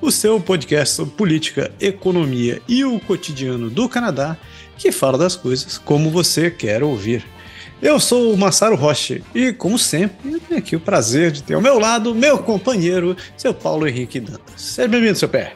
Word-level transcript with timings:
o 0.00 0.10
seu 0.10 0.40
podcast 0.40 0.94
sobre 0.94 1.14
política, 1.14 1.72
economia 1.80 2.62
e 2.68 2.84
o 2.84 3.00
cotidiano 3.00 3.68
do 3.68 3.88
Canadá, 3.88 4.36
que 4.76 4.92
fala 4.92 5.18
das 5.18 5.34
coisas 5.34 5.78
como 5.78 6.10
você 6.10 6.50
quer 6.50 6.82
ouvir. 6.82 7.24
Eu 7.80 8.00
sou 8.00 8.32
o 8.32 8.36
Massaro 8.36 8.74
Roche 8.74 9.22
e, 9.34 9.52
como 9.52 9.78
sempre, 9.78 10.32
eu 10.32 10.40
tenho 10.40 10.58
aqui 10.58 10.74
o 10.74 10.80
prazer 10.80 11.30
de 11.30 11.42
ter 11.42 11.54
ao 11.54 11.60
meu 11.60 11.78
lado 11.78 12.14
meu 12.14 12.38
companheiro, 12.38 13.16
seu 13.36 13.54
Paulo 13.54 13.86
Henrique 13.86 14.18
Dantas. 14.18 14.60
Seja 14.60 14.88
bem-vindo, 14.88 15.18
seu 15.18 15.28
pé. 15.28 15.54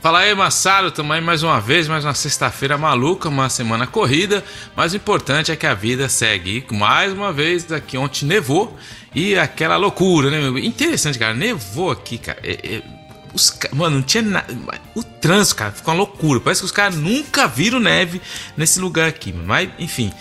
Fala 0.00 0.20
aí, 0.20 0.34
Massaro, 0.34 0.88
estamos 0.88 1.10
aí 1.10 1.20
mais 1.20 1.42
uma 1.42 1.60
vez, 1.60 1.88
mais 1.88 2.04
uma 2.04 2.14
sexta-feira 2.14 2.78
maluca, 2.78 3.28
uma 3.28 3.48
semana 3.48 3.84
corrida, 3.84 4.44
mas 4.76 4.92
o 4.92 4.96
importante 4.96 5.50
é 5.50 5.56
que 5.56 5.66
a 5.66 5.74
vida 5.74 6.08
segue. 6.08 6.64
E 6.70 6.74
mais 6.74 7.12
uma 7.12 7.32
vez, 7.32 7.70
aqui 7.72 7.98
ontem 7.98 8.24
nevou 8.24 8.76
e 9.12 9.36
aquela 9.36 9.76
loucura, 9.76 10.30
né, 10.30 10.38
meu? 10.38 10.56
Interessante, 10.56 11.18
cara, 11.18 11.34
nevou 11.34 11.90
aqui, 11.90 12.16
cara. 12.16 12.38
É, 12.44 12.76
é, 12.76 12.82
os, 13.34 13.58
mano, 13.72 13.96
não 13.96 14.02
tinha 14.02 14.22
nada. 14.22 14.46
O 14.94 15.02
trânsito, 15.02 15.56
cara, 15.56 15.72
ficou 15.72 15.92
uma 15.92 15.98
loucura. 15.98 16.40
Parece 16.40 16.60
que 16.60 16.66
os 16.66 16.72
caras 16.72 16.96
nunca 16.96 17.46
viram 17.46 17.80
neve 17.80 18.20
nesse 18.56 18.80
lugar 18.80 19.08
aqui, 19.08 19.32
mas 19.32 19.68
enfim. 19.78 20.12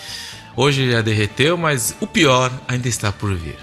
Hoje 0.55 0.91
já 0.91 1.02
derreteu, 1.02 1.55
mas 1.55 1.96
o 1.99 2.08
pior 2.08 2.52
ainda 2.68 2.88
está 2.88 3.12
por 3.12 3.36
vir. 3.36 3.55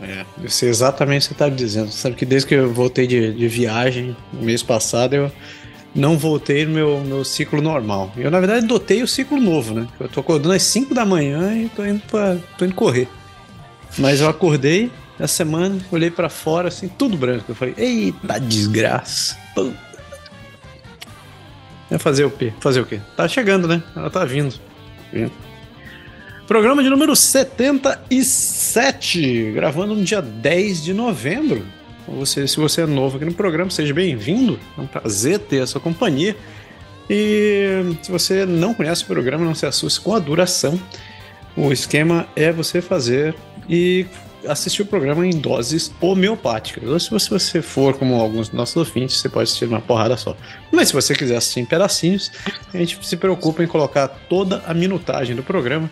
É, 0.00 0.24
eu 0.42 0.48
sei 0.48 0.68
exatamente 0.68 1.26
o 1.26 1.28
que 1.30 1.34
você 1.34 1.44
está 1.44 1.48
dizendo. 1.48 1.90
Sabe 1.90 2.16
que 2.16 2.24
desde 2.24 2.48
que 2.48 2.54
eu 2.54 2.72
voltei 2.72 3.06
de, 3.06 3.34
de 3.34 3.48
viagem, 3.48 4.16
mês 4.32 4.62
passado, 4.62 5.14
eu 5.14 5.32
não 5.94 6.16
voltei 6.16 6.64
no 6.64 6.72
meu, 6.72 7.00
meu 7.00 7.24
ciclo 7.24 7.60
normal. 7.60 8.12
Eu, 8.16 8.30
na 8.30 8.38
verdade, 8.38 8.66
dotei 8.66 9.02
o 9.02 9.08
ciclo 9.08 9.40
novo, 9.40 9.74
né? 9.74 9.86
Eu 9.98 10.08
tô 10.08 10.20
acordando 10.20 10.54
às 10.54 10.62
5 10.62 10.94
da 10.94 11.04
manhã 11.04 11.54
e 11.54 11.68
tô 11.68 11.84
indo, 11.84 12.00
pra, 12.08 12.36
tô 12.56 12.64
indo 12.64 12.74
correr. 12.74 13.08
Mas 13.98 14.20
eu 14.20 14.28
acordei 14.28 14.90
essa 15.20 15.34
semana, 15.34 15.78
olhei 15.92 16.10
para 16.10 16.30
fora, 16.30 16.68
assim, 16.68 16.88
tudo 16.88 17.16
branco. 17.16 17.44
Eu 17.50 17.54
falei, 17.54 17.74
eita 17.76 18.40
desgraça. 18.40 19.36
Vai 21.90 21.98
fazer 21.98 22.24
o 22.24 22.30
quê? 22.30 22.54
Fazer 22.58 22.80
o 22.80 22.86
quê? 22.86 22.98
Tá 23.16 23.28
chegando, 23.28 23.68
né? 23.68 23.82
Ela 23.94 24.08
tá 24.08 24.24
vindo. 24.24 24.54
vindo. 25.12 25.30
Programa 26.46 26.82
de 26.82 26.88
número 26.88 27.14
77, 27.14 29.52
gravando 29.52 29.94
no 29.94 30.02
dia 30.02 30.22
10 30.22 30.82
de 30.82 30.94
novembro. 30.94 31.66
Você, 32.08 32.48
se 32.48 32.56
você 32.56 32.80
é 32.82 32.86
novo 32.86 33.16
aqui 33.16 33.26
no 33.26 33.34
programa, 33.34 33.70
seja 33.70 33.92
bem-vindo. 33.92 34.58
É 34.76 34.80
um 34.80 34.86
prazer 34.86 35.38
ter 35.38 35.60
a 35.60 35.66
sua 35.66 35.80
companhia. 35.80 36.34
E 37.08 37.96
se 38.02 38.10
você 38.10 38.44
não 38.46 38.72
conhece 38.72 39.02
o 39.02 39.06
programa, 39.06 39.44
não 39.44 39.54
se 39.54 39.66
assuste 39.66 40.00
com 40.00 40.14
a 40.14 40.18
duração. 40.18 40.80
O 41.56 41.72
esquema 41.72 42.26
é 42.34 42.50
você 42.50 42.80
fazer 42.80 43.34
e 43.68 44.06
assistir 44.46 44.82
o 44.82 44.86
programa 44.86 45.26
em 45.26 45.30
doses 45.30 45.92
homeopáticas. 46.00 47.10
Ou 47.10 47.18
se 47.18 47.30
você 47.30 47.62
for 47.62 47.96
como 47.96 48.14
alguns 48.14 48.48
dos 48.48 48.56
nossos 48.56 48.76
ouvintes, 48.76 49.16
você 49.16 49.28
pode 49.28 49.44
assistir 49.44 49.66
uma 49.66 49.80
porrada 49.80 50.16
só. 50.16 50.36
Mas 50.72 50.88
se 50.88 50.94
você 50.94 51.14
quiser 51.14 51.36
assistir 51.36 51.60
em 51.60 51.64
pedacinhos, 51.64 52.30
a 52.72 52.76
gente 52.76 52.98
se 53.06 53.16
preocupa 53.16 53.62
em 53.62 53.66
colocar 53.66 54.08
toda 54.08 54.62
a 54.66 54.74
minutagem 54.74 55.34
do 55.36 55.42
programa 55.42 55.90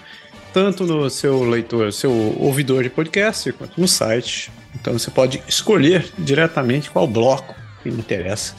tanto 0.53 0.85
no 0.85 1.09
seu 1.11 1.45
leitor, 1.45 1.93
seu 1.93 2.11
ouvidor 2.39 2.83
de 2.83 2.91
podcast, 2.91 3.53
quanto 3.53 3.81
no 3.81 3.87
site. 3.87 4.51
Então 4.75 4.93
você 4.93 5.11
pode 5.11 5.43
escolher 5.47 6.11
diretamente 6.19 6.91
qual 6.91 7.07
bloco 7.07 7.55
que 7.83 7.91
lhe 7.91 7.99
interessa 7.99 8.55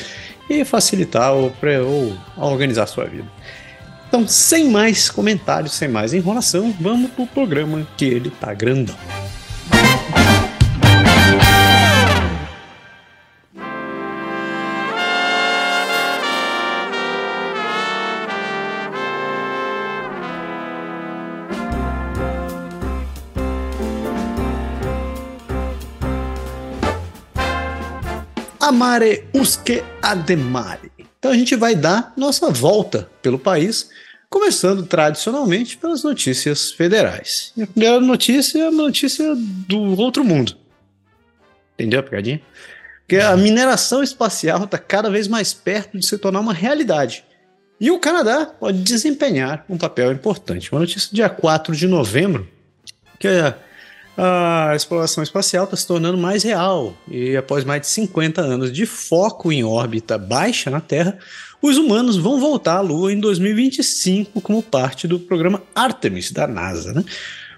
e 0.50 0.64
facilitar 0.66 1.34
ou, 1.34 1.54
ou 1.86 2.18
organizar 2.38 2.84
a 2.84 2.88
sua 2.88 3.06
vida. 3.06 3.28
Então, 4.08 4.28
sem 4.28 4.70
mais 4.70 5.10
comentários, 5.10 5.74
sem 5.74 5.88
mais 5.88 6.14
enrolação, 6.14 6.76
vamos 6.80 7.12
pro 7.12 7.28
programa 7.28 7.88
que 7.96 8.06
ele 8.06 8.32
tá 8.32 8.54
grandão. 8.56 8.96
Amare 28.70 29.26
usque 29.34 29.84
ademare. 30.00 30.92
Então 31.18 31.32
a 31.32 31.34
gente 31.34 31.56
vai 31.56 31.76
dar 31.76 32.14
nossa 32.16 32.52
volta 32.52 33.10
pelo 33.20 33.40
país, 33.40 33.90
começando 34.30 34.86
tradicionalmente 34.86 35.76
pelas 35.76 36.04
notícias 36.04 36.72
federais. 36.72 37.52
E 37.58 37.64
a 37.64 37.68
primeira 37.68 38.00
notícia 38.00 38.60
é 38.60 38.70
uma 38.70 38.84
notícia 38.84 39.36
do 39.36 40.00
outro 40.00 40.24
mundo. 40.24 40.56
Entendeu 41.74 42.00
a 42.00 42.04
pegadinha? 42.04 42.40
Porque 43.00 43.18
a 43.18 43.36
mineração 43.36 44.04
espacial 44.04 44.64
está 44.66 44.78
cada 44.78 45.10
vez 45.10 45.28
mais 45.28 45.52
perto 45.52 45.98
de 45.98 46.06
se 46.06 46.20
tornar 46.20 46.40
uma 46.40 46.54
realidade. 46.54 47.26
E 47.82 47.90
o 47.90 48.00
Canadá 48.00 48.46
pode 48.46 48.84
desempenhar 48.84 49.66
um 49.68 49.80
papel 49.80 50.12
importante. 50.12 50.72
Uma 50.72 50.82
notícia 50.82 51.10
do 51.10 51.16
dia 51.16 51.28
4 51.28 51.76
de 51.76 51.88
novembro, 51.88 52.48
que 53.18 53.28
é 53.28 53.56
a 54.22 54.76
exploração 54.76 55.24
espacial 55.24 55.64
está 55.64 55.78
se 55.78 55.88
tornando 55.88 56.18
mais 56.18 56.44
real 56.44 56.94
e 57.08 57.38
após 57.38 57.64
mais 57.64 57.82
de 57.82 57.88
50 57.88 58.42
anos 58.42 58.70
de 58.70 58.86
foco 58.86 59.50
em 59.50 59.64
órbita 59.64 60.18
baixa 60.18 60.70
na 60.70 60.82
Terra, 60.82 61.18
os 61.62 61.78
humanos 61.78 62.18
vão 62.18 62.38
voltar 62.38 62.78
à 62.78 62.82
Lua 62.82 63.14
em 63.14 63.20
2025 63.20 64.42
como 64.42 64.62
parte 64.62 65.08
do 65.08 65.20
programa 65.20 65.64
Artemis 65.74 66.32
da 66.32 66.46
NASA. 66.46 66.92
Né? 66.92 67.06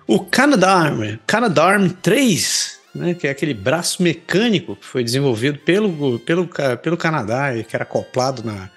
O 0.05 0.19
Canadarm, 0.19 1.17
Canadarm 1.25 1.89
3, 1.99 2.79
né, 2.93 3.13
que 3.15 3.27
é 3.27 3.31
aquele 3.31 3.55
braço 3.55 4.03
mecânico 4.03 4.75
que 4.75 4.85
foi 4.85 5.03
desenvolvido 5.03 5.57
pelo, 5.57 6.19
pelo, 6.19 6.47
pelo 6.81 6.97
Canadá 6.97 7.55
e 7.57 7.63
que 7.63 7.75
era 7.75 7.83
acoplado 7.83 8.43
na, 8.43 8.69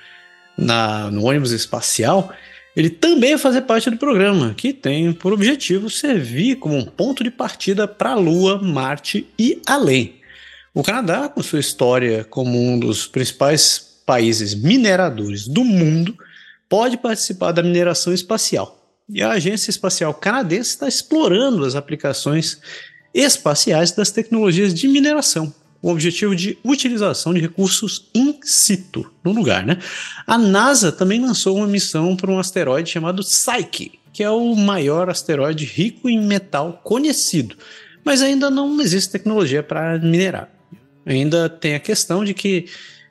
na, 0.56 1.10
no 1.10 1.26
ônibus 1.26 1.52
espacial, 1.52 2.32
ele 2.76 2.90
também 2.90 3.30
vai 3.30 3.38
fazer 3.38 3.62
parte 3.62 3.88
do 3.88 3.96
programa, 3.96 4.54
que 4.54 4.72
tem 4.72 5.12
por 5.12 5.32
objetivo 5.32 5.88
servir 5.88 6.56
como 6.56 6.76
um 6.76 6.84
ponto 6.84 7.22
de 7.22 7.30
partida 7.30 7.86
para 7.86 8.10
a 8.10 8.16
Lua, 8.16 8.60
Marte 8.60 9.26
e 9.38 9.60
além. 9.66 10.16
O 10.72 10.82
Canadá, 10.82 11.28
com 11.28 11.42
sua 11.42 11.60
história 11.60 12.24
como 12.24 12.60
um 12.60 12.78
dos 12.78 13.06
principais 13.06 14.00
países 14.04 14.54
mineradores 14.54 15.46
do 15.46 15.64
mundo, 15.64 16.16
pode 16.68 16.96
participar 16.96 17.52
da 17.52 17.62
mineração 17.62 18.12
espacial. 18.12 18.80
E 19.08 19.22
a 19.22 19.30
Agência 19.30 19.70
Espacial 19.70 20.12
Canadense 20.12 20.70
está 20.70 20.88
explorando 20.88 21.64
as 21.64 21.76
aplicações 21.76 22.60
espaciais 23.14 23.92
das 23.92 24.10
tecnologias 24.10 24.74
de 24.74 24.88
mineração, 24.88 25.54
o 25.84 25.90
objetivo 25.90 26.34
de 26.34 26.56
utilização 26.64 27.34
de 27.34 27.40
recursos 27.40 28.08
in 28.14 28.38
situ 28.42 29.12
no 29.22 29.32
lugar. 29.32 29.66
Né? 29.66 29.76
A 30.26 30.38
NASA 30.38 30.90
também 30.90 31.20
lançou 31.20 31.58
uma 31.58 31.66
missão 31.66 32.16
para 32.16 32.30
um 32.30 32.38
asteroide 32.38 32.90
chamado 32.90 33.22
Psyche, 33.22 33.92
que 34.10 34.22
é 34.22 34.30
o 34.30 34.56
maior 34.56 35.10
asteroide 35.10 35.66
rico 35.66 36.08
em 36.08 36.18
metal 36.18 36.80
conhecido, 36.82 37.54
mas 38.02 38.22
ainda 38.22 38.48
não 38.48 38.80
existe 38.80 39.12
tecnologia 39.12 39.62
para 39.62 39.98
minerar. 39.98 40.48
Ainda 41.04 41.50
tem 41.50 41.74
a 41.74 41.80
questão 41.80 42.24
de 42.24 42.32
que 42.32 42.64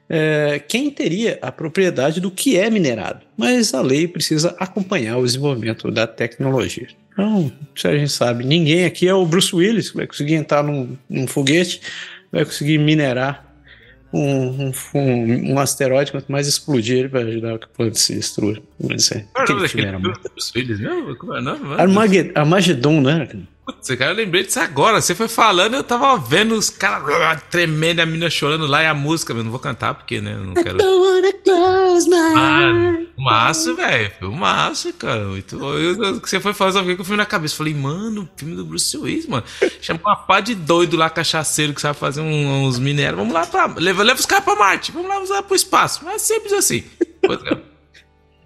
é, 0.10 0.60
quem 0.68 0.90
teria 0.90 1.38
a 1.44 1.52
propriedade 1.52 2.20
do 2.20 2.32
que 2.32 2.58
é 2.58 2.72
minerado, 2.72 3.24
mas 3.38 3.72
a 3.76 3.82
lei 3.82 4.08
precisa 4.08 4.56
acompanhar 4.58 5.20
o 5.20 5.26
desenvolvimento 5.26 5.92
da 5.92 6.08
tecnologia. 6.08 6.88
Então, 7.12 7.52
se 7.76 7.88
a 7.88 7.96
gente 7.96 8.12
sabe, 8.12 8.44
ninguém 8.44 8.86
aqui 8.86 9.08
é 9.08 9.14
o 9.14 9.28
Bruce 9.28 9.56
Willis 9.56 9.92
que 9.92 9.98
vai 9.98 10.08
conseguir 10.08 10.34
entrar 10.34 10.64
num, 10.64 10.98
num 11.08 11.28
foguete 11.28 11.80
vai 12.34 12.44
conseguir 12.44 12.80
minerar 12.80 13.46
um, 14.12 14.72
um, 14.94 15.54
um, 15.54 15.60
asteroide, 15.60 16.12
quanto 16.12 16.32
mais 16.32 16.48
explodir, 16.48 16.98
ele 16.98 17.08
vai 17.08 17.24
ajudar 17.24 17.58
que 17.60 17.66
o 17.66 17.70
planeta 17.70 17.98
se 17.98 18.16
destrua. 18.16 18.58
Vamos 18.80 19.04
dizer. 19.04 19.28
Armagedon, 22.36 23.02
né? 23.02 23.30
Putz, 23.66 23.88
cara, 23.96 24.12
eu 24.12 24.16
lembrei 24.16 24.44
disso 24.44 24.60
agora. 24.60 25.00
Você 25.00 25.16
foi 25.16 25.30
falando, 25.30 25.76
eu 25.76 25.84
tava 25.84 26.18
vendo 26.18 26.54
os 26.54 26.70
caras 26.70 27.42
tremendo, 27.50 28.02
a 28.02 28.06
mina 28.06 28.30
chorando 28.30 28.68
lá 28.68 28.84
e 28.84 28.88
a 28.88 28.94
música, 28.94 29.32
eu 29.32 29.42
não 29.42 29.52
vou 29.52 29.60
cantar 29.60 29.94
porque, 29.94 30.20
né? 30.20 30.34
Eu 30.34 30.44
não 30.44 30.54
quero. 30.54 30.78
Ah, 32.38 33.06
massa, 33.18 33.74
velho. 33.74 34.12
Filmaço, 34.20 34.92
cara. 34.94 35.26
Muito 35.26 35.58
bom. 35.58 35.74
Eu, 35.76 36.20
você 36.20 36.42
foi 36.42 36.54
fazer, 36.54 36.80
fiquei 36.80 36.96
com 36.98 37.04
o 37.04 37.06
filme 37.06 37.18
na 37.18 37.26
cabeça. 37.26 37.56
Falei, 37.56 37.74
mano, 37.74 38.30
filme 38.36 38.56
do 38.56 38.66
Bruce 38.66 38.98
Willis, 38.98 39.28
mano. 39.28 39.44
Chamou 39.82 40.02
uma 40.06 40.16
pá 40.18 40.42
de 40.42 40.56
doido 40.56 40.98
lá, 40.98 41.10
cachaceiro, 41.10 41.74
que 41.74 41.80
sabe 41.80 41.98
fazer 41.98 42.20
uns 42.22 42.80
minérios. 42.80 43.18
Vamos 43.18 43.34
lá 43.34 43.46
pra. 43.46 43.68
Leva, 43.78 44.04
leva 44.04 44.20
os 44.20 44.26
caras 44.26 44.44
pra 44.44 44.56
Marte. 44.56 44.92
Vamos 44.92 45.08
lá 45.08 45.22
usar 45.22 45.42
pro 45.44 45.56
espaço. 45.56 46.02
Mas 46.04 46.16
é 46.16 46.20
simples 46.20 46.54
assim. 46.54 46.84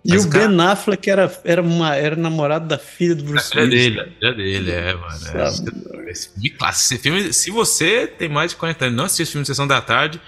E 0.08 0.12
Mas 0.12 0.24
o 0.24 0.30
cara... 0.30 0.48
Ben 0.48 0.62
Affleck 0.62 1.10
era, 1.10 1.42
era, 1.44 1.62
uma, 1.62 1.94
era 1.94 2.16
namorado 2.16 2.66
da 2.66 2.78
filha 2.78 3.14
do 3.14 3.26
Bruce 3.26 3.52
Willis. 3.58 3.74
É 3.74 3.90
dele, 3.90 4.16
é 4.22 4.34
dele, 4.34 4.72
é, 4.72 4.94
mano. 4.94 5.18
É, 5.36 6.12
esse 6.12 6.30
clássico. 6.52 6.94
Esse 6.94 6.98
filme, 6.98 7.34
se 7.34 7.52
você 7.52 8.08
tem 8.08 8.30
mais 8.30 8.52
de 8.52 8.58
40 8.58 8.86
anos 8.86 8.94
e 8.94 8.98
não 8.98 9.04
assistiu 9.04 9.24
esse 9.24 9.32
filme 9.34 9.44
de 9.44 9.48
Sessão 9.48 9.68
da 9.68 9.82
Tarde, 9.82 10.22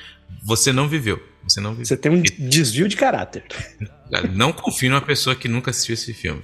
você 0.44 0.74
não 0.74 0.90
viveu. 0.90 1.24
Você 1.46 1.62
não 1.62 1.72
viveu. 1.72 1.86
Você 1.86 1.96
tem 1.96 2.12
um 2.12 2.22
desvio 2.22 2.90
de 2.90 2.98
caráter. 2.98 3.46
Não 4.34 4.52
confie 4.52 4.90
numa 4.90 5.02
pessoa 5.02 5.34
que 5.34 5.48
nunca 5.48 5.72
assistiu 5.72 5.94
esse 5.94 6.14
filme. 6.14 6.42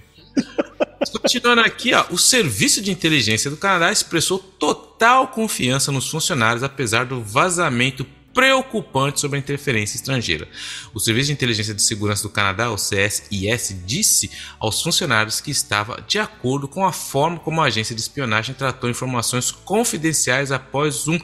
Continuando 1.21 1.61
aqui, 1.61 1.93
ó, 1.93 2.05
o 2.11 2.17
Serviço 2.17 2.81
de 2.81 2.89
Inteligência 2.89 3.51
do 3.51 3.57
Canadá 3.57 3.91
expressou 3.91 4.39
total 4.39 5.27
confiança 5.27 5.91
nos 5.91 6.09
funcionários, 6.09 6.63
apesar 6.63 7.05
do 7.05 7.21
vazamento 7.21 8.05
preocupante 8.35 9.21
sobre 9.21 9.37
a 9.37 9.39
interferência 9.39 9.95
estrangeira. 9.95 10.45
O 10.93 10.99
Serviço 10.99 11.27
de 11.27 11.33
Inteligência 11.33 11.73
de 11.73 11.81
Segurança 11.81 12.21
do 12.21 12.29
Canadá, 12.29 12.69
o 12.69 12.75
CSIS, 12.75 13.81
disse 13.85 14.29
aos 14.59 14.83
funcionários 14.83 15.39
que 15.39 15.49
estava 15.49 16.03
de 16.05 16.19
acordo 16.19 16.67
com 16.67 16.85
a 16.85 16.91
forma 16.91 17.39
como 17.39 17.61
a 17.61 17.67
agência 17.67 17.95
de 17.95 18.01
espionagem 18.01 18.53
tratou 18.53 18.89
informações 18.89 19.51
confidenciais 19.51 20.51
após 20.51 21.07
um 21.07 21.17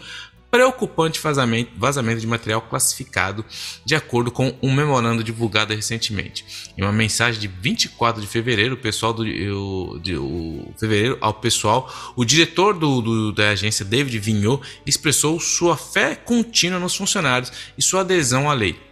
preocupante 0.51 1.19
vazamento, 1.19 1.71
de 2.19 2.27
material 2.27 2.61
classificado, 2.61 3.45
de 3.85 3.95
acordo 3.95 4.29
com 4.29 4.53
um 4.61 4.71
memorando 4.71 5.23
divulgado 5.23 5.73
recentemente. 5.73 6.45
Em 6.77 6.83
uma 6.83 6.91
mensagem 6.91 7.39
de 7.39 7.47
24 7.47 8.21
de 8.21 8.27
fevereiro, 8.27 8.75
pessoal 8.75 9.13
do 9.13 9.23
de, 9.23 10.17
o, 10.17 10.73
fevereiro 10.77 11.17
ao 11.21 11.33
pessoal, 11.33 11.91
o 12.15 12.25
diretor 12.25 12.77
do, 12.77 13.01
do, 13.01 13.31
da 13.31 13.51
agência, 13.51 13.85
David 13.85 14.19
Vignot, 14.19 14.61
expressou 14.85 15.39
sua 15.39 15.77
fé 15.77 16.15
contínua 16.15 16.79
nos 16.79 16.95
funcionários 16.95 17.51
e 17.77 17.81
sua 17.81 18.01
adesão 18.01 18.49
à 18.49 18.53
lei 18.53 18.90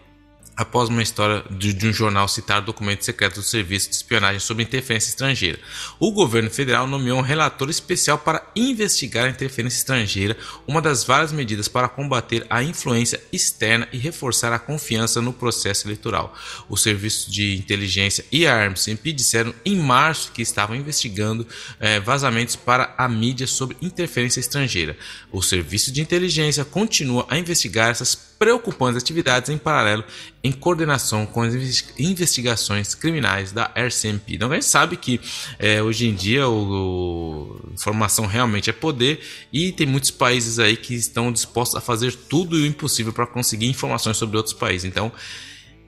após 0.59 0.89
uma 0.89 1.01
história 1.01 1.41
de, 1.49 1.71
de, 1.71 1.87
um 1.87 1.93
jornal 1.93 2.27
citar 2.27 2.61
documentos 2.61 3.05
secretos 3.05 3.37
do 3.37 3.49
Serviço 3.49 3.89
de 3.89 3.95
Espionagem 3.95 4.41
sobre 4.41 4.61
Interferência 4.61 5.07
Estrangeira. 5.07 5.57
O 5.97 6.11
governo 6.11 6.49
federal 6.49 6.85
nomeou 6.85 7.17
um 7.17 7.21
relator 7.21 7.69
especial 7.69 8.17
para 8.17 8.45
investigar 8.53 9.25
a 9.25 9.29
interferência 9.29 9.77
estrangeira, 9.77 10.35
uma 10.67 10.81
das 10.81 11.05
várias 11.05 11.31
medidas 11.31 11.69
para 11.69 11.87
combater 11.87 12.45
a 12.49 12.61
influência 12.61 13.21
externa 13.31 13.87
e 13.93 13.97
reforçar 13.97 14.51
a 14.51 14.59
confiança 14.59 15.21
no 15.21 15.31
processo 15.31 15.87
eleitoral. 15.87 16.35
O 16.67 16.75
Serviço 16.75 17.31
de 17.31 17.55
Inteligência 17.55 18.25
e 18.29 18.45
a 18.45 18.53
ARMCMP 18.53 19.13
disseram 19.13 19.55
em 19.63 19.77
março 19.77 20.33
que 20.33 20.41
estavam 20.41 20.75
investigando 20.75 21.47
eh, 21.79 22.01
vazamentos 22.01 22.57
para 22.57 22.93
a 22.97 23.07
mídia 23.07 23.47
sobre 23.47 23.77
interferência 23.81 24.41
estrangeira. 24.41 24.97
O 25.31 25.41
Serviço 25.41 25.89
de 25.89 26.01
Inteligência 26.01 26.65
continua 26.65 27.25
a 27.29 27.37
investigar 27.37 27.91
essas 27.91 28.28
preocupantes 28.39 29.03
atividades 29.03 29.49
em 29.49 29.57
paralelo 29.57 30.03
em 30.41 30.51
coordenação 30.53 31.25
com 31.25 31.41
as 31.41 31.53
investigações 31.99 32.95
criminais 32.95 33.51
da 33.51 33.65
RCMP. 33.75 34.35
Então 34.35 34.49
a 34.49 34.53
gente 34.55 34.65
sabe 34.65 34.95
que 34.95 35.19
é, 35.59 35.83
hoje 35.83 36.07
em 36.07 36.15
dia 36.15 36.47
o, 36.47 37.59
o, 37.67 37.73
informação 37.73 38.25
realmente 38.25 38.69
é 38.69 38.73
poder 38.73 39.19
e 39.51 39.73
tem 39.73 39.85
muitos 39.85 40.09
países 40.09 40.57
aí 40.57 40.77
que 40.77 40.95
estão 40.95 41.31
dispostos 41.33 41.75
a 41.75 41.81
fazer 41.81 42.15
tudo 42.15 42.55
o 42.55 42.65
impossível 42.65 43.11
para 43.11 43.27
conseguir 43.27 43.67
informações 43.67 44.15
sobre 44.15 44.37
outros 44.37 44.53
países. 44.53 44.85
Então 44.85 45.11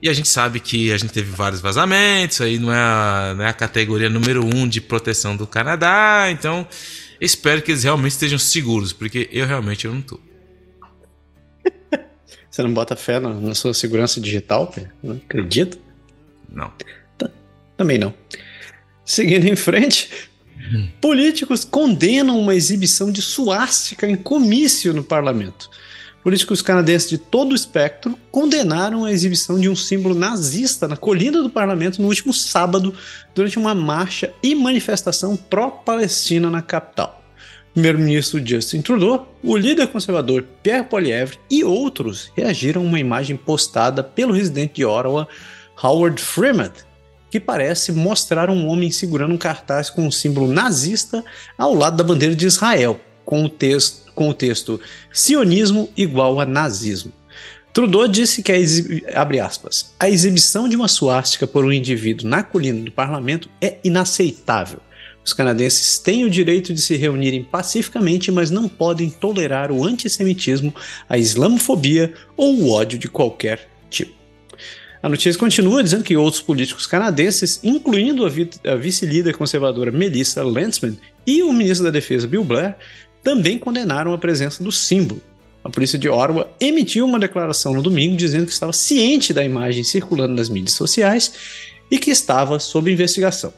e 0.02 0.08
a 0.08 0.12
gente 0.12 0.28
sabe 0.28 0.58
que 0.60 0.92
a 0.92 0.98
gente 0.98 1.12
teve 1.12 1.30
vários 1.30 1.60
vazamentos, 1.60 2.40
aí 2.40 2.58
não 2.58 2.72
é 2.72 2.76
a, 2.76 3.34
não 3.36 3.44
é 3.44 3.48
a 3.48 3.52
categoria 3.52 4.10
número 4.10 4.44
um 4.44 4.68
de 4.68 4.80
proteção 4.80 5.36
do 5.36 5.46
Canadá, 5.46 6.26
então 6.28 6.66
espero 7.20 7.62
que 7.62 7.70
eles 7.70 7.84
realmente 7.84 8.10
estejam 8.10 8.38
seguros, 8.38 8.92
porque 8.92 9.28
eu 9.32 9.46
realmente 9.46 9.84
eu 9.84 9.92
não 9.92 10.00
estou. 10.00 10.20
Você 12.52 12.62
não 12.62 12.74
bota 12.74 12.94
fé 12.94 13.18
na, 13.18 13.32
na 13.32 13.54
sua 13.54 13.72
segurança 13.72 14.20
digital? 14.20 14.74
Não 15.02 15.16
acredita? 15.16 15.78
Não. 16.46 16.70
Tá. 17.16 17.30
Também 17.78 17.96
não. 17.96 18.12
Seguindo 19.06 19.46
em 19.46 19.56
frente, 19.56 20.10
hum. 20.70 20.86
políticos 21.00 21.64
condenam 21.64 22.38
uma 22.38 22.54
exibição 22.54 23.10
de 23.10 23.22
suástica 23.22 24.06
em 24.06 24.16
comício 24.16 24.92
no 24.92 25.02
parlamento. 25.02 25.70
Políticos 26.22 26.60
canadenses 26.60 27.08
de 27.08 27.16
todo 27.16 27.52
o 27.52 27.54
espectro 27.54 28.18
condenaram 28.30 29.06
a 29.06 29.10
exibição 29.10 29.58
de 29.58 29.70
um 29.70 29.74
símbolo 29.74 30.14
nazista 30.14 30.86
na 30.86 30.96
colina 30.96 31.42
do 31.42 31.48
parlamento 31.48 32.02
no 32.02 32.08
último 32.08 32.34
sábado, 32.34 32.94
durante 33.34 33.58
uma 33.58 33.74
marcha 33.74 34.30
e 34.42 34.54
manifestação 34.54 35.38
pró-Palestina 35.38 36.50
na 36.50 36.60
capital 36.60 37.21
primeiro-ministro 37.72 38.44
Justin 38.44 38.82
Trudeau, 38.82 39.26
o 39.42 39.56
líder 39.56 39.88
conservador 39.88 40.44
Pierre 40.62 40.84
Poilievre 40.84 41.38
e 41.50 41.64
outros 41.64 42.30
reagiram 42.36 42.82
a 42.82 42.84
uma 42.84 43.00
imagem 43.00 43.36
postada 43.36 44.02
pelo 44.02 44.34
residente 44.34 44.74
de 44.74 44.84
Ottawa, 44.84 45.26
Howard 45.82 46.20
Freeman, 46.20 46.70
que 47.30 47.40
parece 47.40 47.92
mostrar 47.92 48.50
um 48.50 48.66
homem 48.66 48.90
segurando 48.90 49.34
um 49.34 49.38
cartaz 49.38 49.88
com 49.88 50.06
um 50.06 50.10
símbolo 50.10 50.52
nazista 50.52 51.24
ao 51.56 51.74
lado 51.74 51.96
da 51.96 52.04
bandeira 52.04 52.34
de 52.34 52.46
Israel, 52.46 53.00
com 53.24 53.44
o 53.44 53.48
texto, 53.48 54.12
com 54.12 54.28
o 54.28 54.34
texto 54.34 54.78
sionismo 55.10 55.88
igual 55.96 56.40
a 56.40 56.44
nazismo. 56.44 57.12
Trudeau 57.72 58.06
disse 58.06 58.42
que 58.42 58.52
a, 58.52 59.46
aspas, 59.46 59.94
a 59.98 60.10
exibição 60.10 60.68
de 60.68 60.76
uma 60.76 60.88
suástica 60.88 61.46
por 61.46 61.64
um 61.64 61.72
indivíduo 61.72 62.28
na 62.28 62.42
colina 62.42 62.84
do 62.84 62.92
parlamento 62.92 63.48
é 63.62 63.78
inaceitável 63.82 64.80
os 65.24 65.32
canadenses 65.32 65.98
têm 65.98 66.24
o 66.24 66.30
direito 66.30 66.74
de 66.74 66.80
se 66.80 66.96
reunirem 66.96 67.44
pacificamente, 67.44 68.30
mas 68.32 68.50
não 68.50 68.68
podem 68.68 69.08
tolerar 69.08 69.70
o 69.70 69.84
antissemitismo, 69.84 70.74
a 71.08 71.16
islamofobia 71.16 72.12
ou 72.36 72.54
o 72.54 72.70
ódio 72.70 72.98
de 72.98 73.08
qualquer 73.08 73.68
tipo. 73.88 74.14
A 75.02 75.08
notícia 75.08 75.38
continua 75.38 75.82
dizendo 75.82 76.04
que 76.04 76.16
outros 76.16 76.42
políticos 76.42 76.86
canadenses, 76.86 77.60
incluindo 77.62 78.24
a 78.24 78.76
vice-líder 78.76 79.36
conservadora 79.36 79.90
Melissa 79.90 80.42
Landsman 80.44 80.96
e 81.26 81.42
o 81.42 81.52
ministro 81.52 81.84
da 81.84 81.90
Defesa 81.90 82.26
Bill 82.26 82.44
Blair, 82.44 82.76
também 83.22 83.58
condenaram 83.58 84.12
a 84.12 84.18
presença 84.18 84.62
do 84.62 84.70
símbolo. 84.70 85.20
A 85.64 85.70
polícia 85.70 85.98
de 85.98 86.08
Ottawa 86.08 86.50
emitiu 86.60 87.04
uma 87.04 87.18
declaração 87.18 87.72
no 87.72 87.82
domingo 87.82 88.16
dizendo 88.16 88.46
que 88.46 88.52
estava 88.52 88.72
ciente 88.72 89.32
da 89.32 89.44
imagem 89.44 89.84
circulando 89.84 90.34
nas 90.34 90.48
mídias 90.48 90.74
sociais 90.74 91.32
e 91.90 91.98
que 91.98 92.10
estava 92.10 92.58
sob 92.58 92.90
investigação. 92.90 93.52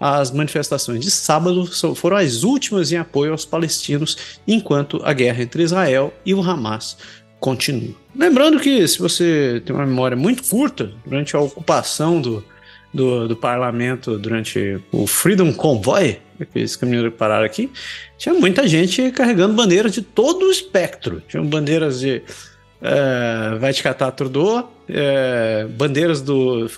As 0.00 0.30
manifestações 0.30 1.00
de 1.00 1.10
sábado 1.10 1.66
foram 1.94 2.16
as 2.16 2.42
últimas 2.42 2.92
em 2.92 2.96
apoio 2.96 3.32
aos 3.32 3.44
palestinos, 3.44 4.38
enquanto 4.46 5.00
a 5.04 5.12
guerra 5.12 5.42
entre 5.42 5.62
Israel 5.62 6.12
e 6.24 6.34
o 6.34 6.42
Hamas 6.42 6.98
continua. 7.40 7.94
Lembrando 8.14 8.60
que, 8.60 8.86
se 8.86 8.98
você 8.98 9.62
tem 9.64 9.74
uma 9.74 9.86
memória 9.86 10.16
muito 10.16 10.42
curta, 10.44 10.92
durante 11.04 11.34
a 11.36 11.40
ocupação 11.40 12.20
do, 12.20 12.44
do, 12.92 13.28
do 13.28 13.36
parlamento, 13.36 14.18
durante 14.18 14.82
o 14.92 15.06
Freedom 15.06 15.52
Convoy, 15.52 16.18
aqueles 16.40 16.76
caminhões 16.76 17.12
que 17.12 17.18
pararam 17.18 17.46
aqui, 17.46 17.70
tinha 18.18 18.34
muita 18.34 18.66
gente 18.66 19.10
carregando 19.10 19.54
bandeiras 19.54 19.92
de 19.92 20.02
todo 20.02 20.46
o 20.46 20.50
espectro. 20.50 21.22
Tinham 21.28 21.46
bandeiras 21.46 22.00
de 22.00 22.22
é, 22.86 23.58
vai 23.58 23.72
te 23.72 23.82
catar 23.82 24.12
Trudeau, 24.12 24.72
é, 24.88 25.66
bandeiras 25.70 26.22
do 26.22 26.70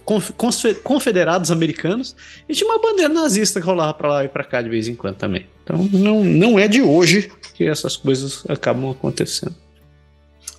confederados 0.83 1.51
americanos 1.51 2.17
e 2.49 2.55
tinha 2.55 2.69
uma 2.71 2.81
bandeira 2.81 3.13
nazista 3.13 3.61
que 3.61 3.67
rolava 3.67 3.93
para 3.93 4.09
lá 4.09 4.25
e 4.25 4.29
para 4.29 4.43
cá 4.43 4.63
de 4.63 4.71
vez 4.71 4.89
em 4.89 4.95
quando 4.95 5.17
também. 5.17 5.47
Então 5.63 5.77
não, 5.93 6.25
não 6.25 6.59
é 6.59 6.67
de 6.67 6.81
hoje 6.81 7.31
que 7.55 7.65
essas 7.65 7.95
coisas 7.97 8.43
acabam 8.49 8.91
acontecendo. 8.91 9.55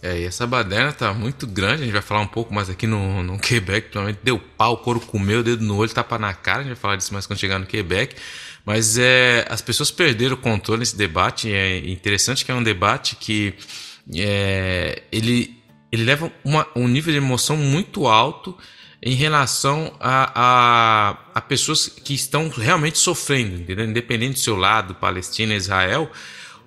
É, 0.02 0.20
e 0.20 0.24
essa 0.24 0.46
baderna 0.46 0.94
tá 0.94 1.14
muito 1.14 1.46
grande, 1.48 1.82
a 1.82 1.86
gente 1.86 1.92
vai 1.92 2.02
falar 2.02 2.22
um 2.22 2.28
pouco 2.28 2.54
mais 2.54 2.70
aqui 2.70 2.86
no, 2.86 3.22
no 3.24 3.38
Quebec, 3.38 3.90
provavelmente 3.90 4.24
deu 4.24 4.40
pau, 4.40 4.74
o 4.74 4.78
couro 4.78 5.00
comeu, 5.00 5.40
o 5.40 5.44
dedo 5.44 5.64
no 5.66 5.76
olho, 5.76 5.92
tapa 5.92 6.18
na 6.18 6.34
cara, 6.34 6.60
a 6.60 6.62
gente 6.62 6.74
vai 6.74 6.80
falar 6.80 6.96
disso 6.96 7.12
mais 7.12 7.26
quando 7.26 7.40
chegar 7.40 7.60
no 7.60 7.66
Quebec. 7.66 8.16
Mas 8.64 8.98
é, 8.98 9.46
as 9.50 9.62
pessoas 9.62 9.90
perderam 9.90 10.36
o 10.36 10.38
controle 10.38 10.80
nesse 10.80 10.96
debate, 10.96 11.52
é 11.52 11.80
interessante 11.90 12.46
que 12.46 12.52
é 12.52 12.54
um 12.54 12.64
debate 12.64 13.16
que 13.16 13.56
é, 14.16 15.04
ele, 15.12 15.58
ele 15.92 16.04
leva 16.04 16.32
uma, 16.44 16.68
um 16.76 16.88
nível 16.88 17.12
de 17.12 17.18
emoção 17.18 17.56
muito 17.58 18.08
alto 18.08 18.58
em 19.02 19.16
relação 19.16 19.94
a, 20.00 20.32
a, 20.36 21.18
a 21.36 21.42
pessoas 21.42 21.88
que 21.88 22.14
estão 22.14 22.50
realmente 22.50 22.98
sofrendo, 22.98 23.56
entendeu? 23.56 23.86
independente 23.86 24.34
do 24.34 24.40
seu 24.40 24.58
lado, 24.58 24.96
Palestina, 24.96 25.54
Israel. 25.56 26.12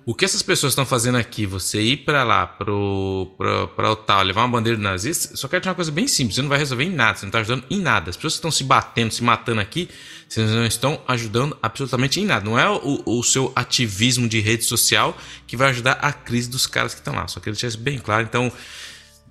O 0.05 0.13
que 0.13 0.25
essas 0.25 0.41
pessoas 0.41 0.73
estão 0.73 0.85
fazendo 0.85 1.17
aqui, 1.17 1.45
você 1.45 1.81
ir 1.81 1.97
para 1.97 2.23
lá, 2.23 2.45
para 2.45 3.95
tal, 4.05 4.21
levar 4.23 4.41
uma 4.41 4.49
bandeira 4.49 4.77
nazista, 4.77 5.37
só 5.37 5.47
quero 5.47 5.61
dizer 5.61 5.69
uma 5.69 5.75
coisa 5.75 5.91
bem 5.91 6.07
simples: 6.07 6.35
você 6.35 6.41
não 6.41 6.49
vai 6.49 6.57
resolver 6.57 6.83
em 6.83 6.89
nada, 6.89 7.17
você 7.17 7.25
não 7.25 7.29
está 7.29 7.39
ajudando 7.39 7.65
em 7.69 7.79
nada. 7.79 8.09
As 8.09 8.17
pessoas 8.17 8.33
que 8.33 8.39
estão 8.39 8.51
se 8.51 8.65
batendo, 8.65 9.13
se 9.13 9.23
matando 9.23 9.61
aqui, 9.61 9.89
vocês 10.33 10.49
não 10.49 10.65
estão 10.65 10.99
ajudando 11.07 11.55
absolutamente 11.61 12.19
em 12.19 12.25
nada. 12.25 12.43
Não 12.43 12.57
é 12.57 12.67
o, 12.69 13.03
o 13.05 13.23
seu 13.23 13.51
ativismo 13.55 14.27
de 14.27 14.39
rede 14.39 14.63
social 14.63 15.15
que 15.45 15.55
vai 15.55 15.69
ajudar 15.69 15.93
a 15.93 16.11
crise 16.11 16.49
dos 16.49 16.65
caras 16.65 16.93
que 16.93 17.01
estão 17.01 17.13
lá. 17.13 17.27
Só 17.27 17.39
queria 17.39 17.53
deixar 17.53 17.67
isso 17.67 17.77
bem 17.77 17.99
claro. 17.99 18.23
Então, 18.23 18.51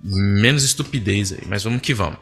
menos 0.01 0.63
estupidez 0.63 1.33
aí, 1.33 1.43
mas 1.45 1.63
vamos 1.63 1.81
que 1.81 1.93
vamos. 1.93 2.19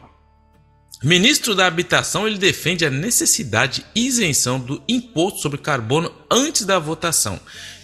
Ministro 1.02 1.54
da 1.54 1.66
Habitação 1.66 2.26
ele 2.26 2.38
defende 2.38 2.84
a 2.84 2.90
necessidade 2.90 3.84
de 3.94 4.00
isenção 4.00 4.58
do 4.60 4.82
imposto 4.88 5.40
sobre 5.40 5.58
carbono 5.58 6.12
antes 6.30 6.64
da 6.64 6.78
votação 6.78 7.40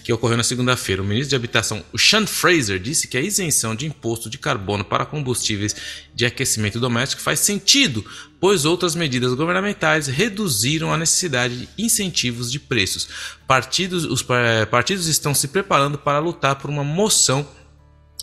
que 0.09 0.13
ocorreu 0.15 0.39
na 0.39 0.43
segunda-feira. 0.43 1.03
O 1.03 1.05
ministro 1.05 1.29
de 1.29 1.37
Habitação, 1.37 1.85
o 1.93 1.99
Sean 1.99 2.27
Fraser, 2.27 2.79
disse 2.79 3.07
que 3.07 3.19
a 3.19 3.21
isenção 3.21 3.75
de 3.75 3.85
imposto 3.85 4.31
de 4.31 4.39
carbono 4.39 4.83
para 4.83 5.05
combustíveis 5.05 5.77
de 6.15 6.25
aquecimento 6.25 6.81
doméstico 6.81 7.21
faz 7.21 7.41
sentido, 7.41 8.03
pois 8.41 8.65
outras 8.65 8.95
medidas 8.95 9.35
governamentais 9.35 10.07
reduziram 10.07 10.91
a 10.91 10.97
necessidade 10.97 11.59
de 11.59 11.69
incentivos 11.77 12.51
de 12.51 12.59
preços. 12.59 13.07
Partidos, 13.47 14.07
os 14.07 14.25
eh, 14.31 14.65
partidos 14.65 15.09
estão 15.09 15.35
se 15.35 15.49
preparando 15.49 15.99
para 15.99 16.21
lutar 16.21 16.57
por 16.57 16.71
uma 16.71 16.83
moção 16.83 17.47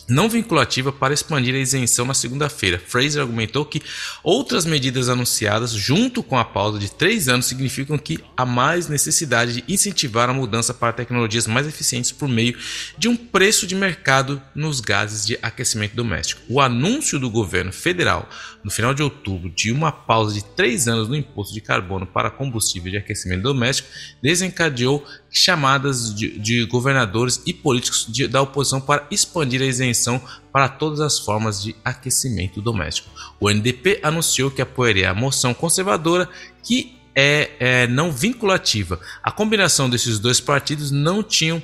não 0.08 0.28
vinculativa 0.28 0.92
para 0.92 1.14
expandir 1.14 1.54
a 1.54 1.58
isenção 1.58 2.04
na 2.04 2.14
segunda-feira. 2.14 2.78
Fraser 2.78 3.22
argumentou 3.22 3.64
que 3.64 3.82
outras 4.22 4.64
medidas 4.64 5.08
anunciadas, 5.08 5.72
junto 5.72 6.22
com 6.22 6.38
a 6.38 6.44
pausa 6.44 6.78
de 6.78 6.90
três 6.90 7.28
anos, 7.28 7.46
significam 7.46 7.98
que 7.98 8.22
há 8.36 8.46
mais 8.46 8.88
necessidade 8.88 9.54
de 9.54 9.64
incentivar 9.68 10.30
a 10.30 10.34
mudança 10.34 10.72
para 10.72 10.92
tecnologias 10.92 11.46
mais 11.46 11.66
eficientes 11.66 12.12
por 12.12 12.28
meio 12.28 12.56
de 12.96 13.08
um 13.08 13.16
preço 13.16 13.66
de 13.66 13.74
mercado 13.74 14.40
nos 14.54 14.80
gases 14.80 15.26
de 15.26 15.38
aquecimento 15.42 15.96
doméstico. 15.96 16.42
O 16.48 16.60
anúncio 16.60 17.18
do 17.18 17.30
governo 17.30 17.72
federal 17.72 18.28
no 18.62 18.70
final 18.70 18.94
de 18.94 19.02
outubro 19.02 19.48
de 19.50 19.72
uma 19.72 19.92
pausa 19.92 20.34
de 20.34 20.44
três 20.44 20.88
anos 20.88 21.08
no 21.08 21.16
imposto 21.16 21.54
de 21.54 21.60
carbono 21.60 22.06
para 22.06 22.30
combustível 22.30 22.90
de 22.90 22.98
aquecimento 22.98 23.42
doméstico 23.42 23.88
desencadeou 24.22 25.04
chamadas 25.36 26.14
de, 26.14 26.38
de 26.38 26.64
governadores 26.64 27.42
e 27.44 27.52
políticos 27.52 28.06
de, 28.08 28.26
da 28.26 28.40
oposição 28.40 28.80
para 28.80 29.06
expandir 29.10 29.60
a 29.60 29.66
isenção 29.66 30.20
para 30.50 30.68
todas 30.68 31.00
as 31.00 31.18
formas 31.18 31.62
de 31.62 31.76
aquecimento 31.84 32.62
doméstico. 32.62 33.10
O 33.38 33.50
NDP 33.50 34.00
anunciou 34.02 34.50
que 34.50 34.62
apoiaria 34.62 35.10
a 35.10 35.14
moção 35.14 35.52
conservadora 35.52 36.28
que 36.62 36.96
é, 37.14 37.50
é 37.60 37.86
não 37.86 38.10
vinculativa. 38.10 38.98
A 39.22 39.30
combinação 39.30 39.90
desses 39.90 40.18
dois 40.18 40.40
partidos 40.40 40.90
não 40.90 41.22
tinham 41.22 41.62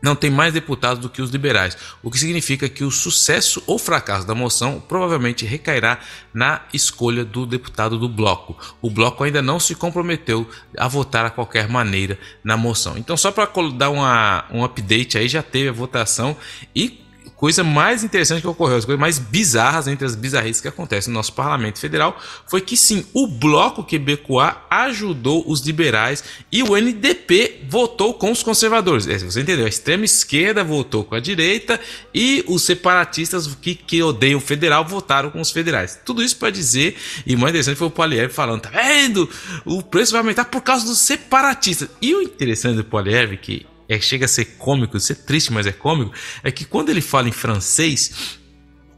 não 0.00 0.14
tem 0.14 0.30
mais 0.30 0.52
deputados 0.52 1.00
do 1.00 1.08
que 1.08 1.22
os 1.22 1.30
liberais, 1.30 1.76
o 2.02 2.10
que 2.10 2.18
significa 2.18 2.68
que 2.68 2.84
o 2.84 2.90
sucesso 2.90 3.62
ou 3.66 3.78
fracasso 3.78 4.26
da 4.26 4.34
moção 4.34 4.80
provavelmente 4.80 5.44
recairá 5.44 5.98
na 6.32 6.62
escolha 6.72 7.24
do 7.24 7.46
deputado 7.46 7.98
do 7.98 8.08
bloco. 8.08 8.56
O 8.80 8.90
bloco 8.90 9.24
ainda 9.24 9.40
não 9.40 9.58
se 9.58 9.74
comprometeu 9.74 10.48
a 10.76 10.86
votar 10.86 11.24
a 11.24 11.30
qualquer 11.30 11.68
maneira 11.68 12.18
na 12.44 12.56
moção. 12.56 12.96
Então, 12.98 13.16
só 13.16 13.32
para 13.32 13.50
dar 13.74 13.90
uma, 13.90 14.44
um 14.52 14.62
update 14.64 15.18
aí, 15.18 15.28
já 15.28 15.42
teve 15.42 15.70
a 15.70 15.72
votação 15.72 16.36
e 16.74 17.05
coisa 17.36 17.62
mais 17.62 18.02
interessante 18.02 18.40
que 18.40 18.48
ocorreu, 18.48 18.76
as 18.76 18.84
coisas 18.84 19.00
mais 19.00 19.18
bizarras 19.18 19.86
entre 19.86 20.06
as 20.06 20.14
bizarrices 20.14 20.60
que 20.60 20.68
acontecem 20.68 21.12
no 21.12 21.18
nosso 21.18 21.32
parlamento 21.34 21.78
federal, 21.78 22.18
foi 22.46 22.60
que 22.60 22.76
sim, 22.76 23.04
o 23.12 23.26
bloco 23.26 23.84
quebecois 23.84 24.54
ajudou 24.70 25.44
os 25.46 25.60
liberais 25.60 26.24
e 26.50 26.62
o 26.62 26.76
NDP 26.76 27.66
votou 27.68 28.14
com 28.14 28.32
os 28.32 28.42
conservadores. 28.42 29.06
É, 29.06 29.18
você 29.18 29.40
entendeu? 29.40 29.66
A 29.66 29.68
extrema 29.68 30.04
esquerda 30.04 30.64
votou 30.64 31.04
com 31.04 31.14
a 31.14 31.20
direita 31.20 31.78
e 32.14 32.42
os 32.48 32.62
separatistas 32.62 33.46
que, 33.60 33.74
que 33.74 34.02
odeiam 34.02 34.38
o 34.38 34.40
federal 34.40 34.84
votaram 34.84 35.30
com 35.30 35.40
os 35.40 35.50
federais. 35.50 36.00
Tudo 36.04 36.22
isso 36.22 36.36
para 36.36 36.50
dizer, 36.50 36.96
e 37.26 37.36
mais 37.36 37.50
interessante 37.50 37.76
foi 37.76 37.88
o 37.88 37.90
Poliev 37.90 38.32
falando, 38.32 38.62
tá 38.62 38.70
vendo? 38.70 39.28
O 39.64 39.82
preço 39.82 40.12
vai 40.12 40.20
aumentar 40.20 40.46
por 40.46 40.62
causa 40.62 40.86
dos 40.86 40.98
separatistas. 40.98 41.88
E 42.00 42.14
o 42.14 42.22
interessante 42.22 42.76
do 42.76 42.84
Poliev 42.84 43.36
que 43.36 43.66
é, 43.88 44.00
chega 44.00 44.24
a 44.24 44.28
ser 44.28 44.44
cômico, 44.58 44.98
ser 44.98 45.16
triste, 45.16 45.52
mas 45.52 45.66
é 45.66 45.72
cômico, 45.72 46.12
é 46.42 46.50
que 46.50 46.64
quando 46.64 46.90
ele 46.90 47.00
fala 47.00 47.28
em 47.28 47.32
francês, 47.32 48.38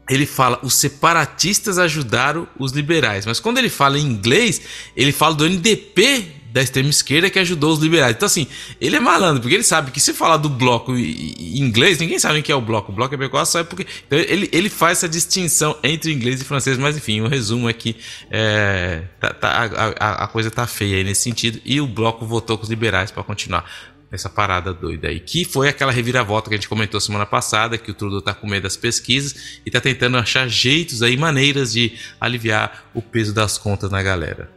ele 0.09 0.25
fala 0.25 0.59
os 0.63 0.73
separatistas 0.73 1.77
ajudaram 1.77 2.47
os 2.57 2.71
liberais, 2.71 3.25
mas 3.25 3.39
quando 3.39 3.57
ele 3.57 3.69
fala 3.69 3.97
em 3.97 4.03
inglês, 4.03 4.61
ele 4.95 5.11
fala 5.11 5.35
do 5.35 5.45
NDP 5.45 6.39
da 6.51 6.61
extrema 6.61 6.89
esquerda 6.89 7.29
que 7.29 7.37
ajudou 7.37 7.71
os 7.71 7.79
liberais. 7.79 8.15
Então, 8.15 8.25
assim, 8.25 8.47
ele 8.81 8.95
é 8.95 8.99
malandro, 8.99 9.41
porque 9.41 9.53
ele 9.53 9.63
sabe 9.63 9.91
que 9.91 9.99
se 9.99 10.13
falar 10.13 10.37
do 10.37 10.49
bloco 10.49 10.95
em 10.95 11.59
inglês, 11.59 11.99
ninguém 11.99 12.17
sabe 12.17 12.39
o 12.39 12.43
que 12.43 12.51
é 12.51 12.55
o 12.55 12.61
bloco. 12.61 12.91
O 12.91 12.95
bloco 12.95 13.13
é 13.13 13.17
bem 13.17 13.29
só 13.45 13.59
é 13.59 13.63
porque. 13.63 13.85
Então, 14.07 14.17
ele, 14.17 14.49
ele 14.51 14.69
faz 14.69 14.99
essa 14.99 15.09
distinção 15.09 15.77
entre 15.83 16.11
inglês 16.11 16.41
e 16.41 16.43
francês, 16.43 16.77
mas 16.77 16.97
enfim, 16.97 17.21
o 17.21 17.27
resumo 17.27 17.69
é 17.69 17.73
que 17.73 17.95
é, 18.31 19.03
tá, 19.19 19.33
tá, 19.33 19.95
a, 19.99 20.23
a, 20.23 20.27
coisa 20.27 20.49
tá 20.49 20.65
feia 20.65 20.97
aí 20.97 21.03
nesse 21.03 21.21
sentido. 21.21 21.61
E 21.63 21.79
o 21.79 21.87
bloco 21.87 22.25
votou 22.25 22.57
com 22.57 22.63
os 22.63 22.69
liberais 22.69 23.11
para 23.11 23.23
continuar 23.23 23.65
essa 24.11 24.29
parada 24.29 24.73
doida 24.73 25.07
aí. 25.07 25.19
Que 25.19 25.45
foi 25.45 25.69
aquela 25.69 25.91
reviravolta 25.91 26.49
que 26.49 26.55
a 26.55 26.57
gente 26.57 26.69
comentou 26.69 26.99
semana 26.99 27.25
passada, 27.25 27.77
que 27.77 27.91
o 27.91 27.93
Trudeau 27.93 28.21
tá 28.21 28.33
com 28.33 28.47
medo 28.47 28.63
das 28.63 28.77
pesquisas 28.77 29.59
e 29.65 29.71
tá 29.71 29.79
tentando 29.79 30.17
achar 30.17 30.47
jeitos 30.47 31.03
aí, 31.03 31.15
maneiras 31.17 31.73
de 31.73 31.93
aliviar 32.19 32.85
o 32.93 33.01
peso 33.01 33.33
das 33.33 33.57
contas 33.57 33.91
na 33.91 34.01
galera. 34.01 34.49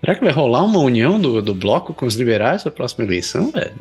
Será 0.00 0.14
que 0.16 0.24
vai 0.24 0.32
rolar 0.32 0.62
uma 0.64 0.80
união 0.80 1.18
do, 1.18 1.40
do 1.40 1.54
bloco 1.54 1.94
com 1.94 2.04
os 2.04 2.14
liberais 2.14 2.62
na 2.62 2.70
próxima 2.70 3.04
eleição, 3.04 3.50
velho? 3.50 3.74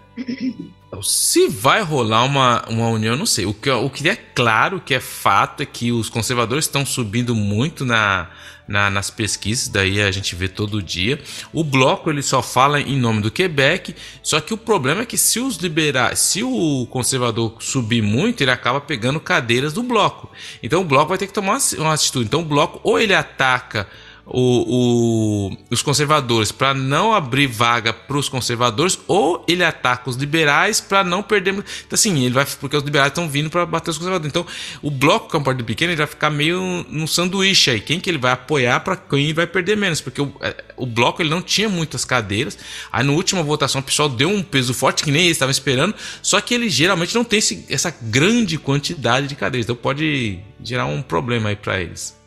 Se 1.01 1.49
vai 1.49 1.81
rolar 1.81 2.23
uma, 2.23 2.63
uma 2.69 2.87
união, 2.87 3.17
não 3.17 3.25
sei. 3.25 3.45
O 3.45 3.53
que, 3.53 3.69
o 3.69 3.89
que 3.89 4.07
é 4.07 4.15
claro, 4.15 4.79
que 4.79 4.93
é 4.93 5.01
fato, 5.01 5.63
é 5.63 5.65
que 5.65 5.91
os 5.91 6.07
conservadores 6.07 6.63
estão 6.63 6.85
subindo 6.85 7.35
muito 7.35 7.83
na, 7.83 8.29
na, 8.73 8.89
nas 8.89 9.11
pesquisas, 9.11 9.67
daí 9.67 10.01
a 10.01 10.09
gente 10.09 10.35
vê 10.35 10.47
todo 10.47 10.81
dia. 10.81 11.21
O 11.53 11.63
bloco 11.63 12.09
ele 12.09 12.23
só 12.23 12.41
fala 12.41 12.81
em 12.81 12.97
nome 12.97 13.21
do 13.21 13.29
Quebec, 13.29 13.95
só 14.23 14.41
que 14.41 14.51
o 14.51 14.57
problema 14.57 15.03
é 15.03 15.05
que 15.05 15.15
se 15.15 15.39
os 15.39 15.57
liberais, 15.57 16.17
se 16.17 16.41
o 16.43 16.87
conservador 16.89 17.55
subir 17.59 18.01
muito, 18.01 18.41
ele 18.41 18.49
acaba 18.49 18.81
pegando 18.81 19.19
cadeiras 19.19 19.73
do 19.73 19.83
bloco. 19.83 20.31
Então 20.63 20.81
o 20.81 20.85
bloco 20.85 21.09
vai 21.09 21.19
ter 21.19 21.27
que 21.27 21.33
tomar 21.33 21.59
uma 21.77 21.93
atitude. 21.93 22.25
Então 22.25 22.41
o 22.41 22.45
bloco 22.45 22.79
ou 22.83 22.99
ele 22.99 23.13
ataca 23.13 23.87
o, 24.25 25.49
o, 25.49 25.57
os 25.69 25.81
conservadores 25.81 26.51
para 26.51 26.73
não 26.73 27.13
abrir 27.13 27.47
vaga 27.47 27.91
para 27.91 28.17
os 28.17 28.29
conservadores, 28.29 28.97
ou 29.07 29.43
ele 29.47 29.63
ataca 29.63 30.09
os 30.09 30.15
liberais 30.15 30.79
para 30.79 31.03
não 31.03 31.21
perder. 31.21 31.53
Então, 31.53 31.63
assim, 31.91 32.23
ele 32.23 32.33
vai. 32.33 32.45
Porque 32.45 32.77
os 32.77 32.83
liberais 32.83 33.09
estão 33.09 33.27
vindo 33.27 33.49
para 33.49 33.65
bater 33.65 33.89
os 33.89 33.97
conservadores. 33.97 34.29
Então, 34.29 34.45
o 34.81 34.89
bloco, 34.89 35.29
que 35.29 35.35
é 35.35 35.39
um 35.39 35.43
partido 35.43 35.65
pequeno, 35.65 35.91
ele 35.91 35.97
vai 35.97 36.07
ficar 36.07 36.29
meio 36.29 36.85
num 36.89 37.07
sanduíche 37.07 37.71
aí. 37.71 37.79
Quem 37.81 37.99
que 37.99 38.09
ele 38.09 38.17
vai 38.17 38.31
apoiar 38.31 38.79
para 38.79 38.95
quem 38.95 39.33
vai 39.33 39.45
perder 39.45 39.75
menos? 39.75 39.99
Porque 39.99 40.21
o, 40.21 40.33
é, 40.41 40.55
o 40.77 40.85
bloco 40.85 41.21
ele 41.21 41.29
não 41.29 41.41
tinha 41.41 41.67
muitas 41.67 42.05
cadeiras. 42.05 42.57
Aí, 42.91 43.03
na 43.05 43.11
última 43.11 43.43
votação, 43.43 43.81
o 43.81 43.83
pessoal 43.83 44.07
deu 44.07 44.29
um 44.29 44.41
peso 44.41 44.73
forte, 44.73 45.03
que 45.03 45.11
nem 45.11 45.23
eles 45.25 45.35
estavam 45.35 45.51
esperando. 45.51 45.93
Só 46.21 46.39
que 46.39 46.53
ele 46.53 46.69
geralmente 46.69 47.13
não 47.13 47.23
tem 47.23 47.39
esse, 47.39 47.65
essa 47.69 47.93
grande 48.01 48.57
quantidade 48.57 49.27
de 49.27 49.35
cadeiras. 49.35 49.65
Então, 49.65 49.75
pode 49.75 50.39
gerar 50.63 50.85
um 50.85 51.01
problema 51.01 51.49
aí 51.49 51.55
para 51.55 51.81
eles. 51.81 52.22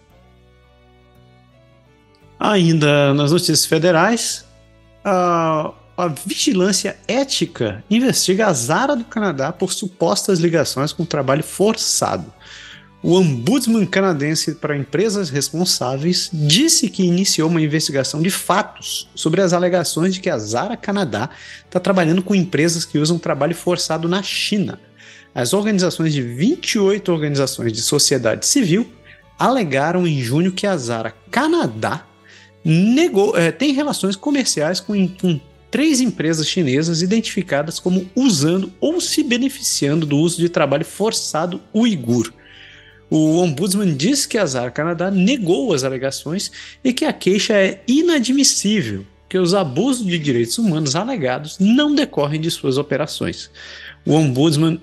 Ainda 2.39 3.15
nas 3.15 3.33
notícias 3.33 3.65
federais, 3.65 4.45
a, 5.05 5.73
a 5.97 6.09
Vigilância 6.09 6.97
Ética 7.09 7.83
investiga 7.89 8.47
a 8.47 8.53
Zara 8.53 8.95
do 8.95 9.05
Canadá 9.05 9.53
por 9.53 9.73
supostas 9.73 10.39
ligações 10.39 10.93
com 10.93 11.05
trabalho 11.05 11.43
forçado. 11.43 12.33
O 13.03 13.15
ombudsman 13.15 13.87
canadense 13.87 14.57
para 14.57 14.77
empresas 14.77 15.31
responsáveis 15.31 16.29
disse 16.33 16.89
que 16.89 17.05
iniciou 17.05 17.49
uma 17.49 17.61
investigação 17.61 18.21
de 18.21 18.31
fatos 18.31 19.09
sobre 19.15 19.41
as 19.41 19.53
alegações 19.53 20.15
de 20.15 20.21
que 20.21 20.29
a 20.29 20.39
Zara 20.39 20.77
Canadá 20.77 21.31
está 21.65 21.79
trabalhando 21.79 22.23
com 22.23 22.35
empresas 22.35 22.85
que 22.85 22.99
usam 22.99 23.19
trabalho 23.19 23.55
forçado 23.55 24.09
na 24.09 24.23
China. 24.23 24.81
As 25.35 25.53
organizações 25.53 26.13
de 26.13 26.23
28 26.23 27.13
organizações 27.13 27.73
de 27.73 27.81
sociedade 27.81 28.47
civil 28.47 28.91
alegaram 29.39 30.07
em 30.07 30.21
junho 30.21 30.51
que 30.51 30.67
a 30.67 30.77
Zara 30.77 31.15
Canadá 31.31 32.05
negou, 32.69 33.37
é, 33.37 33.53
tem 33.53 33.73
relações 33.73 34.17
comerciais 34.17 34.81
com, 34.81 35.07
com 35.09 35.39
três 35.71 36.01
empresas 36.01 36.49
chinesas 36.49 37.01
identificadas 37.01 37.79
como 37.79 38.11
usando 38.17 38.73
ou 38.81 39.01
se 39.01 39.23
beneficiando 39.23 40.05
do 40.05 40.19
uso 40.19 40.39
de 40.39 40.49
trabalho 40.49 40.85
forçado 40.85 41.61
uigur. 41.73 42.33
O 43.09 43.39
ombudsman 43.39 43.95
diz 43.95 44.27
que 44.27 44.37
a 44.37 44.45
Zara 44.45 44.73
Canadá 44.73 45.13
negou 45.13 45.73
as 45.73 45.85
alegações 45.85 46.51
e 46.83 46.93
que 46.93 47.05
a 47.05 47.13
queixa 47.13 47.55
é 47.55 47.81
inadmissível, 47.87 49.07
que 49.29 49.39
os 49.39 49.55
abusos 49.55 50.05
de 50.05 50.19
direitos 50.19 50.59
humanos 50.59 50.97
alegados 50.97 51.59
não 51.61 51.95
decorrem 51.95 52.41
de 52.41 52.51
suas 52.51 52.79
operações. 52.79 53.49
O 54.05 54.13
ombudsman 54.13 54.81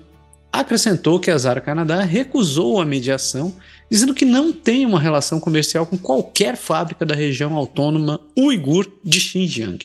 acrescentou 0.50 1.20
que 1.20 1.30
a 1.30 1.36
Zara 1.36 1.60
Canadá 1.60 2.00
recusou 2.00 2.80
a 2.80 2.84
mediação 2.86 3.54
dizendo 3.94 4.12
que 4.12 4.24
não 4.24 4.52
tem 4.52 4.84
uma 4.84 4.98
relação 4.98 5.38
comercial 5.38 5.86
com 5.86 5.96
qualquer 5.96 6.56
fábrica 6.56 7.06
da 7.06 7.14
região 7.14 7.54
autônoma 7.54 8.20
uigur 8.36 8.90
de 9.04 9.20
Xinjiang. 9.20 9.78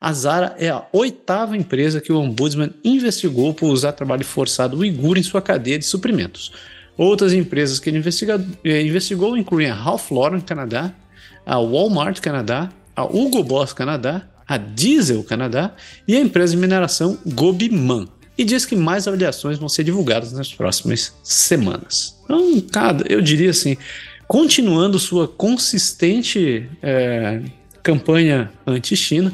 A 0.00 0.12
Zara 0.12 0.54
é 0.56 0.68
a 0.68 0.86
oitava 0.92 1.56
empresa 1.56 2.00
que 2.00 2.12
o 2.12 2.20
Ombudsman 2.20 2.72
investigou 2.84 3.52
por 3.52 3.72
usar 3.72 3.90
trabalho 3.90 4.24
forçado 4.24 4.78
uigur 4.78 5.18
em 5.18 5.22
sua 5.24 5.42
cadeia 5.42 5.76
de 5.76 5.84
suprimentos. 5.84 6.52
Outras 6.96 7.32
empresas 7.32 7.80
que 7.80 7.90
ele 7.90 7.98
eh, 8.62 8.82
investigou 8.82 9.36
incluem 9.36 9.68
a 9.68 9.74
Ralph 9.74 10.12
Lauren 10.12 10.40
Canadá, 10.40 10.94
a 11.44 11.58
Walmart 11.58 12.20
Canadá, 12.20 12.70
a 12.94 13.02
Hugo 13.02 13.42
Boss 13.42 13.72
Canadá, 13.72 14.28
a 14.46 14.56
Diesel 14.56 15.24
Canadá 15.24 15.74
e 16.06 16.14
a 16.14 16.20
empresa 16.20 16.54
de 16.54 16.60
mineração 16.60 17.18
Gobiman 17.26 18.06
e 18.36 18.44
diz 18.44 18.66
que 18.66 18.74
mais 18.74 19.06
avaliações 19.06 19.58
vão 19.58 19.68
ser 19.68 19.84
divulgadas 19.84 20.32
nas 20.32 20.52
próximas 20.52 21.14
semanas. 21.22 22.18
Então, 22.24 22.60
cara, 22.60 23.04
eu 23.08 23.20
diria 23.20 23.50
assim, 23.50 23.76
continuando 24.26 24.98
sua 24.98 25.28
consistente 25.28 26.68
é, 26.82 27.42
campanha 27.82 28.50
anti-China, 28.66 29.32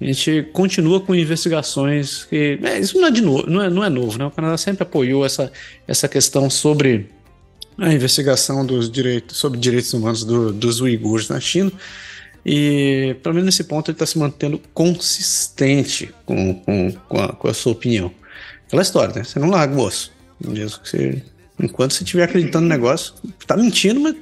A 0.00 0.04
gente 0.04 0.48
continua 0.54 0.98
com 1.00 1.14
investigações 1.14 2.24
que. 2.24 2.58
É, 2.62 2.78
isso 2.78 2.98
não 2.98 3.08
é, 3.08 3.10
de 3.10 3.20
novo, 3.20 3.50
não, 3.50 3.62
é, 3.62 3.68
não 3.68 3.84
é 3.84 3.90
novo, 3.90 4.18
né? 4.18 4.24
O 4.24 4.30
Canadá 4.30 4.56
sempre 4.56 4.82
apoiou 4.82 5.26
essa, 5.26 5.52
essa 5.86 6.08
questão 6.08 6.48
sobre 6.48 7.10
a 7.76 7.92
investigação 7.92 8.64
dos 8.64 8.90
direitos, 8.90 9.36
sobre 9.36 9.60
direitos 9.60 9.92
humanos 9.92 10.24
do, 10.24 10.52
dos 10.52 10.80
uigures 10.80 11.28
na 11.28 11.38
China. 11.38 11.70
E, 12.46 13.14
pelo 13.22 13.34
menos 13.34 13.46
nesse 13.46 13.64
ponto, 13.64 13.90
ele 13.90 13.96
está 13.96 14.06
se 14.06 14.18
mantendo 14.18 14.58
consistente 14.72 16.10
com, 16.24 16.54
com, 16.54 16.92
com, 16.92 17.20
a, 17.20 17.28
com 17.34 17.48
a 17.48 17.52
sua 17.52 17.72
opinião. 17.72 18.10
Aquela 18.70 18.82
história, 18.82 19.12
né? 19.12 19.24
Você 19.24 19.40
não 19.40 19.50
larga 19.50 19.74
o 19.74 19.80
osso. 19.80 20.12
Você, 20.40 21.24
enquanto 21.58 21.92
você 21.92 22.04
estiver 22.04 22.22
acreditando 22.22 22.62
no 22.62 22.68
negócio, 22.68 23.14
tá 23.44 23.56
mentindo, 23.56 23.98
mas 23.98 24.14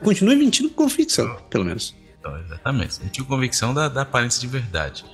continue 0.00 0.36
mentindo 0.36 0.68
com 0.68 0.84
convicção, 0.84 1.36
pelo 1.50 1.64
menos. 1.64 1.92
Então, 2.20 2.38
exatamente. 2.38 3.02
Mentiu 3.02 3.24
convicção 3.24 3.74
da, 3.74 3.88
da 3.88 4.02
aparência 4.02 4.40
de 4.40 4.46
verdade. 4.46 5.04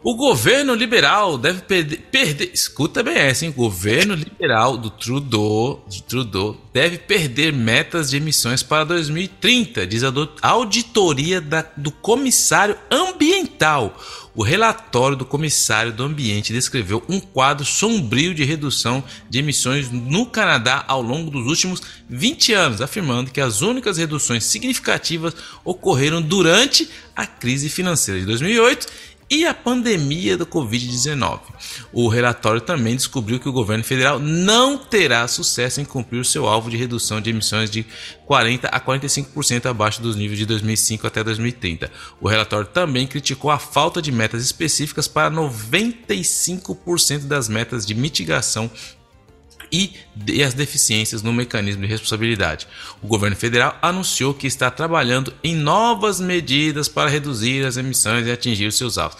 O 0.00 0.14
governo 0.14 0.74
liberal 0.74 1.36
deve 1.36 1.60
perder, 1.62 1.98
perder, 2.10 2.50
escuta 2.54 3.02
bem 3.02 3.16
essa, 3.16 3.44
hein? 3.44 3.50
O 3.50 3.54
governo 3.54 4.14
liberal 4.14 4.76
do 4.76 4.90
Trudeau, 4.90 5.84
de 5.88 6.04
Trudeau 6.04 6.56
deve 6.72 6.98
perder 6.98 7.52
metas 7.52 8.08
de 8.08 8.16
emissões 8.16 8.62
para 8.62 8.84
2030, 8.84 9.84
diz 9.88 10.04
a 10.04 10.12
auditoria 10.40 11.40
da, 11.40 11.66
do 11.76 11.90
comissário 11.90 12.78
ambiental. 12.88 13.98
O 14.36 14.44
relatório 14.44 15.16
do 15.16 15.24
comissário 15.24 15.92
do 15.92 16.04
ambiente 16.04 16.52
descreveu 16.52 17.02
um 17.08 17.18
quadro 17.18 17.66
sombrio 17.66 18.32
de 18.32 18.44
redução 18.44 19.02
de 19.28 19.40
emissões 19.40 19.90
no 19.90 20.26
Canadá 20.26 20.84
ao 20.86 21.02
longo 21.02 21.28
dos 21.28 21.44
últimos 21.44 21.82
20 22.08 22.52
anos, 22.52 22.80
afirmando 22.80 23.32
que 23.32 23.40
as 23.40 23.62
únicas 23.62 23.98
reduções 23.98 24.44
significativas 24.44 25.34
ocorreram 25.64 26.22
durante 26.22 26.88
a 27.16 27.26
crise 27.26 27.68
financeira 27.68 28.20
de 28.20 28.26
2008 28.26 28.86
e 29.30 29.46
a 29.46 29.52
pandemia 29.52 30.36
do 30.36 30.46
Covid-19. 30.46 31.40
O 31.92 32.08
relatório 32.08 32.60
também 32.60 32.96
descobriu 32.96 33.38
que 33.38 33.48
o 33.48 33.52
governo 33.52 33.84
federal 33.84 34.18
não 34.18 34.78
terá 34.78 35.26
sucesso 35.28 35.80
em 35.80 35.84
cumprir 35.84 36.20
o 36.20 36.24
seu 36.24 36.46
alvo 36.46 36.70
de 36.70 36.76
redução 36.76 37.20
de 37.20 37.30
emissões 37.30 37.70
de 37.70 37.84
40 38.26 38.68
a 38.68 38.80
45% 38.80 39.66
abaixo 39.66 40.00
dos 40.00 40.16
níveis 40.16 40.38
de 40.38 40.46
2005 40.46 41.06
até 41.06 41.22
2030. 41.22 41.90
O 42.20 42.28
relatório 42.28 42.66
também 42.66 43.06
criticou 43.06 43.50
a 43.50 43.58
falta 43.58 44.00
de 44.00 44.10
metas 44.10 44.42
específicas 44.42 45.06
para 45.06 45.30
95% 45.30 47.26
das 47.26 47.48
metas 47.48 47.84
de 47.84 47.94
mitigação 47.94 48.70
e, 49.72 49.92
as 50.42 50.54
deficiências 50.54 51.22
no 51.22 51.32
mecanismo 51.32 51.82
de 51.82 51.88
responsabilidade. 51.88 52.66
O 53.02 53.06
governo 53.06 53.36
federal 53.36 53.76
anunciou 53.82 54.34
que 54.34 54.46
está 54.46 54.70
trabalhando 54.70 55.32
em 55.42 55.54
novas 55.54 56.20
medidas 56.20 56.88
para 56.88 57.10
reduzir 57.10 57.64
as 57.64 57.76
emissões 57.76 58.26
e 58.26 58.30
atingir 58.30 58.66
os 58.66 58.76
seus 58.76 58.98
alvos. 58.98 59.18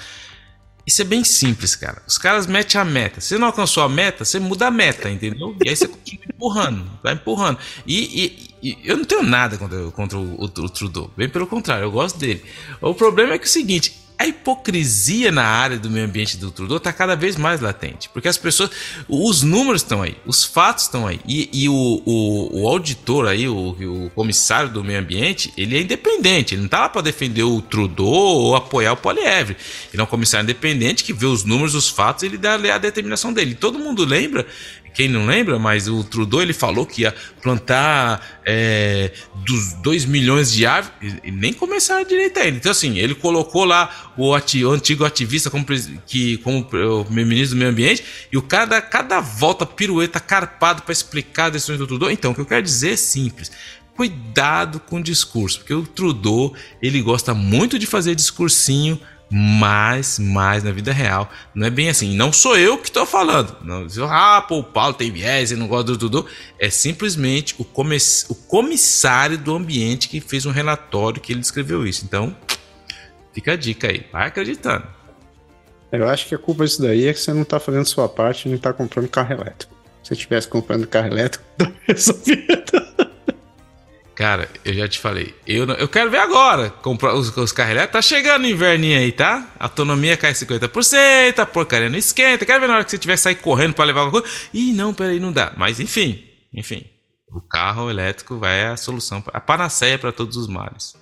Isso 0.87 1.03
é 1.03 1.05
bem 1.05 1.23
simples, 1.23 1.77
cara. 1.77 2.03
Os 2.07 2.17
caras 2.17 2.47
metem 2.47 2.81
a 2.81 2.85
meta. 2.85 3.21
Se 3.21 3.37
não 3.37 3.49
alcançou 3.49 3.83
a 3.83 3.91
meta, 3.91 4.25
você 4.25 4.41
muda 4.41 4.69
a 4.69 4.71
meta, 4.71 5.11
entendeu? 5.11 5.55
E 5.63 5.69
aí 5.69 5.77
você 5.77 5.87
continua 5.87 6.25
empurrando, 6.35 6.91
vai 7.03 7.13
empurrando. 7.13 7.59
E, 7.87 8.49
e, 8.63 8.71
e 8.71 8.79
eu 8.85 8.97
não 8.97 9.05
tenho 9.05 9.23
nada 9.23 9.59
contra, 9.59 9.91
contra 9.91 10.17
o, 10.17 10.41
o, 10.41 10.45
o 10.45 10.69
Trudeau, 10.71 11.13
bem 11.15 11.29
pelo 11.29 11.47
contrário, 11.47 11.85
eu 11.85 11.91
gosto 11.91 12.19
dele. 12.19 12.43
O 12.81 12.95
problema 12.95 13.35
é 13.35 13.39
que 13.39 13.45
é 13.45 13.47
o 13.47 13.51
seguinte: 13.51 13.93
a 14.19 14.27
hipocrisia 14.27 15.31
na 15.31 15.45
área 15.45 15.79
do 15.79 15.89
meio 15.89 16.05
ambiente 16.05 16.37
do 16.37 16.51
Trudeau 16.51 16.79
está 16.79 16.93
cada 16.93 17.15
vez 17.15 17.37
mais 17.37 17.61
latente, 17.61 18.09
porque 18.09 18.27
as 18.27 18.37
pessoas, 18.37 18.71
os 19.09 19.43
números 19.45 19.83
estão 19.83 20.03
aí, 20.03 20.17
os 20.27 20.45
fatos 20.45 20.85
estão 20.85 21.07
aí, 21.07 21.21
e, 21.27 21.49
e 21.53 21.69
o, 21.69 22.03
o, 22.05 22.63
o, 22.63 22.69
auditor 22.69 23.29
aí, 23.29 23.49
o, 23.49 23.71
o, 23.71 24.11
comissário 24.11 24.71
do 24.71 24.83
meio 24.83 24.99
ambiente, 24.99 25.53
ele 25.57 25.79
é 25.79 25.83
independente, 25.83 26.55
ele 26.55 26.63
não 26.63 26.67
está 26.67 26.81
lá 26.81 26.89
para 26.89 27.01
defender 27.01 27.45
o 27.45 27.63
Trudeau 27.63 28.09
ou 28.09 28.57
apoiar 28.57 28.93
o 28.93 28.97
Polievre, 28.97 29.57
ele 29.93 30.01
é 30.01 30.03
um 30.03 30.07
comissário 30.07 30.43
independente 30.43 31.05
que 31.05 31.13
vê 31.13 31.27
os 31.27 31.45
números, 31.45 31.77
os 31.77 31.89
fatos, 31.89 32.25
ele 32.25 32.37
dá 32.37 32.55
a 32.55 32.79
determinação 32.79 33.33
dele. 33.33 33.55
Todo 33.55 33.79
mundo 33.79 34.05
lembra 34.05 34.47
quem 34.99 35.07
não 35.07 35.27
lembra, 35.27 35.61
mas 35.61 35.87
o 35.87 36.03
Trudeau 36.03 36.43
ele 36.43 36.53
falou 36.53 36.85
que 36.85 37.03
ia 37.03 37.15
plantar 37.41 38.41
é, 38.45 39.13
dos 39.47 39.75
2 39.75 40.07
milhões 40.07 40.51
de 40.51 40.67
árvores 40.67 41.15
e 41.23 41.31
nem 41.31 41.53
começaram 41.53 42.05
direito 42.05 42.37
ainda. 42.41 42.57
Então, 42.57 42.73
assim, 42.73 42.99
ele 42.99 43.15
colocou 43.15 43.65
lá 43.65 44.13
o, 44.17 44.35
ati, 44.35 44.65
o 44.65 44.73
antigo 44.73 45.05
ativista 45.05 45.51
como, 45.51 45.65
que, 46.05 46.39
como 46.39 46.69
o 46.73 47.13
ministro 47.13 47.51
do 47.51 47.61
meio 47.61 47.71
ambiente 47.71 48.03
e 48.33 48.37
o 48.37 48.43
cara 48.43 48.65
dá 48.65 48.83
cada 48.83 49.21
volta 49.21 49.65
pirueta 49.65 50.19
carpado 50.19 50.83
para 50.83 50.91
explicar 50.91 51.45
as 51.45 51.53
decisões 51.53 51.79
do 51.79 51.87
Trudeau. 51.87 52.11
Então, 52.11 52.33
o 52.33 52.35
que 52.35 52.41
eu 52.41 52.47
quero 52.47 52.63
dizer 52.63 52.95
é 52.95 52.97
simples 52.97 53.53
cuidado 53.95 54.79
com 54.79 54.99
o 54.99 55.03
discurso, 55.03 55.59
porque 55.59 55.75
o 55.75 55.85
Trudeau 55.85 56.55
ele 56.81 57.03
gosta 57.03 57.35
muito 57.35 57.79
de 57.79 57.87
fazer 57.87 58.15
discursinho 58.15 59.01
mas, 59.31 60.19
mas 60.19 60.63
na 60.65 60.73
vida 60.73 60.93
real 60.93 61.31
não 61.55 61.67
é 61.67 61.71
bem 61.71 61.89
assim. 61.89 62.17
Não 62.17 62.33
sou 62.33 62.57
eu 62.57 62.79
que 62.79 62.89
estou 62.89 63.05
falando. 63.05 63.57
Não, 63.63 63.87
ah, 64.11 64.41
pô, 64.41 64.61
o 64.61 64.65
Paulo 64.65 64.95
tem 64.95 65.11
viés 65.11 65.51
e 65.51 65.57
não 65.57 65.69
gosta 65.69 65.93
do 65.93 65.99
Dudu. 65.99 66.27
É 66.59 66.71
simplesmente 66.71 67.55
o, 67.59 67.65
comiss, 67.65 68.27
o 68.29 68.35
comissário 68.35 69.37
do 69.37 69.55
ambiente 69.55 70.09
que 70.09 70.21
fez 70.21 70.47
um 70.47 70.51
relatório 70.51 71.21
que 71.21 71.33
ele 71.33 71.41
descreveu 71.41 71.87
isso. 71.87 72.05
Então, 72.05 72.35
fica 73.33 73.53
a 73.53 73.57
dica 73.57 73.89
aí. 73.89 74.07
Vai 74.11 74.29
acreditando. 74.29 74.87
Eu 75.93 76.09
acho 76.09 76.27
que 76.27 76.35
a 76.35 76.39
culpa 76.39 76.65
disso 76.65 76.83
daí 76.83 77.07
é 77.07 77.13
que 77.13 77.21
você 77.21 77.33
não 77.33 77.43
está 77.43 77.61
fazendo 77.61 77.87
sua 77.87 78.09
parte 78.09 78.47
e 78.47 78.49
não 78.49 78.57
está 78.57 78.73
comprando 78.73 79.09
carro 79.09 79.33
elétrico. 79.33 79.75
Se 80.03 80.09
você 80.09 80.15
estivesse 80.15 80.49
comprando 80.49 80.87
carro 80.87 81.09
elétrico, 81.09 81.45
tá 81.57 81.71
resolvido. 81.87 82.88
Cara, 84.19 84.49
eu 84.65 84.75
já 84.75 84.89
te 84.89 84.99
falei. 84.99 85.33
Eu, 85.47 85.65
não, 85.65 85.77
eu 85.77 85.87
quero 85.87 86.11
ver 86.11 86.19
agora. 86.19 86.71
Comprar 86.71 87.15
os, 87.15 87.29
os 87.37 87.53
carros 87.53 87.71
elétricos. 87.71 87.93
Tá 87.93 88.03
chegando 88.03 88.43
o 88.43 88.49
inverninho 88.49 88.99
aí, 88.99 89.13
tá? 89.13 89.49
autonomia 89.61 90.17
cai 90.17 90.33
50%, 90.33 91.39
a 91.39 91.47
porcaria 91.47 91.89
não 91.89 91.97
esquenta. 91.97 92.45
Quero 92.45 92.61
ver 92.61 92.67
na 92.67 92.75
hora 92.75 92.85
que 92.85 92.91
você 92.91 92.99
tiver 92.99 93.17
sair 93.17 93.37
correndo 93.37 93.75
para 93.75 93.85
levar 93.85 94.01
alguma 94.01 94.21
coisa. 94.21 94.37
Ih, 94.53 94.73
não, 94.73 94.93
peraí, 94.93 95.21
não 95.21 95.31
dá. 95.31 95.53
Mas 95.57 95.79
enfim, 95.79 96.21
enfim. 96.53 96.85
O 97.31 97.41
carro 97.41 97.89
elétrico 97.89 98.37
vai 98.39 98.67
a 98.67 98.77
solução, 98.77 99.23
a 99.33 99.41
panaceia 99.41 99.97
para 99.97 100.11
todos 100.11 100.37
os 100.37 100.49
males. 100.49 100.97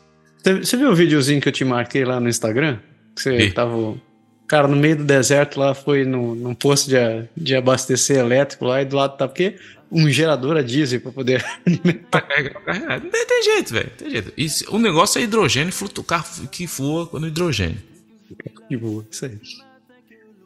Você 0.45 0.77
viu 0.77 0.91
o 0.91 0.95
videozinho 0.95 1.41
que 1.41 1.49
eu 1.49 1.53
te 1.53 1.65
marquei 1.65 2.05
lá 2.05 2.21
no 2.21 2.29
Instagram? 2.29 2.81
Que 3.15 3.23
você 3.23 3.39
e? 3.39 3.51
tava. 3.51 3.95
Cara, 4.47 4.69
no 4.69 4.77
meio 4.77 4.97
do 4.97 5.05
deserto 5.05 5.59
lá, 5.59 5.75
foi 5.75 6.05
no, 6.05 6.35
num 6.35 6.55
posto 6.55 6.89
de, 6.89 6.97
de 7.37 7.57
abastecer 7.57 8.19
elétrico 8.19 8.65
lá 8.65 8.81
e 8.81 8.85
do 8.85 8.97
lado 8.97 9.17
tá 9.17 9.25
o 9.25 9.29
quê? 9.29 9.57
um 9.91 10.09
gerador 10.11 10.57
a 10.57 10.63
diesel 10.63 11.01
para 11.01 11.13
poder 11.13 11.45
alimentar. 11.67 12.27
Não 13.03 13.11
tem 13.11 13.43
jeito, 13.43 13.73
velho. 13.73 13.91
Tem 13.97 14.11
jeito. 14.11 14.33
Isso, 14.37 14.65
o 14.75 14.79
negócio 14.79 15.19
é 15.21 15.23
hidrogênio, 15.23 15.73
o 15.97 16.05
carro 16.05 16.49
que 16.49 16.67
voa 16.67 17.07
quando 17.07 17.29
hidrogênio. 17.29 17.79
Que 18.69 18.77
voa, 18.77 19.07
isso 19.11 19.25
aí. 19.25 19.39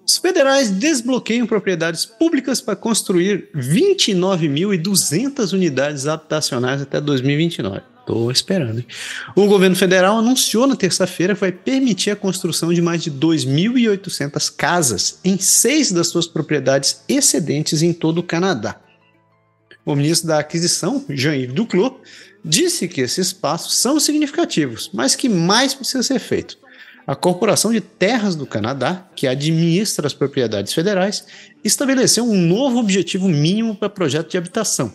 Os 0.07 0.19
federais 0.19 0.71
desbloqueiam 0.71 1.47
propriedades 1.47 2.05
públicas 2.05 2.61
para 2.61 2.77
construir 2.77 3.49
29.200 3.55 5.53
unidades 5.53 6.07
habitacionais 6.07 6.83
até 6.83 7.01
2029. 7.01 7.81
Estou 8.01 8.31
esperando. 8.31 8.81
Hein? 8.81 8.87
O 9.37 9.47
governo 9.47 9.77
federal 9.77 10.19
anunciou 10.19 10.67
na 10.67 10.75
terça-feira 10.75 11.35
que 11.35 11.41
vai 11.41 11.53
permitir 11.53 12.11
a 12.11 12.17
construção 12.17 12.73
de 12.73 12.83
mais 12.83 13.03
de 13.03 13.11
2.800 13.11 14.53
casas 14.57 15.19
em 15.25 15.39
seis 15.39 15.93
das 15.93 16.09
suas 16.09 16.27
propriedades 16.27 17.03
excedentes 17.09 17.83
em 17.83 17.93
todo 17.93 18.19
o 18.19 18.23
Canadá 18.23 18.81
o 19.85 19.95
ministro 19.95 20.29
da 20.29 20.39
Aquisição, 20.39 21.05
Jean-Yves 21.09 21.55
Duclos, 21.55 21.93
disse 22.45 22.89
que 22.89 23.01
esses 23.01 23.33
passos 23.33 23.77
são 23.77 23.99
significativos, 23.99 24.91
mas 24.93 25.15
que 25.15 25.29
mais 25.29 25.75
precisa 25.75 26.03
ser 26.03 26.19
feito. 26.19 26.59
A 27.07 27.17
Corporação 27.17 27.73
de 27.73 27.81
Terras 27.81 28.37
do 28.37 28.47
Canadá, 28.47 29.09
que 29.17 29.27
administra 29.27 30.07
as 30.07 30.15
propriedades 30.15 30.73
federais, 30.73 31.25
estabeleceu 31.65 32.25
um 32.25 32.37
novo 32.37 32.79
objetivo 32.79 33.29
mínimo 33.29 33.75
para 33.75 33.89
projeto 33.89 34.31
de 34.31 34.39
habitação, 34.39 34.93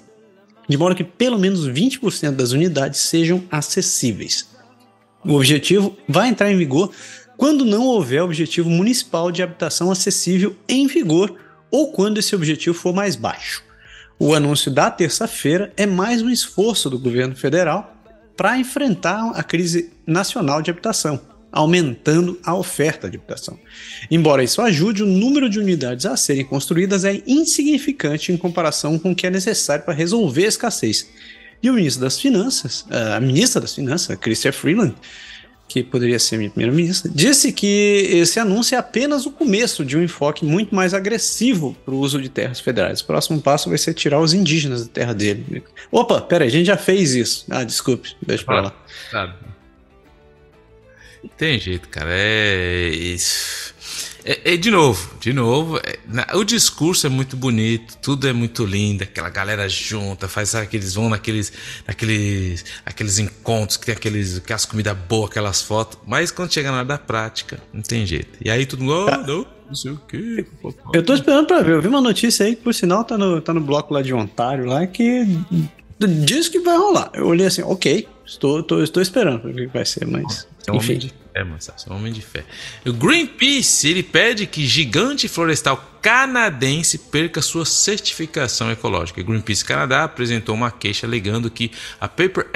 de 0.68 0.78
modo 0.78 0.96
que 0.96 1.04
pelo 1.04 1.38
menos 1.38 1.68
20% 1.68 2.32
das 2.32 2.52
unidades 2.52 3.00
sejam 3.02 3.44
acessíveis. 3.52 4.50
O 5.24 5.34
objetivo 5.34 5.98
vai 6.08 6.30
entrar 6.30 6.52
em 6.52 6.58
vigor 6.58 6.92
quando 7.38 7.66
não 7.66 7.84
houver 7.84 8.22
objetivo 8.22 8.70
municipal 8.70 9.32
de 9.32 9.44
habitação 9.44 9.92
acessível 9.92 10.56
em 10.68 10.88
vigor 10.88 11.36
ou 11.72 11.92
quando 11.92 12.18
esse 12.18 12.36
objetivo 12.36 12.78
for 12.78 12.94
mais 12.94 13.16
baixo. 13.16 13.64
O 14.18 14.34
anúncio 14.34 14.72
da 14.72 14.90
terça-feira 14.90 15.74
é 15.76 15.86
mais 15.86 16.22
um 16.22 16.30
esforço 16.30 16.90
do 16.90 16.98
governo 16.98 17.36
federal 17.36 17.94
para 18.38 18.58
enfrentar 18.58 19.32
a 19.32 19.44
crise 19.44 19.92
nacional 20.06 20.62
de 20.62 20.72
habitação, 20.72 21.20
aumentando 21.56 22.38
a 22.44 22.54
oferta 22.54 23.10
de 23.10 23.16
habitação. 23.16 23.58
Embora 24.12 24.44
isso 24.44 24.62
ajude, 24.62 25.02
o 25.02 25.08
número 25.08 25.50
de 25.50 25.58
unidades 25.58 26.06
a 26.06 26.18
serem 26.18 26.44
construídas 26.44 27.06
é 27.06 27.24
insignificante 27.26 28.32
em 28.34 28.38
comparação 28.38 29.00
com 29.00 29.12
o 29.12 29.16
que 29.16 29.26
é 29.26 29.30
necessário 29.30 29.86
para 29.86 29.94
resolver 29.94 30.44
a 30.44 30.50
escassez. 30.50 31.10
E 31.64 31.70
o 31.70 31.74
ministro 31.74 32.04
das 32.04 32.20
Finanças, 32.20 32.86
a 32.92 33.20
ministra 33.22 33.62
das 33.62 33.74
Finanças, 33.74 34.18
Chrystia 34.20 34.52
Freeland, 34.52 34.94
que 35.68 35.82
poderia 35.82 36.20
ser 36.20 36.38
minha 36.38 36.50
primeira-ministra, 36.50 37.10
disse 37.14 37.52
que 37.52 38.08
esse 38.12 38.40
anúncio 38.40 38.76
é 38.76 38.78
apenas 38.78 39.26
o 39.26 39.32
começo 39.32 39.84
de 39.84 39.98
um 39.98 40.04
enfoque 40.04 40.46
muito 40.46 40.76
mais 40.76 40.94
agressivo 40.94 41.76
para 41.86 41.94
o 41.94 42.00
uso 42.00 42.22
de 42.22 42.30
terras 42.30 42.60
federais. 42.60 43.00
O 43.00 43.06
próximo 43.06 43.42
passo 43.42 43.70
vai 43.70 43.78
ser 43.78 43.94
tirar 43.94 44.20
os 44.20 44.34
indígenas 44.34 44.86
da 44.86 44.94
terra 44.94 45.14
dele. 45.14 45.64
Opa, 45.90 46.20
peraí, 46.22 46.50
a 46.50 46.52
gente 46.52 46.68
já 46.68 46.78
fez 46.78 47.16
isso. 47.16 47.46
Ah, 47.50 47.64
desculpe, 47.64 48.16
deixa 48.22 48.44
para 48.44 48.62
lá. 48.62 48.86
Sabe. 49.10 49.55
Tem 51.38 51.60
jeito, 51.60 51.90
cara. 51.90 52.10
É. 52.12 53.16
É, 54.28 54.54
é, 54.54 54.58
de 54.58 54.72
novo, 54.72 55.20
de 55.20 55.32
novo, 55.32 55.78
é, 55.78 56.00
na, 56.08 56.26
o 56.34 56.44
discurso 56.44 57.06
é 57.06 57.10
muito 57.12 57.38
bonito, 57.38 57.96
tudo 58.02 58.28
é 58.28 58.34
muito 58.34 58.66
lindo, 58.66 59.04
aquela 59.04 59.30
galera 59.30 59.70
junta, 59.70 60.28
faz 60.28 60.56
aqueles 60.56 60.96
vão 60.96 61.10
naqueles, 61.10 61.54
naqueles, 61.88 62.66
aqueles 62.84 63.20
encontros 63.20 63.78
que 63.78 63.86
tem 63.86 63.94
aqueles, 63.94 64.38
aquelas 64.38 64.66
comidas 64.66 64.98
boas, 65.08 65.30
aquelas 65.30 65.62
fotos, 65.62 66.00
mas 66.08 66.32
quando 66.32 66.52
chega 66.52 66.72
na 66.72 66.78
hora 66.78 66.88
da 66.88 66.98
prática, 66.98 67.62
não 67.72 67.84
tem 67.84 68.04
jeito. 68.04 68.40
E 68.44 68.50
aí 68.50 68.66
tudo 68.66 68.84
oh, 68.88 69.06
não, 69.06 69.46
não 69.68 69.76
sei 69.76 69.92
o 69.92 70.02
quê. 70.08 70.44
Eu 70.92 71.04
tô 71.06 71.14
esperando 71.14 71.46
pra 71.46 71.62
ver, 71.62 71.74
eu 71.74 71.82
vi 71.84 71.88
uma 71.88 72.02
notícia 72.02 72.48
aí 72.48 72.56
que 72.56 72.64
por 72.64 72.74
sinal 72.74 73.04
tá 73.04 73.20
no, 73.20 73.40
tá 73.40 73.54
no 73.54 73.62
bloco 73.62 73.94
lá 73.94 74.02
de 74.02 74.12
Ontário 74.12 74.66
lá 74.66 74.88
que 74.88 75.24
diz 76.00 76.50
que 76.50 76.60
vai 76.62 76.78
rolar. 76.78 77.12
Eu 77.14 77.28
olhei 77.28 77.46
assim, 77.46 77.62
ok, 77.62 78.08
estou, 78.26 78.60
estou, 78.60 78.84
estou 78.84 79.02
esperando 79.02 79.50
o 79.50 79.54
que 79.54 79.68
vai 79.68 79.86
ser, 79.86 80.06
mas. 80.08 80.48
Homem 80.70 80.98
de 80.98 81.14
fé, 81.36 81.44
mano. 81.44 81.58
Você 81.60 81.72
é 81.72 81.94
um 81.94 81.98
homem 81.98 82.14
de 82.14 82.22
fé. 82.22 82.46
O 82.86 82.94
Greenpeace, 82.94 83.90
ele 83.90 84.02
pede 84.02 84.48
que 84.48 84.66
gigante 84.66 85.28
florestal 85.28 85.92
canadense 86.06 87.00
perca 87.00 87.42
sua 87.42 87.66
certificação 87.66 88.72
ecológica. 88.72 89.20
O 89.20 89.24
Greenpeace 89.24 89.66
Canadá 89.66 90.04
apresentou 90.04 90.54
uma 90.54 90.70
queixa 90.70 91.08
alegando 91.08 91.50
que 91.50 91.72
a 92.00 92.08
Paper 92.08 92.48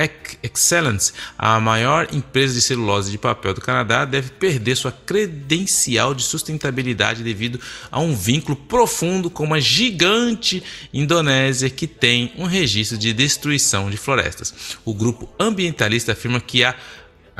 Excellence, 0.43 1.13
a 1.35 1.59
maior 1.59 2.07
empresa 2.13 2.53
de 2.53 2.61
celulose 2.61 3.09
de 3.09 3.17
papel 3.17 3.55
do 3.55 3.59
Canadá, 3.59 4.05
deve 4.05 4.29
perder 4.29 4.75
sua 4.75 4.91
credencial 4.91 6.13
de 6.13 6.21
sustentabilidade 6.21 7.23
devido 7.23 7.59
a 7.89 7.99
um 7.99 8.15
vínculo 8.15 8.55
profundo 8.55 9.31
com 9.31 9.45
uma 9.45 9.59
gigante 9.59 10.61
Indonésia 10.93 11.71
que 11.71 11.87
tem 11.87 12.31
um 12.37 12.45
registro 12.45 12.99
de 12.99 13.11
destruição 13.13 13.89
de 13.89 13.97
florestas. 13.97 14.77
O 14.85 14.93
grupo 14.93 15.27
ambientalista 15.39 16.11
afirma 16.11 16.39
que 16.39 16.63
a 16.63 16.75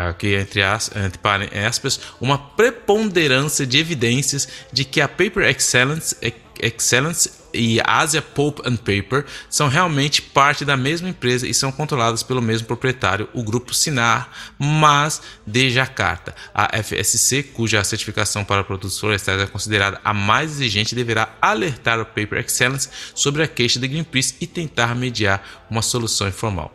aqui 0.07 0.33
entre, 0.35 0.61
as, 0.61 0.89
entre 0.95 1.19
aspas, 1.59 1.99
uma 2.21 2.37
preponderância 2.37 3.65
de 3.65 3.77
evidências 3.77 4.47
de 4.71 4.85
que 4.85 5.01
a 5.01 5.07
Paper 5.07 5.43
Excellence, 5.43 6.15
Excellence 6.61 7.31
e 7.53 7.79
Asia 7.83 8.21
Pulp 8.21 8.59
and 8.65 8.77
Paper 8.77 9.25
são 9.49 9.67
realmente 9.67 10.21
parte 10.21 10.63
da 10.63 10.77
mesma 10.77 11.09
empresa 11.09 11.47
e 11.47 11.53
são 11.53 11.71
controladas 11.71 12.21
pelo 12.21 12.41
mesmo 12.41 12.67
proprietário, 12.67 13.27
o 13.33 13.43
grupo 13.43 13.73
Sinar, 13.73 14.29
mas 14.57 15.21
de 15.45 15.69
Jakarta. 15.69 16.35
A 16.53 16.77
FSC, 16.81 17.43
cuja 17.43 17.83
certificação 17.83 18.45
para 18.45 18.63
produtos 18.63 18.99
florestais 18.99 19.41
é 19.41 19.47
considerada 19.47 19.99
a 20.03 20.13
mais 20.13 20.51
exigente, 20.51 20.95
deverá 20.95 21.35
alertar 21.41 21.99
o 21.99 22.05
Paper 22.05 22.39
Excellence 22.39 22.89
sobre 23.15 23.43
a 23.43 23.47
queixa 23.47 23.79
de 23.79 23.87
Greenpeace 23.87 24.35
e 24.39 24.47
tentar 24.47 24.95
mediar 24.95 25.65
uma 25.69 25.81
solução 25.81 26.27
informal. 26.27 26.73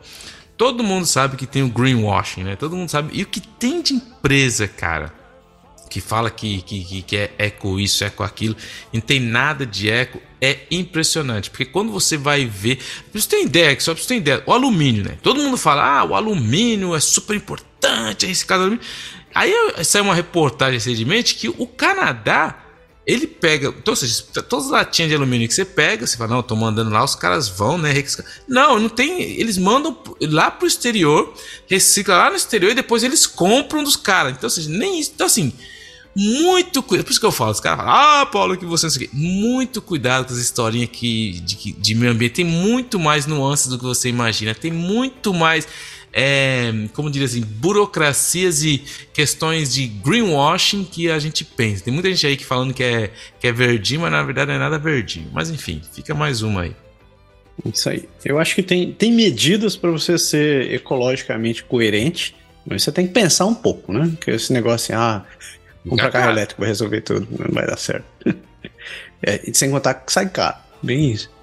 Todo 0.57 0.85
mundo 0.85 1.07
sabe 1.07 1.37
que 1.37 1.47
tem 1.47 1.63
o 1.63 1.69
greenwashing, 1.69 2.45
né? 2.45 2.57
Todo 2.57 2.77
mundo 2.77 2.89
sabe. 2.89 3.11
E 3.13 3.23
o 3.23 3.27
que 3.27 3.41
tem 3.41 3.83
de 3.83 3.95
empresa, 3.95 4.69
cara, 4.69 5.13
que 5.91 6.01
fala 6.01 6.31
que, 6.31 6.63
que, 6.63 7.03
que 7.03 7.17
é 7.17 7.33
eco 7.39 7.79
isso, 7.79 8.05
eco 8.05 8.23
aquilo, 8.23 8.57
e 8.93 8.97
não 8.97 9.01
tem 9.01 9.21
nada 9.21 9.67
de 9.67 9.91
eco, 9.91 10.21
é 10.41 10.61
impressionante. 10.71 11.51
Porque 11.51 11.65
quando 11.65 11.93
você 11.93 12.17
vai 12.17 12.47
ver. 12.47 12.79
Você 13.13 13.29
ter 13.29 13.43
ideia, 13.43 13.79
só 13.81 13.95
pra 13.95 14.03
você 14.03 14.09
ter 14.09 14.17
ideia, 14.17 14.43
o 14.47 14.53
alumínio, 14.53 15.05
né? 15.05 15.19
Todo 15.23 15.41
mundo 15.43 15.57
fala, 15.57 16.01
ah, 16.01 16.05
o 16.05 16.15
alumínio 16.15 16.95
é 16.95 17.01
super 17.01 17.37
importante, 17.37 18.27
é 18.27 18.31
esse 18.31 18.47
caso 18.47 18.63
alumínio. 18.63 18.85
Aí 19.35 19.53
saiu 19.85 20.05
uma 20.05 20.15
reportagem 20.15 20.75
recentemente 20.75 21.35
que 21.35 21.49
o 21.49 21.67
Canadá 21.67 22.64
ele 23.07 23.27
pega, 23.27 23.69
então, 23.69 23.93
ou 23.93 23.97
seja, 23.97 24.23
todas 24.49 24.67
as 24.67 24.71
latinhas 24.71 25.11
de 25.11 25.17
alumínio 25.17 25.47
que 25.47 25.53
você 25.53 25.65
pega, 25.65 26.07
você 26.07 26.17
fala, 26.17 26.37
não, 26.37 26.43
tô 26.43 26.57
mandando 26.57 26.91
lá, 26.91 27.05
os 27.05 27.15
caras 27.15 27.49
vão, 27.49 27.77
né? 27.77 27.93
Não, 28.49 28.79
não 28.79 28.89
tem. 28.89 29.21
Eles 29.39 29.59
mandam 29.59 29.97
lá 30.23 30.51
pro 30.51 30.67
exterior, 30.67 31.33
recicla 31.69 32.17
lá 32.17 32.31
no 32.31 32.37
exterior 32.37 32.73
e 32.73 32.75
depois 32.75 33.03
eles 33.03 33.27
compram 33.27 33.85
dos 33.85 33.97
caras. 33.97 34.33
Então, 34.33 34.47
ou 34.47 34.51
seja, 34.51 34.71
nem 34.71 34.99
isso. 34.99 35.13
Então, 35.15 35.27
assim, 35.27 35.53
muito 36.17 36.83
cuidado. 36.83 37.05
Por 37.05 37.11
isso 37.11 37.21
que 37.21 37.27
eu 37.27 37.33
falo, 37.33 37.51
os 37.51 37.61
caras 37.61 37.85
falam, 37.85 37.93
ah, 37.95 38.27
Paulo, 38.27 38.57
que 38.57 38.65
você 38.65 38.87
não 38.87 38.91
sei. 38.91 39.11
Muito 39.13 39.83
cuidado 39.83 40.27
com 40.27 40.33
as 40.33 40.39
historinhas 40.39 40.89
aqui 40.89 41.43
de, 41.45 41.73
de 41.73 41.95
meio 41.95 42.13
ambiente. 42.13 42.37
Tem 42.37 42.45
muito 42.45 42.99
mais 42.99 43.27
nuances 43.27 43.67
do 43.67 43.77
que 43.77 43.85
você 43.85 44.09
imagina. 44.09 44.55
Tem 44.55 44.73
muito 44.73 45.35
mais 45.35 45.69
é, 46.17 46.73
como 46.93 47.11
diria 47.11 47.27
assim, 47.27 47.41
burocracias 47.41 48.63
e 48.63 48.79
questões 49.13 49.75
de 49.75 49.89
greenwashing 49.89 50.85
que 50.85 51.11
a 51.11 51.19
gente 51.19 51.45
pensa. 51.45 51.83
Tem 51.83 51.93
muita 51.93 52.09
gente 52.09 52.25
aí 52.25 52.37
que 52.37 52.45
falando 52.45 52.73
que 52.73 52.85
é, 52.85 53.11
que 53.41 53.49
é 53.49 53.53
verdinho, 53.53 54.03
mas 54.03 54.13
na 54.13 54.23
verdade 54.23 54.49
não 54.49 54.55
é 54.55 54.59
nada 54.61 54.79
verdinho. 54.79 55.29
Mas 55.33 55.51
enfim, 55.51 55.83
fica 55.93 56.15
mais 56.15 56.41
uma 56.41 56.63
aí. 56.63 56.77
Isso 57.67 57.89
aí. 57.89 58.09
Eu 58.25 58.39
acho 58.39 58.55
que 58.55 58.63
tem, 58.63 58.93
tem 58.93 59.13
medidas 59.13 59.75
para 59.77 59.91
você 59.91 60.17
ser 60.17 60.73
ecologicamente 60.73 61.65
coerente, 61.65 62.37
mas 62.65 62.85
você 62.85 62.93
tem 62.93 63.09
que 63.09 63.13
pensar 63.13 63.47
um 63.47 63.55
pouco, 63.55 63.93
né? 63.93 64.13
Que 64.21 64.31
esse 64.31 64.53
negócio 64.53 64.95
assim, 64.95 65.03
ah, 65.03 65.25
comprar 65.89 66.13
carro 66.13 66.31
elétrico 66.31 66.61
vai 66.61 66.69
resolver 66.69 67.01
tudo, 67.01 67.27
não 67.31 67.53
vai 67.53 67.67
dar 67.67 67.77
certo. 67.77 68.05
é, 69.21 69.41
e 69.51 69.53
sem 69.53 69.69
contar 69.69 69.95
que 69.95 70.13
sai 70.13 70.29
caro. 70.29 70.59
Bem 70.81 71.11
isso. 71.11 71.34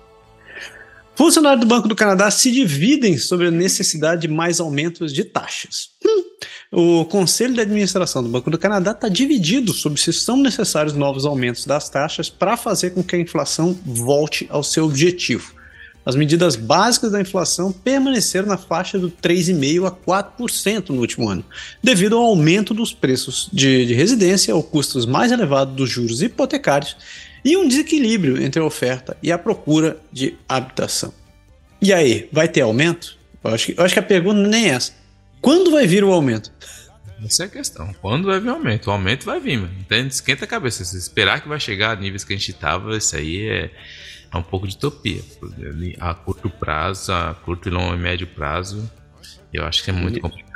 Funcionários 1.21 1.62
do 1.62 1.67
Banco 1.67 1.88
do 1.88 1.95
Canadá 1.95 2.31
se 2.31 2.51
dividem 2.51 3.15
sobre 3.15 3.45
a 3.45 3.51
necessidade 3.51 4.21
de 4.21 4.27
mais 4.27 4.60
aumentos 4.60 5.13
de 5.13 5.23
taxas. 5.23 5.91
Hum. 6.03 6.23
O 6.71 7.05
Conselho 7.05 7.53
de 7.53 7.62
Administração 7.62 8.23
do 8.23 8.29
Banco 8.29 8.49
do 8.49 8.57
Canadá 8.57 8.89
está 8.89 9.07
dividido 9.07 9.71
sobre 9.71 10.01
se 10.01 10.12
são 10.12 10.36
necessários 10.36 10.95
novos 10.95 11.23
aumentos 11.23 11.63
das 11.63 11.88
taxas 11.89 12.27
para 12.27 12.57
fazer 12.57 12.95
com 12.95 13.03
que 13.03 13.15
a 13.15 13.19
inflação 13.19 13.77
volte 13.86 14.47
ao 14.49 14.63
seu 14.63 14.86
objetivo. 14.86 15.53
As 16.03 16.15
medidas 16.15 16.55
básicas 16.55 17.12
da 17.12 17.21
inflação 17.21 17.71
permaneceram 17.71 18.47
na 18.47 18.57
faixa 18.57 18.97
do 18.97 19.12
3,5% 19.12 19.86
a 19.86 19.91
4% 19.91 20.89
no 20.89 21.01
último 21.01 21.29
ano, 21.29 21.45
devido 21.84 22.17
ao 22.17 22.23
aumento 22.23 22.73
dos 22.73 22.95
preços 22.95 23.47
de, 23.53 23.86
de 23.86 23.93
residência, 23.93 24.55
ao 24.55 24.63
custos 24.63 25.05
mais 25.05 25.31
elevados 25.31 25.75
dos 25.75 25.88
juros 25.88 26.23
hipotecários 26.23 26.97
e 27.43 27.58
um 27.58 27.67
desequilíbrio 27.67 28.41
entre 28.41 28.62
a 28.62 28.65
oferta 28.65 29.17
e 29.21 29.32
a 29.32 29.38
procura 29.38 29.97
de 30.12 30.38
habitação. 30.47 31.13
E 31.82 31.91
aí, 31.91 32.30
vai 32.32 32.47
ter 32.47 32.62
aumento? 32.62 33.17
Eu 33.43 33.51
acho 33.51 33.65
que, 33.67 33.80
eu 33.80 33.84
acho 33.84 33.93
que 33.93 33.99
a 33.99 34.04
pergunta 34.04 34.39
nem 34.47 34.69
é 34.69 34.73
essa. 34.73 34.93
Quando 35.41 35.71
vai 35.71 35.88
vir 35.88 36.04
o 36.04 36.13
aumento? 36.13 36.51
Essa 37.25 37.43
é 37.43 37.45
a 37.47 37.49
questão. 37.49 37.93
Quando 38.01 38.25
vai 38.25 38.39
vir 38.39 38.49
o 38.49 38.54
aumento? 38.54 38.88
O 38.88 38.91
aumento 38.91 39.25
vai 39.25 39.39
vir, 39.39 39.58
mano. 39.58 39.73
Então, 39.80 39.97
esquenta 40.06 40.45
a 40.45 40.47
cabeça. 40.47 40.86
Se 40.86 40.97
esperar 40.97 41.41
que 41.41 41.47
vai 41.47 41.60
chegar 41.60 41.91
a 41.91 41.95
níveis 41.95 42.23
que 42.23 42.34
a 42.34 42.38
gente 42.38 42.51
estava, 42.51 42.95
isso 42.95 43.15
aí 43.15 43.47
é, 43.47 43.71
é 44.32 44.38
um 44.38 44.43
pouco 44.43 44.67
de 44.67 44.75
utopia. 44.75 45.21
A 45.99 46.13
curto 46.13 46.49
prazo, 46.49 47.12
a 47.12 47.34
curto 47.34 47.67
e 47.67 47.71
longo 47.71 47.93
e 47.95 47.97
médio 47.97 48.27
prazo, 48.27 48.89
eu 49.51 49.65
acho 49.65 49.84
que 49.84 49.89
é 49.89 49.93
muito 49.93 50.19
complicado. 50.19 50.50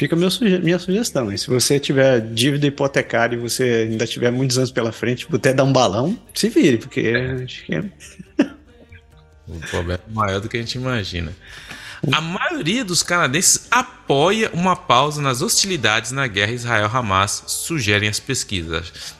Fica 0.00 0.16
suge 0.30 0.58
minha 0.60 0.78
sugestão. 0.78 1.30
E 1.30 1.36
se 1.36 1.46
você 1.46 1.78
tiver 1.78 2.22
dívida 2.22 2.66
hipotecária 2.66 3.36
e 3.36 3.38
você 3.38 3.86
ainda 3.90 4.06
tiver 4.06 4.30
muitos 4.30 4.56
anos 4.56 4.70
pela 4.70 4.92
frente, 4.92 5.28
até 5.30 5.52
dar 5.52 5.62
um 5.62 5.72
balão, 5.74 6.18
se 6.32 6.48
vire, 6.48 6.78
porque 6.78 7.00
é. 7.00 7.44
acho 7.44 7.66
que 7.66 7.74
é. 7.74 7.84
O 9.46 9.60
problema 9.68 10.00
é 10.08 10.14
maior 10.14 10.40
do 10.40 10.48
que 10.48 10.56
a 10.56 10.60
gente 10.60 10.76
imagina. 10.76 11.36
A 12.10 12.18
maioria 12.18 12.82
dos 12.82 13.02
canadenses 13.02 13.66
apoia 13.70 14.50
uma 14.54 14.74
pausa 14.74 15.20
nas 15.20 15.42
hostilidades 15.42 16.12
na 16.12 16.26
guerra 16.26 16.52
Israel-Hamas, 16.52 17.44
sugerem 17.46 18.08
as 18.08 18.18
pesquisas 18.18 19.19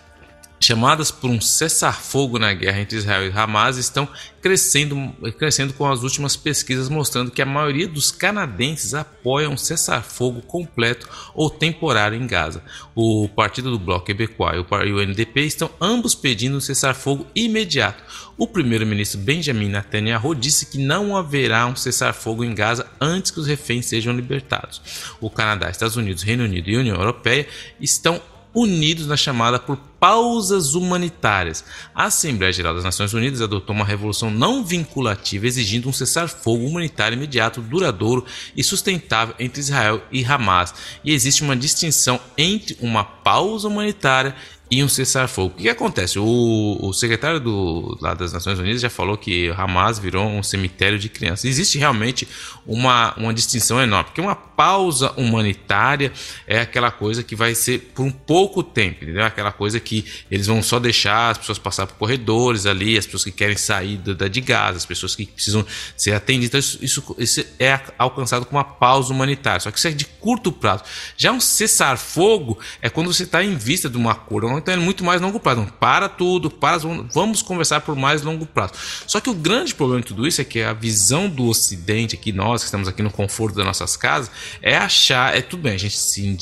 chamadas 0.63 1.11
por 1.11 1.31
um 1.31 1.41
cessar-fogo 1.41 2.39
na 2.39 2.53
guerra 2.53 2.81
entre 2.81 2.99
Israel 2.99 3.27
e 3.27 3.33
Hamas 3.33 3.79
estão 3.79 4.07
crescendo, 4.43 5.13
crescendo 5.39 5.73
com 5.73 5.91
as 5.91 6.03
últimas 6.03 6.37
pesquisas 6.37 6.91
mostrando 6.91 7.31
que 7.31 7.41
a 7.41 7.47
maioria 7.47 7.89
dos 7.89 8.11
canadenses 8.11 8.93
apoia 8.93 9.49
um 9.49 9.57
cessar-fogo 9.57 10.43
completo 10.43 11.09
ou 11.35 11.49
temporário 11.49 12.21
em 12.21 12.27
Gaza. 12.27 12.63
O 12.95 13.27
partido 13.29 13.71
do 13.71 13.79
Bloco 13.79 14.05
Quebecois 14.05 14.63
e 14.87 14.93
o 14.93 15.01
NDP 15.01 15.41
estão 15.41 15.71
ambos 15.81 16.15
pedindo 16.15 16.59
um 16.59 16.61
cessar-fogo 16.61 17.27
imediato. 17.35 18.05
O 18.37 18.47
primeiro-ministro 18.47 19.19
Benjamin 19.19 19.69
Netanyahu 19.69 20.35
disse 20.35 20.67
que 20.67 20.79
não 20.79 21.17
haverá 21.17 21.67
um 21.67 21.77
cessar-fogo 21.77 22.45
em 22.45 22.55
Gaza 22.55 22.87
antes 23.01 23.31
que 23.31 23.41
os 23.41 23.47
reféns 23.47 23.87
sejam 23.87 24.15
libertados. 24.15 24.83
O 25.21 25.31
Canadá, 25.31 25.71
Estados 25.71 25.97
Unidos, 25.97 26.23
Reino 26.23 26.45
Unido 26.45 26.69
e 26.69 26.77
União 26.77 26.97
Europeia 26.97 27.47
estão 27.81 28.21
unidos 28.55 29.07
na 29.07 29.17
chamada 29.17 29.59
por 29.59 29.77
pausas 29.99 30.75
humanitárias. 30.75 31.65
A 31.95 32.05
Assembleia 32.05 32.53
Geral 32.53 32.75
das 32.75 32.85
Nações 32.85 33.13
Unidas 33.13 33.41
adotou 33.41 33.75
uma 33.75 33.85
resolução 33.85 34.31
não 34.31 34.65
vinculativa 34.65 35.47
exigindo 35.47 35.89
um 35.89 35.93
cessar-fogo 35.93 36.65
humanitário 36.65 37.17
imediato, 37.17 37.61
duradouro 37.61 38.25
e 38.57 38.65
sustentável 38.65 39.35
entre 39.39 39.61
Israel 39.61 40.03
e 40.11 40.25
Hamas. 40.25 40.75
E 41.05 41.13
existe 41.13 41.43
uma 41.43 41.57
distinção 41.57 42.19
entre 42.37 42.77
uma 42.81 43.05
pausa 43.05 43.69
humanitária 43.69 44.35
e 44.71 44.85
um 44.85 44.89
cessar-fogo. 44.89 45.55
O 45.55 45.63
que, 45.63 45.69
acontece? 45.69 46.19
O, 46.19 46.79
o 46.81 46.93
secretário 46.93 47.41
do, 47.41 47.99
lá 48.01 48.15
das 48.15 48.33
Nações 48.33 48.59
Unidas 48.59 48.81
já 48.81 48.89
falou 48.89 49.17
que 49.17 49.49
Hamas 49.49 49.99
virou 49.99 50.27
um 50.29 50.43
cemitério 50.43 50.99
de 50.99 51.09
crianças. 51.09 51.47
Existe 51.47 51.77
realmente 51.77 52.29
uma, 52.65 53.13
uma 53.17 53.35
distinção 53.35 53.83
enorme, 53.83 54.05
porque 54.05 54.21
uma 54.21 54.37
pausa 54.37 55.11
humanitária 55.17 56.13
é 56.47 56.61
aquela 56.61 56.91
coisa 56.91 57.23
que 57.23 57.35
vai 57.35 57.55
ser 57.55 57.91
por 57.95 58.05
um 58.05 58.13
pouco 58.13 58.63
tempo, 58.63 59.03
entendeu? 59.03 59.25
Aquela 59.25 59.51
coisa 59.51 59.81
que 59.81 60.05
eles 60.31 60.47
vão 60.47 60.63
só 60.63 60.79
deixar 60.79 61.31
as 61.31 61.39
pessoas 61.39 61.59
passar 61.59 61.87
por 61.87 61.97
corredores 61.97 62.65
ali, 62.65 62.97
as 62.97 63.07
pessoas 63.07 63.25
que 63.25 63.33
querem 63.33 63.57
sair 63.57 63.97
da 63.97 64.29
de 64.29 64.41
gás, 64.41 64.77
as 64.77 64.87
pessoas 64.87 65.17
que 65.17 65.27
precisam 65.27 65.67
ser 65.97 66.13
atendidas. 66.13 66.75
Então, 66.75 66.85
isso, 66.85 67.17
isso, 67.19 67.45
é 67.59 67.81
alcançado 67.99 68.47
com 68.47 68.55
uma 68.55 68.65
pausa 68.65 69.13
humanitária. 69.13 69.61
Só 69.61 69.71
que 69.71 69.79
isso 69.79 69.89
é 69.89 69.93
de 69.93 70.05
curto 70.05 70.53
prazo. 70.53 70.85
Já 71.17 71.33
um 71.33 71.41
cessar-fogo 71.41 72.59
é 72.81 72.89
quando 72.89 73.13
você 73.13 73.25
está 73.25 73.43
em 73.43 73.57
vista 73.57 73.89
de 73.89 73.97
uma 73.97 74.15
cura, 74.15 74.47
então 74.61 74.75
é 74.75 74.77
muito 74.77 75.05
mais 75.05 75.21
longo 75.21 75.41
prazo. 75.41 75.63
Então, 75.63 75.75
para 75.79 76.09
tudo, 76.09 76.51
para, 76.51 76.79
vamos 77.13 77.43
conversar 77.43 77.81
por 77.81 77.97
mais 77.97 78.23
longo 78.23 78.47
prazo. 78.47 78.75
Só 79.07 79.21
que 79.21 79.29
o 79.29 79.35
grande 79.35 79.75
problema 79.75 80.01
de 80.01 80.09
tudo 80.09 80.27
isso 80.27 80.41
é 80.41 80.45
que 80.45 80.63
a 80.63 80.73
visão 80.73 81.29
do 81.29 81.47
Ocidente, 81.47 82.15
aqui 82.15 82.33
nós 82.33 82.63
que 82.63 82.67
estamos 82.67 82.89
aqui 82.89 83.03
no 83.03 83.11
conforto 83.11 83.57
das 83.57 83.67
nossas 83.67 83.97
casas, 83.97 84.31
é 84.63 84.77
achar, 84.77 85.37
é 85.37 85.41
tudo 85.41 85.63
bem, 85.63 85.75
a 85.75 85.79
gente 85.79 85.97
se, 85.97 86.37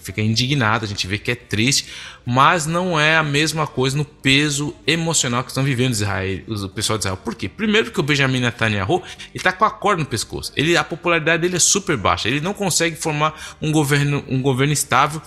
fica 0.00 0.20
indignado, 0.20 0.84
a 0.84 0.88
gente 0.88 1.06
vê 1.06 1.18
que 1.18 1.30
é 1.30 1.34
triste, 1.34 1.86
mas 2.24 2.66
não 2.66 2.98
é 2.98 3.16
a 3.16 3.22
mesma 3.22 3.66
coisa 3.66 3.96
no 3.96 4.04
peso 4.04 4.74
emocional 4.84 5.44
que 5.44 5.50
estão 5.50 5.62
vivendo 5.62 5.92
Israel, 5.92 6.40
o 6.48 6.68
pessoal 6.68 6.98
de 6.98 7.02
Israel. 7.02 7.16
Por 7.16 7.36
quê? 7.36 7.48
Primeiro 7.48 7.86
porque 7.86 8.00
o 8.00 8.02
Benjamin 8.02 8.40
Netanyahu 8.40 9.02
está 9.32 9.52
com 9.52 9.64
a 9.64 9.70
corda 9.70 10.02
no 10.02 10.08
pescoço. 10.08 10.52
Ele, 10.56 10.76
a 10.76 10.82
popularidade 10.82 11.42
dele 11.42 11.56
é 11.56 11.60
super 11.60 11.96
baixa. 11.96 12.28
Ele 12.28 12.40
não 12.40 12.52
consegue 12.52 12.96
formar 12.96 13.56
um 13.62 13.70
governo, 13.70 14.24
um 14.28 14.42
governo 14.42 14.72
estável 14.72 15.22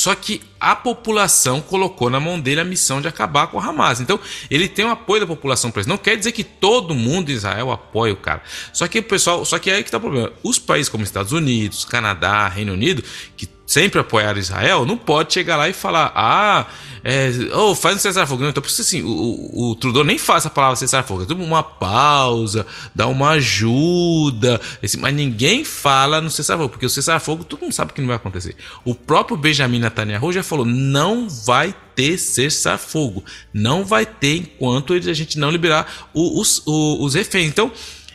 só 0.00 0.14
que 0.14 0.40
a 0.58 0.74
população 0.74 1.60
colocou 1.60 2.08
na 2.08 2.18
mão 2.18 2.40
dele 2.40 2.62
a 2.62 2.64
missão 2.64 3.02
de 3.02 3.08
acabar 3.08 3.48
com 3.48 3.58
o 3.58 3.60
Hamas. 3.60 4.00
Então, 4.00 4.18
ele 4.50 4.66
tem 4.66 4.82
o 4.86 4.88
apoio 4.88 5.20
da 5.20 5.26
população 5.26 5.70
para 5.70 5.80
isso. 5.80 5.90
Não 5.90 5.98
quer 5.98 6.16
dizer 6.16 6.32
que 6.32 6.42
todo 6.42 6.94
mundo 6.94 7.30
em 7.30 7.34
Israel 7.34 7.70
apoia 7.70 8.10
o 8.10 8.16
cara. 8.16 8.40
Só 8.72 8.88
que 8.88 9.00
o 9.00 9.02
pessoal, 9.02 9.44
só 9.44 9.58
que 9.58 9.70
é 9.70 9.74
aí 9.74 9.82
que 9.82 9.88
está 9.88 9.98
o 9.98 10.00
problema. 10.00 10.32
Os 10.42 10.58
países 10.58 10.88
como 10.88 11.04
Estados 11.04 11.32
Unidos, 11.32 11.84
Canadá, 11.84 12.48
Reino 12.48 12.72
Unido, 12.72 13.04
que 13.36 13.46
sempre 13.70 14.00
apoiaram 14.00 14.40
Israel, 14.40 14.84
não 14.84 14.96
pode 14.96 15.32
chegar 15.32 15.56
lá 15.56 15.68
e 15.68 15.72
falar: 15.72 16.10
"Ah, 16.12 16.66
é, 17.04 17.30
oh, 17.54 17.72
faz 17.74 17.96
um 17.96 17.98
cessar-fogo. 18.00 18.44
Então, 18.44 18.60
por 18.60 18.68
isso 18.68 18.82
assim, 18.82 19.02
o, 19.02 19.70
o, 19.70 19.74
Trudeau 19.76 20.02
nem 20.02 20.18
faz 20.18 20.44
a 20.44 20.50
palavra 20.50 20.74
cessar-fogo. 20.74 21.24
É 21.28 21.32
uma 21.32 21.62
pausa, 21.62 22.66
dá 22.94 23.06
uma 23.06 23.30
ajuda. 23.30 24.60
Esse, 24.82 24.98
mas 24.98 25.14
ninguém 25.14 25.64
fala 25.64 26.20
no 26.20 26.30
cessar-fogo, 26.30 26.68
porque 26.68 26.84
o 26.84 26.90
cessar-fogo 26.90 27.44
todo 27.44 27.60
mundo 27.60 27.72
sabe 27.72 27.92
que 27.92 28.00
não 28.00 28.08
vai 28.08 28.16
acontecer. 28.16 28.56
O 28.84 28.92
próprio 28.94 29.36
Benjamin 29.36 29.78
Netanyahu 29.78 30.32
já 30.32 30.42
falou: 30.42 30.66
não 30.66 31.28
vai 31.28 31.72
ter 31.94 32.18
cessar-fogo. 32.18 33.24
Não 33.54 33.84
vai 33.84 34.04
ter 34.04 34.36
enquanto 34.36 34.92
a 34.92 35.14
gente 35.14 35.38
não 35.38 35.50
liberar 35.50 36.10
os, 36.12 36.62
os, 36.66 37.00
os 37.00 37.14
reféns. 37.14 37.46
Então, 37.46 37.70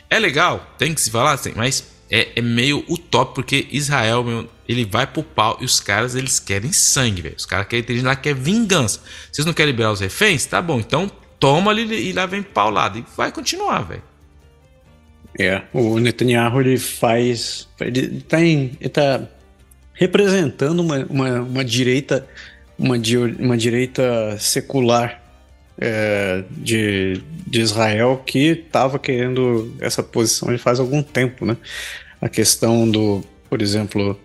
é 0.08 0.18
legal, 0.18 0.74
tem 0.78 0.94
que 0.94 1.00
se 1.00 1.10
falar 1.10 1.32
assim, 1.32 1.52
mas 1.56 1.95
é, 2.10 2.28
é 2.36 2.42
meio 2.42 2.84
utópico, 2.88 3.34
porque 3.34 3.66
Israel, 3.70 4.22
meu, 4.22 4.48
ele 4.68 4.84
vai 4.84 5.06
pro 5.06 5.22
pau 5.22 5.58
e 5.60 5.64
os 5.64 5.80
caras 5.80 6.14
eles 6.14 6.38
querem 6.38 6.72
sangue, 6.72 7.22
velho. 7.22 7.34
Os 7.36 7.46
caras 7.46 7.66
querem 7.66 7.84
ter 7.84 8.02
lá 8.02 8.18
vingança. 8.34 9.00
Vocês 9.30 9.44
não 9.44 9.52
querem 9.52 9.72
liberar 9.72 9.92
os 9.92 10.00
reféns? 10.00 10.46
Tá 10.46 10.60
bom, 10.62 10.78
então 10.78 11.10
toma 11.38 11.70
ali 11.70 11.82
e 12.08 12.12
lá 12.12 12.26
vem 12.26 12.42
paulado. 12.42 12.98
E 12.98 13.04
vai 13.16 13.32
continuar, 13.32 13.82
velho. 13.82 14.02
É, 15.38 15.62
o 15.72 15.98
Netanyahu 15.98 16.60
ele 16.60 16.78
faz. 16.78 17.68
Ele 17.80 18.20
tá, 18.20 18.40
em, 18.42 18.72
ele 18.80 18.88
tá 18.88 19.22
representando 19.92 20.80
uma, 20.80 21.04
uma, 21.06 21.40
uma 21.40 21.64
direita 21.64 22.26
uma, 22.78 22.96
uma 23.38 23.56
direita 23.56 24.36
secular 24.38 25.22
é, 25.78 26.44
de, 26.50 27.20
de 27.46 27.60
Israel 27.60 28.22
que 28.24 28.64
estava 28.66 28.98
querendo 28.98 29.74
essa 29.80 30.02
posição 30.02 30.50
já 30.50 30.58
faz 30.58 30.80
algum 30.80 31.02
tempo, 31.02 31.44
né? 31.44 31.56
A 32.20 32.28
questão 32.28 32.90
do, 32.90 33.22
por 33.48 33.60
exemplo, 33.60 34.18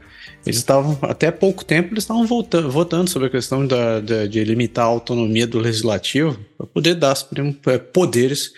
eles 0.45 0.57
estavam, 0.57 0.97
até 1.01 1.29
pouco 1.29 1.63
tempo, 1.63 1.93
eles 1.93 2.03
estavam 2.03 2.25
votando, 2.25 2.71
votando 2.71 3.09
sobre 3.09 3.27
a 3.27 3.31
questão 3.31 3.65
da, 3.65 3.99
da, 3.99 4.25
de 4.25 4.43
limitar 4.43 4.85
a 4.85 4.89
autonomia 4.89 5.45
do 5.45 5.59
legislativo 5.59 6.39
para 6.57 6.67
poder 6.67 6.95
dar 6.95 7.15
é, 7.67 7.77
poderes 7.77 8.51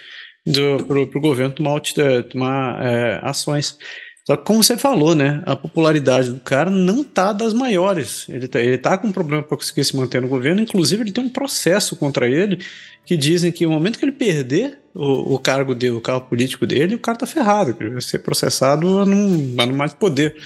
para 0.88 1.00
o 1.00 1.22
governo 1.22 1.54
tomar, 1.54 1.82
tomar 2.30 2.86
é, 2.86 3.20
ações. 3.24 3.78
Só 4.26 4.38
que, 4.38 4.46
como 4.46 4.64
você 4.64 4.78
falou, 4.78 5.14
né, 5.14 5.44
a 5.46 5.54
popularidade 5.54 6.32
do 6.32 6.40
cara 6.40 6.70
não 6.70 7.04
tá 7.04 7.34
das 7.34 7.54
maiores. 7.54 8.26
Ele 8.30 8.48
tá, 8.48 8.62
ele 8.62 8.78
tá 8.78 8.98
com 8.98 9.08
um 9.08 9.12
problema 9.12 9.44
para 9.44 9.58
conseguir 9.58 9.84
se 9.84 9.96
manter 9.98 10.22
no 10.22 10.30
governo. 10.30 10.62
Inclusive, 10.62 11.04
ele 11.04 11.12
tem 11.12 11.26
um 11.26 11.30
processo 11.30 11.96
contra 11.98 12.30
ele 12.30 12.60
que 13.06 13.18
dizem 13.18 13.52
que 13.52 13.66
no 13.66 13.72
momento 13.74 14.00
que 14.00 14.06
ele 14.06 14.14
perder 14.14 14.80
o, 14.96 15.36
o 15.36 15.40
cargo 15.40 15.76
dele, 15.76 15.96
o 15.96 16.02
cargo 16.02 16.28
político 16.28 16.66
dele, 16.66 16.96
o 16.96 17.00
cara 17.00 17.18
tá 17.18 17.28
ferrado. 17.28 17.76
Ele 17.78 17.90
vai 17.90 18.02
ser 18.02 18.20
processado 18.20 19.00
a 19.00 19.06
não, 19.06 19.62
a 19.62 19.66
não 19.66 19.76
mais 19.76 19.94
poder. 19.94 20.38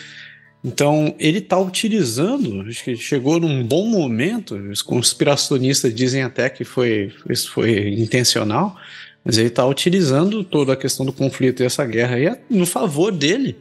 Então, 0.63 1.15
ele 1.19 1.37
está 1.37 1.59
utilizando, 1.59 2.61
acho 2.67 2.83
que 2.83 2.95
chegou 2.95 3.39
num 3.39 3.63
bom 3.63 3.87
momento, 3.87 4.55
os 4.55 4.81
conspiracionistas 4.81 5.93
dizem 5.93 6.23
até 6.23 6.49
que 6.49 6.63
foi, 6.63 7.13
isso 7.29 7.51
foi 7.51 7.93
intencional, 7.93 8.75
mas 9.27 9.37
ele 9.37 9.49
está 9.49 9.65
utilizando 9.65 10.41
toda 10.41 10.71
a 10.71 10.77
questão 10.77 11.05
do 11.05 11.11
conflito 11.11 11.61
e 11.61 11.65
essa 11.65 11.85
guerra 11.85 12.15
aí 12.15 12.33
no 12.49 12.65
favor 12.65 13.11
dele, 13.11 13.57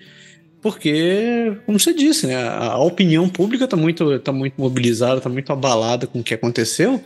porque, 0.62 1.56
como 1.66 1.76
você 1.76 1.92
disse, 1.92 2.28
né, 2.28 2.36
a 2.36 2.78
opinião 2.78 3.28
pública 3.28 3.64
está 3.64 3.76
muito, 3.76 4.16
tá 4.20 4.30
muito 4.30 4.54
mobilizada, 4.56 5.16
está 5.16 5.28
muito 5.28 5.52
abalada 5.52 6.06
com 6.06 6.20
o 6.20 6.22
que 6.22 6.34
aconteceu, 6.34 7.02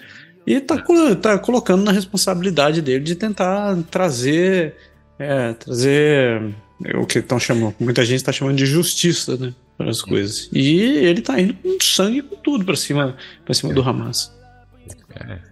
e 0.47 0.53
está 0.53 0.77
tá 1.23 1.39
colocando 1.39 1.83
na 1.83 1.91
responsabilidade 1.91 2.83
dele 2.83 3.03
de 3.03 3.15
tentar 3.15 3.79
trazer, 3.91 4.75
é, 5.19 5.55
trazer 5.55 6.55
o 6.97 7.07
que 7.07 7.19
estão 7.21 7.41
chamando, 7.41 7.75
muita 7.81 8.05
gente 8.05 8.17
está 8.17 8.31
chamando 8.31 8.59
de 8.59 8.67
justiça, 8.67 9.39
né, 9.39 9.55
para 9.79 9.89
as 9.89 10.03
coisas. 10.03 10.51
E 10.53 10.83
ele 10.83 11.21
está 11.21 11.41
indo 11.41 11.55
com 11.55 11.79
sangue 11.81 12.21
com 12.21 12.37
tudo 12.37 12.63
para 12.63 12.77
cima, 12.77 13.17
para 13.43 13.55
cima 13.55 13.73
do 13.73 13.81
Hamas. 13.81 14.31
É. 15.15 15.50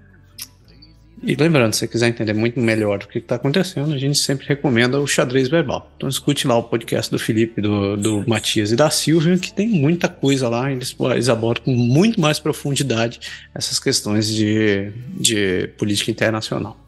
E 1.23 1.35
lembrando, 1.35 1.73
se 1.73 1.81
você 1.81 1.89
quiser 1.89 2.09
entender 2.09 2.33
muito 2.33 2.61
melhor 2.61 3.03
o 3.03 3.09
que 3.09 3.19
está 3.19 3.35
acontecendo, 3.35 3.93
a 3.93 3.99
gente 3.99 4.19
sempre 4.19 4.47
recomenda 4.47 5.01
o 5.01 5.07
xadrez 5.07 5.49
verbal. 5.49 5.91
Então 5.97 6.09
escute 6.09 6.47
lá 6.47 6.57
o 6.57 6.63
podcast 6.63 7.11
do 7.11 7.19
Felipe, 7.19 7.61
do, 7.61 7.97
do 7.97 8.25
Matias 8.29 8.71
e 8.71 8.77
da 8.77 8.89
Silvia, 8.89 9.37
que 9.37 9.53
tem 9.53 9.69
muita 9.69 10.09
coisa 10.09 10.49
lá, 10.49 10.71
eles, 10.71 10.95
eles 11.13 11.29
abordam 11.29 11.65
com 11.65 11.75
muito 11.75 12.21
mais 12.21 12.39
profundidade 12.39 13.21
essas 13.55 13.81
questões 13.81 14.33
de, 14.33 14.93
de 15.17 15.69
política 15.77 16.11
internacional. 16.11 16.79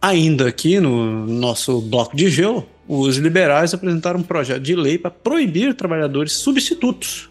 Ainda 0.00 0.48
aqui 0.48 0.80
no 0.80 1.26
nosso 1.26 1.80
bloco 1.82 2.16
de 2.16 2.30
gelo, 2.30 2.66
os 2.86 3.16
liberais 3.16 3.72
apresentaram 3.72 4.20
um 4.20 4.22
projeto 4.22 4.62
de 4.62 4.74
lei 4.74 4.98
para 4.98 5.10
proibir 5.10 5.74
trabalhadores 5.74 6.32
substitutos, 6.32 7.28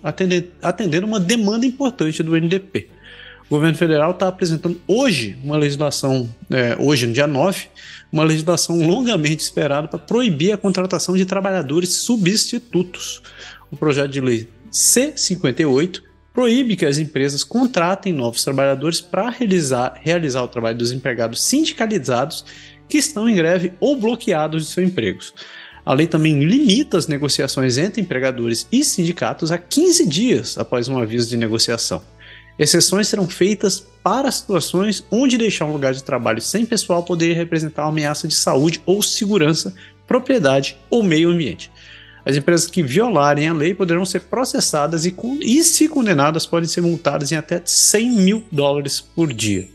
atendendo 0.61 1.05
uma 1.05 1.19
demanda 1.19 1.65
importante 1.65 2.21
do 2.23 2.35
NDP. 2.35 2.89
O 3.49 3.55
governo 3.55 3.77
federal 3.77 4.11
está 4.11 4.27
apresentando 4.27 4.81
hoje 4.87 5.37
uma 5.43 5.57
legislação, 5.57 6.33
é, 6.49 6.75
hoje 6.79 7.05
no 7.05 7.13
dia 7.13 7.27
9, 7.27 7.67
uma 8.11 8.23
legislação 8.23 8.79
longamente 8.81 9.43
esperada 9.43 9.87
para 9.87 9.99
proibir 9.99 10.53
a 10.53 10.57
contratação 10.57 11.15
de 11.15 11.25
trabalhadores 11.25 11.89
substitutos. 11.89 13.21
O 13.69 13.75
projeto 13.75 14.11
de 14.11 14.21
lei 14.21 14.47
C58 14.71 16.01
proíbe 16.33 16.75
que 16.75 16.85
as 16.85 16.97
empresas 16.97 17.43
contratem 17.43 18.11
novos 18.11 18.43
trabalhadores 18.43 18.99
para 19.01 19.29
realizar, 19.29 19.99
realizar 20.01 20.41
o 20.41 20.47
trabalho 20.47 20.77
dos 20.77 20.91
empregados 20.91 21.43
sindicalizados 21.43 22.43
que 22.89 22.97
estão 22.97 23.29
em 23.29 23.35
greve 23.35 23.73
ou 23.79 23.95
bloqueados 23.95 24.65
de 24.65 24.71
seus 24.71 24.87
empregos. 24.87 25.33
A 25.85 25.93
lei 25.93 26.07
também 26.07 26.43
limita 26.43 26.97
as 26.97 27.07
negociações 27.07 27.77
entre 27.77 28.01
empregadores 28.01 28.67
e 28.71 28.83
sindicatos 28.85 29.51
a 29.51 29.57
15 29.57 30.07
dias 30.07 30.57
após 30.57 30.87
um 30.87 30.97
aviso 30.97 31.29
de 31.29 31.35
negociação. 31.35 32.01
Exceções 32.57 33.07
serão 33.07 33.27
feitas 33.27 33.85
para 34.03 34.31
situações 34.31 35.05
onde 35.09 35.37
deixar 35.37 35.65
um 35.65 35.73
lugar 35.73 35.93
de 35.93 36.03
trabalho 36.03 36.41
sem 36.41 36.65
pessoal 36.65 37.03
poderia 37.03 37.35
representar 37.35 37.83
uma 37.83 37.89
ameaça 37.89 38.27
de 38.27 38.35
saúde 38.35 38.81
ou 38.85 39.01
segurança, 39.01 39.73
propriedade 40.05 40.77
ou 40.89 41.01
meio 41.01 41.29
ambiente. 41.29 41.71
As 42.25 42.37
empresas 42.37 42.69
que 42.69 42.81
violarem 42.81 43.47
a 43.47 43.53
lei 43.53 43.73
poderão 43.73 44.05
ser 44.05 44.21
processadas 44.21 45.05
e, 45.05 45.15
e 45.41 45.63
se 45.63 45.89
condenadas, 45.89 46.45
podem 46.45 46.69
ser 46.69 46.81
multadas 46.81 47.31
em 47.31 47.35
até 47.35 47.61
100 47.63 48.09
mil 48.11 48.43
dólares 48.51 49.01
por 49.01 49.33
dia. 49.33 49.67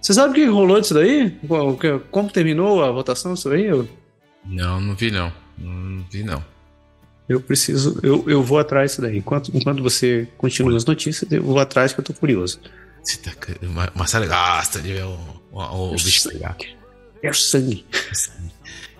Você 0.00 0.14
sabe 0.14 0.30
o 0.30 0.34
que 0.34 0.44
rolou 0.44 0.80
disso 0.80 0.94
daí? 0.94 1.36
Como 2.10 2.30
terminou 2.30 2.84
a 2.84 2.92
votação 2.92 3.34
disso 3.34 3.50
aí? 3.50 3.68
Não, 4.44 4.80
não 4.80 4.94
vi 4.94 5.10
não. 5.10 5.32
Não 5.58 6.04
vi 6.10 6.22
não. 6.22 6.42
Eu 7.28 7.40
preciso, 7.40 8.00
eu, 8.02 8.24
eu 8.28 8.42
vou 8.42 8.58
atrás 8.58 8.92
disso 8.92 9.02
daí. 9.02 9.18
Enquanto, 9.18 9.50
enquanto 9.54 9.82
você 9.82 10.26
continua 10.38 10.76
as 10.76 10.84
notícias, 10.84 11.30
eu 11.30 11.42
vou 11.42 11.58
atrás 11.58 11.92
que 11.92 12.00
eu 12.00 12.04
tô 12.04 12.14
curioso. 12.14 12.60
Você 13.02 13.18
tá, 13.18 13.32
Marcelo 13.94 14.26
gosta 14.26 14.80
de 14.80 14.94
ver 14.94 15.04
o, 15.04 15.18
o, 15.52 15.88
o 15.88 15.92
bicho 15.92 16.30
pegar. 16.30 16.56
É 17.22 17.30
o 17.30 17.34
sangue. 17.34 17.84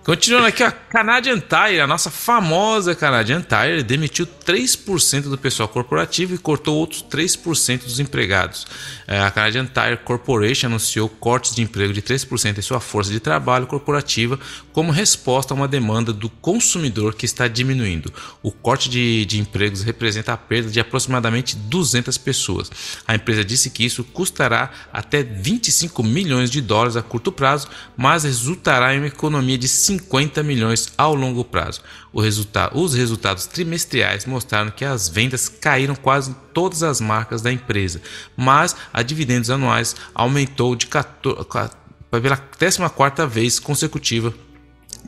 Continuando 0.09 0.47
aqui, 0.47 0.63
ó, 0.63 0.71
Canadian 0.89 1.39
Tire, 1.39 1.81
a 1.81 1.85
nossa 1.85 2.09
famosa 2.09 2.95
Canadian 2.95 3.43
Tire, 3.43 3.83
demitiu 3.83 4.25
3% 4.25 5.29
do 5.29 5.37
pessoal 5.37 5.69
corporativo 5.69 6.33
e 6.33 6.37
cortou 6.39 6.77
outros 6.77 7.03
3% 7.03 7.83
dos 7.83 7.99
empregados. 7.99 8.65
É, 9.05 9.19
a 9.19 9.29
Canadian 9.29 9.67
Tire 9.67 9.97
Corporation 10.03 10.65
anunciou 10.65 11.07
cortes 11.07 11.53
de 11.53 11.61
emprego 11.61 11.93
de 11.93 12.01
3% 12.01 12.57
em 12.57 12.61
sua 12.63 12.79
força 12.79 13.11
de 13.11 13.19
trabalho 13.19 13.67
corporativa 13.67 14.39
como 14.73 14.91
resposta 14.91 15.53
a 15.53 15.55
uma 15.55 15.67
demanda 15.67 16.11
do 16.11 16.27
consumidor 16.27 17.13
que 17.13 17.27
está 17.27 17.47
diminuindo. 17.47 18.11
O 18.41 18.51
corte 18.51 18.89
de, 18.89 19.25
de 19.25 19.39
empregos 19.39 19.83
representa 19.83 20.33
a 20.33 20.37
perda 20.37 20.71
de 20.71 20.79
aproximadamente 20.79 21.55
200 21.55 22.17
pessoas. 22.17 22.71
A 23.07 23.13
empresa 23.13 23.45
disse 23.45 23.69
que 23.69 23.85
isso 23.85 24.03
custará 24.03 24.71
até 24.91 25.21
25 25.21 26.01
milhões 26.01 26.49
de 26.49 26.61
dólares 26.61 26.97
a 26.97 27.03
curto 27.03 27.31
prazo, 27.31 27.67
mas 27.95 28.23
resultará 28.23 28.95
em 28.95 28.97
uma 28.97 29.07
economia 29.07 29.57
de 29.57 29.67
50 29.67 29.98
50 29.99 30.41
milhões 30.43 30.93
ao 30.97 31.13
longo 31.13 31.43
prazo. 31.43 31.81
Resulta 32.15 32.71
os 32.75 32.93
resultados 32.93 33.45
trimestriais 33.45 34.25
mostraram 34.25 34.71
que 34.71 34.85
as 34.85 35.09
vendas 35.09 35.49
caíram 35.49 35.95
quase 35.95 36.31
em 36.31 36.35
todas 36.53 36.83
as 36.83 37.01
marcas 37.01 37.41
da 37.41 37.51
empresa, 37.51 38.01
mas 38.35 38.75
a 38.93 39.01
dividendos 39.01 39.49
anuais 39.49 39.95
aumentou 40.13 40.75
de 40.75 40.87
14, 40.87 41.73
pela 42.09 42.37
14 42.37 42.79
vez 43.27 43.59
consecutiva 43.59 44.33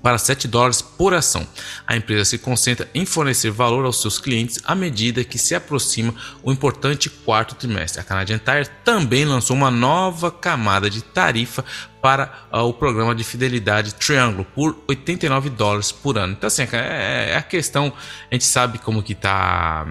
para 0.01 0.17
7 0.17 0.47
dólares 0.47 0.81
por 0.81 1.13
ação. 1.13 1.47
A 1.85 1.95
empresa 1.95 2.25
se 2.25 2.37
concentra 2.37 2.89
em 2.93 3.05
fornecer 3.05 3.51
valor 3.51 3.85
aos 3.85 4.01
seus 4.01 4.17
clientes 4.17 4.59
à 4.63 4.73
medida 4.73 5.23
que 5.23 5.37
se 5.37 5.53
aproxima 5.53 6.13
o 6.43 6.51
importante 6.51 7.09
quarto 7.09 7.55
trimestre. 7.55 8.01
A 8.01 8.03
Canadian 8.03 8.39
Tire 8.39 8.69
também 8.83 9.25
lançou 9.25 9.55
uma 9.55 9.69
nova 9.69 10.31
camada 10.31 10.89
de 10.89 11.01
tarifa 11.01 11.63
para 12.01 12.47
uh, 12.51 12.59
o 12.59 12.73
programa 12.73 13.13
de 13.13 13.23
fidelidade 13.23 13.93
Triangle 13.95 14.45
por 14.55 14.77
89 14.87 15.49
dólares 15.51 15.91
por 15.91 16.17
ano. 16.17 16.33
Então 16.33 16.47
assim, 16.47 16.63
é, 16.71 17.31
é 17.31 17.37
a 17.37 17.41
questão, 17.41 17.93
a 18.29 18.35
gente 18.35 18.45
sabe 18.45 18.79
como 18.79 19.03
que 19.03 19.13
está 19.13 19.85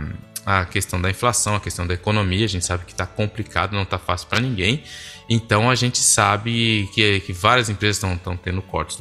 a 0.44 0.64
questão 0.64 1.00
da 1.00 1.10
inflação, 1.10 1.54
a 1.54 1.60
questão 1.60 1.86
da 1.86 1.94
economia, 1.94 2.44
a 2.44 2.48
gente 2.48 2.64
sabe 2.64 2.84
que 2.84 2.92
está 2.92 3.06
complicado, 3.06 3.72
não 3.72 3.82
está 3.82 3.98
fácil 3.98 4.28
para 4.28 4.40
ninguém. 4.40 4.82
Então 5.28 5.70
a 5.70 5.76
gente 5.76 5.98
sabe 5.98 6.90
que, 6.92 7.20
que 7.20 7.32
várias 7.32 7.68
empresas 7.68 8.02
estão 8.02 8.36
tendo 8.36 8.60
cortes, 8.60 8.98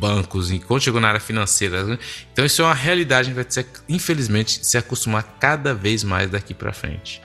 bancos, 0.00 0.50
e 0.50 0.58
quando 0.58 0.82
chegou 0.82 1.00
na 1.00 1.08
área 1.08 1.20
financeira. 1.20 1.84
Né? 1.84 1.98
Então 2.32 2.44
isso 2.44 2.62
é 2.62 2.64
uma 2.64 2.74
realidade 2.74 3.28
que 3.28 3.34
vai 3.34 3.44
ter, 3.44 3.66
infelizmente, 3.88 4.66
se 4.66 4.76
acostumar 4.76 5.36
cada 5.38 5.72
vez 5.72 6.02
mais 6.02 6.28
daqui 6.28 6.52
para 6.52 6.72
frente. 6.72 7.22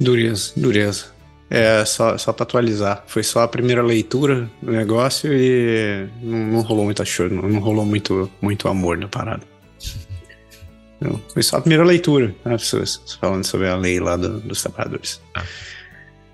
Dureza, 0.00 0.52
dureza. 0.56 1.13
É, 1.50 1.84
só, 1.84 2.16
só 2.16 2.32
para 2.32 2.42
atualizar, 2.44 3.04
foi 3.06 3.22
só 3.22 3.42
a 3.42 3.48
primeira 3.48 3.82
leitura 3.82 4.50
do 4.62 4.72
negócio 4.72 5.32
e 5.32 6.08
não, 6.22 6.38
não 6.38 6.60
rolou 6.62 6.84
muito 6.84 7.04
choro, 7.04 7.34
não, 7.34 7.48
não 7.48 7.60
rolou 7.60 7.84
muito, 7.84 8.30
muito 8.40 8.66
amor 8.66 8.96
na 8.98 9.08
parada. 9.08 9.42
Não, 11.00 11.20
foi 11.34 11.42
só 11.42 11.58
a 11.58 11.60
primeira 11.60 11.84
leitura, 11.84 12.34
né, 12.44 12.52
pessoas 12.52 13.18
falando 13.20 13.44
sobre 13.44 13.68
a 13.68 13.76
lei 13.76 14.00
lá 14.00 14.16
do, 14.16 14.40
dos 14.40 14.62
trabalhadores. 14.62 15.20
Ah. 15.34 15.42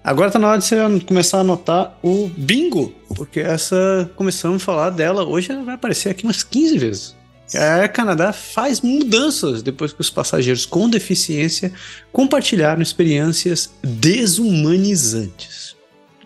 Agora 0.02 0.30
tá 0.30 0.38
na 0.38 0.48
hora 0.48 0.58
de 0.58 0.64
você 0.64 1.00
começar 1.00 1.38
a 1.38 1.40
anotar 1.40 1.98
o 2.02 2.30
bingo, 2.36 2.94
porque 3.14 3.40
essa 3.40 4.10
começamos 4.16 4.62
a 4.62 4.64
falar 4.64 4.90
dela 4.90 5.24
hoje, 5.24 5.50
ela 5.50 5.62
vai 5.62 5.74
aparecer 5.74 6.10
aqui 6.10 6.24
umas 6.24 6.42
15 6.42 6.78
vezes. 6.78 7.16
A 7.54 7.80
Air 7.80 7.92
Canada 7.92 8.32
faz 8.32 8.80
mudanças 8.80 9.62
depois 9.62 9.92
que 9.92 10.00
os 10.00 10.10
passageiros 10.10 10.64
com 10.64 10.88
deficiência 10.88 11.72
compartilharam 12.12 12.80
experiências 12.80 13.70
desumanizantes. 13.82 15.76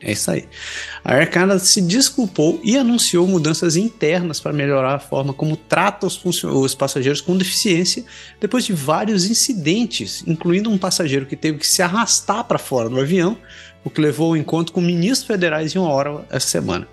É 0.04 0.12
isso 0.12 0.30
aí. 0.30 0.46
A 1.02 1.14
Air 1.14 1.30
Canada 1.30 1.58
se 1.58 1.80
desculpou 1.80 2.60
e 2.62 2.76
anunciou 2.76 3.26
mudanças 3.26 3.74
internas 3.74 4.38
para 4.38 4.52
melhorar 4.52 4.94
a 4.94 4.98
forma 4.98 5.32
como 5.32 5.56
trata 5.56 6.06
os, 6.06 6.22
os 6.44 6.74
passageiros 6.74 7.22
com 7.22 7.38
deficiência 7.38 8.04
depois 8.38 8.66
de 8.66 8.74
vários 8.74 9.24
incidentes, 9.24 10.22
incluindo 10.26 10.68
um 10.68 10.76
passageiro 10.76 11.24
que 11.24 11.36
teve 11.36 11.58
que 11.58 11.66
se 11.66 11.80
arrastar 11.80 12.44
para 12.44 12.58
fora 12.58 12.90
do 12.90 13.00
avião, 13.00 13.38
o 13.82 13.88
que 13.88 14.00
levou 14.00 14.28
ao 14.28 14.36
encontro 14.36 14.74
com 14.74 14.80
ministros 14.80 15.26
federais 15.26 15.74
em 15.74 15.78
uma 15.78 15.88
hora 15.88 16.24
essa 16.30 16.48
semana. 16.48 16.86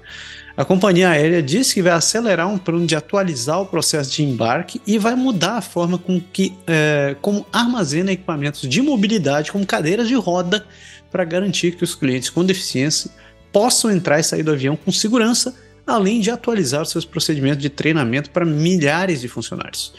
A 0.55 0.65
companhia 0.65 1.09
aérea 1.09 1.41
disse 1.41 1.73
que 1.73 1.81
vai 1.81 1.93
acelerar 1.93 2.47
um 2.47 2.57
plano 2.57 2.85
de 2.85 2.95
atualizar 2.95 3.61
o 3.61 3.65
processo 3.65 4.11
de 4.11 4.23
embarque 4.23 4.81
e 4.85 4.97
vai 4.97 5.15
mudar 5.15 5.57
a 5.57 5.61
forma 5.61 5.97
com 5.97 6.19
que 6.19 6.53
é, 6.67 7.15
como 7.21 7.45
armazena 7.53 8.11
equipamentos 8.11 8.67
de 8.67 8.81
mobilidade, 8.81 9.51
como 9.51 9.65
cadeiras 9.65 10.07
de 10.07 10.15
roda, 10.15 10.65
para 11.09 11.23
garantir 11.23 11.75
que 11.75 11.83
os 11.83 11.95
clientes 11.95 12.29
com 12.29 12.43
deficiência 12.43 13.11
possam 13.51 13.91
entrar 13.91 14.19
e 14.19 14.23
sair 14.23 14.43
do 14.43 14.51
avião 14.51 14.75
com 14.75 14.91
segurança, 14.91 15.55
além 15.85 16.19
de 16.19 16.29
atualizar 16.29 16.85
seus 16.85 17.05
procedimentos 17.05 17.61
de 17.61 17.69
treinamento 17.69 18.29
para 18.29 18.45
milhares 18.45 19.21
de 19.21 19.27
funcionários. 19.27 19.93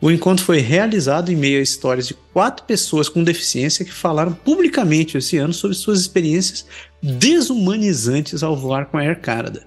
O 0.00 0.10
encontro 0.10 0.44
foi 0.44 0.58
realizado 0.58 1.30
em 1.30 1.36
meio 1.36 1.58
a 1.58 1.62
histórias 1.62 2.06
de 2.08 2.14
quatro 2.32 2.64
pessoas 2.64 3.08
com 3.08 3.22
deficiência 3.22 3.84
que 3.84 3.92
falaram 3.92 4.32
publicamente 4.32 5.18
esse 5.18 5.36
ano 5.36 5.52
sobre 5.52 5.76
suas 5.76 6.00
experiências 6.00 6.66
desumanizantes 7.02 8.42
ao 8.42 8.56
voar 8.56 8.86
com 8.86 8.98
a 8.98 9.02
Air 9.02 9.20
Canada. 9.20 9.66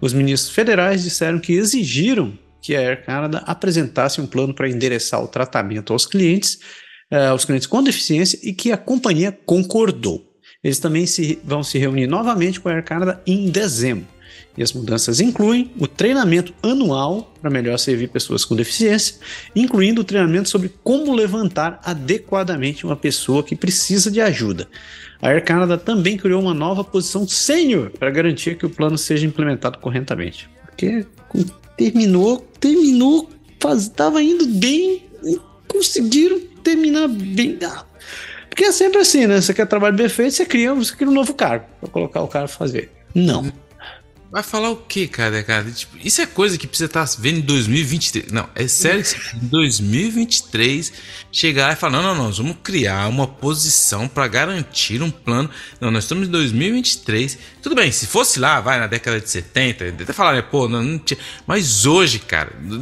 Os 0.00 0.12
ministros 0.12 0.52
federais 0.52 1.02
disseram 1.02 1.38
que 1.38 1.52
exigiram 1.52 2.38
que 2.62 2.74
a 2.74 2.80
Air 2.80 3.04
Canada 3.04 3.38
apresentasse 3.46 4.20
um 4.20 4.26
plano 4.26 4.54
para 4.54 4.68
endereçar 4.68 5.22
o 5.22 5.28
tratamento 5.28 5.92
aos 5.92 6.06
clientes, 6.06 6.58
uh, 7.12 7.30
aos 7.30 7.44
clientes 7.44 7.66
com 7.66 7.82
deficiência, 7.82 8.38
e 8.42 8.52
que 8.52 8.72
a 8.72 8.76
companhia 8.76 9.32
concordou. 9.46 10.26
Eles 10.62 10.78
também 10.78 11.06
se, 11.06 11.38
vão 11.42 11.62
se 11.62 11.78
reunir 11.78 12.06
novamente 12.06 12.60
com 12.60 12.68
a 12.68 12.72
Air 12.72 12.84
Canada 12.84 13.22
em 13.26 13.50
dezembro. 13.50 14.06
E 14.56 14.62
as 14.62 14.72
mudanças 14.72 15.20
incluem 15.20 15.70
o 15.78 15.86
treinamento 15.86 16.52
anual 16.62 17.32
para 17.40 17.50
melhor 17.50 17.78
servir 17.78 18.08
pessoas 18.08 18.44
com 18.44 18.56
deficiência, 18.56 19.16
incluindo 19.54 20.00
o 20.00 20.04
treinamento 20.04 20.48
sobre 20.48 20.70
como 20.82 21.14
levantar 21.14 21.80
adequadamente 21.84 22.84
uma 22.84 22.96
pessoa 22.96 23.42
que 23.42 23.56
precisa 23.56 24.10
de 24.10 24.20
ajuda. 24.20 24.68
A 25.22 25.28
Air 25.28 25.44
Canada 25.44 25.76
também 25.76 26.16
criou 26.16 26.40
uma 26.40 26.54
nova 26.54 26.82
posição 26.82 27.28
sênior 27.28 27.90
para 27.90 28.10
garantir 28.10 28.56
que 28.56 28.64
o 28.64 28.70
plano 28.70 28.96
seja 28.96 29.26
implementado 29.26 29.78
corretamente. 29.78 30.48
Porque 30.64 31.06
terminou, 31.76 32.38
terminou, 32.58 33.28
estava 33.76 34.22
indo 34.22 34.46
bem, 34.46 35.04
conseguiram 35.68 36.40
terminar 36.62 37.08
bem. 37.08 37.58
Porque 38.48 38.64
é 38.64 38.72
sempre 38.72 39.00
assim, 39.00 39.26
né? 39.26 39.40
Você 39.40 39.52
quer 39.52 39.66
trabalho 39.66 39.96
bem 39.96 40.08
feito, 40.08 40.32
você 40.32 40.46
cria, 40.46 40.74
você 40.74 40.94
cria 40.94 41.10
um 41.10 41.14
novo 41.14 41.34
cargo 41.34 41.66
para 41.80 41.88
colocar 41.90 42.22
o 42.22 42.28
cara 42.28 42.48
fazer. 42.48 42.90
Não. 43.14 43.50
Vai 44.30 44.44
falar 44.44 44.70
o 44.70 44.76
que, 44.76 45.08
cara, 45.08 45.42
cara? 45.42 45.68
Tipo, 45.68 45.98
isso 46.04 46.22
é 46.22 46.26
coisa 46.26 46.56
que 46.56 46.64
precisa 46.64 46.86
estar 46.86 47.04
tá 47.04 47.12
vendo 47.18 47.38
em 47.38 47.42
2023. 47.42 48.30
Não, 48.30 48.48
é 48.54 48.68
sério 48.68 49.02
que 49.02 49.36
em 49.36 49.48
2023 49.48 50.92
chegar 51.32 51.72
e 51.72 51.76
falar: 51.76 52.00
não, 52.00 52.14
não, 52.14 52.26
nós 52.26 52.38
vamos 52.38 52.56
criar 52.62 53.08
uma 53.08 53.26
posição 53.26 54.06
para 54.06 54.28
garantir 54.28 55.02
um 55.02 55.10
plano. 55.10 55.50
Não, 55.80 55.90
nós 55.90 56.04
estamos 56.04 56.28
em 56.28 56.30
2023. 56.30 57.38
Tudo 57.60 57.74
bem, 57.74 57.90
se 57.90 58.06
fosse 58.06 58.38
lá, 58.38 58.60
vai 58.60 58.78
na 58.78 58.86
década 58.86 59.20
de 59.20 59.28
70, 59.28 60.02
até 60.04 60.12
falar, 60.12 60.34
né, 60.34 60.42
pô, 60.42 60.68
não, 60.68 60.80
não 60.80 60.98
tinha. 61.00 61.18
Mas 61.44 61.84
hoje, 61.84 62.20
cara, 62.20 62.52
não, 62.62 62.78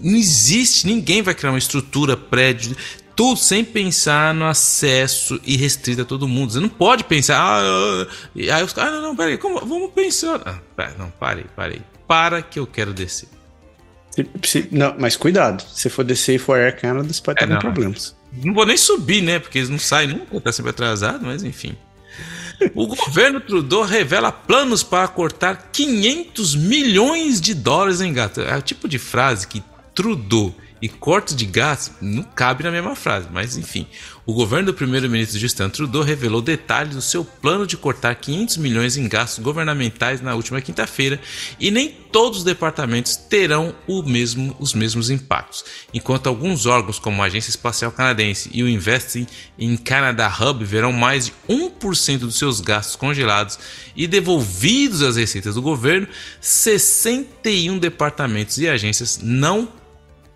não 0.00 0.16
existe, 0.16 0.86
ninguém 0.86 1.20
vai 1.20 1.34
criar 1.34 1.52
uma 1.52 1.58
estrutura 1.58 2.16
prédio 2.16 2.74
tudo 3.16 3.38
sem 3.38 3.64
pensar 3.64 4.34
no 4.34 4.44
acesso 4.44 5.40
irrestrito 5.42 6.02
a 6.02 6.04
todo 6.04 6.28
mundo. 6.28 6.52
Você 6.52 6.60
não 6.60 6.68
pode 6.68 7.02
pensar, 7.04 7.38
ah, 7.40 8.06
aí 8.36 8.62
os 8.62 8.74
caras, 8.74 8.92
ah, 8.92 8.96
não, 8.96 9.02
não, 9.02 9.16
peraí, 9.16 9.38
como, 9.38 9.58
vamos 9.64 9.90
pensar. 9.92 10.42
Ah, 10.44 10.58
pera, 10.76 10.94
não, 10.98 11.10
parei, 11.10 11.46
parei. 11.56 11.80
Para 12.06 12.42
que 12.42 12.58
eu 12.58 12.66
quero 12.66 12.92
descer. 12.92 13.28
Se, 14.10 14.28
se, 14.44 14.68
não, 14.70 14.94
mas 14.98 15.16
cuidado, 15.16 15.64
se 15.66 15.88
for 15.88 16.04
descer 16.04 16.34
e 16.34 16.38
for 16.38 16.58
Air 16.58 16.78
Canada, 16.78 17.10
você 17.10 17.22
pode 17.22 17.42
é, 17.42 17.46
ter 17.46 17.52
não, 17.52 17.58
problemas. 17.58 18.14
Não 18.44 18.52
vou 18.52 18.66
nem 18.66 18.76
subir, 18.76 19.22
né? 19.22 19.38
Porque 19.38 19.58
eles 19.58 19.70
não 19.70 19.78
saem 19.78 20.08
nunca, 20.08 20.38
tá 20.40 20.52
sempre 20.52 20.70
atrasado, 20.70 21.24
mas 21.24 21.42
enfim. 21.42 21.74
O 22.74 22.86
governo 22.94 23.40
Trudeau 23.40 23.82
revela 23.82 24.30
planos 24.30 24.82
para 24.82 25.08
cortar 25.08 25.70
500 25.72 26.54
milhões 26.54 27.40
de 27.40 27.54
dólares 27.54 28.02
em 28.02 28.12
gato. 28.12 28.42
É 28.42 28.56
o 28.56 28.62
tipo 28.62 28.86
de 28.86 28.98
frase 28.98 29.48
que 29.48 29.62
Trudeau 29.94 30.54
e 30.80 30.88
cortes 30.88 31.34
de 31.34 31.46
gás 31.46 31.92
não 32.00 32.22
cabe 32.22 32.64
na 32.64 32.70
mesma 32.70 32.94
frase, 32.94 33.28
mas 33.30 33.56
enfim. 33.56 33.86
O 34.26 34.34
governo 34.34 34.66
do 34.66 34.74
primeiro-ministro 34.74 35.38
Justin 35.38 35.68
Trudeau 35.68 36.02
revelou 36.02 36.42
detalhes 36.42 36.94
do 36.94 37.00
seu 37.00 37.24
plano 37.24 37.66
de 37.66 37.76
cortar 37.76 38.14
500 38.14 38.56
milhões 38.58 38.96
em 38.96 39.08
gastos 39.08 39.42
governamentais 39.42 40.20
na 40.20 40.34
última 40.34 40.60
quinta-feira 40.60 41.20
e 41.60 41.70
nem 41.70 41.88
todos 41.88 42.38
os 42.38 42.44
departamentos 42.44 43.16
terão 43.16 43.74
mesmo, 44.04 44.54
os 44.58 44.74
mesmos 44.74 45.10
impactos. 45.10 45.64
Enquanto 45.94 46.26
alguns 46.26 46.66
órgãos 46.66 46.98
como 46.98 47.22
a 47.22 47.26
Agência 47.26 47.50
Espacial 47.50 47.92
Canadense 47.92 48.50
e 48.52 48.62
o 48.62 48.68
Investing 48.68 49.26
in 49.58 49.76
Canada 49.76 50.28
Hub 50.28 50.64
verão 50.64 50.92
mais 50.92 51.26
de 51.26 51.32
1% 51.48 52.18
dos 52.18 52.36
seus 52.36 52.60
gastos 52.60 52.96
congelados 52.96 53.58
e 53.94 54.06
devolvidos 54.06 55.02
às 55.02 55.16
receitas 55.16 55.54
do 55.54 55.62
governo, 55.62 56.08
61 56.40 57.78
departamentos 57.78 58.58
e 58.58 58.68
agências 58.68 59.20
não 59.22 59.68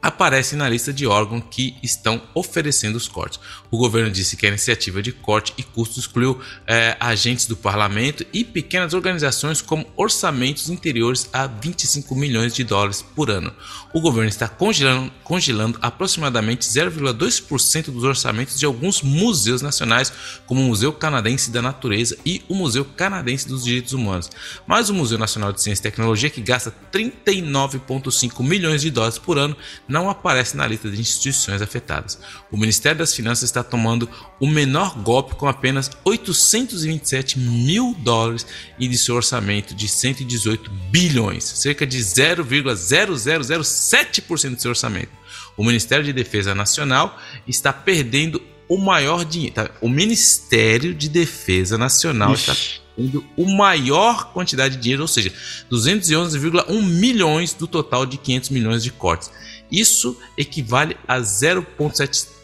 aparecem 0.03 0.59
na 0.59 0.69
lista 0.69 0.93
de 0.93 1.07
órgãos 1.07 1.45
que 1.51 1.77
estão 1.83 2.23
oferecendo 2.35 2.97
os 2.97 3.09
cortes. 3.09 3.41
O 3.71 3.79
governo 3.79 4.11
disse 4.11 4.37
que 4.37 4.47
a 4.47 4.49
iniciativa 4.49 5.01
de 5.01 5.13
corte 5.13 5.55
e 5.57 5.63
custos 5.63 5.99
excluiu 5.99 6.41
é, 6.67 6.97
agentes 6.99 7.47
do 7.47 7.57
parlamento 7.57 8.27
e 8.33 8.43
pequenas 8.43 8.95
organizações 8.95 9.63
como 9.63 9.87
orçamentos 9.97 10.69
interiores 10.69 11.29
a 11.33 11.47
25 11.47 12.15
milhões 12.17 12.55
de 12.55 12.65
dólares 12.65 13.03
por 13.03 13.31
ano. 13.31 13.53
O 13.93 14.01
governo 14.01 14.29
está 14.29 14.49
congelando, 14.49 15.13
congelando 15.23 15.79
aproximadamente 15.81 16.67
0,2% 16.67 17.91
dos 17.91 18.03
orçamentos 18.03 18.59
de 18.59 18.67
alguns 18.67 19.03
museus 19.03 19.63
nacionais, 19.63 20.13
como 20.47 20.61
o 20.61 20.65
Museu 20.65 20.93
Canadense 20.93 21.51
da 21.51 21.63
Natureza 21.63 22.17
e 22.27 22.43
o 22.49 22.55
Museu 22.55 22.85
Canadense 22.85 23.47
dos 23.47 23.65
Direitos 23.65 23.93
Humanos. 23.93 24.31
Mas 24.67 24.89
o 24.89 24.95
Museu 24.95 25.19
Nacional 25.19 25.53
de 25.53 25.63
Ciência 25.63 25.83
e 25.83 25.91
Tecnologia, 25.91 26.31
que 26.31 26.41
gasta 26.41 26.75
39,5 26.93 28.43
milhões 28.43 28.83
de 28.83 28.91
dólares 28.91 29.19
por 29.19 29.39
ano, 29.39 29.57
não 29.87 30.11
aparece 30.11 30.57
na 30.57 30.67
lista 30.67 30.91
de 30.91 31.01
instituições 31.01 31.63
afetadas. 31.63 32.19
O 32.51 32.57
Ministério 32.57 32.99
das 32.99 33.15
Finanças 33.15 33.45
está 33.45 33.63
tomando 33.63 34.11
o 34.41 34.47
menor 34.47 34.99
golpe 34.99 35.37
com 35.37 35.47
apenas 35.47 35.91
827 36.05 37.39
mil 37.39 37.95
dólares 38.01 38.45
e 38.79 38.89
de 38.89 38.97
seu 38.99 39.15
orçamento 39.15 39.75
de 39.75 39.89
118 39.89 40.71
bilhões, 40.91 41.45
cerca 41.45 41.87
de 41.87 41.99
0,0007% 41.99 44.57
do 44.57 44.63
seu 44.63 44.71
orçamento. 44.71 45.21
O 45.57 45.65
Ministério 45.65 46.05
de 46.05 46.13
Defesa 46.13 46.53
Nacional 46.55 47.19
está 47.47 47.73
perdendo 47.73 48.43
o 48.69 48.77
maior 48.79 49.25
dinheiro. 49.25 49.55
Tá? 49.55 49.71
O 49.81 49.89
Ministério 49.89 50.93
de 50.95 51.09
Defesa 51.09 51.79
Nacional 51.79 52.33
Ixi. 52.33 52.51
está 52.51 52.57
perdendo 52.97 53.25
o 53.37 53.47
maior 53.47 54.33
quantidade 54.33 54.77
de 54.77 54.83
dinheiro, 54.83 55.03
ou 55.03 55.09
seja, 55.09 55.33
211,1 55.71 56.83
milhões 56.83 57.53
do 57.53 57.67
total 57.67 58.07
de 58.07 58.17
500 58.17 58.49
milhões 58.51 58.83
de 58.83 58.91
cortes. 58.91 59.31
Isso 59.71 60.19
equivale 60.37 60.97
a 61.07 61.21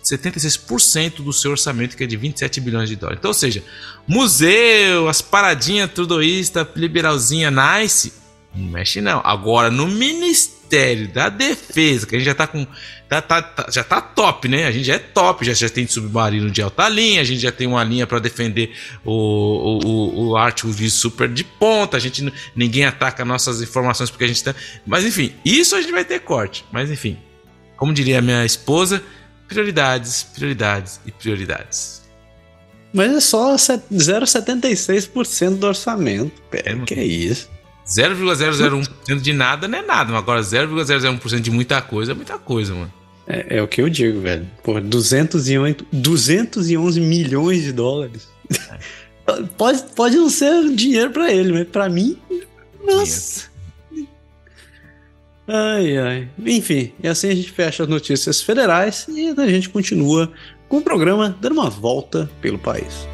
0,76% 0.06 1.22
do 1.22 1.32
seu 1.32 1.50
orçamento, 1.50 1.96
que 1.96 2.04
é 2.04 2.06
de 2.06 2.16
27 2.16 2.60
bilhões 2.60 2.88
de 2.88 2.96
dólares. 2.96 3.18
Então, 3.18 3.30
ou 3.30 3.34
seja, 3.34 3.62
museu, 4.06 5.08
as 5.08 5.20
paradinhas 5.20 5.90
tudoísta, 5.92 6.68
liberalzinha, 6.76 7.50
nice, 7.50 8.12
não 8.54 8.68
mexe 8.68 9.00
não. 9.00 9.20
Agora, 9.24 9.70
no 9.70 9.86
Ministério 9.86 11.08
da 11.08 11.28
Defesa, 11.28 12.06
que 12.06 12.16
a 12.16 12.18
gente 12.18 12.26
já 12.26 12.34
tá 12.34 12.46
com. 12.46 12.66
Tá, 13.08 13.22
tá, 13.22 13.40
tá, 13.40 13.70
já 13.70 13.84
tá 13.84 14.00
top, 14.00 14.48
né? 14.48 14.66
A 14.66 14.72
gente 14.72 14.84
já 14.84 14.94
é 14.94 14.98
top, 14.98 15.44
já, 15.44 15.52
já 15.52 15.68
tem 15.68 15.86
submarino 15.86 16.50
de 16.50 16.60
alta 16.60 16.88
linha, 16.88 17.20
a 17.20 17.24
gente 17.24 17.40
já 17.40 17.52
tem 17.52 17.66
uma 17.66 17.84
linha 17.84 18.04
para 18.04 18.18
defender 18.18 18.74
o, 19.04 19.12
o, 19.12 19.86
o, 19.86 20.28
o 20.28 20.36
Ártico 20.36 20.72
de 20.72 20.90
super 20.90 21.28
de 21.28 21.44
ponta, 21.44 21.96
a 21.96 22.00
gente 22.00 22.32
ninguém 22.54 22.84
ataca 22.84 23.24
nossas 23.24 23.62
informações 23.62 24.10
porque 24.10 24.24
a 24.24 24.28
gente 24.28 24.42
tá. 24.42 24.54
Mas 24.84 25.04
enfim, 25.04 25.32
isso 25.44 25.76
a 25.76 25.80
gente 25.80 25.92
vai 25.92 26.04
ter 26.04 26.20
corte. 26.20 26.64
Mas 26.72 26.90
enfim, 26.90 27.16
como 27.76 27.92
diria 27.92 28.18
a 28.18 28.22
minha 28.22 28.44
esposa, 28.44 29.02
prioridades, 29.48 30.22
prioridades 30.22 31.00
e 31.06 31.12
prioridades. 31.12 32.02
Mas 32.92 33.12
é 33.12 33.20
só 33.20 33.56
0,76% 33.56 35.56
do 35.56 35.66
orçamento. 35.66 36.40
Pera, 36.50 36.70
é, 36.70 36.78
que 36.84 36.94
é 36.94 37.04
isso? 37.04 37.48
0,001% 37.86 39.20
de 39.20 39.32
nada 39.32 39.68
não 39.68 39.78
é 39.78 39.82
nada, 39.82 40.12
mas 40.12 40.22
agora 40.22 40.40
0,001% 40.40 41.40
de 41.40 41.50
muita 41.50 41.82
coisa 41.82 42.12
é 42.12 42.14
muita 42.14 42.38
coisa, 42.38 42.74
mano. 42.74 42.92
É, 43.26 43.58
é, 43.58 43.62
o 43.62 43.68
que 43.68 43.82
eu 43.82 43.88
digo, 43.88 44.20
velho. 44.20 44.48
Pô, 44.62 44.80
208, 44.80 45.86
211 45.92 47.00
milhões 47.00 47.62
de 47.62 47.72
dólares. 47.72 48.28
É. 48.50 48.78
pode, 49.58 49.82
pode 49.94 50.16
não 50.16 50.30
ser 50.30 50.70
dinheiro 50.74 51.10
para 51.10 51.32
ele, 51.32 51.52
mas 51.52 51.68
para 51.68 51.88
mim, 51.88 52.16
nossa. 52.84 53.46
Ai, 55.48 55.96
ai. 55.96 56.28
Enfim, 56.44 56.92
e 57.02 57.06
assim 57.06 57.28
a 57.30 57.34
gente 57.34 57.52
fecha 57.52 57.84
as 57.84 57.88
notícias 57.88 58.42
federais 58.42 59.06
e 59.08 59.28
a 59.28 59.46
gente 59.46 59.68
continua 59.68 60.32
com 60.68 60.78
o 60.78 60.82
programa 60.82 61.36
dando 61.40 61.52
uma 61.52 61.70
volta 61.70 62.28
pelo 62.40 62.58
país. 62.58 63.06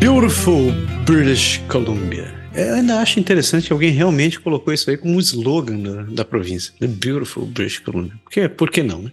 Beautiful 0.00 0.72
British 1.04 1.58
Columbia. 1.68 2.19
Eu 2.52 2.74
ainda 2.74 2.98
acho 2.98 3.20
interessante 3.20 3.68
que 3.68 3.72
alguém 3.72 3.92
realmente 3.92 4.40
colocou 4.40 4.74
isso 4.74 4.90
aí 4.90 4.96
como 4.96 5.20
slogan 5.20 5.78
da, 5.78 6.02
da 6.02 6.24
província. 6.24 6.72
The 6.80 6.88
Beautiful 6.88 7.46
British 7.46 7.78
Columbia. 7.78 8.12
Porque, 8.24 8.48
por 8.48 8.70
que 8.70 8.82
não, 8.82 9.02
né? 9.02 9.12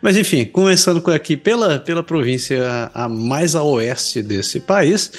Mas 0.00 0.16
enfim, 0.16 0.44
começando 0.46 1.06
aqui 1.10 1.36
pela, 1.36 1.78
pela 1.78 2.02
província 2.02 2.90
a 2.94 3.08
mais 3.08 3.54
a 3.54 3.62
oeste 3.62 4.22
desse 4.22 4.60
país, 4.60 5.12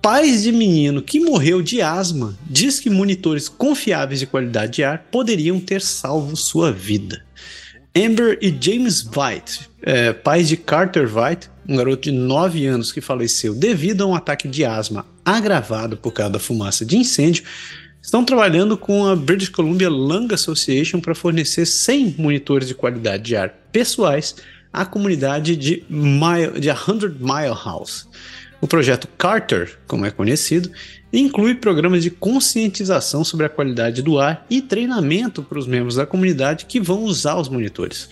pais 0.00 0.44
de 0.44 0.52
menino 0.52 1.02
que 1.02 1.20
morreu 1.20 1.60
de 1.60 1.82
asma 1.82 2.34
diz 2.48 2.80
que 2.80 2.88
monitores 2.88 3.50
confiáveis 3.50 4.20
de 4.20 4.26
qualidade 4.26 4.72
de 4.72 4.84
ar 4.84 5.08
poderiam 5.10 5.60
ter 5.60 5.82
salvo 5.82 6.34
sua 6.36 6.72
vida. 6.72 7.22
Amber 7.94 8.38
e 8.40 8.56
James 8.58 9.04
White, 9.04 9.68
é, 9.82 10.12
pais 10.12 10.48
de 10.48 10.56
Carter 10.56 11.04
White, 11.04 11.50
um 11.68 11.76
garoto 11.76 12.10
de 12.10 12.12
9 12.12 12.64
anos 12.66 12.92
que 12.92 13.00
faleceu 13.00 13.54
devido 13.54 14.04
a 14.04 14.06
um 14.06 14.14
ataque 14.14 14.48
de 14.48 14.64
asma 14.64 15.04
agravado 15.36 15.96
por 15.96 16.12
causa 16.12 16.32
da 16.32 16.38
fumaça 16.38 16.84
de 16.84 16.96
incêndio, 16.96 17.44
estão 18.00 18.24
trabalhando 18.24 18.76
com 18.76 19.06
a 19.06 19.14
British 19.14 19.48
Columbia 19.48 19.90
Lung 19.90 20.32
Association 20.32 21.00
para 21.00 21.14
fornecer 21.14 21.66
100 21.66 22.16
monitores 22.18 22.66
de 22.66 22.74
qualidade 22.74 23.24
de 23.24 23.36
ar 23.36 23.50
pessoais 23.70 24.36
à 24.72 24.86
comunidade 24.86 25.56
de, 25.56 25.84
Mile, 25.88 26.58
de 26.58 26.68
100 26.68 27.16
Mile 27.20 27.56
House. 27.64 28.08
O 28.60 28.66
projeto 28.66 29.06
Carter, 29.18 29.78
como 29.86 30.04
é 30.04 30.10
conhecido, 30.10 30.70
inclui 31.12 31.54
programas 31.54 32.02
de 32.02 32.10
conscientização 32.10 33.22
sobre 33.22 33.46
a 33.46 33.48
qualidade 33.48 34.02
do 34.02 34.18
ar 34.18 34.44
e 34.50 34.60
treinamento 34.60 35.42
para 35.42 35.58
os 35.58 35.66
membros 35.66 35.94
da 35.94 36.06
comunidade 36.06 36.64
que 36.64 36.80
vão 36.80 37.04
usar 37.04 37.36
os 37.36 37.48
monitores. 37.48 38.08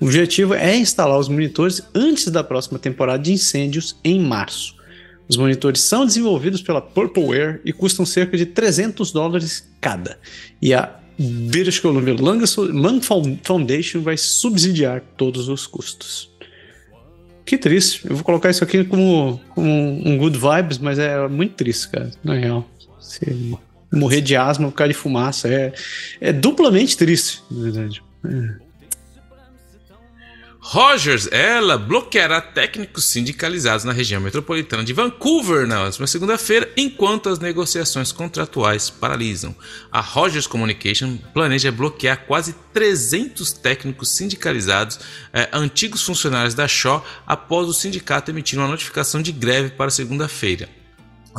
O 0.00 0.04
objetivo 0.04 0.54
é 0.54 0.76
instalar 0.76 1.18
os 1.18 1.28
monitores 1.28 1.82
antes 1.94 2.28
da 2.28 2.44
próxima 2.44 2.78
temporada 2.78 3.22
de 3.22 3.32
incêndios 3.32 3.96
em 4.04 4.20
março. 4.20 4.77
Os 5.28 5.36
monitores 5.36 5.82
são 5.82 6.06
desenvolvidos 6.06 6.62
pela 6.62 6.80
Purpleware 6.80 7.60
e 7.64 7.72
custam 7.72 8.06
cerca 8.06 8.36
de 8.36 8.46
300 8.46 9.12
dólares 9.12 9.68
cada. 9.80 10.18
E 10.60 10.72
a 10.72 10.94
British 11.18 11.80
Columbia 11.80 12.14
Lung 12.14 13.00
Foundation 13.42 14.00
vai 14.00 14.16
subsidiar 14.16 15.02
todos 15.16 15.48
os 15.48 15.66
custos. 15.66 16.30
Que 17.44 17.58
triste. 17.58 18.06
Eu 18.08 18.14
vou 18.14 18.24
colocar 18.24 18.50
isso 18.50 18.62
aqui 18.62 18.84
como, 18.84 19.40
como 19.54 19.68
um 19.68 20.16
good 20.18 20.38
vibes, 20.38 20.78
mas 20.78 20.98
é 20.98 21.26
muito 21.28 21.54
triste, 21.54 21.88
cara. 21.88 22.10
Na 22.22 22.34
real. 22.34 22.68
Morrer 23.92 24.20
de 24.20 24.36
asma 24.36 24.68
por 24.68 24.76
causa 24.76 24.92
de 24.92 24.98
fumaça 24.98 25.48
é, 25.48 25.72
é 26.20 26.32
duplamente 26.32 26.96
triste, 26.96 27.42
na 27.50 27.62
verdade. 27.62 28.02
É. 28.24 28.67
Rogers, 30.70 31.26
ela 31.32 31.78
bloqueará 31.78 32.42
técnicos 32.42 33.04
sindicalizados 33.04 33.86
na 33.86 33.92
região 33.92 34.20
metropolitana 34.20 34.84
de 34.84 34.92
Vancouver 34.92 35.66
na 35.66 35.80
próxima 35.80 36.06
segunda-feira, 36.06 36.70
enquanto 36.76 37.30
as 37.30 37.38
negociações 37.38 38.12
contratuais 38.12 38.90
paralisam. 38.90 39.56
A 39.90 40.02
Rogers 40.02 40.46
Communication 40.46 41.16
planeja 41.32 41.72
bloquear 41.72 42.26
quase 42.26 42.54
300 42.74 43.50
técnicos 43.50 44.10
sindicalizados, 44.10 45.00
eh, 45.32 45.48
antigos 45.54 46.02
funcionários 46.02 46.52
da 46.52 46.68
Shaw, 46.68 47.02
após 47.26 47.66
o 47.66 47.72
sindicato 47.72 48.30
emitir 48.30 48.58
uma 48.58 48.68
notificação 48.68 49.22
de 49.22 49.32
greve 49.32 49.70
para 49.70 49.88
segunda-feira. 49.88 50.68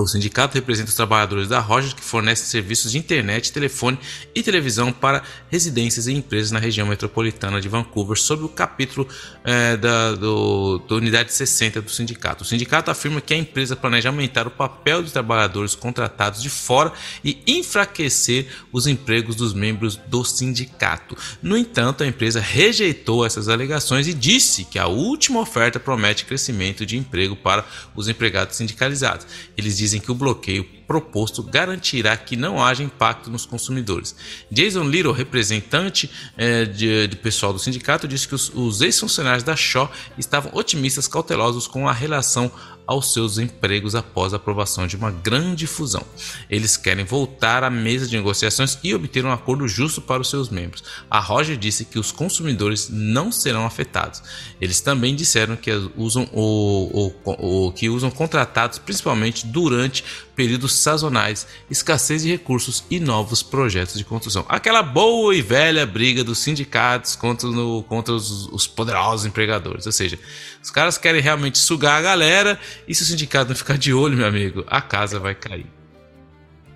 O 0.02 0.08
sindicato 0.08 0.56
representa 0.56 0.90
os 0.90 0.96
trabalhadores 0.96 1.50
da 1.50 1.60
Rogers 1.60 1.94
que 1.94 2.02
fornecem 2.02 2.46
serviços 2.46 2.92
de 2.92 2.98
internet, 2.98 3.52
telefone 3.52 4.00
e 4.34 4.42
televisão 4.42 4.94
para 4.94 5.24
residências 5.50 6.08
e 6.08 6.14
empresas 6.14 6.52
na 6.52 6.60
região 6.60 6.88
metropolitana 6.88 7.60
de 7.60 7.68
Vancouver, 7.68 8.18
sob 8.18 8.44
o 8.44 8.50
capítulo 8.50 9.08
é, 9.44 9.76
da, 9.76 10.14
do, 10.14 10.80
da 10.88 10.96
unidade 10.96 11.34
60 11.34 11.82
do 11.82 11.92
sindicato. 11.92 12.44
O 12.44 12.48
sindicato 12.48 12.90
afirma 12.90 13.20
que 13.20 13.34
a 13.34 13.38
empresa 13.38 13.76
planeja 13.76 14.08
aumentar 14.10 14.48
o 14.48 14.52
papel 14.52 15.04
de 15.04 15.12
trabalhadores 15.12 15.76
contratados 15.76 16.42
de 16.42 16.50
fora 16.50 16.94
e 17.24 17.42
enfraquecer 17.46 18.48
os 18.72 18.88
empregos 18.88 19.36
dos 19.36 19.54
membros 19.54 19.98
do 19.98 20.24
sindicato. 20.24 21.18
No 21.42 21.58
entanto, 21.58 22.04
a 22.04 22.08
empresa 22.08 22.40
rejeitou 22.40 23.26
essas 23.26 23.50
alegações 23.50 24.08
e 24.08 24.14
disse 24.14 24.64
que 24.64 24.80
a 24.80 24.88
última 24.88 25.42
oferta 25.42 25.80
promete 25.80 26.26
crescimento 26.26 26.86
de 26.86 26.98
emprego 26.98 27.36
para 27.36 27.66
os 27.96 28.08
empregados 28.08 28.56
sindicalizados. 28.56 29.28
Eles 29.58 29.78
dizem 29.78 29.89
dizem 29.90 30.00
que 30.00 30.12
o 30.12 30.16
bloqueio 30.16 30.64
proposto 30.88 31.44
garantirá 31.44 32.16
que 32.16 32.36
não 32.36 32.64
haja 32.64 32.84
impacto 32.84 33.30
nos 33.30 33.46
consumidores. 33.46 34.16
Jason 34.52 34.84
Little, 34.84 35.12
representante 35.12 36.10
é, 36.38 36.66
de, 36.66 37.08
de, 37.08 37.16
pessoal 37.16 37.54
do 37.54 37.60
sindicato, 37.60 38.08
disse 38.08 38.28
que 38.28 38.36
os, 38.36 38.52
os 38.54 38.82
ex-funcionários 38.82 39.44
da 39.44 39.56
Shaw 39.56 39.92
estavam 40.18 40.52
otimistas, 40.54 41.08
cautelosos 41.08 41.68
com 41.68 41.88
a 41.88 41.94
relação 41.94 42.52
aos 42.90 43.14
seus 43.14 43.38
empregos 43.38 43.94
após 43.94 44.34
a 44.34 44.38
aprovação 44.38 44.88
de 44.88 44.96
uma 44.96 45.12
grande 45.12 45.68
fusão. 45.68 46.04
Eles 46.50 46.76
querem 46.76 47.06
voltar 47.06 47.64
à 47.64 47.70
mesa 47.70 48.08
de 48.08 48.18
negociações 48.18 48.80
e 48.84 48.96
obter 48.96 49.24
um 49.24 49.32
acordo 49.32 49.68
justo 49.68 50.02
para 50.02 50.20
os 50.20 50.28
seus 50.28 50.50
membros. 50.50 50.84
A 51.08 51.20
Roger 51.20 51.56
disse 51.56 51.86
que 51.86 52.00
os 52.00 52.12
consumidores 52.12 52.90
não 52.90 53.32
serão 53.32 53.64
afetados. 53.64 54.24
Eles 54.60 54.82
também 54.82 55.16
disseram 55.16 55.56
que 55.56 55.70
usam, 55.96 56.28
o, 56.34 57.14
o, 57.24 57.68
o 57.68 57.72
que 57.74 57.90
usam 57.90 58.10
contratados 58.10 58.80
principalmente 58.80 59.46
durante 59.46 60.04
períodos 60.40 60.72
sazonais, 60.72 61.46
escassez 61.70 62.22
de 62.22 62.30
recursos 62.30 62.86
e 62.90 62.98
novos 62.98 63.44
projetos 63.44 63.98
de 63.98 64.06
construção. 64.06 64.46
Aquela 64.48 64.82
boa 64.82 65.36
e 65.36 65.42
velha 65.42 65.86
briga 65.86 66.24
dos 66.24 66.40
sindicatos 66.40 67.18
contra, 67.18 67.50
no, 67.50 67.84
contra 67.84 68.14
os, 68.14 68.48
os 68.48 68.66
poderosos 68.66 69.26
empregadores. 69.26 69.86
Ou 69.86 69.92
seja, 69.92 70.18
os 70.64 70.72
caras 70.72 70.98
querem 70.98 71.20
realmente 71.20 71.58
sugar 71.58 71.98
a 71.98 72.02
galera 72.02 72.58
e 72.88 72.96
se 72.96 73.04
o 73.04 73.06
sindicato 73.06 73.50
não 73.50 73.56
ficar 73.58 73.78
de 73.78 73.94
olho, 73.94 74.16
meu 74.16 74.26
amigo, 74.26 74.64
a 74.68 74.80
casa 74.80 75.20
vai 75.20 75.36
cair. 75.36 75.66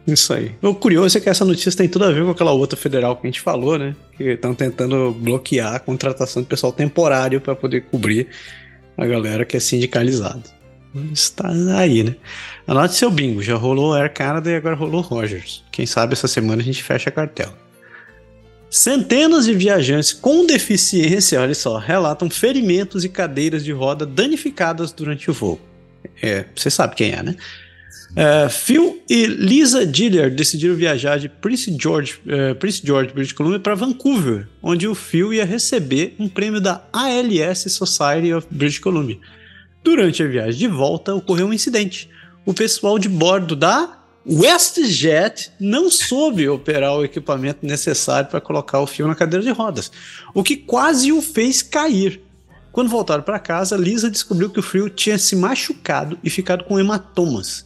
Isso 0.05 0.33
aí. 0.33 0.53
O 0.61 0.75
curioso 0.75 1.17
é 1.17 1.21
que 1.21 1.29
essa 1.29 1.45
notícia 1.45 1.71
tem 1.71 1.87
tudo 1.87 2.03
a 2.03 2.11
ver 2.11 2.25
com 2.25 2.31
aquela 2.31 2.51
outra 2.51 2.77
federal 2.77 3.15
que 3.15 3.25
a 3.25 3.29
gente 3.29 3.39
falou, 3.39 3.79
né? 3.79 3.95
Que 4.17 4.31
estão 4.31 4.53
tentando 4.53 5.13
bloquear 5.13 5.73
a 5.73 5.79
contratação 5.79 6.41
de 6.41 6.49
pessoal 6.49 6.73
temporário 6.73 7.39
para 7.39 7.55
poder 7.55 7.85
cobrir 7.85 8.27
a 8.97 9.05
galera 9.05 9.45
que 9.45 9.55
é 9.55 9.59
sindicalizada. 9.61 10.62
Está 11.11 11.49
aí, 11.77 12.03
né? 12.03 12.15
Anote 12.67 12.95
seu 12.95 13.09
bingo. 13.09 13.41
Já 13.41 13.55
rolou 13.55 13.93
Air 13.93 14.13
Canada 14.13 14.49
e 14.51 14.55
agora 14.55 14.75
rolou 14.75 15.01
Rogers. 15.01 15.63
Quem 15.71 15.85
sabe 15.85 16.13
essa 16.13 16.27
semana 16.27 16.61
a 16.61 16.65
gente 16.65 16.83
fecha 16.83 17.09
a 17.09 17.13
cartela. 17.13 17.57
Centenas 18.69 19.45
de 19.45 19.53
viajantes 19.53 20.11
com 20.11 20.45
deficiência, 20.45 21.39
olha 21.39 21.53
só, 21.53 21.77
relatam 21.77 22.29
ferimentos 22.29 23.05
e 23.05 23.09
cadeiras 23.09 23.63
de 23.63 23.71
roda 23.71 24.05
danificadas 24.05 24.91
durante 24.91 25.29
o 25.29 25.33
voo. 25.33 25.59
É, 26.21 26.45
você 26.55 26.69
sabe 26.69 26.95
quem 26.95 27.11
é, 27.11 27.21
né? 27.21 27.35
Uh, 28.13 28.47
Phil 28.47 29.01
e 29.09 29.25
Lisa 29.25 29.85
Dillard 29.87 30.35
decidiram 30.35 30.75
viajar 30.75 31.17
de 31.17 31.27
Prince 31.27 31.75
George, 31.79 32.19
uh, 32.25 32.53
Prince 32.55 32.81
George, 32.83 33.11
British 33.11 33.33
Columbia, 33.33 33.59
para 33.59 33.73
Vancouver, 33.73 34.47
onde 34.61 34.87
o 34.87 34.93
Phil 34.93 35.33
ia 35.33 35.45
receber 35.45 36.15
um 36.19 36.29
prêmio 36.29 36.61
da 36.61 36.83
ALS 36.93 37.71
Society 37.71 38.33
of 38.33 38.47
British 38.51 38.79
Columbia. 38.79 39.17
Durante 39.83 40.23
a 40.23 40.27
viagem 40.27 40.59
de 40.59 40.67
volta, 40.67 41.13
ocorreu 41.13 41.47
um 41.47 41.53
incidente. 41.53 42.09
O 42.45 42.53
pessoal 42.53 42.97
de 42.97 43.09
bordo 43.09 43.55
da 43.55 43.99
WestJet 44.25 45.51
não 45.59 45.91
soube 45.91 46.47
operar 46.47 46.95
o 46.95 47.03
equipamento 47.03 47.65
necessário 47.65 48.29
para 48.29 48.39
colocar 48.39 48.79
o 48.79 48.87
fio 48.87 49.05
na 49.07 49.15
cadeira 49.15 49.43
de 49.43 49.51
rodas, 49.51 49.91
o 50.33 50.41
que 50.41 50.55
quase 50.55 51.11
o 51.11 51.21
fez 51.21 51.61
cair. 51.61 52.21
Quando 52.71 52.89
voltaram 52.89 53.23
para 53.23 53.37
casa, 53.37 53.75
Lisa 53.75 54.09
descobriu 54.09 54.49
que 54.49 54.59
o 54.59 54.63
frio 54.63 54.89
tinha 54.89 55.17
se 55.17 55.35
machucado 55.35 56.17
e 56.23 56.29
ficado 56.29 56.63
com 56.63 56.79
hematomas. 56.79 57.65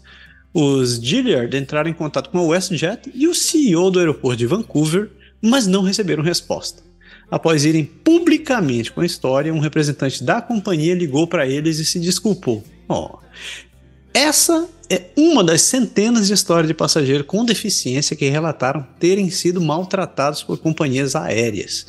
Os 0.52 1.00
Gilliard 1.00 1.56
entraram 1.56 1.90
em 1.90 1.94
contato 1.94 2.32
com 2.32 2.40
a 2.40 2.48
WestJet 2.48 3.12
e 3.14 3.28
o 3.28 3.36
CEO 3.36 3.92
do 3.92 4.00
aeroporto 4.00 4.38
de 4.38 4.48
Vancouver, 4.48 5.12
mas 5.40 5.68
não 5.68 5.84
receberam 5.84 6.24
resposta. 6.24 6.87
Após 7.30 7.66
irem 7.66 7.84
publicamente 7.84 8.92
com 8.92 9.02
a 9.02 9.06
história, 9.06 9.54
um 9.54 9.60
representante 9.60 10.24
da 10.24 10.42
companhia 10.42 10.96
ligou 10.96 11.28
para 11.28 11.46
eles 11.46 11.78
e 11.78 11.86
se 11.86 12.00
desculpou. 12.00 12.64
Oh, 12.88 13.18
essa 14.14 14.68
é 14.90 15.08
uma 15.18 15.44
das 15.44 15.62
centenas 15.62 16.28
de 16.28 16.34
histórias 16.34 16.68
de 16.68 16.74
passageiros 16.74 17.28
com 17.28 17.44
deficiência 17.44 18.16
que 18.16 18.30
relataram 18.30 18.88
terem 18.98 19.30
sido 19.30 19.60
maltratados 19.60 20.42
por 20.42 20.58
companhias 20.58 21.16
aéreas. 21.16 21.86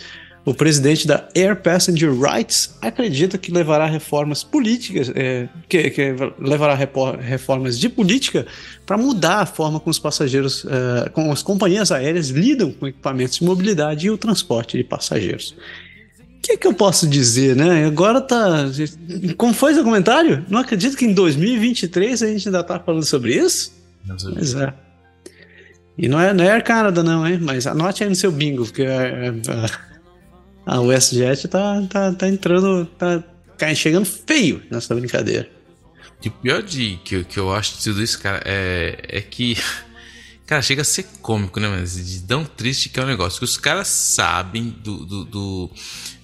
O 0.49 0.55
presidente 0.55 1.07
da 1.07 1.29
Air 1.37 1.57
Passenger 1.57 2.11
Rights 2.11 2.75
acredita 2.81 3.37
que 3.37 3.53
levará 3.53 3.85
reformas 3.85 4.43
políticas, 4.43 5.13
é, 5.15 5.47
que, 5.69 5.91
que, 5.91 6.15
levará 6.39 6.75
reformas 6.75 7.79
de 7.79 7.87
política 7.91 8.47
para 8.87 8.97
mudar 8.97 9.41
a 9.41 9.47
forma 9.47 9.79
como 9.79 9.91
os 9.91 9.99
passageiros, 9.99 10.65
é, 10.65 11.11
como 11.11 11.31
as 11.31 11.43
companhias 11.43 11.93
aéreas 11.93 12.31
lidam 12.31 12.73
com 12.73 12.89
equipamentos 12.89 13.37
de 13.37 13.45
mobilidade 13.45 14.07
e 14.07 14.11
o 14.11 14.17
transporte 14.17 14.79
de 14.79 14.85
passageiros. 14.85 15.55
O 16.19 16.41
que, 16.41 16.53
é 16.53 16.57
que 16.57 16.67
eu 16.67 16.73
posso 16.73 17.07
dizer, 17.07 17.55
né? 17.55 17.85
Agora 17.85 18.19
tá. 18.19 18.71
Como 19.37 19.53
foi 19.53 19.75
seu 19.75 19.85
comentário? 19.85 20.47
Não 20.49 20.61
acredito 20.61 20.97
que 20.97 21.05
em 21.05 21.13
2023 21.13 22.23
a 22.23 22.27
gente 22.27 22.49
ainda 22.49 22.65
tá 22.65 22.81
falando 22.81 23.05
sobre 23.05 23.35
isso? 23.35 23.71
Pois 24.07 24.55
é. 24.55 24.73
E 25.99 26.09
não 26.09 26.19
é, 26.19 26.33
não 26.33 26.43
é 26.43 26.53
Air 26.53 26.65
Canada, 26.65 27.03
não, 27.03 27.27
hein? 27.27 27.39
Mas 27.39 27.67
anote 27.67 28.03
aí 28.03 28.09
no 28.09 28.17
seu 28.17 28.33
bingo, 28.33 28.65
porque. 28.65 28.83
É, 28.83 29.27
é, 29.27 29.89
a 30.69 30.83
WestJet 30.83 31.49
tá, 31.49 31.83
tá, 31.89 32.13
tá 32.13 32.29
entrando, 32.29 32.85
tá 32.85 33.25
chegando 33.75 34.05
feio 34.05 34.63
nessa 34.71 34.95
brincadeira. 34.95 35.49
E 36.23 36.29
o 36.29 36.31
pior 36.31 36.63
de 36.63 36.99
que, 37.03 37.25
que 37.25 37.41
eu 37.41 37.51
acho 37.51 37.79
de 37.79 37.85
tudo 37.85 38.03
isso, 38.03 38.21
cara, 38.21 38.43
é, 38.45 38.99
é 39.09 39.21
que. 39.23 39.57
Cara, 40.47 40.63
chega 40.63 40.81
a 40.81 40.85
ser 40.85 41.03
cômico, 41.21 41.61
né, 41.61 41.69
mas 41.69 41.95
de 41.95 42.23
tão 42.23 42.43
triste 42.43 42.89
que 42.89 42.99
é 42.99 43.03
o 43.03 43.05
um 43.05 43.09
negócio. 43.09 43.39
Que 43.39 43.45
os 43.45 43.59
caras 43.59 43.87
sabem 43.87 44.71
do, 44.83 45.05
do, 45.05 45.25
do 45.27 45.71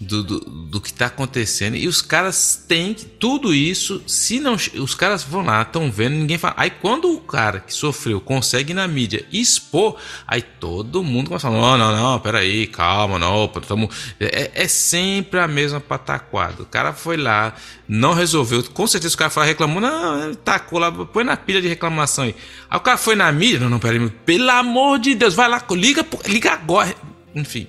do, 0.00 0.22
do, 0.22 0.40
do, 0.40 0.80
que 0.80 0.92
tá 0.92 1.06
acontecendo. 1.06 1.76
E 1.76 1.86
os 1.86 2.02
caras 2.02 2.64
têm 2.68 2.94
tudo 2.94 3.54
isso. 3.54 4.02
Se 4.06 4.40
não. 4.40 4.54
Os 4.54 4.94
caras 4.94 5.22
vão 5.22 5.44
lá, 5.44 5.62
estão 5.62 5.90
vendo, 5.90 6.14
ninguém 6.14 6.38
fala. 6.38 6.54
Aí 6.56 6.70
quando 6.70 7.12
o 7.12 7.20
cara 7.20 7.60
que 7.60 7.72
sofreu 7.72 8.20
consegue 8.20 8.74
na 8.74 8.86
mídia 8.86 9.24
expor, 9.32 9.96
aí 10.26 10.42
todo 10.42 11.02
mundo 11.02 11.28
começa 11.28 11.48
a 11.48 11.50
falar: 11.50 11.78
não, 11.78 11.92
não, 11.92 12.02
não, 12.12 12.20
peraí, 12.20 12.66
calma, 12.66 13.18
não, 13.18 13.48
tamo... 13.48 13.88
é, 14.18 14.50
é 14.54 14.68
sempre 14.68 15.40
a 15.40 15.48
mesma 15.48 15.80
pataquada. 15.80 16.62
O 16.62 16.66
cara 16.66 16.92
foi 16.92 17.16
lá, 17.16 17.54
não 17.88 18.12
resolveu. 18.12 18.62
Com 18.64 18.86
certeza 18.86 19.14
o 19.14 19.18
cara 19.18 19.30
foi 19.30 19.46
reclamou, 19.46 19.80
não, 19.80 20.34
tacou 20.34 20.78
lá, 20.78 20.90
põe 20.90 21.24
na 21.24 21.36
pilha 21.36 21.62
de 21.62 21.68
reclamação 21.68 22.24
aí. 22.24 22.34
Aí 22.68 22.78
o 22.78 22.80
cara 22.80 22.98
foi 22.98 23.14
na 23.14 23.30
mídia, 23.30 23.60
não, 23.60 23.68
não, 23.68 23.78
peraí, 23.78 24.08
pelo 24.08 24.50
amor 24.50 24.98
de 24.98 25.14
Deus, 25.14 25.34
vai 25.34 25.48
lá, 25.48 25.62
liga, 25.70 26.06
liga 26.26 26.52
agora. 26.52 26.94
Enfim. 27.34 27.66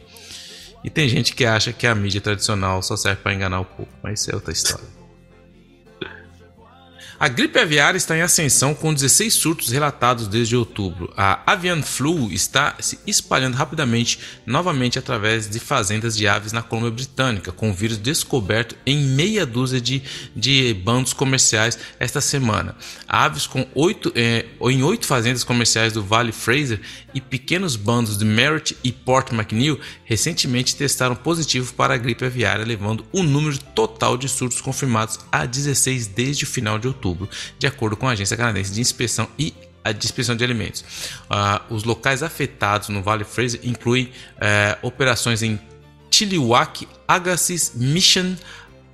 E 0.86 0.90
tem 0.92 1.10
gente 1.10 1.34
que 1.34 1.44
acha 1.46 1.74
que 1.74 1.88
a 1.88 1.96
mídia 1.96 2.22
tradicional 2.22 2.80
só 2.84 2.96
serve 2.96 3.20
para 3.24 3.34
enganar 3.34 3.60
o 3.60 3.66
povo, 3.66 3.90
mas 4.04 4.22
isso 4.22 4.30
é 4.30 4.36
outra 4.36 4.54
história. 4.54 4.86
A 7.18 7.30
gripe 7.30 7.58
aviária 7.58 7.98
está 7.98 8.18
em 8.18 8.22
ascensão 8.22 8.76
com 8.76 8.94
16 8.94 9.34
surtos 9.34 9.70
relatados 9.70 10.28
desde 10.28 10.54
outubro. 10.54 11.14
A 11.16 11.50
avian 11.50 11.82
flu 11.82 12.30
está 12.30 12.76
se 12.82 13.00
espalhando 13.08 13.56
rapidamente 13.56 14.20
novamente 14.46 15.00
através 15.00 15.50
de 15.50 15.58
fazendas 15.58 16.18
de 16.18 16.28
aves 16.28 16.52
na 16.52 16.62
Colômbia 16.62 16.92
Britânica, 16.92 17.54
com 17.54 17.70
o 17.70 17.74
vírus 17.74 17.98
descoberto 17.98 18.76
em 18.86 18.98
meia 18.98 19.46
dúzia 19.46 19.80
de, 19.80 20.04
de 20.36 20.74
bandos 20.74 21.14
comerciais 21.14 21.80
esta 22.02 22.20
semana. 22.20 22.76
Aves 23.08 23.48
com 23.48 23.66
oito, 23.74 24.12
eh, 24.14 24.46
em 24.64 24.84
oito 24.84 25.06
fazendas 25.06 25.46
comerciais 25.46 25.94
do 25.94 26.04
Vale 26.04 26.34
Fraser 26.34 26.82
e 27.14 27.22
pequenos 27.22 27.78
bandos 27.78 28.18
de 28.18 28.26
Merritt 28.26 28.76
e 28.84 28.92
Port 28.92 29.32
McNeil 29.32 29.80
recentemente 30.04 30.76
testaram 30.76 31.16
positivo 31.16 31.74
para 31.76 31.94
a 31.94 31.98
gripe 31.98 32.26
aviária, 32.26 32.66
levando 32.66 33.06
o 33.14 33.24
número 33.24 33.58
total 33.58 34.18
de 34.18 34.28
surtos 34.28 34.60
confirmados 34.60 35.18
a 35.32 35.46
16 35.46 36.08
desde 36.08 36.44
o 36.44 36.48
final 36.48 36.78
de 36.78 36.90
outubro 36.90 37.05
outubro, 37.06 37.30
de 37.60 37.68
acordo 37.68 37.96
com 37.96 38.08
a 38.08 38.12
Agência 38.12 38.36
Canadense 38.36 38.74
de 38.74 38.82
Inspeção 38.82 39.28
e 39.38 39.54
a 39.84 39.92
dispersão 39.92 40.36
de 40.36 40.44
alimentos. 40.44 40.84
Uh, 41.30 41.74
os 41.74 41.84
locais 41.84 42.24
afetados 42.24 42.90
no 42.90 43.04
Vale 43.04 43.24
Fraser 43.24 43.60
incluem 43.64 44.06
uh, 44.06 44.88
operações 44.88 45.44
em 45.44 45.60
Chilliwack, 46.10 46.88
Agassiz, 47.08 47.74
Mission, 47.76 48.36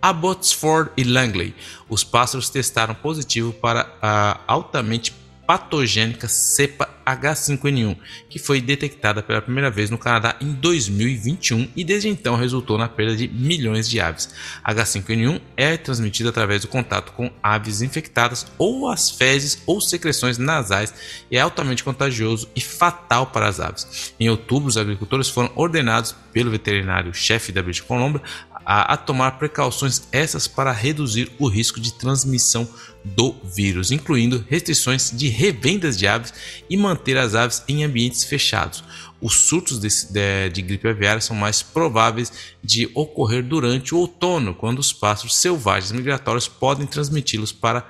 Abbotsford 0.01 0.91
e 0.97 1.03
Langley. 1.03 1.55
Os 1.87 2.03
pássaros 2.03 2.49
testaram 2.49 2.93
positivo 2.93 3.53
para 3.53 3.93
a 4.01 4.39
altamente 4.47 5.13
patogênica 5.51 6.29
cepa 6.29 6.87
H5N1, 7.05 7.97
que 8.29 8.39
foi 8.39 8.61
detectada 8.61 9.21
pela 9.21 9.41
primeira 9.41 9.69
vez 9.69 9.89
no 9.89 9.97
Canadá 9.97 10.37
em 10.39 10.53
2021 10.53 11.67
e 11.75 11.83
desde 11.83 12.07
então 12.07 12.37
resultou 12.37 12.77
na 12.77 12.87
perda 12.87 13.17
de 13.17 13.27
milhões 13.27 13.89
de 13.89 13.99
aves. 13.99 14.33
H5N1 14.65 15.41
é 15.57 15.75
transmitida 15.75 16.29
através 16.29 16.61
do 16.61 16.69
contato 16.69 17.11
com 17.11 17.29
aves 17.43 17.81
infectadas 17.81 18.47
ou 18.57 18.87
as 18.87 19.09
fezes 19.09 19.61
ou 19.65 19.81
secreções 19.81 20.37
nasais 20.37 20.93
e 21.29 21.35
é 21.35 21.41
altamente 21.41 21.83
contagioso 21.83 22.47
e 22.55 22.61
fatal 22.61 23.27
para 23.27 23.49
as 23.49 23.59
aves. 23.59 24.13
Em 24.17 24.29
outubro, 24.29 24.69
os 24.69 24.77
agricultores 24.77 25.27
foram 25.27 25.51
ordenados 25.53 26.15
pelo 26.31 26.49
veterinário-chefe 26.49 27.51
da 27.51 27.61
British 27.61 27.81
Columbia 27.81 28.21
a, 28.65 28.93
a, 28.93 28.97
tomar 28.97 29.31
precauções 29.31 30.07
essas 30.11 30.47
para 30.47 30.71
reduzir 30.71 31.31
o 31.39 31.47
risco 31.47 31.79
de 31.79 31.93
transmissão 31.93 32.69
do 33.03 33.35
vírus, 33.43 33.91
incluindo 33.91 34.45
restrições 34.47 35.11
de 35.11 35.27
revendas 35.27 35.97
de 35.97 36.07
aves 36.07 36.33
e 36.69 36.77
manter 36.77 37.17
as 37.17 37.35
aves 37.35 37.63
em 37.67 37.83
ambientes 37.83 38.23
fechados. 38.23 38.83
Os 39.21 39.33
surtos 39.33 39.79
de, 39.79 40.49
de, 40.49 40.61
gripe 40.61 40.87
aviária 40.87 41.21
são 41.21 41.35
mais 41.35 41.61
prováveis 41.61 42.31
de 42.63 42.89
ocorrer 42.95 43.43
durante 43.43 43.93
o 43.93 43.99
outono, 43.99 44.55
quando 44.55 44.79
os 44.79 44.91
pássaros 44.91 45.35
selvagens 45.35 45.91
migratórios 45.91 46.47
podem 46.47 46.87
transmiti-los 46.87 47.51
para, 47.51 47.81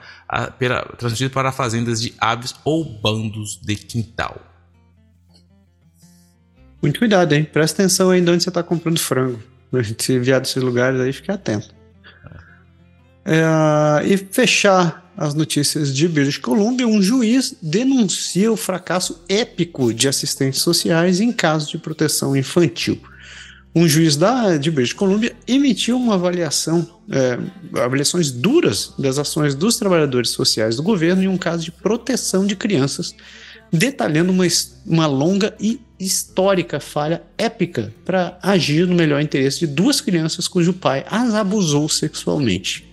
para, 0.60 0.98
para 1.32 1.52
fazendas 1.54 2.02
de 2.02 2.14
aves 2.20 2.54
ou 2.66 2.84
bandos 2.84 3.58
de 3.62 3.76
quintal. 3.76 4.42
Muito 6.82 7.00
cuidado, 7.00 7.32
hein? 7.34 7.46
Presta 7.46 7.84
atenção 7.84 8.10
de 8.12 8.30
onde 8.30 8.44
você 8.44 8.50
está 8.50 8.64
comprando 8.64 9.00
frango. 9.00 9.42
Se 10.00 10.20
vier 10.20 10.42
desses 10.42 10.62
lugares 10.62 11.00
aí, 11.00 11.14
fique 11.14 11.32
atento. 11.32 11.81
É, 13.26 14.08
e 14.08 14.18
fechar 14.18 15.12
as 15.16 15.34
notícias 15.34 15.94
de 15.94 16.08
British 16.08 16.38
Columbia, 16.38 16.88
um 16.88 17.02
juiz 17.02 17.56
denuncia 17.62 18.52
o 18.52 18.58
fracasso 18.58 19.24
épico 19.30 19.94
de 19.94 20.08
assistentes 20.08 20.62
sociais 20.62 21.20
em 21.20 21.32
casos 21.32 21.70
de 21.70 21.78
proteção 21.78 22.36
infantil. 22.36 23.00
Um 23.74 23.88
juiz 23.88 24.18
da, 24.18 24.58
de 24.58 24.70
British 24.70 24.94
Columbia 24.94 25.34
emitiu 25.48 25.96
uma 25.96 26.16
avaliação, 26.16 26.88
é, 27.10 27.38
avaliações 27.80 28.32
duras 28.32 28.94
das 28.98 29.18
ações 29.18 29.56
dos 29.56 29.78
trabalhadores 29.78 30.32
sociais 30.32 30.76
do 30.76 30.84
governo 30.84 31.24
em 31.24 31.28
um 31.28 31.38
caso 31.38 31.64
de 31.64 31.72
proteção 31.72 32.46
de 32.46 32.56
crianças, 32.56 33.16
detalhando 33.72 34.32
uma, 34.32 34.46
uma 34.86 35.08
longa 35.08 35.56
e 35.60 35.80
histórica 35.98 36.80
falha 36.80 37.24
épica 37.38 37.94
para 38.04 38.38
agir 38.42 38.88
no 38.88 38.96
melhor 38.96 39.22
interesse 39.22 39.60
de 39.60 39.68
duas 39.68 40.02
crianças 40.02 40.48
cujo 40.48 40.74
pai 40.74 41.06
as 41.10 41.34
abusou 41.34 41.88
sexualmente. 41.88 42.91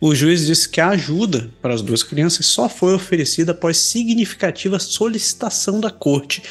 O 0.00 0.14
juiz 0.14 0.46
disse 0.46 0.68
que 0.68 0.80
a 0.80 0.88
ajuda 0.88 1.50
para 1.60 1.74
as 1.74 1.82
duas 1.82 2.02
crianças 2.02 2.46
só 2.46 2.68
foi 2.68 2.94
oferecida 2.94 3.52
após 3.52 3.76
significativa 3.76 4.78
solicitação 4.78 5.80
da 5.80 5.90
corte, 5.90 6.42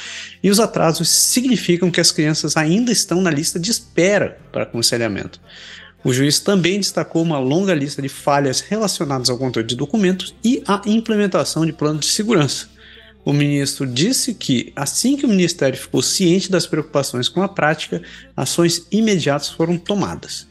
e 0.41 0.49
os 0.49 0.59
atrasos 0.59 1.09
significam 1.09 1.91
que 1.91 2.01
as 2.01 2.11
crianças 2.11 2.55
ainda 2.55 2.91
estão 2.91 3.21
na 3.21 3.29
lista 3.29 3.59
de 3.59 3.71
espera 3.71 4.39
para 4.51 4.63
aconselhamento. 4.63 5.39
O 6.03 6.11
juiz 6.11 6.39
também 6.39 6.79
destacou 6.79 7.21
uma 7.21 7.37
longa 7.37 7.75
lista 7.75 8.01
de 8.01 8.09
falhas 8.09 8.59
relacionadas 8.59 9.29
ao 9.29 9.37
controle 9.37 9.67
de 9.67 9.75
documentos 9.75 10.33
e 10.43 10.63
à 10.67 10.81
implementação 10.85 11.65
de 11.65 11.73
planos 11.73 12.05
de 12.05 12.11
segurança. 12.11 12.69
O 13.23 13.31
ministro 13.31 13.85
disse 13.85 14.33
que, 14.33 14.73
assim 14.75 15.15
que 15.15 15.25
o 15.25 15.29
ministério 15.29 15.77
ficou 15.77 16.01
ciente 16.01 16.49
das 16.49 16.65
preocupações 16.65 17.29
com 17.29 17.43
a 17.43 17.47
prática, 17.47 18.01
ações 18.35 18.87
imediatas 18.91 19.49
foram 19.49 19.77
tomadas. 19.77 20.47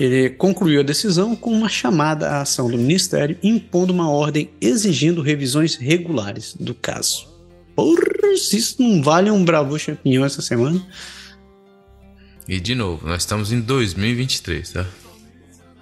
Ele 0.00 0.30
concluiu 0.30 0.80
a 0.80 0.82
decisão 0.82 1.36
com 1.36 1.52
uma 1.52 1.68
chamada 1.68 2.30
à 2.30 2.40
ação 2.40 2.70
do 2.70 2.78
Ministério, 2.78 3.36
impondo 3.42 3.92
uma 3.92 4.10
ordem 4.10 4.48
exigindo 4.58 5.20
revisões 5.20 5.74
regulares 5.74 6.56
do 6.58 6.74
caso. 6.74 7.28
Porra, 7.76 8.00
se 8.38 8.56
isso 8.56 8.82
não 8.82 9.02
vale 9.02 9.30
um 9.30 9.44
bravo 9.44 9.78
champignon 9.78 10.24
essa 10.24 10.40
semana. 10.40 10.82
E 12.48 12.58
de 12.58 12.74
novo, 12.74 13.06
nós 13.06 13.22
estamos 13.22 13.52
em 13.52 13.60
2023, 13.60 14.70
tá? 14.70 14.86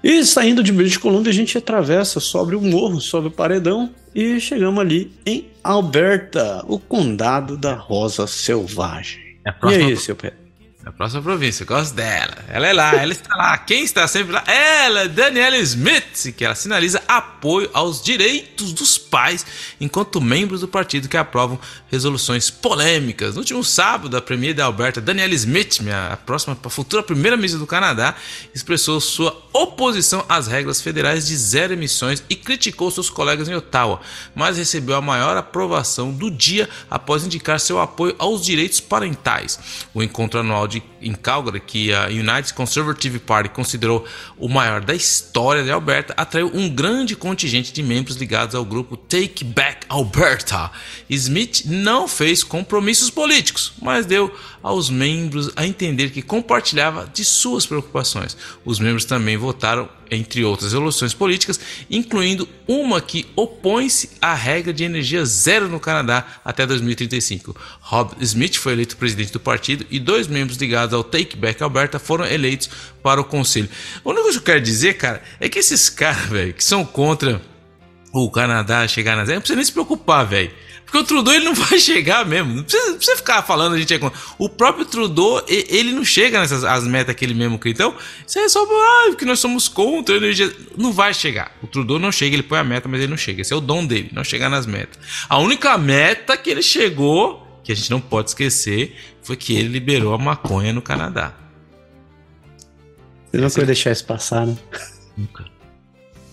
E 0.03 0.25
saindo 0.25 0.65
de 0.65 0.73
British 0.73 0.97
Columbia, 0.97 1.31
a 1.31 1.35
gente 1.35 1.57
atravessa 1.57 2.19
sobre 2.19 2.57
o 2.57 2.61
morro, 2.61 3.01
sobre 3.01 3.29
o 3.29 3.33
paredão 3.33 3.95
e 4.13 4.41
chegamos 4.41 4.81
ali 4.81 5.13
em 5.25 5.47
Alberta, 5.63 6.65
o 6.67 6.79
condado 6.79 7.57
da 7.57 7.75
Rosa 7.75 8.27
Selvagem. 8.27 9.21
É 9.45 9.55
e 9.71 9.75
aí, 9.75 9.97
seu 9.97 10.17
Pedro? 10.17 10.48
A 10.89 10.93
próxima 10.93 11.21
província, 11.21 11.65
eu 11.65 11.67
gosto 11.67 11.95
dela. 11.95 12.39
Ela 12.49 12.67
é 12.67 12.73
lá, 12.73 12.95
ela 12.95 13.13
está 13.13 13.37
lá. 13.37 13.59
Quem 13.59 13.85
está 13.85 14.09
sempre 14.09 14.33
lá? 14.33 14.43
Ela, 14.47 15.07
Daniela 15.07 15.59
Smith, 15.59 16.33
que 16.35 16.43
ela 16.43 16.55
sinaliza 16.55 17.03
apoio 17.07 17.69
aos 17.75 18.03
direitos 18.03 18.73
dos 18.73 18.97
pais 18.97 19.45
enquanto 19.79 20.19
membros 20.19 20.63
do 20.63 20.67
partido 20.67 21.07
que 21.07 21.19
aprovam 21.19 21.61
resoluções 21.91 22.49
polêmicas. 22.49 23.35
No 23.35 23.41
último 23.41 23.63
sábado, 23.63 24.17
a 24.17 24.23
premier 24.23 24.55
da 24.55 24.65
Alberta, 24.65 24.99
Daniela 24.99 25.35
Smith, 25.35 25.81
minha 25.81 26.19
próxima 26.25 26.57
futura 26.71 27.03
primeira 27.03 27.37
ministra 27.37 27.61
do 27.61 27.67
Canadá, 27.67 28.15
expressou 28.55 28.99
sua 28.99 29.39
oposição 29.53 30.25
às 30.27 30.47
regras 30.47 30.81
federais 30.81 31.27
de 31.27 31.37
zero 31.37 31.75
emissões 31.75 32.25
e 32.31 32.35
criticou 32.35 32.91
seus 32.91 33.11
colegas 33.11 33.47
em 33.47 33.55
Ottawa, 33.55 34.01
mas 34.35 34.57
recebeu 34.57 34.97
a 34.97 35.03
maior 35.03 35.37
aprovação 35.37 36.11
do 36.13 36.31
dia 36.31 36.67
após 36.91 37.25
indicar 37.25 37.61
seu 37.61 37.79
apoio 37.79 38.17
aos 38.19 38.43
direitos 38.43 38.81
parentais. 38.81 39.87
O 39.93 40.03
encontro 40.03 40.41
anual 40.41 40.67
de 40.67 40.78
em 41.01 41.13
Calgary, 41.13 41.61
que 41.61 41.93
a 41.93 42.07
United 42.07 42.55
Conservative 42.55 43.19
Party 43.19 43.49
considerou 43.51 44.07
o 44.37 44.49
maior 44.49 44.81
da 44.81 44.95
história 44.95 45.63
de 45.63 45.71
Alberta, 45.71 46.15
atraiu 46.17 46.51
um 46.53 46.69
grande 46.69 47.15
contingente 47.15 47.73
de 47.73 47.83
membros 47.83 48.17
ligados 48.17 48.55
ao 48.55 48.65
grupo 48.65 48.97
Take 48.97 49.45
Back 49.45 49.87
Alberta. 49.89 50.71
Smith 51.09 51.63
não 51.67 52.09
fez 52.09 52.43
compromissos 52.43 53.11
políticos, 53.11 53.73
mas 53.81 54.07
deu 54.07 54.35
aos 54.69 54.91
membros 54.91 55.51
a 55.57 55.67
entender 55.67 56.11
que 56.11 56.21
compartilhava 56.21 57.11
de 57.15 57.25
suas 57.25 57.65
preocupações. 57.65 58.37
Os 58.67 58.79
membros 58.79 59.07
também 59.07 59.35
votaram 59.35 59.89
entre 60.11 60.45
outras 60.45 60.73
resoluções 60.73 61.15
políticas, 61.15 61.59
incluindo 61.91 62.47
uma 62.67 63.01
que 63.01 63.27
opõe-se 63.35 64.11
à 64.21 64.35
regra 64.35 64.71
de 64.71 64.85
energia 64.85 65.25
zero 65.25 65.71
no 65.71 65.81
Canadá 65.81 66.41
até 66.45 66.67
2035. 66.67 67.57
Rob 67.81 68.13
Smith 68.21 68.57
foi 68.57 68.75
eleito 68.75 68.99
presidente 68.99 69.33
do 69.33 69.41
partido 69.41 69.87
e 69.91 69.99
dois 69.99 70.29
membros 70.29 70.59
ligados 70.59 70.93
ao 70.93 71.03
Take 71.03 71.35
Back 71.35 71.63
Alberta 71.63 71.99
foram 71.99 72.27
eleitos 72.27 72.69
para 73.03 73.23
o 73.23 73.25
conselho. 73.25 73.71
O 74.05 74.11
único 74.11 74.31
que 74.31 74.37
eu 74.37 74.43
quero 74.43 74.61
dizer, 74.61 74.99
cara, 74.99 75.23
é 75.41 75.49
que 75.49 75.59
esses 75.59 75.89
caras, 75.89 76.27
velho, 76.27 76.53
que 76.53 76.63
são 76.63 76.85
contra 76.85 77.41
o 78.13 78.31
Canadá 78.31 78.87
chegar 78.87 79.17
na 79.17 79.25
zero, 79.25 79.37
não 79.37 79.41
precisa 79.41 79.57
nem 79.57 79.65
se 79.65 79.73
preocupar, 79.73 80.27
velho 80.27 80.68
porque 80.89 80.99
o 80.99 81.05
Trudeau 81.05 81.35
ele 81.35 81.45
não 81.45 81.55
vai 81.55 81.77
chegar 81.79 82.25
mesmo. 82.25 82.55
Não 82.55 82.63
precisa, 82.63 82.87
não 82.89 82.97
precisa 82.97 83.17
ficar 83.19 83.43
falando 83.43 83.75
a 83.75 83.79
gente 83.79 83.93
é 83.93 83.99
contra. 83.99 84.19
O 84.39 84.49
próprio 84.49 84.87
Trudeau, 84.87 85.45
ele 85.47 85.93
não 85.93 86.03
chega 86.03 86.41
nessas 86.41 86.65
as 86.65 86.85
metas 86.85 87.15
que 87.15 87.25
ele 87.25 87.35
mesmo 87.35 87.59
cria. 87.59 87.75
Então, 87.75 87.95
isso 88.27 88.39
é 88.39 88.49
só 88.49 88.65
ah, 88.65 89.15
que 89.15 89.27
nós 89.27 89.39
somos 89.39 89.69
contra 89.69 90.15
a 90.15 90.19
energia. 90.19 90.51
Não 90.79 90.91
vai 90.91 91.13
chegar. 91.13 91.53
O 91.63 91.67
Trudeau 91.67 91.99
não 91.99 92.11
chega, 92.11 92.35
ele 92.35 92.43
põe 92.43 92.59
a 92.59 92.65
meta, 92.65 92.89
mas 92.89 93.01
ele 93.01 93.11
não 93.11 93.19
chega. 93.19 93.43
Esse 93.43 93.53
é 93.53 93.57
o 93.57 93.61
dom 93.61 93.85
dele, 93.85 94.11
não 94.15 94.25
chegar 94.25 94.49
nas 94.49 94.65
metas. 94.65 94.99
A 95.29 95.39
única 95.39 95.77
meta 95.77 96.39
que 96.39 96.49
ele 96.49 96.63
chegou, 96.63 97.61
que 97.63 97.71
a 97.71 97.75
gente 97.75 97.91
não 97.91 98.01
pode 98.01 98.31
esquecer, 98.31 98.97
foi 99.23 99.37
que 99.37 99.55
ele 99.55 99.69
liberou 99.69 100.15
a 100.15 100.19
maconha 100.19 100.73
no 100.73 100.81
Canadá. 100.81 101.35
Você 103.31 103.37
não 103.37 103.49
vai 103.51 103.67
deixar 103.67 103.93
isso 103.93 104.07
passar, 104.07 104.47
né? 104.47 104.57
Nunca. 105.15 105.45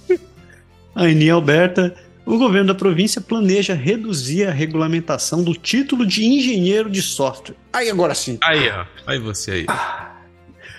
A 0.95 1.09
Eni 1.09 1.29
Alberta 1.29 1.93
o 2.25 2.37
governo 2.37 2.67
da 2.67 2.75
província 2.75 3.21
planeja 3.21 3.73
reduzir 3.73 4.47
a 4.47 4.51
regulamentação 4.51 5.43
do 5.43 5.53
título 5.53 6.05
de 6.05 6.25
engenheiro 6.25 6.89
de 6.89 7.01
software. 7.01 7.55
Aí 7.71 7.89
agora 7.89 8.15
sim. 8.15 8.37
Aí, 8.41 8.69
ó. 8.69 8.85
Aí 9.05 9.19
você 9.19 9.51
aí. 9.51 9.65
Ah. 9.67 10.11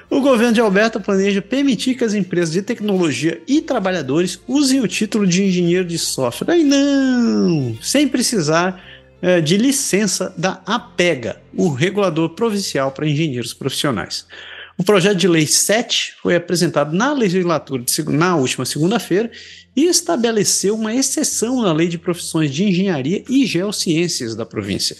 O 0.08 0.20
governo 0.20 0.52
de 0.52 0.60
Alberta 0.60 1.00
planeja 1.00 1.42
permitir 1.42 1.96
que 1.96 2.04
as 2.04 2.14
empresas 2.14 2.52
de 2.52 2.62
tecnologia 2.62 3.42
e 3.46 3.60
trabalhadores 3.60 4.40
usem 4.46 4.80
o 4.80 4.86
título 4.86 5.26
de 5.26 5.42
engenheiro 5.42 5.84
de 5.84 5.98
software. 5.98 6.54
Aí 6.54 6.62
não! 6.62 7.76
Sem 7.82 8.06
precisar 8.06 8.80
é, 9.20 9.40
de 9.40 9.56
licença 9.56 10.32
da 10.36 10.60
APEGA, 10.64 11.40
o 11.56 11.68
regulador 11.68 12.30
provincial 12.30 12.92
para 12.92 13.08
engenheiros 13.08 13.52
profissionais. 13.52 14.26
O 14.78 14.84
projeto 14.84 15.16
de 15.16 15.26
lei 15.26 15.46
7 15.46 16.16
foi 16.22 16.36
apresentado 16.36 16.94
na 16.94 17.14
legislatura 17.14 17.82
de, 17.82 18.04
na 18.10 18.36
última 18.36 18.66
segunda-feira 18.66 19.30
e 19.74 19.84
estabeleceu 19.84 20.74
uma 20.74 20.94
exceção 20.94 21.62
na 21.62 21.72
Lei 21.72 21.88
de 21.88 21.96
Profissões 21.96 22.52
de 22.52 22.64
Engenharia 22.64 23.24
e 23.26 23.46
Geociências 23.46 24.34
da 24.34 24.44
província. 24.44 24.96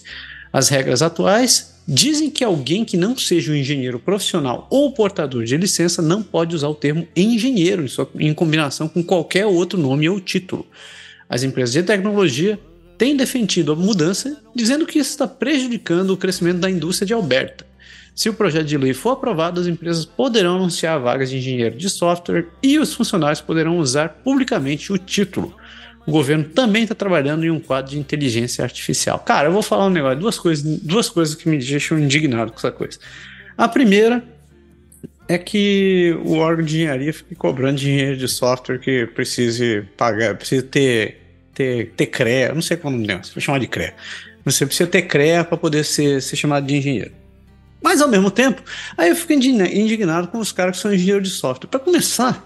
As 0.50 0.70
regras 0.70 1.02
atuais 1.02 1.74
dizem 1.86 2.30
que 2.30 2.42
alguém 2.42 2.86
que 2.86 2.96
não 2.96 3.16
seja 3.18 3.52
um 3.52 3.54
engenheiro 3.54 3.98
profissional 3.98 4.66
ou 4.70 4.92
portador 4.92 5.44
de 5.44 5.56
licença 5.58 6.00
não 6.00 6.22
pode 6.22 6.56
usar 6.56 6.68
o 6.68 6.74
termo 6.74 7.06
engenheiro 7.14 7.84
em, 7.84 7.88
sua, 7.88 8.08
em 8.18 8.32
combinação 8.32 8.88
com 8.88 9.04
qualquer 9.04 9.44
outro 9.44 9.78
nome 9.78 10.08
ou 10.08 10.18
título. 10.18 10.66
As 11.28 11.42
empresas 11.42 11.74
de 11.74 11.82
tecnologia 11.82 12.58
têm 12.96 13.14
defendido 13.14 13.72
a 13.72 13.76
mudança, 13.76 14.42
dizendo 14.54 14.86
que 14.86 14.98
isso 14.98 15.10
está 15.10 15.28
prejudicando 15.28 16.10
o 16.10 16.16
crescimento 16.16 16.58
da 16.60 16.70
indústria 16.70 17.06
de 17.06 17.12
Alberta. 17.12 17.66
Se 18.16 18.30
o 18.30 18.34
projeto 18.34 18.64
de 18.64 18.78
lei 18.78 18.94
for 18.94 19.10
aprovado, 19.10 19.60
as 19.60 19.66
empresas 19.66 20.06
poderão 20.06 20.56
anunciar 20.56 20.98
vagas 20.98 21.28
de 21.28 21.36
engenheiro 21.36 21.76
de 21.76 21.90
software 21.90 22.46
e 22.62 22.78
os 22.78 22.94
funcionários 22.94 23.42
poderão 23.42 23.76
usar 23.76 24.08
publicamente 24.24 24.90
o 24.90 24.96
título. 24.96 25.54
O 26.06 26.10
governo 26.10 26.44
também 26.44 26.84
está 26.84 26.94
trabalhando 26.94 27.44
em 27.44 27.50
um 27.50 27.60
quadro 27.60 27.90
de 27.90 27.98
inteligência 27.98 28.64
artificial. 28.64 29.18
Cara, 29.18 29.48
eu 29.48 29.52
vou 29.52 29.60
falar 29.60 29.84
um 29.84 29.90
negócio, 29.90 30.18
duas 30.18 30.38
coisas, 30.38 30.80
duas 30.80 31.10
coisas 31.10 31.34
que 31.34 31.46
me 31.46 31.58
deixam 31.58 31.98
indignado 31.98 32.52
com 32.52 32.58
essa 32.58 32.72
coisa. 32.72 32.98
A 33.54 33.68
primeira 33.68 34.24
é 35.28 35.36
que 35.36 36.18
o 36.24 36.38
órgão 36.38 36.64
de 36.64 36.76
engenharia 36.76 37.12
fique 37.12 37.34
cobrando 37.34 37.78
de 37.78 37.90
engenheiro 37.90 38.16
de 38.16 38.28
software 38.28 38.78
que 38.78 39.06
precise 39.08 39.84
pagar, 39.94 40.36
precisa 40.36 40.62
ter, 40.62 41.20
ter, 41.52 41.92
ter 41.94 42.06
CREA, 42.06 42.54
não 42.54 42.62
sei 42.62 42.78
como 42.78 42.98
é, 43.10 43.16
vou 43.16 43.42
chamar 43.42 43.58
de 43.58 43.66
CREA. 43.66 43.92
Você 44.42 44.64
precisa 44.64 44.88
ter 44.88 45.02
CREA 45.02 45.44
para 45.44 45.58
poder 45.58 45.84
ser, 45.84 46.22
ser 46.22 46.36
chamado 46.36 46.66
de 46.66 46.76
engenheiro. 46.76 47.25
Mas 47.86 48.02
ao 48.02 48.08
mesmo 48.08 48.32
tempo, 48.32 48.64
aí 48.98 49.10
eu 49.10 49.14
fico 49.14 49.32
indignado 49.32 50.26
com 50.26 50.38
os 50.38 50.50
caras 50.50 50.74
que 50.74 50.82
são 50.82 50.92
engenheiros 50.92 51.28
de 51.28 51.34
software. 51.36 51.68
Para 51.68 51.78
começar, 51.78 52.44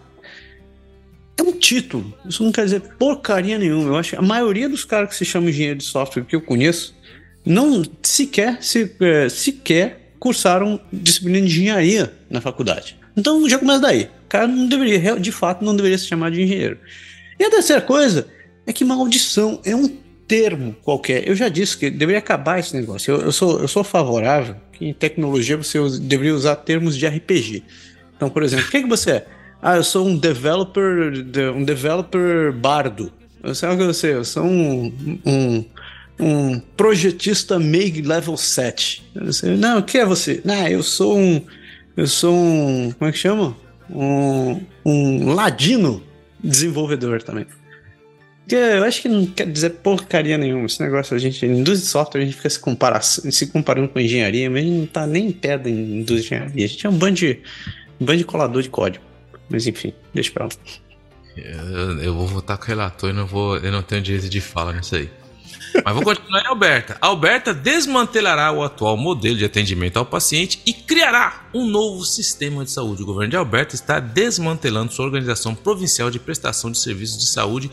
é 1.34 1.42
um 1.42 1.52
título. 1.52 2.12
Isso 2.26 2.44
não 2.44 2.52
quer 2.52 2.64
dizer 2.66 2.82
porcaria 2.98 3.56
nenhuma. 3.56 3.88
Eu 3.88 3.96
acho 3.96 4.10
que 4.10 4.16
a 4.16 4.20
maioria 4.20 4.68
dos 4.68 4.84
caras 4.84 5.08
que 5.08 5.16
se 5.16 5.24
chamam 5.24 5.48
engenheiro 5.48 5.78
de 5.78 5.84
software 5.84 6.26
que 6.26 6.36
eu 6.36 6.42
conheço 6.42 6.94
não 7.42 7.82
sequer, 8.02 8.62
se, 8.62 8.94
é, 9.00 9.30
sequer 9.30 10.12
cursaram 10.18 10.78
disciplina 10.92 11.38
de 11.38 11.46
engenharia 11.46 12.12
na 12.28 12.42
faculdade. 12.42 12.98
Então 13.16 13.48
já 13.48 13.58
começa 13.58 13.80
daí. 13.80 14.10
O 14.26 14.28
cara 14.28 14.46
não 14.46 14.66
deveria, 14.66 15.18
de 15.18 15.32
fato, 15.32 15.64
não 15.64 15.74
deveria 15.74 15.96
se 15.96 16.04
chamar 16.04 16.30
de 16.30 16.42
engenheiro. 16.42 16.76
E 17.38 17.44
a 17.44 17.48
terceira 17.48 17.80
coisa 17.80 18.28
é 18.66 18.74
que 18.74 18.84
maldição 18.84 19.58
é 19.64 19.74
um 19.74 19.88
termo 20.28 20.76
qualquer. 20.82 21.26
Eu 21.26 21.34
já 21.34 21.48
disse 21.48 21.78
que 21.78 21.88
deveria 21.88 22.18
acabar 22.18 22.58
esse 22.58 22.76
negócio. 22.76 23.14
Eu, 23.14 23.20
eu 23.22 23.32
sou, 23.32 23.58
eu 23.58 23.68
sou 23.68 23.82
favorável 23.82 24.54
que 24.80 24.86
em 24.86 24.94
tecnologia 24.94 25.58
você 25.58 25.78
deveria 26.00 26.34
usar 26.34 26.56
termos 26.56 26.96
de 26.96 27.06
RPG. 27.06 27.62
Então, 28.16 28.30
por 28.30 28.42
exemplo, 28.42 28.64
o 28.66 28.70
que, 28.70 28.78
é 28.78 28.82
que 28.82 28.88
você 28.88 29.10
é? 29.10 29.26
Ah, 29.60 29.76
eu 29.76 29.84
sou 29.84 30.08
um 30.08 30.16
developer, 30.16 31.12
um 31.54 31.62
developer 31.62 32.50
bardo. 32.50 33.12
Eu 33.44 33.54
sei 33.54 33.68
o 33.68 33.76
que 33.76 33.84
você, 33.84 34.14
eu 34.14 34.24
sou 34.24 34.42
um, 34.42 35.18
um, 35.26 35.64
um 36.18 36.60
projetista 36.78 37.58
MAG 37.58 38.00
level 38.00 38.38
7. 38.38 39.04
Sei, 39.32 39.54
não, 39.54 39.80
o 39.80 39.82
que 39.82 39.98
é 39.98 40.06
você? 40.06 40.40
Não, 40.46 40.66
eu 40.66 40.82
sou 40.82 41.18
um, 41.18 41.42
eu 41.94 42.06
sou 42.06 42.34
um, 42.34 42.90
como 42.98 43.10
é 43.10 43.12
que 43.12 43.18
chama? 43.18 43.54
Um, 43.90 44.62
um 44.82 45.34
ladino 45.34 46.02
desenvolvedor 46.42 47.22
também. 47.22 47.46
Eu 48.56 48.84
acho 48.84 49.02
que 49.02 49.08
não 49.08 49.26
quer 49.26 49.46
dizer 49.46 49.70
porcaria 49.70 50.36
nenhuma. 50.36 50.66
Esse 50.66 50.82
negócio, 50.82 51.14
a 51.16 51.18
gente, 51.18 51.44
indústria 51.44 51.76
de 51.76 51.86
software, 51.86 52.20
a 52.22 52.24
gente 52.24 52.36
fica 52.36 52.50
se, 53.00 53.32
se 53.32 53.46
comparando 53.46 53.88
com 53.88 54.00
engenharia, 54.00 54.50
mas 54.50 54.62
a 54.62 54.66
gente 54.66 54.78
não 54.78 54.86
tá 54.86 55.06
nem 55.06 55.26
em 55.28 55.32
pé 55.32 55.58
da 55.58 55.70
indústria 55.70 56.16
de 56.16 56.26
engenharia. 56.26 56.64
A 56.64 56.68
gente 56.68 56.86
é 56.86 56.90
um 56.90 56.98
bando 56.98 57.14
de, 57.14 57.40
um 58.00 58.04
bando 58.04 58.18
de 58.18 58.24
colador 58.24 58.62
de 58.62 58.68
código. 58.68 59.04
Mas 59.48 59.66
enfim, 59.66 59.92
deixa 60.14 60.30
pra 60.30 60.44
lá. 60.44 60.50
Eu, 61.36 62.02
eu 62.02 62.14
vou 62.14 62.26
votar 62.26 62.56
com 62.58 62.64
o 62.64 62.66
relator 62.66 63.10
e 63.10 63.12
não 63.12 63.26
vou, 63.26 63.56
eu 63.58 63.72
não 63.72 63.82
tenho 63.82 64.02
direito 64.02 64.28
de 64.28 64.40
fala 64.40 64.72
nisso 64.72 64.96
aí. 64.96 65.08
Mas 65.84 65.94
vou 65.94 66.02
continuar 66.02 66.42
em 66.42 66.46
Alberta. 66.46 66.96
Alberta 67.00 67.54
desmantelará 67.54 68.50
o 68.52 68.62
atual 68.62 68.96
modelo 68.96 69.36
de 69.36 69.44
atendimento 69.44 69.98
ao 69.98 70.06
paciente 70.06 70.60
e 70.66 70.72
criará 70.72 71.48
um 71.54 71.66
novo 71.66 72.04
sistema 72.04 72.64
de 72.64 72.70
saúde. 72.70 73.02
O 73.02 73.06
governo 73.06 73.30
de 73.30 73.36
Alberta 73.36 73.74
está 73.74 74.00
desmantelando 74.00 74.92
sua 74.92 75.04
organização 75.04 75.54
provincial 75.54 76.10
de 76.10 76.18
prestação 76.18 76.70
de 76.70 76.78
serviços 76.78 77.18
de 77.18 77.28
saúde 77.28 77.70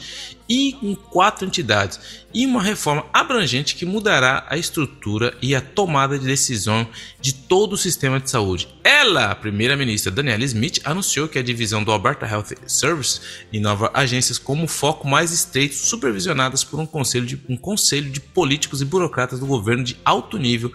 e 0.48 0.74
com 0.74 0.96
quatro 0.96 1.46
entidades 1.46 2.00
e 2.34 2.46
uma 2.46 2.62
reforma 2.62 3.06
abrangente 3.14 3.76
que 3.76 3.86
mudará 3.86 4.46
a 4.50 4.58
estrutura 4.58 5.36
e 5.42 5.56
a 5.56 5.62
tomada 5.62 6.20
de 6.20 6.26
decisão 6.26 6.88
de 7.20 7.34
todo 7.34 7.74
o 7.74 7.78
sistema 7.78 8.20
de 8.20 8.30
saúde. 8.30 8.68
Ela, 8.84 9.32
a 9.32 9.36
primeira-ministra 9.36 10.12
Daniela 10.12 10.44
Smith, 10.44 10.80
anunciou 10.84 11.28
que 11.28 11.40
a 11.40 11.44
divisão 11.44 11.84
do 11.84 11.92
Alberta 11.92 12.26
Health 12.26 12.56
Service 12.68 13.20
inova 13.52 13.90
agências 13.94 14.38
como 14.38 14.68
foco 14.68 15.08
mais 15.08 15.32
estreito, 15.32 15.76
supervisionadas 15.76 16.64
por 16.64 16.80
um 16.80 16.86
conselho 16.86 17.26
de, 17.26 17.42
um 17.50 17.58
conselho 17.58 18.10
de 18.10 18.20
políticos 18.20 18.82
e 18.82 18.86
burocratas 18.86 19.40
do 19.40 19.46
governo 19.46 19.84
de 19.84 19.98
alto 20.06 20.38
nível 20.38 20.72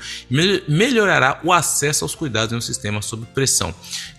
melhorará 0.68 1.41
o 1.45 1.53
acesso 1.53 2.05
aos 2.05 2.14
cuidados 2.14 2.53
no 2.53 2.62
sistema 2.62 3.01
sob 3.01 3.25
pressão. 3.27 3.75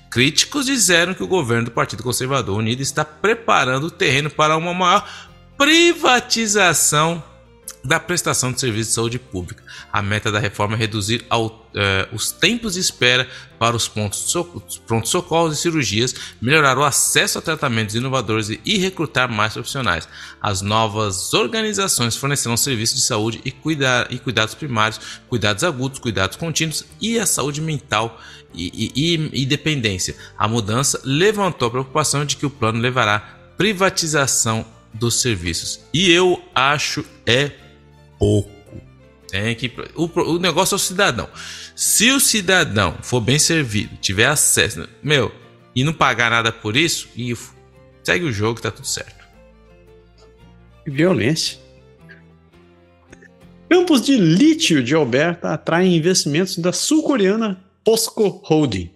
Críticos 0.10 0.68
disseram 0.68 1.16
que 1.16 1.24
o 1.24 1.28
governo 1.28 1.66
do 1.66 1.72
Partido 1.72 2.04
Conservador 2.04 2.56
Unido 2.56 2.82
está 2.82 3.04
preparando 3.04 3.88
o 3.88 3.92
terreno 3.92 4.30
para 4.30 4.56
uma 4.56 4.72
maior 4.72 5.10
privatização 5.58 7.24
da 7.84 8.00
prestação 8.00 8.52
de 8.52 8.62
serviços 8.62 8.90
de 8.90 8.96
saúde 8.96 9.20
pública. 9.20 9.62
A 9.92 10.02
meta 10.02 10.32
da 10.32 10.40
reforma 10.40 10.76
é 10.76 10.80
reduzir 10.80 11.26
ao, 11.30 11.70
eh, 11.76 12.08
os 12.14 12.32
tempos 12.32 12.76
de 12.76 12.80
espera 12.80 13.28
para 13.60 13.76
os 13.76 13.90
prontos-socorros 13.90 15.58
e 15.58 15.62
cirurgias, 15.62 16.16
melhorar 16.42 16.78
o 16.78 16.84
acesso 16.84 17.38
a 17.38 17.42
tratamentos 17.42 17.94
inovadores 17.94 18.50
e 18.50 18.78
recrutar 18.78 19.30
mais 19.30 19.54
profissionais. 19.54 20.08
As 20.42 20.62
novas 20.62 21.34
organizações 21.34 22.16
fornecerão 22.16 22.56
serviços 22.56 22.98
de 22.98 23.04
saúde 23.04 23.42
e, 23.44 23.52
cuidar, 23.52 24.08
e 24.10 24.18
cuidados 24.18 24.56
primários, 24.56 25.00
cuidados 25.28 25.64
agudos, 25.64 26.00
cuidados 26.00 26.38
contínuos 26.38 26.86
e 27.02 27.20
a 27.20 27.26
saúde 27.26 27.60
mental 27.60 28.18
e, 28.54 28.92
e, 28.96 29.42
e 29.42 29.46
dependência. 29.46 30.16
A 30.38 30.48
mudança 30.48 31.02
levantou 31.04 31.68
a 31.68 31.72
preocupação 31.72 32.24
de 32.24 32.38
que 32.38 32.46
o 32.46 32.50
plano 32.50 32.80
levará 32.80 33.20
privatização 33.58 34.66
dos 34.94 35.22
serviços. 35.22 35.80
E 35.94 36.12
eu 36.12 36.42
acho 36.54 37.06
é 37.26 37.52
pouco. 38.20 38.52
Tem 39.28 39.56
que 39.56 39.72
o, 39.96 40.06
o 40.06 40.40
negócio 40.40 40.76
é 40.76 40.78
o 40.78 40.80
cidadão. 40.80 41.28
Se 41.76 42.12
o 42.12 42.20
cidadão 42.20 42.98
for 43.02 43.20
bem 43.20 43.40
servido, 43.40 43.98
tiver 43.98 44.28
acesso, 44.28 44.88
meu, 45.02 45.34
e 45.76 45.84
não 45.84 45.94
pagar 45.94 46.30
nada 46.30 46.52
por 46.52 46.78
isso, 46.78 47.10
e 47.16 47.36
segue 48.04 48.26
o 48.26 48.32
jogo, 48.32 48.62
tá 48.62 48.70
tudo 48.70 48.86
certo. 48.86 49.26
Violência. 50.86 51.58
Campos 53.68 54.04
de 54.04 54.16
lítio 54.18 54.84
de 54.84 54.94
Alberta 54.94 55.50
atraem 55.50 55.96
investimentos 55.96 56.58
da 56.60 56.72
sul-coreana 56.72 57.60
POSCO 57.84 58.42
Holding. 58.46 58.93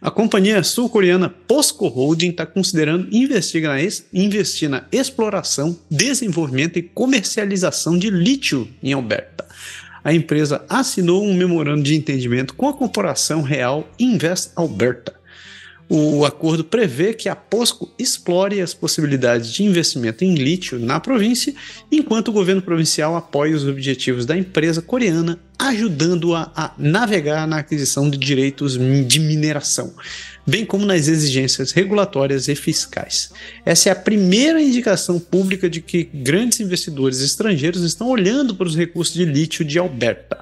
A 0.00 0.10
companhia 0.10 0.62
sul-coreana 0.62 1.28
POSCO 1.28 1.86
Holding 1.86 2.30
está 2.30 2.46
considerando 2.46 3.14
investir 3.14 3.62
na, 3.62 3.76
investir 4.12 4.68
na 4.68 4.86
exploração, 4.90 5.78
desenvolvimento 5.90 6.78
e 6.78 6.82
comercialização 6.82 7.98
de 7.98 8.08
lítio 8.08 8.66
em 8.82 8.92
Alberta. 8.92 9.46
A 10.02 10.14
empresa 10.14 10.64
assinou 10.68 11.22
um 11.22 11.34
memorando 11.34 11.82
de 11.82 11.94
entendimento 11.94 12.54
com 12.54 12.68
a 12.68 12.72
corporação 12.72 13.42
real 13.42 13.86
Invest 13.98 14.52
Alberta 14.56 15.19
o 15.92 16.24
acordo 16.24 16.62
prevê 16.62 17.12
que 17.12 17.28
a 17.28 17.34
POSCO 17.34 17.90
explore 17.98 18.60
as 18.60 18.72
possibilidades 18.72 19.52
de 19.52 19.64
investimento 19.64 20.24
em 20.24 20.36
lítio 20.36 20.78
na 20.78 21.00
província, 21.00 21.52
enquanto 21.90 22.28
o 22.28 22.32
governo 22.32 22.62
provincial 22.62 23.16
apoia 23.16 23.56
os 23.56 23.66
objetivos 23.66 24.24
da 24.24 24.36
empresa 24.36 24.80
coreana, 24.80 25.36
ajudando-a 25.58 26.52
a 26.54 26.72
navegar 26.78 27.44
na 27.48 27.58
aquisição 27.58 28.08
de 28.08 28.16
direitos 28.16 28.78
de 28.78 29.18
mineração, 29.18 29.92
bem 30.46 30.64
como 30.64 30.86
nas 30.86 31.08
exigências 31.08 31.72
regulatórias 31.72 32.46
e 32.46 32.54
fiscais. 32.54 33.32
Essa 33.66 33.88
é 33.88 33.92
a 33.92 33.96
primeira 33.96 34.62
indicação 34.62 35.18
pública 35.18 35.68
de 35.68 35.80
que 35.80 36.04
grandes 36.14 36.60
investidores 36.60 37.20
estrangeiros 37.20 37.82
estão 37.82 38.08
olhando 38.08 38.54
para 38.54 38.68
os 38.68 38.76
recursos 38.76 39.12
de 39.12 39.24
lítio 39.24 39.64
de 39.64 39.76
Alberta. 39.76 40.38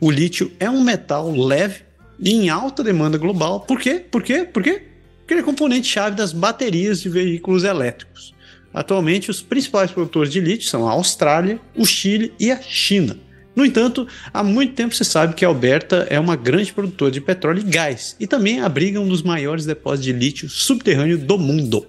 O 0.00 0.10
lítio 0.10 0.50
é 0.58 0.70
um 0.70 0.82
metal 0.82 1.30
leve 1.30 1.87
em 2.20 2.48
alta 2.48 2.82
demanda 2.82 3.18
global. 3.18 3.60
Por 3.60 3.80
quê? 3.80 4.04
Por 4.10 4.22
quê? 4.22 4.44
Por 4.44 4.62
quê? 4.62 4.82
Porque 5.18 5.34
ele 5.34 5.40
é 5.40 5.44
componente-chave 5.44 6.16
das 6.16 6.32
baterias 6.32 7.00
de 7.00 7.08
veículos 7.08 7.64
elétricos. 7.64 8.34
Atualmente, 8.72 9.30
os 9.30 9.42
principais 9.42 9.90
produtores 9.90 10.32
de 10.32 10.40
lítio 10.40 10.68
são 10.68 10.88
a 10.88 10.92
Austrália, 10.92 11.60
o 11.76 11.84
Chile 11.84 12.32
e 12.38 12.50
a 12.50 12.60
China. 12.60 13.18
No 13.54 13.64
entanto, 13.64 14.06
há 14.32 14.42
muito 14.44 14.74
tempo 14.74 14.94
se 14.94 15.04
sabe 15.04 15.34
que 15.34 15.44
a 15.44 15.48
Alberta 15.48 16.06
é 16.08 16.20
uma 16.20 16.36
grande 16.36 16.72
produtora 16.72 17.10
de 17.10 17.20
petróleo 17.20 17.60
e 17.60 17.68
gás 17.68 18.14
e 18.20 18.26
também 18.26 18.60
abriga 18.60 19.00
um 19.00 19.08
dos 19.08 19.22
maiores 19.22 19.66
depósitos 19.66 20.04
de 20.04 20.12
lítio 20.12 20.48
subterrâneo 20.48 21.18
do 21.18 21.36
mundo. 21.36 21.84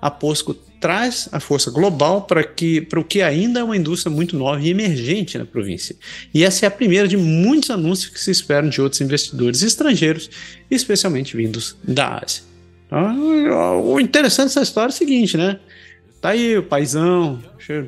A 0.00 0.10
POSCO 0.10 0.54
traz 0.80 1.28
a 1.32 1.40
força 1.40 1.70
global 1.70 2.22
para 2.22 2.44
que 2.44 2.80
para 2.80 3.00
o 3.00 3.04
que 3.04 3.22
ainda 3.22 3.60
é 3.60 3.64
uma 3.64 3.76
indústria 3.76 4.14
muito 4.14 4.36
nova 4.36 4.60
e 4.60 4.70
emergente 4.70 5.38
na 5.38 5.44
província. 5.44 5.96
E 6.32 6.44
essa 6.44 6.64
é 6.64 6.68
a 6.68 6.70
primeira 6.70 7.08
de 7.08 7.16
muitos 7.16 7.70
anúncios 7.70 8.12
que 8.12 8.20
se 8.20 8.30
esperam 8.30 8.68
de 8.68 8.80
outros 8.80 9.00
investidores 9.00 9.62
estrangeiros, 9.62 10.30
especialmente 10.70 11.36
vindos 11.36 11.76
da 11.82 12.20
Ásia. 12.22 12.42
Então, 12.86 13.84
o 13.84 13.98
interessante 14.00 14.48
dessa 14.48 14.62
história 14.62 14.90
é 14.90 14.94
o 14.94 14.96
seguinte, 14.96 15.36
né? 15.36 15.58
Tá 16.20 16.30
aí 16.30 16.56
o 16.56 16.62
paizão, 16.62 17.42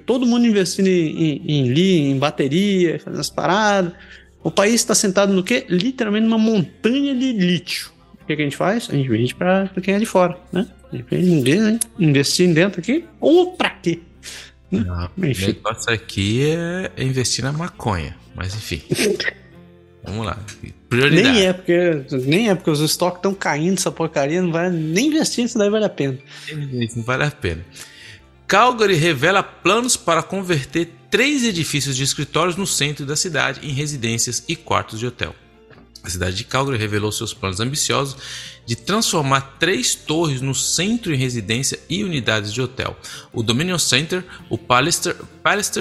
todo 0.04 0.26
mundo 0.26 0.46
investindo 0.46 0.86
em, 0.86 1.42
em, 1.46 1.72
em, 1.72 2.10
em 2.10 2.18
bateria, 2.18 2.98
fazendo 2.98 3.20
as 3.20 3.30
paradas. 3.30 3.92
O 4.42 4.50
país 4.50 4.74
está 4.74 4.94
sentado 4.94 5.32
no 5.32 5.42
quê? 5.42 5.66
Literalmente 5.68 6.24
numa 6.24 6.38
montanha 6.38 7.14
de 7.14 7.32
lítio. 7.32 7.90
O 8.14 8.26
que, 8.26 8.36
que 8.36 8.42
a 8.42 8.44
gente 8.44 8.56
faz? 8.56 8.88
A 8.90 8.94
gente 8.94 9.08
vende 9.08 9.34
para 9.34 9.68
quem 9.82 9.94
é 9.94 9.98
de 9.98 10.06
fora, 10.06 10.38
né? 10.52 10.66
Ninguém 10.92 11.78
investir 11.98 12.52
dentro 12.52 12.80
aqui? 12.80 13.04
Ou 13.20 13.52
pra 13.52 13.70
quê? 13.70 14.00
Não, 14.70 15.06
o 15.06 15.20
negócio 15.20 15.92
aqui 15.92 16.42
é 16.44 17.02
investir 17.02 17.44
na 17.44 17.52
maconha. 17.52 18.16
Mas 18.34 18.54
enfim. 18.54 18.82
Vamos 20.04 20.24
lá. 20.24 20.38
Prioridade. 20.88 21.30
Nem 21.30 21.46
é 21.46 21.52
porque, 21.52 22.04
nem 22.24 22.48
é 22.48 22.54
porque 22.54 22.70
os 22.70 22.80
estoques 22.80 23.18
estão 23.18 23.34
caindo, 23.34 23.78
essa 23.78 23.90
porcaria 23.90 24.40
não 24.40 24.50
vai 24.50 24.70
nem 24.70 25.08
investir, 25.08 25.44
isso 25.44 25.58
daí 25.58 25.68
vale 25.68 25.84
a 25.84 25.90
pena. 25.90 26.18
Não 26.96 27.02
vale 27.02 27.24
a 27.24 27.30
pena. 27.30 27.62
Calgary 28.46 28.94
revela 28.94 29.42
planos 29.42 29.96
para 29.96 30.22
converter 30.22 30.90
três 31.10 31.44
edifícios 31.44 31.94
de 31.94 32.02
escritórios 32.02 32.56
no 32.56 32.66
centro 32.66 33.04
da 33.04 33.16
cidade 33.16 33.60
em 33.62 33.72
residências 33.72 34.42
e 34.48 34.56
quartos 34.56 34.98
de 34.98 35.06
hotel. 35.06 35.34
A 36.02 36.10
cidade 36.10 36.36
de 36.36 36.44
Calgary 36.44 36.78
revelou 36.78 37.10
seus 37.12 37.34
planos 37.34 37.60
ambiciosos 37.60 38.16
de 38.64 38.76
transformar 38.76 39.56
três 39.58 39.94
torres 39.94 40.40
no 40.40 40.54
centro 40.54 41.12
em 41.12 41.16
residência 41.16 41.78
e 41.88 42.04
unidades 42.04 42.52
de 42.52 42.60
hotel. 42.60 42.96
O 43.32 43.42
Dominion 43.42 43.78
Center, 43.78 44.24
o 44.48 44.56
Pallister, 44.56 45.16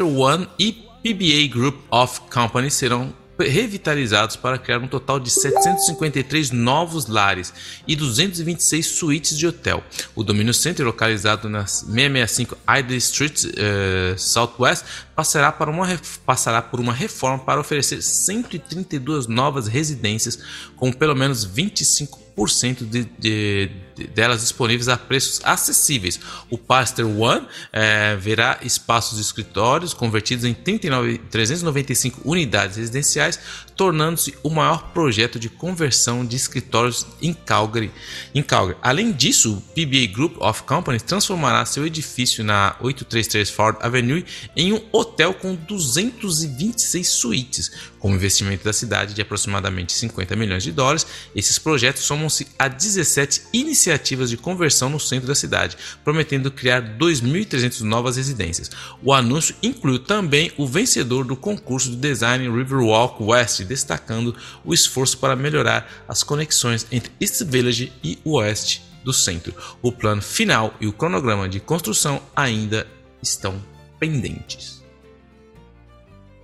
One 0.06 0.48
e 0.58 0.72
PBA 1.04 1.48
Group 1.50 1.76
of 1.92 2.22
Companies 2.32 2.74
serão 2.74 3.14
revitalizados 3.40 4.36
para 4.36 4.58
criar 4.58 4.80
um 4.80 4.88
total 4.88 5.20
de 5.20 5.30
753 5.30 6.52
novos 6.52 7.08
lares 7.08 7.54
e 7.88 7.96
226 7.96 8.86
suítes 8.86 9.38
de 9.38 9.48
hotel. 9.48 9.84
O 10.16 10.24
Domínio 10.24 10.54
Center, 10.54 10.86
localizado 10.86 11.50
na 11.50 11.66
665 11.66 12.58
Idle 12.80 12.98
Street 12.98 13.44
uh, 13.46 14.18
Southwest, 14.18 14.84
passará, 15.16 15.56
uma, 15.68 15.88
passará 16.26 16.62
por 16.62 16.80
uma 16.80 16.94
reforma 16.94 17.40
para 17.40 17.60
oferecer 17.60 18.02
132 18.02 19.28
novas 19.28 19.68
residências 19.68 20.40
com 20.76 20.92
pelo 20.92 21.16
menos 21.16 21.44
25 21.44 22.28
de, 22.38 22.86
de, 22.86 23.06
de, 23.18 23.72
delas 24.06 24.42
disponíveis 24.42 24.88
a 24.88 24.98
preços 24.98 25.42
acessíveis. 25.44 26.20
O 26.50 26.58
Pastor 26.58 27.06
One 27.06 27.48
é, 27.72 28.16
verá 28.16 28.60
espaços 28.62 29.18
de 29.18 29.24
escritórios 29.24 29.94
convertidos 29.94 30.46
em 30.46 30.54
39, 30.54 31.18
395 31.30 32.22
unidades 32.24 32.78
residenciais, 32.78 33.40
tornando-se 33.76 34.34
o 34.44 34.50
maior 34.50 34.92
projeto 34.92 35.40
de 35.40 35.50
conversão 35.50 36.26
de 36.26 36.36
escritórios 36.36 37.06
em 37.22 37.34
Calgary. 37.34 37.92
Em 38.34 38.42
Calgary. 38.42 38.78
Além 38.82 39.12
disso, 39.12 39.54
o 39.54 39.62
PBA 39.62 40.08
Group 40.14 40.42
of 40.42 40.64
Companies 40.64 41.04
transformará 41.04 41.66
seu 41.66 41.86
edifício 41.86 42.44
na 42.44 42.76
833 42.80 43.50
Ford 43.50 43.78
Avenue 43.82 44.26
em 44.56 44.74
um 44.74 44.82
hotel 44.92 45.34
com 45.34 45.56
226 45.56 47.08
suítes. 47.08 47.72
Com 48.00 48.14
investimento 48.14 48.64
da 48.64 48.74
cidade 48.74 49.14
de 49.14 49.22
aproximadamente 49.22 49.94
50 49.94 50.36
milhões 50.36 50.64
de 50.64 50.72
dólares, 50.72 51.06
esses 51.36 51.58
projetos 51.58 52.04
somam-se 52.04 52.48
a 52.58 52.68
17 52.68 53.44
iniciativas 53.54 53.87
de 54.30 54.38
conversão 54.38 54.90
no 54.90 55.00
centro 55.00 55.28
da 55.28 55.36
cidade, 55.36 55.78
prometendo 56.04 56.52
criar 56.52 56.98
2.300 56.98 57.82
novas 57.82 58.18
residências. 58.18 58.72
O 59.04 59.14
anúncio 59.14 59.56
incluiu 59.62 60.00
também 60.00 60.52
o 60.58 60.66
vencedor 60.66 61.26
do 61.26 61.36
concurso 61.36 61.90
de 61.92 61.98
design 61.98 62.50
Riverwalk 62.50 63.22
West, 63.22 63.62
destacando 63.64 64.36
o 64.64 64.74
esforço 64.74 65.18
para 65.18 65.36
melhorar 65.36 66.06
as 66.08 66.24
conexões 66.24 66.88
entre 66.92 67.12
East 67.20 67.44
Village 67.44 67.94
e 68.04 68.18
o 68.24 68.38
oeste 68.38 68.82
do 69.04 69.14
centro. 69.14 69.54
O 69.82 69.92
plano 69.92 70.22
final 70.22 70.74
e 70.82 70.88
o 70.88 70.94
cronograma 70.94 71.48
de 71.48 71.60
construção 71.60 72.22
ainda 72.36 72.88
estão 73.22 73.62
pendentes. 74.00 74.84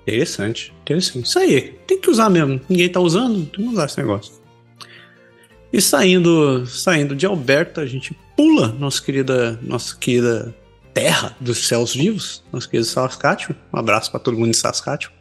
Interessante, 0.03 0.73
interessante. 0.81 1.25
Isso 1.25 1.39
aí, 1.39 1.79
tem 1.87 1.99
que 1.99 2.09
usar 2.09 2.29
mesmo. 2.29 2.59
Ninguém 2.67 2.89
tá 2.89 2.99
usando, 2.99 3.45
tem 3.45 3.65
que 3.65 3.73
usar 3.73 3.85
esse 3.85 3.97
negócio. 3.97 4.42
E 5.73 5.81
saindo, 5.81 6.67
saindo 6.67 7.15
de 7.15 7.25
Alberta, 7.25 7.81
a 7.81 7.85
gente 7.87 8.15
pula 8.37 8.67
nossa 8.67 9.01
querida, 9.01 9.59
nossa 9.63 9.97
querida 9.97 10.53
terra 10.93 11.35
dos 11.41 11.67
céus 11.67 11.95
vivos, 11.95 12.43
nosso 12.53 12.69
querido 12.69 12.87
Saskatchewan. 12.87 13.55
Um 13.73 13.79
abraço 13.79 14.11
para 14.11 14.19
todo 14.19 14.37
mundo 14.37 14.51
de 14.51 14.57
Saskatchewan. 14.57 15.15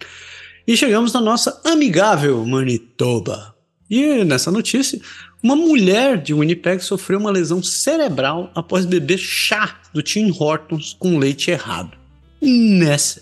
E 0.67 0.77
chegamos 0.77 1.11
na 1.15 1.23
nossa 1.23 1.59
amigável 1.65 2.45
Manitoba. 2.45 3.57
E 3.89 4.23
nessa 4.25 4.51
notícia, 4.51 5.01
uma 5.43 5.57
mulher 5.57 6.21
de 6.21 6.35
Winnipeg 6.35 6.85
sofreu 6.85 7.19
uma 7.19 7.31
lesão 7.31 7.63
cerebral 7.63 8.53
após 8.55 8.85
beber 8.85 9.19
chá 9.19 9.81
do 9.95 10.03
Tim 10.03 10.31
Hortons 10.39 10.95
com 10.99 11.19
leite 11.19 11.51
errado. 11.51 11.97
Nessa, 12.43 13.22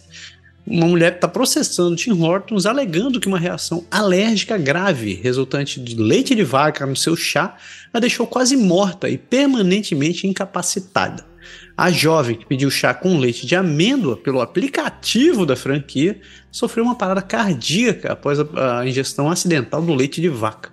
uma 0.70 0.86
mulher 0.86 1.16
está 1.16 1.26
processando 1.26 1.96
Tim 1.96 2.12
Hortons 2.12 2.64
alegando 2.64 3.18
que 3.18 3.26
uma 3.26 3.40
reação 3.40 3.84
alérgica 3.90 4.56
grave 4.56 5.14
resultante 5.14 5.80
de 5.80 5.96
leite 5.96 6.32
de 6.32 6.44
vaca 6.44 6.86
no 6.86 6.94
seu 6.94 7.16
chá 7.16 7.56
a 7.92 7.98
deixou 7.98 8.24
quase 8.24 8.56
morta 8.56 9.08
e 9.08 9.18
permanentemente 9.18 10.28
incapacitada. 10.28 11.26
A 11.76 11.90
jovem 11.90 12.36
que 12.36 12.46
pediu 12.46 12.70
chá 12.70 12.94
com 12.94 13.18
leite 13.18 13.46
de 13.46 13.56
amêndoa 13.56 14.16
pelo 14.16 14.40
aplicativo 14.40 15.44
da 15.44 15.56
franquia 15.56 16.20
sofreu 16.52 16.84
uma 16.84 16.94
parada 16.94 17.20
cardíaca 17.20 18.12
após 18.12 18.38
a, 18.38 18.86
ingestão 18.86 19.28
acidental 19.28 19.82
do 19.82 19.92
leite 19.92 20.20
de 20.20 20.28
vaca. 20.28 20.70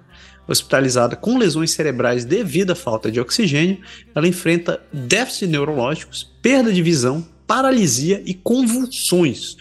Hospitalizada 0.48 1.16
com 1.16 1.40
lesões 1.40 1.72
cerebrais 1.72 2.24
devido 2.24 2.70
à 2.70 2.76
falta 2.76 3.12
de 3.12 3.20
oxigênio, 3.20 3.80
ela 4.14 4.28
enfrenta 4.28 4.80
déficits 4.94 5.50
neurológicos, 5.50 6.36
perda 6.40 6.72
de 6.72 6.84
visão, 6.84 7.28
paralisia 7.48 8.22
e 8.26 8.36
convulsões 8.36 9.58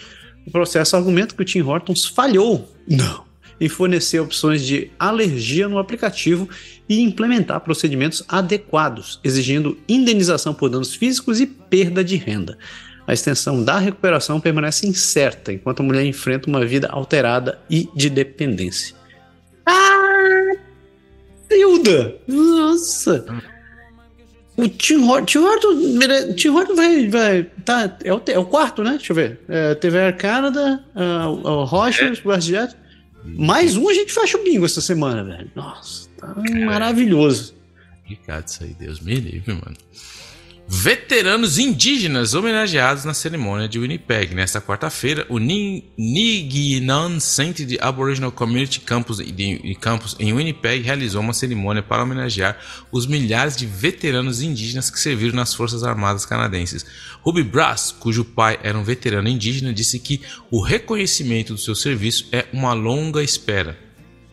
o 0.47 0.51
processo 0.51 0.97
argumenta 0.97 1.35
que 1.35 1.43
o 1.43 1.45
Tim 1.45 1.63
Hortons 1.63 2.05
falhou, 2.05 2.73
não, 2.87 3.25
em 3.61 3.69
fornecer 3.69 4.21
opções 4.21 4.65
de 4.65 4.91
alergia 4.99 5.69
no 5.69 5.79
aplicativo 5.79 6.49
e 6.89 7.01
implementar 7.01 7.61
procedimentos 7.61 8.23
adequados, 8.29 9.19
exigindo 9.25 9.79
indenização 9.89 10.55
por 10.55 10.71
danos 10.71 10.95
físicos 10.95 11.41
e 11.41 11.47
perda 11.47 12.05
de 12.05 12.17
renda. 12.17 12.57
A 13.07 13.13
extensão 13.13 13.63
da 13.63 13.79
recuperação 13.79 14.41
permanece 14.41 14.87
incerta 14.87 15.53
enquanto 15.53 15.81
a 15.81 15.83
mulher 15.83 16.05
enfrenta 16.05 16.49
uma 16.49 16.65
vida 16.65 16.89
alterada 16.89 17.59
e 17.71 17.89
de 17.95 18.11
dependência. 18.11 18.95
Ah! 19.65 20.57
Hilda! 21.51 22.17
Nossa! 22.27 23.25
O 24.57 24.69
Tim 24.69 25.05
Horton, 25.05 25.27
Tim 26.35 26.49
Horton, 26.49 26.75
vai, 26.75 27.09
vai 27.09 27.43
tá, 27.65 27.97
é 28.03 28.13
o, 28.13 28.23
é 28.27 28.39
o 28.39 28.45
quarto, 28.45 28.83
né? 28.83 28.93
Deixa 28.93 29.13
eu 29.13 29.17
ver. 29.17 29.41
É, 29.49 29.75
TV 29.75 29.99
Air 29.99 30.17
Canada, 30.17 30.83
uh, 30.95 31.49
o 31.49 31.65
Rogers, 31.65 32.23
é. 32.25 32.29
WestJet. 32.29 32.75
Mais 33.25 33.77
um 33.77 33.89
a 33.89 33.93
gente 33.93 34.13
fecha 34.13 34.39
o 34.39 34.45
bingo 34.45 34.65
essa 34.65 34.81
semana, 34.81 35.23
velho. 35.25 35.51
Nossa, 35.55 36.09
tá 36.17 36.35
maravilhoso. 36.65 37.55
Complicado 38.03 38.47
isso 38.47 38.63
aí, 38.63 38.75
Deus 38.79 39.01
me 39.01 39.17
livre, 39.17 39.53
mano 39.53 39.77
veteranos 40.69 41.59
indígenas 41.59 42.35
homenageados 42.35 43.05
na 43.05 43.15
cerimônia 43.15 43.69
de 43.69 43.79
Winnipeg. 43.79 44.35
Nesta 44.35 44.61
quarta-feira, 44.61 45.25
o 45.29 45.39
Niginan 45.39 47.21
Center 47.21 47.65
de 47.65 47.79
Aboriginal 47.81 48.33
Community 48.33 48.81
Campus, 48.81 49.19
de, 49.19 49.77
Campus 49.81 50.17
em 50.19 50.33
Winnipeg 50.33 50.83
realizou 50.83 51.21
uma 51.21 51.33
cerimônia 51.33 51.83
para 51.83 52.03
homenagear 52.03 52.59
os 52.91 53.07
milhares 53.07 53.57
de 53.57 53.65
veteranos 53.65 54.43
indígenas 54.43 54.91
que 54.91 54.99
serviram 54.99 55.37
nas 55.37 55.55
Forças 55.55 55.85
Armadas 55.85 56.27
canadenses. 56.27 56.85
Ruby 57.23 57.45
Brass, 57.45 57.93
cujo 57.93 58.25
pai 58.25 58.59
era 58.63 58.77
um 58.77 58.85
veterano 58.85 59.29
indígena, 59.29 59.73
disse 59.73 60.01
que 60.01 60.21
o 60.51 60.61
reconhecimento 60.61 61.55
do 61.55 61.61
seu 61.61 61.75
serviço 61.75 62.27
é 62.33 62.47
uma 62.53 62.73
longa 62.73 63.23
espera. 63.23 63.79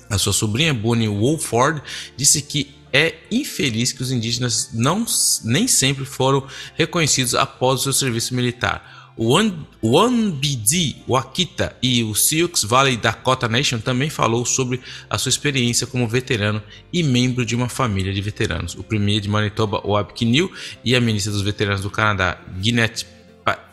A 0.10 0.18
sua 0.18 0.34
sobrinha 0.34 0.74
Bonnie 0.74 1.08
Wolford 1.08 1.82
disse 2.18 2.42
que 2.42 2.83
é 2.94 3.16
infeliz 3.32 3.92
que 3.92 4.04
os 4.04 4.12
indígenas 4.12 4.70
não, 4.72 5.04
nem 5.44 5.68
sempre 5.68 6.06
foram 6.06 6.46
reconhecidos 6.76 7.34
após 7.34 7.80
o 7.80 7.84
seu 7.84 7.94
serviço 7.94 8.36
militar. 8.36 9.02
O 9.16 9.38
OneBD, 9.84 10.96
o 11.08 11.16
Akita 11.16 11.76
e 11.84 12.04
o 12.04 12.16
Sioux 12.16 12.64
Valley 12.64 12.98
Dakota 12.98 13.48
Nation 13.48 13.80
também 13.80 14.10
falou 14.10 14.44
sobre 14.44 14.82
a 15.08 15.20
sua 15.20 15.30
experiência 15.30 15.86
como 15.86 16.08
veterano 16.08 16.62
e 16.92 17.04
membro 17.04 17.46
de 17.46 17.56
uma 17.56 17.70
família 17.70 18.12
de 18.12 18.22
veteranos. 18.22 18.74
O 18.74 18.84
premier 18.84 19.20
de 19.20 19.30
Manitoba, 19.30 19.82
Wab 19.86 20.14
Kinnew, 20.14 20.52
e 20.84 20.96
a 20.96 21.02
ministra 21.02 21.32
dos 21.32 21.44
veteranos 21.44 21.82
do 21.82 21.92
Canadá, 21.92 22.40
Guinette 22.60 23.06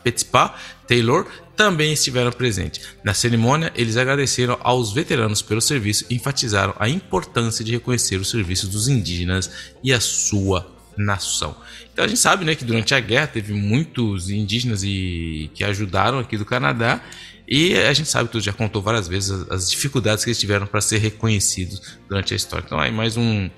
Petitpas 0.03 0.51
Taylor, 0.91 1.25
também 1.55 1.93
estiveram 1.93 2.33
presentes. 2.33 2.85
Na 3.05 3.15
cerimônia, 3.15 3.73
eles 3.77 3.97
agradeceram 3.97 4.59
aos 4.61 4.93
veteranos 4.93 5.41
pelo 5.41 5.61
serviço 5.61 6.05
e 6.11 6.17
enfatizaram 6.17 6.75
a 6.81 6.89
importância 6.89 7.65
de 7.65 7.71
reconhecer 7.71 8.17
os 8.17 8.29
serviços 8.29 8.69
dos 8.69 8.89
indígenas 8.89 9.49
e 9.85 9.93
a 9.93 10.01
sua 10.01 10.69
nação. 10.97 11.57
Então 11.93 12.05
a 12.05 12.09
gente 12.09 12.19
sabe 12.19 12.45
né, 12.45 12.57
que 12.57 12.65
durante 12.65 12.93
a 12.93 12.99
guerra 12.99 13.29
teve 13.29 13.53
muitos 13.53 14.31
indígenas 14.31 14.83
e, 14.83 15.49
que 15.55 15.63
ajudaram 15.63 16.19
aqui 16.19 16.37
do 16.37 16.45
Canadá 16.45 17.01
e 17.47 17.77
a 17.77 17.93
gente 17.93 18.09
sabe 18.09 18.29
que 18.29 18.33
tu 18.33 18.41
já 18.41 18.53
contou 18.53 18.83
várias 18.83 19.07
vezes 19.07 19.31
as, 19.31 19.51
as 19.51 19.71
dificuldades 19.71 20.25
que 20.25 20.31
eles 20.31 20.41
tiveram 20.41 20.67
para 20.67 20.81
ser 20.81 20.99
reconhecidos 20.99 22.01
durante 22.09 22.35
a 22.35 22.37
história. 22.37 22.65
Então 22.67 22.81
aí 22.81 22.91
mais 22.91 23.17
um, 23.17 23.49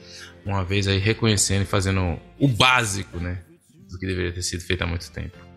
uma 0.44 0.62
vez 0.62 0.86
aí 0.86 0.98
reconhecendo 0.98 1.62
e 1.62 1.66
fazendo 1.66 2.20
o 2.38 2.46
básico 2.46 3.18
né, 3.18 3.38
do 3.90 3.98
que 3.98 4.06
deveria 4.06 4.32
ter 4.32 4.42
sido 4.42 4.62
feito 4.62 4.82
há 4.82 4.86
muito 4.86 5.10
tempo. 5.10 5.51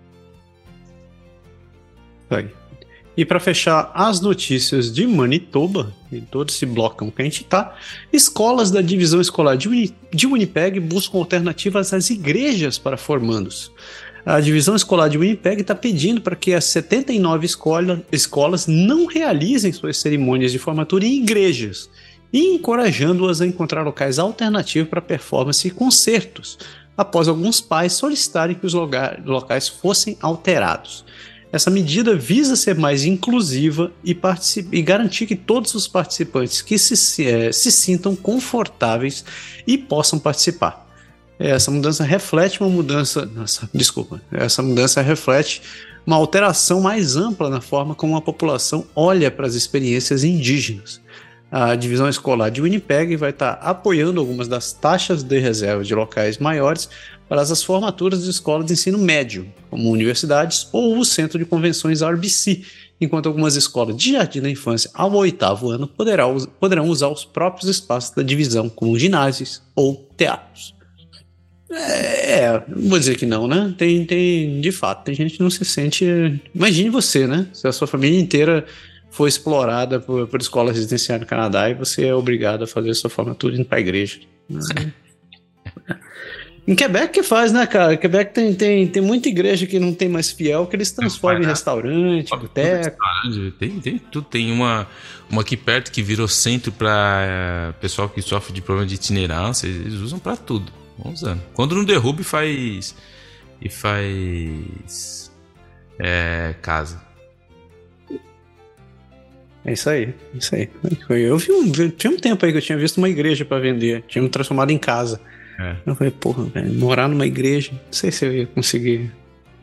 E 3.18 3.24
para 3.24 3.40
fechar 3.40 3.92
as 3.94 4.20
notícias 4.20 4.94
de 4.94 5.08
Manitoba, 5.08 5.94
e 6.12 6.20
todo 6.20 6.50
esse 6.50 6.66
blocão 6.66 7.10
que 7.10 7.22
a 7.22 7.26
gente 7.26 7.46
tá, 7.46 7.74
escolas 8.12 8.72
da 8.72 8.82
divisão 8.82 9.22
escolar 9.22 9.56
de, 9.56 9.70
Uni 9.70 9.96
de 10.14 10.28
Winnipeg 10.28 10.82
buscam 10.82 11.20
alternativas 11.20 11.94
às 11.94 12.10
igrejas 12.10 12.78
para 12.78 12.98
formandos. 12.98 13.72
A 14.26 14.40
divisão 14.40 14.76
escolar 14.76 15.08
de 15.08 15.18
Winnipeg 15.18 15.62
está 15.62 15.76
pedindo 15.76 16.20
para 16.20 16.36
que 16.36 16.54
as 16.54 16.66
79 16.66 17.46
escola, 17.46 18.04
escolas 18.12 18.68
não 18.68 19.06
realizem 19.06 19.72
suas 19.72 19.98
cerimônias 19.98 20.52
de 20.52 20.60
formatura 20.60 21.06
em 21.06 21.22
igrejas 21.22 21.90
e 22.34 22.56
encorajando-as 22.56 23.40
a 23.40 23.46
encontrar 23.46 23.84
locais 23.84 24.20
alternativos 24.20 24.90
para 24.90 25.02
performance 25.02 25.66
e 25.66 25.72
concertos, 25.72 26.58
após 26.98 27.28
alguns 27.28 27.62
pais 27.62 27.94
solicitarem 27.94 28.56
que 28.56 28.66
os 28.66 28.74
locais 28.74 29.70
fossem 29.70 30.18
alterados. 30.20 31.06
Essa 31.56 31.72
medida 31.72 32.18
visa 32.18 32.54
ser 32.54 32.76
mais 32.76 33.06
inclusiva 33.06 33.90
e, 34.04 34.14
e 34.74 34.82
garantir 34.82 35.26
que 35.26 35.38
todos 35.38 35.74
os 35.74 35.88
participantes 35.88 36.62
que 36.62 36.78
se, 36.78 36.98
se, 36.98 37.26
é, 37.26 37.50
se 37.50 37.72
sintam 37.72 38.14
confortáveis 38.14 39.24
e 39.66 39.78
possam 39.78 40.20
participar. 40.20 40.86
essa 41.40 41.72
mudança 41.72 42.04
reflete 42.04 42.60
uma 42.60 42.70
mudança. 42.70 43.26
Nossa, 43.26 43.70
desculpa. 43.74 44.22
Essa 44.34 44.62
mudança 44.62 45.02
reflete 45.02 45.62
uma 46.06 46.18
alteração 46.18 46.82
mais 46.82 47.16
ampla 47.16 47.50
na 47.50 47.62
forma 47.62 47.96
como 47.96 48.18
a 48.18 48.22
população 48.22 48.86
olha 48.94 49.32
para 49.32 49.48
as 49.48 49.56
experiências 49.56 50.26
indígenas. 50.26 51.00
A 51.50 51.74
divisão 51.74 52.10
escolar 52.10 52.50
de 52.50 52.62
Winnipeg 52.62 53.16
vai 53.16 53.30
estar 53.30 53.54
apoiando 53.62 54.20
algumas 54.20 54.50
das 54.50 54.74
taxas 54.74 55.24
de 55.24 55.40
reserva 55.40 55.86
de 55.86 55.96
locais 55.96 56.38
maiores 56.38 56.90
para 57.28 57.42
as 57.42 57.64
formaturas 57.64 58.24
de 58.24 58.30
escolas 58.30 58.66
de 58.66 58.74
ensino 58.74 58.98
médio, 58.98 59.52
como 59.70 59.92
universidades 59.92 60.68
ou 60.72 60.98
o 60.98 61.06
Centro 61.06 61.40
de 61.40 61.46
Convenções 61.46 62.02
RBC, 62.02 62.62
enquanto 63.00 63.28
algumas 63.28 63.56
escolas 63.56 63.96
de 63.98 64.14
jardim 64.14 64.42
da 64.42 64.50
infância 64.50 64.90
ao 64.94 65.14
oitavo 65.14 65.70
ano 65.70 65.88
poderão, 65.88 66.36
usar 66.88 67.10
os 67.10 67.26
próprios 67.26 67.70
espaços 67.70 68.12
da 68.16 68.24
divisão, 68.24 68.70
como 68.70 68.98
ginásios 68.98 69.62
ou 69.76 70.10
teatros. 70.16 70.74
É, 71.72 72.64
vou 72.70 72.98
dizer 72.98 73.18
que 73.18 73.26
não, 73.26 73.48
né? 73.48 73.74
Tem, 73.78 74.06
tem, 74.06 74.62
de 74.62 74.72
fato, 74.72 75.04
tem 75.04 75.16
gente 75.16 75.36
que 75.36 75.44
não 75.44 75.50
se 75.50 75.66
sente. 75.66 76.06
Imagine 76.54 76.90
você, 76.90 77.28
né? 77.28 77.48
Se 77.52 77.68
a 77.68 77.72
sua 77.72 77.88
família 77.88 78.20
inteira 78.20 78.66
foi 79.10 79.28
explorada 79.28 80.00
por, 80.00 80.28
por 80.28 80.40
escola 80.40 80.72
residencial 80.72 81.20
no 81.20 81.26
Canadá 81.26 81.70
e 81.70 81.74
você 81.74 82.06
é 82.06 82.16
obrigado 82.16 82.64
a 82.64 82.68
fazer 82.68 82.92
a 82.92 82.96
sua 82.96 83.10
formatura 83.10 83.56
indo 83.56 83.66
para 83.66 83.78
a 83.78 83.82
igreja. 83.82 84.20
Em 86.68 86.74
Quebec 86.74 87.14
que 87.14 87.22
faz, 87.22 87.52
né, 87.52 87.68
cara? 87.68 87.96
Quebec 87.96 88.34
tem, 88.34 88.54
tem, 88.54 88.88
tem 88.88 89.02
muita 89.02 89.30
igreja 89.30 89.68
que 89.68 89.80
não 89.80 89.94
tem 89.94 90.10
mais 90.10 90.32
fiel, 90.32 90.66
que 90.66 90.76
eles 90.76 90.92
transformam 90.92 91.44
em 91.44 91.46
restaurante, 91.46 92.30
boteco. 92.32 92.98
Tem, 93.60 93.80
tem 93.80 94.00
tudo. 94.00 94.26
Tem 94.26 94.52
uma, 94.52 94.88
uma 95.30 95.42
aqui 95.42 95.56
perto 95.56 95.92
que 95.92 96.02
virou 96.02 96.28
centro 96.28 96.72
para 96.72 97.22
é, 97.22 97.72
pessoal 97.74 98.10
que 98.10 98.20
sofre 98.20 98.52
de 98.52 98.64
problema 98.64 98.88
de 98.88 98.96
itinerância. 98.96 99.68
Eles 99.68 100.00
usam 100.00 100.18
para 100.18 100.36
tudo. 100.36 100.72
Vamos 100.98 101.22
usando. 101.22 101.42
Quando 101.54 101.76
não 101.76 101.86
derruba 101.86 102.22
e 102.22 102.24
faz. 102.24 102.96
E 103.62 103.70
faz. 103.70 105.32
É, 106.00 106.56
casa. 106.64 107.06
É 109.64 109.74
isso 109.74 109.90
aí, 109.90 110.14
isso 110.36 110.54
aí. 110.54 110.70
Eu 111.10 111.38
vi 111.40 111.52
um, 111.52 111.72
tinha 111.90 112.14
um 112.14 112.18
tempo 112.18 112.46
aí 112.46 112.52
que 112.52 112.58
eu 112.60 112.62
tinha 112.62 112.78
visto 112.78 112.98
uma 112.98 113.10
igreja 113.10 113.44
para 113.44 113.60
vender, 113.60 114.04
tinha 114.08 114.22
me 114.22 114.30
transformado 114.30 114.70
em 114.70 114.78
casa. 114.78 115.20
É. 115.60 115.76
Eu 115.86 115.96
falei, 115.96 116.12
porra, 116.12 116.44
velho, 116.46 116.74
morar 116.74 117.08
numa 117.08 117.26
igreja, 117.26 117.72
não 117.72 117.94
sei 117.94 118.12
se 118.12 118.26
eu 118.26 118.34
ia 118.34 118.46
conseguir. 118.48 119.12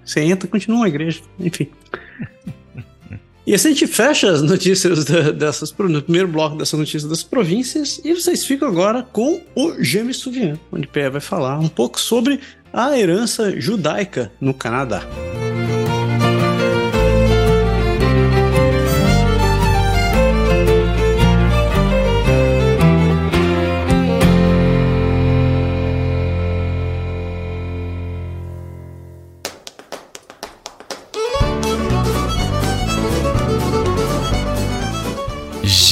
Você 0.05 0.21
entra, 0.21 0.49
continua 0.49 0.79
uma 0.79 0.89
igreja, 0.89 1.21
enfim. 1.39 1.69
E 3.45 3.55
assim 3.55 3.69
a 3.69 3.71
gente 3.73 3.89
fecha 3.89 4.31
as 4.31 4.41
notícias 4.41 5.05
da, 5.05 5.33
dessas, 5.33 5.75
no 5.77 6.01
primeiro 6.01 6.29
bloco 6.29 6.57
dessas 6.57 6.79
notícias 6.79 7.11
das 7.11 7.25
províncias, 7.25 8.01
e 8.05 8.15
vocês 8.15 8.45
ficam 8.45 8.69
agora 8.69 9.03
com 9.03 9.41
o 9.57 9.83
James 9.83 10.19
Suvian, 10.19 10.57
onde 10.71 10.87
Pierre 10.87 11.11
vai 11.11 11.21
falar 11.21 11.59
um 11.59 11.69
pouco 11.69 12.01
sobre 12.01 12.39
a 12.73 12.97
herança 12.97 13.61
judaica 13.61 14.31
no 14.41 14.55
Canadá. 14.55 15.03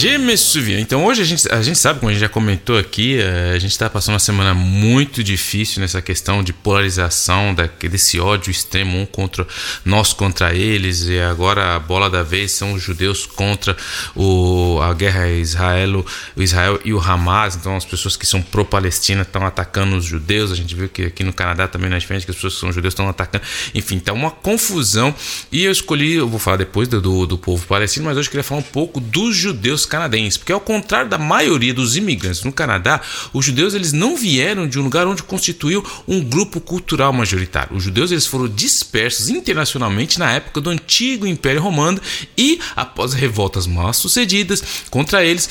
Gemesuvian. 0.01 0.81
Então 0.81 1.05
hoje 1.05 1.21
a 1.21 1.25
gente, 1.27 1.53
a 1.53 1.61
gente 1.61 1.79
sabe, 1.79 2.01
como 2.01 2.09
a 2.09 2.13
gente 2.15 2.23
já 2.23 2.29
comentou 2.29 2.79
aqui, 2.79 3.19
eh, 3.19 3.53
a 3.55 3.59
gente 3.59 3.73
está 3.73 3.91
passando 3.91 4.15
uma 4.15 4.19
semana 4.19 4.55
muito 4.55 5.23
difícil 5.23 5.83
nessa 5.83 6.01
questão 6.01 6.43
de 6.43 6.55
polarização, 6.55 7.55
da, 7.55 7.67
desse 7.67 8.19
ódio 8.19 8.51
extremo 8.51 8.99
um 8.99 9.05
contra 9.05 9.47
nós 9.85 10.15
contra 10.15 10.55
eles, 10.55 11.03
e 11.03 11.21
agora 11.21 11.77
a 11.77 11.79
bola 11.79 12.09
da 12.09 12.23
vez 12.23 12.51
são 12.53 12.73
os 12.73 12.83
judeus 12.83 13.27
contra 13.27 13.77
o, 14.17 14.79
a 14.81 14.95
guerra 14.95 15.29
Israel, 15.29 16.03
o 16.35 16.43
Israel 16.43 16.81
e 16.83 16.95
o 16.95 16.99
Hamas. 16.99 17.57
Então 17.57 17.77
as 17.77 17.85
pessoas 17.85 18.17
que 18.17 18.25
são 18.25 18.41
pró-Palestina 18.41 19.21
estão 19.21 19.45
atacando 19.45 19.99
os 19.99 20.07
judeus. 20.07 20.51
A 20.51 20.55
gente 20.55 20.75
viu 20.75 20.89
que 20.89 21.03
aqui 21.03 21.23
no 21.23 21.33
Canadá 21.35 21.69
também 21.69 21.91
não 21.91 21.99
é 21.99 22.01
diferente, 22.01 22.25
que 22.25 22.31
as 22.31 22.37
pessoas 22.37 22.55
que 22.55 22.61
são 22.61 22.73
judeus 22.73 22.93
estão 22.93 23.07
atacando. 23.07 23.45
Enfim, 23.75 23.99
tá 23.99 24.15
uma 24.15 24.31
confusão. 24.31 25.15
E 25.53 25.63
eu 25.63 25.71
escolhi, 25.71 26.15
eu 26.15 26.27
vou 26.27 26.39
falar 26.39 26.57
depois 26.57 26.89
do, 26.89 27.03
do, 27.03 27.27
do 27.27 27.37
povo 27.37 27.67
palestino, 27.67 28.07
mas 28.07 28.17
hoje 28.17 28.29
eu 28.29 28.31
queria 28.31 28.45
falar 28.45 28.61
um 28.61 28.65
pouco 28.65 28.99
dos 28.99 29.37
judeus 29.37 29.90
canadenses, 29.91 30.39
porque 30.39 30.53
ao 30.53 30.61
contrário 30.61 31.11
da 31.11 31.19
maioria 31.19 31.75
dos 31.75 31.97
imigrantes 31.97 32.43
no 32.45 32.53
Canadá, 32.53 33.01
os 33.33 33.45
judeus 33.45 33.75
eles 33.75 33.93
não 33.93 34.17
vieram 34.17 34.67
de 34.67 34.79
um 34.79 34.83
lugar 34.83 35.07
onde 35.07 35.23
constituiu 35.23 35.85
um 36.07 36.21
grupo 36.21 36.61
cultural 36.61 37.13
majoritário. 37.13 37.77
Os 37.77 37.83
judeus 37.83 38.11
eles 38.11 38.27
foram 38.27 38.49
dispersos 38.49 39.29
internacionalmente 39.29 40.19
na 40.19 40.33
época 40.33 40.61
do 40.61 40.71
antigo 40.71 41.27
Império 41.27 41.61
Romano 41.61 42.01
e 42.39 42.61
após 42.75 43.13
revoltas 43.13 43.67
mal 43.67 43.93
sucedidas 43.93 44.63
contra 44.89 45.25
eles, 45.25 45.51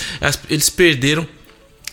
eles 0.49 0.69
perderam 0.69 1.27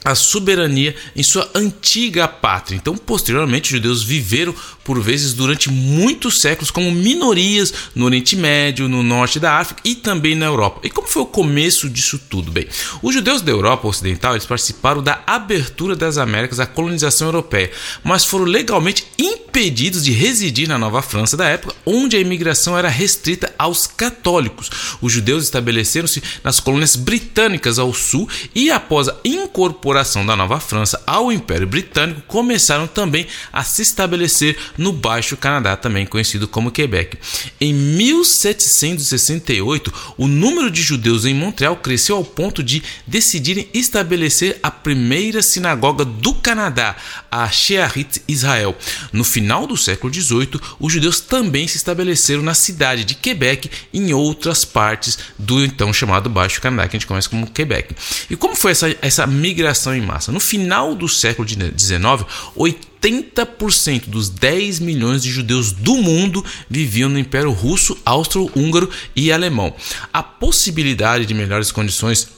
a 0.07 0.15
soberania 0.15 0.95
em 1.17 1.23
sua 1.25 1.51
antiga 1.53 2.29
pátria. 2.29 2.77
Então, 2.77 2.97
posteriormente, 2.97 3.65
os 3.65 3.71
judeus 3.71 4.05
viveram 4.05 4.55
por 4.85 5.01
vezes 5.01 5.35
durante 5.35 5.69
muitos 5.69 6.39
séculos 6.41 6.71
como 6.71 6.93
minorias 6.93 7.75
no 7.93 8.05
Oriente 8.05 8.37
Médio, 8.37 8.89
no 8.89 9.03
norte 9.03 9.41
da 9.41 9.59
África 9.59 9.83
e 9.85 9.97
também 9.97 10.37
na 10.37 10.47
Europa. 10.47 10.79
E 10.85 10.91
como 10.91 11.09
foi 11.09 11.23
o 11.23 11.27
começo 11.27 11.91
disso 11.91 12.21
tudo? 12.31 12.53
Bem, 12.53 12.69
os 13.03 13.13
judeus 13.13 13.43
da 13.43 13.51
Europa 13.51 13.89
Ocidental 13.89 14.35
eles 14.35 14.47
participaram 14.47 15.03
da 15.03 15.25
abertura 15.27 15.97
das 15.97 16.19
Américas 16.19 16.61
à 16.61 16.67
colonização 16.67 17.27
europeia, 17.27 17.73
mas 18.05 18.25
foram 18.25 18.45
legalmente 18.45 19.09
impedidos 19.19 20.05
de 20.05 20.13
residir 20.13 20.69
na 20.69 20.79
Nova 20.79 21.03
França 21.03 21.37
da 21.37 21.49
época, 21.49 21.75
onde 21.85 22.17
a 22.17 22.21
imigração 22.21 22.79
era 22.79 22.89
restrita 22.89 23.53
aos 23.59 23.89
católicos. 23.89 24.71
Os 25.03 25.13
judeus 25.13 25.43
estabeleceram-se 25.43 26.23
nas 26.45 26.61
colônias 26.61 26.95
britânicas 26.95 27.81
ao 27.81 27.93
sul 27.93 28.29
e 28.55 28.71
após 28.71 29.09
a 29.09 29.17
incorporação 29.25 29.96
da 30.05 30.37
Nova 30.37 30.61
França 30.61 31.03
ao 31.07 31.33
Império 31.33 31.67
Britânico, 31.67 32.21
começaram 32.27 32.87
também 32.87 33.27
a 33.53 33.65
se 33.65 33.83
estabelecer 33.83 34.57
no 34.77 34.93
Baixo 34.93 35.37
Canadá, 35.37 35.77
também 35.77 36.05
conhecido 36.05 36.49
como 36.49 36.71
Quebec. 36.71 37.17
Em 37.61 37.73
1768, 37.73 39.93
o 40.17 40.27
número 40.27 40.71
de 40.71 40.83
judeus 40.83 41.25
em 41.25 41.35
Montreal 41.35 41.77
cresceu 41.77 42.17
ao 42.17 42.25
ponto 42.25 42.63
de 42.63 42.83
decidirem 43.07 43.69
estabelecer 43.73 44.59
a 44.63 44.71
primeira 44.71 45.43
sinagoga 45.43 46.05
do 46.05 46.35
Canadá, 46.35 46.97
a 47.31 47.49
Shearit 47.49 48.23
Israel. 48.29 48.77
No 49.13 49.25
final 49.25 49.67
do 49.67 49.77
século 49.77 50.13
XVIII, 50.13 50.61
os 50.79 50.93
judeus 50.93 51.21
também 51.21 51.67
se 51.69 51.77
estabeleceram 51.77 52.43
na 52.43 52.55
cidade 52.55 53.05
de 53.05 53.15
Quebec 53.15 53.71
e 53.93 53.99
em 53.99 54.13
outras 54.13 54.65
partes 54.65 55.19
do 55.39 55.65
então 55.65 55.93
chamado 55.93 56.29
Baixo 56.29 56.61
Canadá, 56.61 56.89
que 56.89 56.97
a 56.97 56.99
gente 56.99 57.07
conhece 57.07 57.29
como 57.29 57.51
Quebec. 57.51 57.95
E 58.29 58.37
como 58.37 58.55
foi 58.55 58.73
essa, 58.73 58.95
essa 59.01 59.27
migração 59.27 59.86
em 59.95 60.01
massa? 60.01 60.33
No 60.33 60.41
final 60.41 60.95
do 60.95 61.09
século 61.09 61.47
XIX, 61.47 62.25
80% 62.57 64.09
dos 64.09 64.29
10 64.29 64.81
milhões 64.81 65.23
de 65.23 65.31
judeus 65.31 65.73
do 65.73 65.97
mundo 65.97 66.45
viviam 66.69 67.09
no 67.09 67.19
Império 67.19 67.51
Russo, 67.51 67.97
Austro-Húngaro 68.05 68.91
e 69.15 69.31
Alemão. 69.31 69.75
A 70.13 70.23
possibilidade 70.23 71.27
de 71.27 71.35
melhores 71.35 71.71
condições 71.71 72.36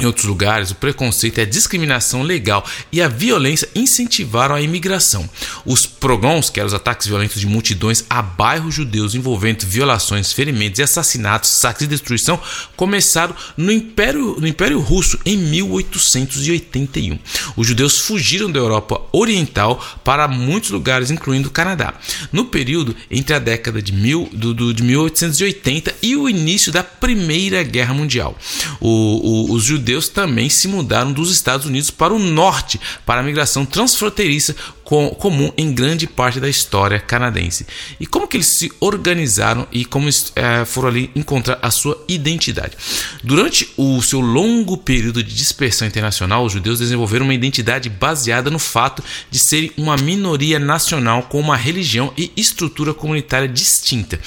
em 0.00 0.04
outros 0.04 0.26
lugares, 0.26 0.70
o 0.70 0.74
preconceito 0.74 1.38
e 1.38 1.40
a 1.40 1.46
discriminação 1.46 2.22
legal 2.22 2.64
e 2.92 3.00
a 3.00 3.08
violência 3.08 3.68
incentivaram 3.74 4.54
a 4.54 4.60
imigração. 4.60 5.28
Os 5.64 5.86
pogroms, 5.86 6.50
que 6.50 6.60
eram 6.60 6.68
os 6.68 6.74
ataques 6.74 7.06
violentos 7.06 7.40
de 7.40 7.46
multidões 7.46 8.04
a 8.10 8.20
bairros 8.20 8.74
judeus 8.74 9.14
envolvendo 9.14 9.64
violações, 9.64 10.32
ferimentos 10.32 10.78
e 10.78 10.82
assassinatos, 10.82 11.50
saques 11.50 11.82
e 11.82 11.86
destruição, 11.86 12.40
começaram 12.76 13.34
no 13.56 13.72
Império, 13.72 14.36
no 14.38 14.46
Império 14.46 14.80
Russo 14.80 15.18
em 15.24 15.36
1881. 15.36 17.18
Os 17.56 17.66
judeus 17.66 18.00
fugiram 18.00 18.50
da 18.50 18.58
Europa 18.58 19.00
Oriental 19.12 19.82
para 20.04 20.28
muitos 20.28 20.70
lugares, 20.70 21.10
incluindo 21.10 21.48
o 21.48 21.52
Canadá. 21.52 21.94
No 22.32 22.46
período 22.46 22.94
entre 23.10 23.34
a 23.34 23.38
década 23.38 23.80
de, 23.80 23.92
mil, 23.92 24.28
do, 24.32 24.52
do, 24.52 24.74
de 24.74 24.82
1880 24.82 25.94
e 26.02 26.16
o 26.16 26.28
início 26.28 26.70
da 26.70 26.84
Primeira 26.84 27.62
Guerra 27.62 27.94
Mundial, 27.94 28.36
o, 28.80 28.88
o, 28.88 29.52
os 29.52 29.64
judeus 29.64 29.85
judeus 29.86 30.08
também 30.08 30.48
se 30.48 30.66
mudaram 30.66 31.12
dos 31.12 31.30
Estados 31.30 31.64
Unidos 31.64 31.92
para 31.92 32.12
o 32.12 32.18
norte, 32.18 32.80
para 33.06 33.20
a 33.20 33.22
migração 33.22 33.64
transfronteiriça 33.64 34.56
com, 34.82 35.10
comum 35.10 35.52
em 35.56 35.72
grande 35.72 36.08
parte 36.08 36.40
da 36.40 36.48
história 36.48 36.98
canadense. 36.98 37.64
E 38.00 38.06
como 38.06 38.26
que 38.26 38.36
eles 38.36 38.48
se 38.48 38.72
organizaram 38.80 39.66
e 39.70 39.84
como 39.84 40.08
é, 40.08 40.64
foram 40.64 40.88
ali 40.88 41.10
encontrar 41.14 41.60
a 41.62 41.70
sua 41.70 42.02
identidade. 42.08 42.76
Durante 43.22 43.68
o 43.76 44.02
seu 44.02 44.20
longo 44.20 44.76
período 44.76 45.22
de 45.22 45.32
dispersão 45.32 45.86
internacional, 45.86 46.44
os 46.44 46.52
judeus 46.52 46.80
desenvolveram 46.80 47.24
uma 47.24 47.34
identidade 47.34 47.88
baseada 47.88 48.50
no 48.50 48.58
fato 48.58 49.04
de 49.30 49.38
serem 49.38 49.70
uma 49.76 49.96
minoria 49.96 50.58
nacional 50.58 51.22
com 51.22 51.38
uma 51.38 51.56
religião 51.56 52.12
e 52.16 52.32
estrutura 52.36 52.92
comunitária 52.92 53.48
distinta. 53.48 54.18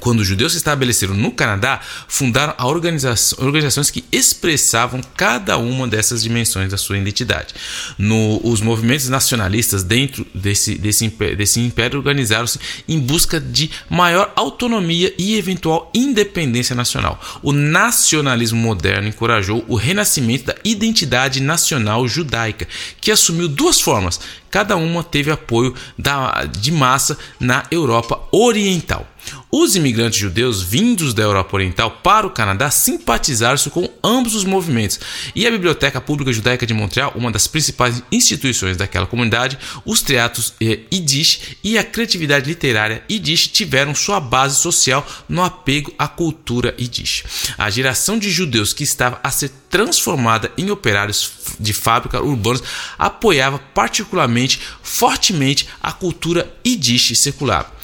Quando 0.00 0.20
os 0.20 0.26
judeus 0.26 0.52
se 0.52 0.58
estabeleceram 0.58 1.14
no 1.14 1.32
Canadá, 1.32 1.80
fundaram 2.06 2.54
organização, 2.64 3.44
organizações 3.44 3.90
que 3.90 4.04
expressavam 4.12 5.00
cada 5.16 5.56
uma 5.56 5.88
dessas 5.88 6.22
dimensões 6.22 6.70
da 6.70 6.76
sua 6.76 6.98
identidade. 6.98 7.54
No, 7.98 8.40
os 8.44 8.60
movimentos 8.60 9.08
nacionalistas 9.08 9.82
dentro 9.82 10.26
desse, 10.34 10.76
desse, 10.76 11.04
império, 11.04 11.36
desse 11.36 11.60
império 11.60 11.98
organizaram-se 11.98 12.60
em 12.86 13.00
busca 13.00 13.40
de 13.40 13.70
maior 13.88 14.32
autonomia 14.36 15.12
e 15.18 15.36
eventual 15.36 15.90
independência 15.94 16.76
nacional. 16.76 17.18
O 17.42 17.52
nacionalismo 17.52 18.60
moderno 18.60 19.08
encorajou 19.08 19.64
o 19.66 19.76
renascimento 19.76 20.46
da 20.46 20.56
identidade 20.62 21.40
nacional 21.40 22.06
judaica, 22.06 22.68
que 23.00 23.10
assumiu 23.10 23.48
duas 23.48 23.80
formas. 23.80 24.20
Cada 24.50 24.76
uma 24.76 25.02
teve 25.02 25.30
apoio 25.30 25.74
da, 25.98 26.44
de 26.44 26.70
massa 26.70 27.18
na 27.40 27.64
Europa 27.70 28.20
Oriental. 28.30 29.06
Os 29.50 29.74
imigrantes 29.74 30.18
judeus 30.18 30.62
vindos 30.62 31.14
da 31.14 31.22
Europa 31.22 31.56
Oriental 31.56 31.90
para 31.90 32.26
o 32.26 32.30
Canadá 32.30 32.70
simpatizaram 32.70 33.56
com 33.70 33.88
ambos 34.04 34.34
os 34.34 34.44
movimentos, 34.44 35.00
e 35.34 35.46
a 35.46 35.50
Biblioteca 35.50 36.00
Pública 36.00 36.32
Judaica 36.32 36.66
de 36.66 36.74
Montreal, 36.74 37.12
uma 37.14 37.30
das 37.30 37.46
principais 37.46 38.02
instituições 38.12 38.76
daquela 38.76 39.06
comunidade, 39.06 39.58
os 39.84 40.02
teatros 40.02 40.52
eh, 40.60 40.80
Yiddish 40.92 41.56
e 41.64 41.78
a 41.78 41.84
criatividade 41.84 42.46
literária 42.46 43.02
Yiddish 43.10 43.48
tiveram 43.48 43.94
sua 43.94 44.20
base 44.20 44.56
social 44.56 45.06
no 45.28 45.42
apego 45.42 45.92
à 45.98 46.06
cultura 46.06 46.74
Yiddish. 46.78 47.24
A 47.56 47.70
geração 47.70 48.18
de 48.18 48.30
judeus 48.30 48.72
que 48.72 48.84
estava 48.84 49.18
a 49.22 49.30
ser 49.30 49.50
transformada 49.70 50.50
em 50.58 50.70
operários 50.70 51.30
de 51.58 51.72
fábrica 51.72 52.22
urbanos 52.22 52.62
apoiava 52.98 53.58
particularmente 53.58 54.60
fortemente 54.82 55.68
a 55.82 55.92
cultura 55.92 56.52
Yiddish 56.66 57.16
secular 57.18 57.75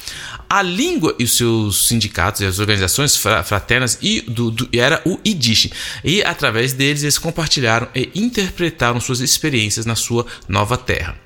a 0.53 0.61
língua 0.61 1.15
e 1.17 1.23
os 1.23 1.35
seus 1.35 1.87
sindicatos 1.87 2.41
e 2.41 2.45
as 2.45 2.59
organizações 2.59 3.17
fraternas 3.17 3.97
e 4.03 4.21
do, 4.21 4.51
do, 4.51 4.69
era 4.71 5.01
o 5.03 5.19
Yiddish. 5.25 5.71
E 6.03 6.23
através 6.23 6.73
deles 6.73 7.01
eles 7.01 7.17
compartilharam 7.17 7.87
e 7.95 8.11
interpretaram 8.13 8.99
suas 9.01 9.19
experiências 9.19 9.87
na 9.87 9.95
sua 9.95 10.27
nova 10.47 10.77
terra. 10.77 11.17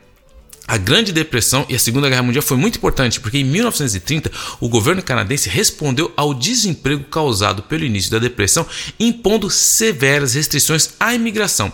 A 0.67 0.75
Grande 0.75 1.13
Depressão 1.13 1.65
e 1.69 1.75
a 1.75 1.79
Segunda 1.79 2.09
Guerra 2.09 2.23
Mundial 2.23 2.43
foi 2.43 2.57
muito 2.57 2.77
importante 2.77 3.21
porque 3.21 3.37
em 3.37 3.43
1930 3.45 4.29
o 4.59 4.67
governo 4.67 5.01
canadense 5.01 5.47
respondeu 5.47 6.11
ao 6.17 6.33
desemprego 6.33 7.05
causado 7.05 7.63
pelo 7.63 7.85
início 7.85 8.11
da 8.11 8.19
depressão, 8.19 8.65
impondo 8.99 9.49
severas 9.49 10.33
restrições 10.33 10.89
à 10.99 11.13
imigração. 11.13 11.71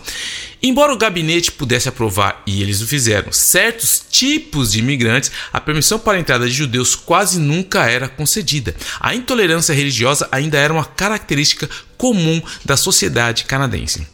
Embora 0.62 0.94
o 0.94 0.96
gabinete 0.96 1.50
pudesse 1.50 1.88
aprovar, 1.88 2.40
e 2.46 2.62
eles 2.62 2.80
o 2.80 2.86
fizeram, 2.86 3.32
certos 3.32 4.00
tipos 4.08 4.70
de 4.70 4.78
imigrantes, 4.78 5.32
a 5.52 5.60
permissão 5.60 5.98
para 5.98 6.16
a 6.16 6.20
entrada 6.20 6.46
de 6.46 6.54
judeus 6.54 6.94
quase 6.94 7.40
nunca 7.40 7.90
era 7.90 8.08
concedida. 8.08 8.76
A 9.00 9.12
intolerância 9.12 9.74
religiosa 9.74 10.28
ainda 10.30 10.56
era 10.56 10.72
uma 10.72 10.84
característica 10.84 11.68
comum 11.98 12.40
da 12.64 12.76
sociedade 12.76 13.44
canadense. 13.44 14.13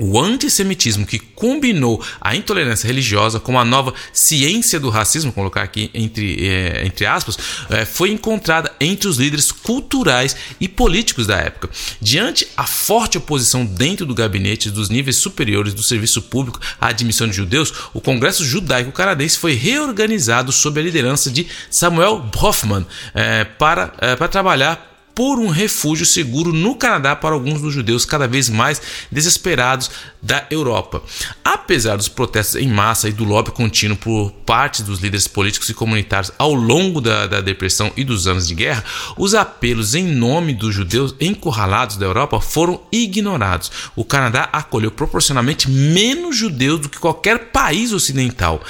O 0.00 0.20
antissemitismo 0.20 1.06
que 1.06 1.20
combinou 1.20 2.04
a 2.20 2.34
intolerância 2.34 2.88
religiosa 2.88 3.38
com 3.38 3.56
a 3.58 3.64
nova 3.64 3.94
ciência 4.12 4.80
do 4.80 4.90
racismo, 4.90 5.32
colocar 5.32 5.62
aqui 5.62 5.88
entre, 5.94 6.44
é, 6.44 6.84
entre 6.84 7.06
aspas, 7.06 7.38
é, 7.70 7.84
foi 7.84 8.10
encontrada 8.10 8.72
entre 8.80 9.06
os 9.06 9.18
líderes 9.18 9.52
culturais 9.52 10.36
e 10.60 10.66
políticos 10.66 11.28
da 11.28 11.36
época. 11.36 11.70
Diante 12.00 12.48
a 12.56 12.64
forte 12.64 13.18
oposição 13.18 13.64
dentro 13.64 14.04
do 14.04 14.16
gabinete 14.16 14.68
dos 14.68 14.88
níveis 14.88 15.16
superiores 15.16 15.72
do 15.72 15.82
serviço 15.84 16.22
público 16.22 16.58
à 16.80 16.88
admissão 16.88 17.28
de 17.28 17.34
judeus, 17.34 17.72
o 17.94 18.00
Congresso 18.00 18.44
Judaico 18.44 18.90
Canadense 18.90 19.38
foi 19.38 19.54
reorganizado 19.54 20.50
sob 20.50 20.80
a 20.80 20.82
liderança 20.82 21.30
de 21.30 21.46
Samuel 21.70 22.28
Hoffman 22.36 22.84
é, 23.14 23.44
para, 23.44 23.88
para 24.16 24.26
trabalhar 24.26 24.93
por 25.14 25.38
um 25.38 25.48
refúgio 25.48 26.04
seguro 26.04 26.52
no 26.52 26.74
Canadá 26.74 27.14
para 27.14 27.34
alguns 27.34 27.60
dos 27.60 27.72
judeus 27.72 28.04
cada 28.04 28.26
vez 28.26 28.48
mais 28.48 28.82
desesperados 29.10 29.90
da 30.20 30.46
Europa. 30.50 31.02
Apesar 31.44 31.96
dos 31.96 32.08
protestos 32.08 32.56
em 32.56 32.68
massa 32.68 33.08
e 33.08 33.12
do 33.12 33.24
lobby 33.24 33.50
contínuo 33.50 33.96
por 33.96 34.32
parte 34.44 34.82
dos 34.82 35.00
líderes 35.00 35.28
políticos 35.28 35.68
e 35.68 35.74
comunitários 35.74 36.32
ao 36.38 36.54
longo 36.54 37.00
da, 37.00 37.26
da 37.26 37.40
depressão 37.40 37.92
e 37.96 38.04
dos 38.04 38.26
anos 38.26 38.48
de 38.48 38.54
guerra, 38.54 38.84
os 39.16 39.34
apelos 39.34 39.94
em 39.94 40.04
nome 40.04 40.54
dos 40.54 40.74
judeus 40.74 41.14
encurralados 41.20 41.96
da 41.96 42.06
Europa 42.06 42.40
foram 42.40 42.80
ignorados. 42.90 43.70
O 43.94 44.04
Canadá 44.04 44.48
acolheu 44.52 44.90
proporcionalmente 44.90 45.70
menos 45.70 46.36
judeus 46.36 46.80
do 46.80 46.88
que 46.88 46.98
qualquer 46.98 47.50
país 47.50 47.92
ocidental. 47.92 48.62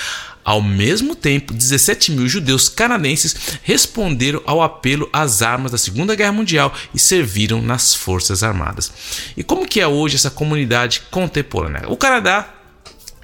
Ao 0.44 0.60
mesmo 0.60 1.16
tempo, 1.16 1.54
17 1.54 2.12
mil 2.12 2.28
judeus 2.28 2.68
canadenses 2.68 3.58
responderam 3.62 4.42
ao 4.44 4.62
apelo 4.62 5.08
às 5.12 5.40
armas 5.40 5.72
da 5.72 5.78
Segunda 5.78 6.14
Guerra 6.14 6.32
Mundial 6.32 6.74
e 6.94 6.98
serviram 6.98 7.62
nas 7.62 7.94
Forças 7.94 8.42
Armadas. 8.42 8.92
E 9.36 9.42
como 9.42 9.66
que 9.66 9.80
é 9.80 9.86
hoje 9.86 10.16
essa 10.16 10.30
comunidade 10.30 11.02
contemporânea? 11.10 11.88
O 11.88 11.96
Canadá 11.96 12.53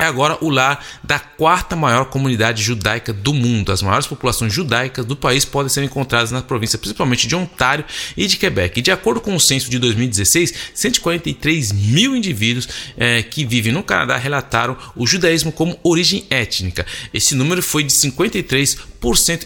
é 0.00 0.06
agora 0.06 0.38
o 0.40 0.48
lar 0.48 0.84
da 1.04 1.18
quarta 1.18 1.76
maior 1.76 2.06
comunidade 2.06 2.62
judaica 2.62 3.12
do 3.12 3.34
mundo. 3.34 3.70
As 3.70 3.82
maiores 3.82 4.06
populações 4.06 4.52
judaicas 4.52 5.04
do 5.04 5.14
país 5.14 5.44
podem 5.44 5.68
ser 5.68 5.84
encontradas 5.84 6.30
na 6.30 6.42
província, 6.42 6.78
principalmente 6.78 7.26
de 7.26 7.36
Ontário 7.36 7.84
e 8.16 8.26
de 8.26 8.36
Quebec. 8.36 8.78
E 8.78 8.82
de 8.82 8.90
acordo 8.90 9.20
com 9.20 9.34
o 9.34 9.40
censo 9.40 9.70
de 9.70 9.78
2016, 9.78 10.54
143 10.74 11.72
mil 11.72 12.16
indivíduos 12.16 12.68
é, 12.96 13.22
que 13.22 13.44
vivem 13.44 13.72
no 13.72 13.82
Canadá 13.82 14.16
relataram 14.16 14.76
o 14.96 15.06
judaísmo 15.06 15.52
como 15.52 15.78
origem 15.82 16.24
étnica. 16.30 16.86
Esse 17.12 17.34
número 17.34 17.62
foi 17.62 17.84
de 17.84 17.92
53% 17.92 18.89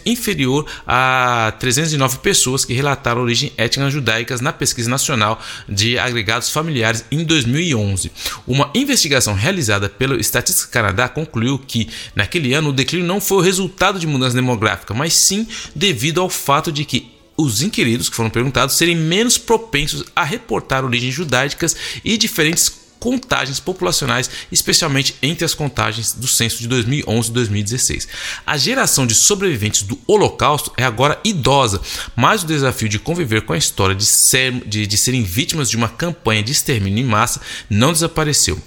inferior 0.05 0.65
a 0.85 1.53
309 1.59 2.19
pessoas 2.19 2.65
que 2.65 2.73
relataram 2.73 3.21
origem 3.21 3.51
étnica 3.57 3.89
judaicas 3.89 4.41
na 4.41 4.51
pesquisa 4.51 4.89
nacional 4.89 5.41
de 5.67 5.97
agregados 5.97 6.49
familiares 6.49 7.05
em 7.11 7.23
2011. 7.23 8.11
Uma 8.45 8.69
investigação 8.75 9.33
realizada 9.33 9.89
pelo 9.89 10.19
Estatística 10.19 10.71
Canadá 10.71 11.07
concluiu 11.07 11.57
que, 11.57 11.89
naquele 12.15 12.53
ano, 12.53 12.69
o 12.69 12.73
declínio 12.73 13.07
não 13.07 13.21
foi 13.21 13.37
o 13.37 13.41
resultado 13.41 13.99
de 13.99 14.07
mudança 14.07 14.35
demográfica, 14.35 14.93
mas 14.93 15.13
sim 15.13 15.47
devido 15.73 16.21
ao 16.21 16.29
fato 16.29 16.71
de 16.71 16.85
que 16.85 17.15
os 17.37 17.61
inquiridos 17.61 18.09
que 18.09 18.15
foram 18.15 18.29
perguntados 18.29 18.75
serem 18.75 18.95
menos 18.95 19.37
propensos 19.37 20.03
a 20.15 20.23
reportar 20.23 20.85
origens 20.85 21.13
judaicas 21.13 21.75
e 22.03 22.17
diferentes 22.17 22.84
contagens 22.99 23.59
populacionais, 23.59 24.29
especialmente 24.51 25.15
entre 25.21 25.45
as 25.45 25.53
contagens 25.53 26.13
do 26.13 26.27
censo 26.27 26.59
de 26.59 26.67
2011 26.67 27.29
e 27.29 27.33
2016. 27.33 28.07
A 28.45 28.57
geração 28.57 29.05
de 29.05 29.13
sobreviventes 29.13 29.83
do 29.83 29.99
Holocausto 30.07 30.71
é 30.77 30.83
agora 30.83 31.19
idosa, 31.23 31.81
mas 32.15 32.43
o 32.43 32.47
desafio 32.47 32.89
de 32.89 32.99
conviver 32.99 33.41
com 33.41 33.53
a 33.53 33.57
história 33.57 33.95
de, 33.95 34.05
ser, 34.05 34.51
de, 34.65 34.87
de 34.87 34.97
serem 34.97 35.23
vítimas 35.23 35.69
de 35.69 35.77
uma 35.77 35.89
campanha 35.89 36.43
de 36.43 36.51
extermínio 36.51 37.03
em 37.03 37.07
massa 37.07 37.41
não 37.69 37.93
desapareceu. 37.93 38.61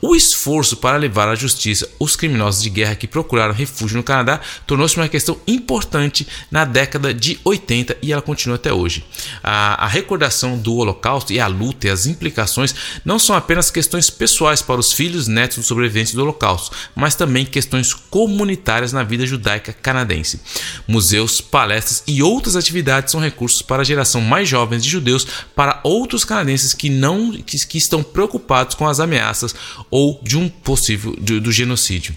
O 0.00 0.14
esforço 0.14 0.76
para 0.76 0.96
levar 0.96 1.28
à 1.28 1.34
justiça 1.34 1.88
os 1.98 2.16
criminosos 2.16 2.62
de 2.62 2.70
guerra 2.70 2.94
que 2.94 3.06
procuraram 3.06 3.54
refúgio 3.54 3.96
no 3.96 4.02
Canadá 4.02 4.40
tornou-se 4.66 4.96
uma 4.96 5.08
questão 5.08 5.38
importante 5.46 6.26
na 6.50 6.64
década 6.64 7.12
de 7.14 7.38
80 7.44 7.98
e 8.02 8.12
ela 8.12 8.22
continua 8.22 8.56
até 8.56 8.72
hoje. 8.72 9.04
A, 9.42 9.84
a 9.84 9.88
recordação 9.88 10.58
do 10.58 10.74
Holocausto 10.74 11.32
e 11.32 11.40
a 11.40 11.46
luta 11.46 11.86
e 11.86 11.90
as 11.90 12.06
implicações 12.06 12.74
não 13.04 13.18
são 13.18 13.36
apenas 13.36 13.70
questões 13.72 14.10
pessoais 14.10 14.62
para 14.62 14.80
os 14.80 14.92
filhos 14.92 15.26
netos 15.26 15.56
dos 15.56 15.66
sobreviventes 15.66 16.14
do 16.14 16.22
Holocausto, 16.22 16.76
mas 16.94 17.14
também 17.14 17.44
questões 17.44 17.92
comunitárias 17.92 18.92
na 18.92 19.02
vida 19.02 19.26
judaica 19.26 19.72
canadense. 19.72 20.40
Museus, 20.86 21.40
palestras 21.40 22.04
e 22.06 22.22
outras 22.22 22.54
atividades 22.54 23.10
são 23.10 23.20
recursos 23.20 23.62
para 23.62 23.82
a 23.82 23.84
geração 23.84 24.20
mais 24.20 24.48
jovem 24.48 24.78
de 24.78 24.88
judeus 24.88 25.26
para 25.56 25.80
outros 25.82 26.24
canadenses 26.24 26.72
que 26.72 26.88
não 26.88 27.32
que, 27.32 27.66
que 27.66 27.78
estão 27.78 28.02
preocupados 28.02 28.74
com 28.74 28.86
as 28.86 29.00
ameaças 29.00 29.54
ou 29.90 30.20
de 30.22 30.36
um 30.36 30.48
possível 30.48 31.16
do 31.16 31.50
genocídio. 31.50 32.14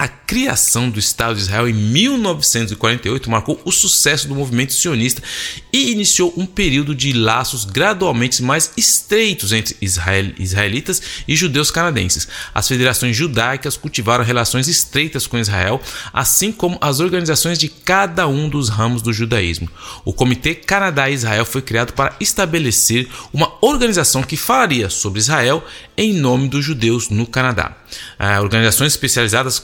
A 0.00 0.08
criação 0.08 0.88
do 0.88 0.98
Estado 0.98 1.34
de 1.34 1.42
Israel 1.42 1.68
em 1.68 1.74
1948 1.74 3.28
marcou 3.28 3.60
o 3.66 3.70
sucesso 3.70 4.26
do 4.26 4.34
movimento 4.34 4.72
sionista 4.72 5.22
e 5.70 5.92
iniciou 5.92 6.32
um 6.38 6.46
período 6.46 6.94
de 6.94 7.12
laços 7.12 7.66
gradualmente 7.66 8.42
mais 8.42 8.72
estreitos 8.78 9.52
entre 9.52 9.76
israel, 9.78 10.32
israelitas 10.38 11.02
e 11.28 11.36
judeus 11.36 11.70
canadenses. 11.70 12.26
As 12.54 12.66
federações 12.66 13.14
judaicas 13.14 13.76
cultivaram 13.76 14.24
relações 14.24 14.68
estreitas 14.68 15.26
com 15.26 15.36
Israel, 15.36 15.78
assim 16.14 16.50
como 16.50 16.78
as 16.80 16.98
organizações 16.98 17.58
de 17.58 17.68
cada 17.68 18.26
um 18.26 18.48
dos 18.48 18.70
ramos 18.70 19.02
do 19.02 19.12
judaísmo. 19.12 19.68
O 20.02 20.14
Comitê 20.14 20.54
Canadá-Israel 20.54 21.44
foi 21.44 21.60
criado 21.60 21.92
para 21.92 22.16
estabelecer 22.18 23.06
uma 23.34 23.52
organização 23.60 24.22
que 24.22 24.38
falaria 24.38 24.88
sobre 24.88 25.18
Israel 25.18 25.62
em 25.94 26.14
nome 26.14 26.48
dos 26.48 26.64
judeus 26.64 27.10
no 27.10 27.26
Canadá. 27.26 27.79
Ah, 28.18 28.40
organizações 28.40 28.92
especializadas 28.92 29.62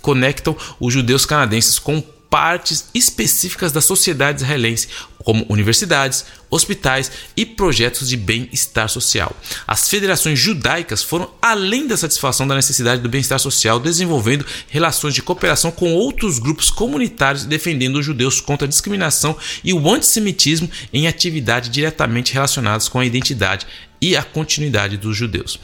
conectam 0.00 0.56
os 0.78 0.92
judeus 0.92 1.24
canadenses 1.24 1.78
com 1.78 2.02
partes 2.34 2.86
específicas 2.92 3.70
da 3.70 3.80
sociedade 3.80 4.42
israelense, 4.42 4.88
como 5.18 5.46
universidades, 5.48 6.24
hospitais 6.50 7.12
e 7.36 7.46
projetos 7.46 8.08
de 8.08 8.16
bem-estar 8.16 8.88
social. 8.88 9.32
As 9.64 9.88
federações 9.88 10.36
judaicas 10.36 11.00
foram 11.00 11.30
além 11.40 11.86
da 11.86 11.96
satisfação 11.96 12.44
da 12.44 12.56
necessidade 12.56 13.02
do 13.02 13.08
bem-estar 13.08 13.38
social, 13.38 13.78
desenvolvendo 13.78 14.44
relações 14.68 15.14
de 15.14 15.22
cooperação 15.22 15.70
com 15.70 15.94
outros 15.94 16.40
grupos 16.40 16.70
comunitários 16.70 17.44
defendendo 17.44 18.00
os 18.00 18.04
judeus 18.04 18.40
contra 18.40 18.66
a 18.66 18.68
discriminação 18.68 19.36
e 19.62 19.72
o 19.72 19.88
antissemitismo 19.88 20.68
em 20.92 21.06
atividades 21.06 21.70
diretamente 21.70 22.34
relacionadas 22.34 22.88
com 22.88 22.98
a 22.98 23.06
identidade 23.06 23.64
e 24.04 24.14
a 24.14 24.22
continuidade 24.22 24.98
dos 24.98 25.16
judeus. 25.16 25.58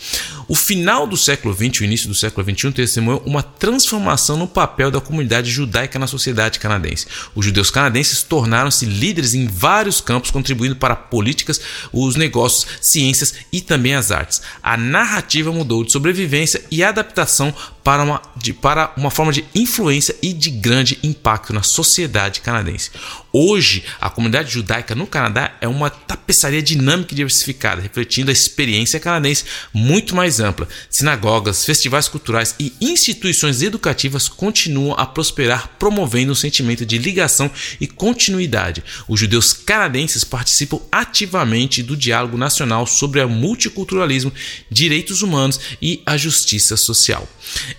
O 0.49 0.55
final 0.55 1.07
do 1.07 1.15
século 1.15 1.55
XX 1.55 1.77
e 1.77 1.83
o 1.83 1.85
início 1.85 2.09
do 2.09 2.15
século 2.15 2.43
XXI 2.49 2.73
testemunhou 2.73 3.23
uma 3.27 3.43
transformação 3.43 4.39
no 4.39 4.49
papel 4.49 4.91
da 4.91 4.99
comunidade 4.99 5.51
judaica 5.51 5.99
na 5.99 6.07
sociedade 6.07 6.59
canadense. 6.59 7.07
Os 7.35 7.45
judeus 7.45 7.71
canadenses 7.71 8.23
tornaram-se 8.23 8.87
líderes 8.87 9.35
em 9.35 9.47
vários 9.47 10.01
campos, 10.01 10.31
contribuindo 10.31 10.75
para 10.75 10.97
políticas, 10.97 11.61
os 11.93 12.17
negócios, 12.17 12.67
ciências 12.81 13.35
e 13.53 13.61
também 13.61 13.95
as 13.95 14.11
artes. 14.11 14.41
A 14.63 14.75
narrativa 14.75 15.53
mudou 15.53 15.85
de 15.85 15.93
sobrevivência 15.93 16.65
e 16.71 16.83
adaptação 16.83 17.55
para 17.83 18.03
uma, 18.03 18.23
de, 18.37 18.53
para 18.53 18.93
uma 18.97 19.11
forma 19.11 19.33
de 19.33 19.45
influência 19.55 20.15
e 20.23 20.33
de 20.33 20.51
grande 20.51 20.99
impacto 21.03 21.53
na 21.53 21.63
sociedade 21.63 22.41
canadense. 22.41 22.91
Hoje, 23.33 23.85
a 24.01 24.11
comunidade 24.11 24.53
judaica 24.53 24.95
no 24.95 25.07
Canadá 25.07 25.55
é 25.61 25.69
uma 25.69 25.89
tapeçaria 25.89 26.61
dinâmica 26.61 27.15
e 27.15 27.17
diversificada, 27.17 27.81
refletindo 27.81 28.31
a 28.31 28.33
experiência 28.33 28.99
canadense 28.99 29.45
muito 29.73 30.17
mais 30.17 30.41
ampla. 30.41 30.69
Sinagogas, 30.89 31.65
festivais 31.65 32.09
culturais 32.09 32.55
e 32.59 32.73
instituições 32.81 33.63
educativas 33.63 34.29
continuam 34.29 34.95
a 34.99 35.07
prosperar, 35.07 35.71
promovendo 35.79 36.33
um 36.33 36.35
sentimento 36.35 36.85
de 36.85 36.99
ligação 36.99 37.51
e 37.81 37.87
continuidade. 37.87 38.83
Os 39.09 39.21
judeus 39.21 39.53
canadenses 39.53 40.25
participam 40.25 40.81
ativamente 40.91 41.83
do 41.83 41.97
diálogo 41.97 42.37
nacional 42.37 42.87
sobre 42.87 43.21
o 43.21 43.29
multiculturalismo, 43.29 44.33
direitos 44.71 45.23
humanos 45.23 45.61
e 45.81 46.03
a 46.05 46.17
justiça 46.17 46.77
social. 46.77 47.29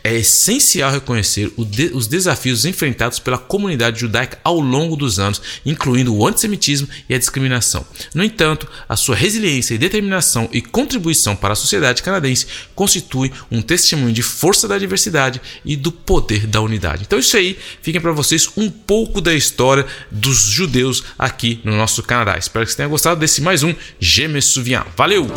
É 0.03 0.15
essencial 0.15 0.91
reconhecer 0.91 1.52
os 1.57 2.07
desafios 2.07 2.65
enfrentados 2.65 3.19
pela 3.19 3.38
comunidade 3.38 3.99
judaica 3.99 4.40
ao 4.44 4.60
longo 4.60 4.95
dos 4.95 5.19
anos, 5.19 5.41
incluindo 5.65 6.15
o 6.15 6.28
antissemitismo 6.28 6.88
e 7.07 7.14
a 7.14 7.19
discriminação. 7.19 7.86
No 8.14 8.23
entanto, 8.23 8.68
a 8.88 8.95
sua 8.95 9.15
resiliência 9.15 9.76
e 9.76 9.78
determinação 9.78 10.49
e 10.52 10.61
contribuição 10.61 11.36
para 11.36 11.53
a 11.53 11.56
sociedade 11.56 12.02
canadense 12.02 12.48
constituem 12.73 13.32
um 13.52 13.61
testemunho 13.61 14.14
de 14.14 14.22
força 14.22 14.68
da 14.68 14.78
diversidade 14.78 15.41
e 15.64 15.76
do 15.76 15.91
poder 15.91 16.48
da 16.48 16.61
unidade. 16.61 17.03
Então, 17.06 17.19
isso 17.19 17.38
aí, 17.38 17.57
fiquem 17.82 18.02
para 18.02 18.11
vocês 18.11 18.49
um 18.57 18.69
pouco 18.69 19.22
da 19.22 19.34
história 19.34 19.86
dos 20.10 20.38
judeus 20.38 21.03
aqui 21.18 21.60
no 21.64 21.76
nosso 21.76 22.02
Canadá. 22.03 22.38
Espero 22.38 22.65
que 22.65 22.72
vocês 22.72 22.78
tenham 22.78 22.90
gostado 22.90 23.19
desse 23.19 23.41
mais 23.41 23.64
um 23.64 23.73
Gêmeos 23.99 24.45
Souviens. 24.45 24.86
Valeu! 24.95 25.28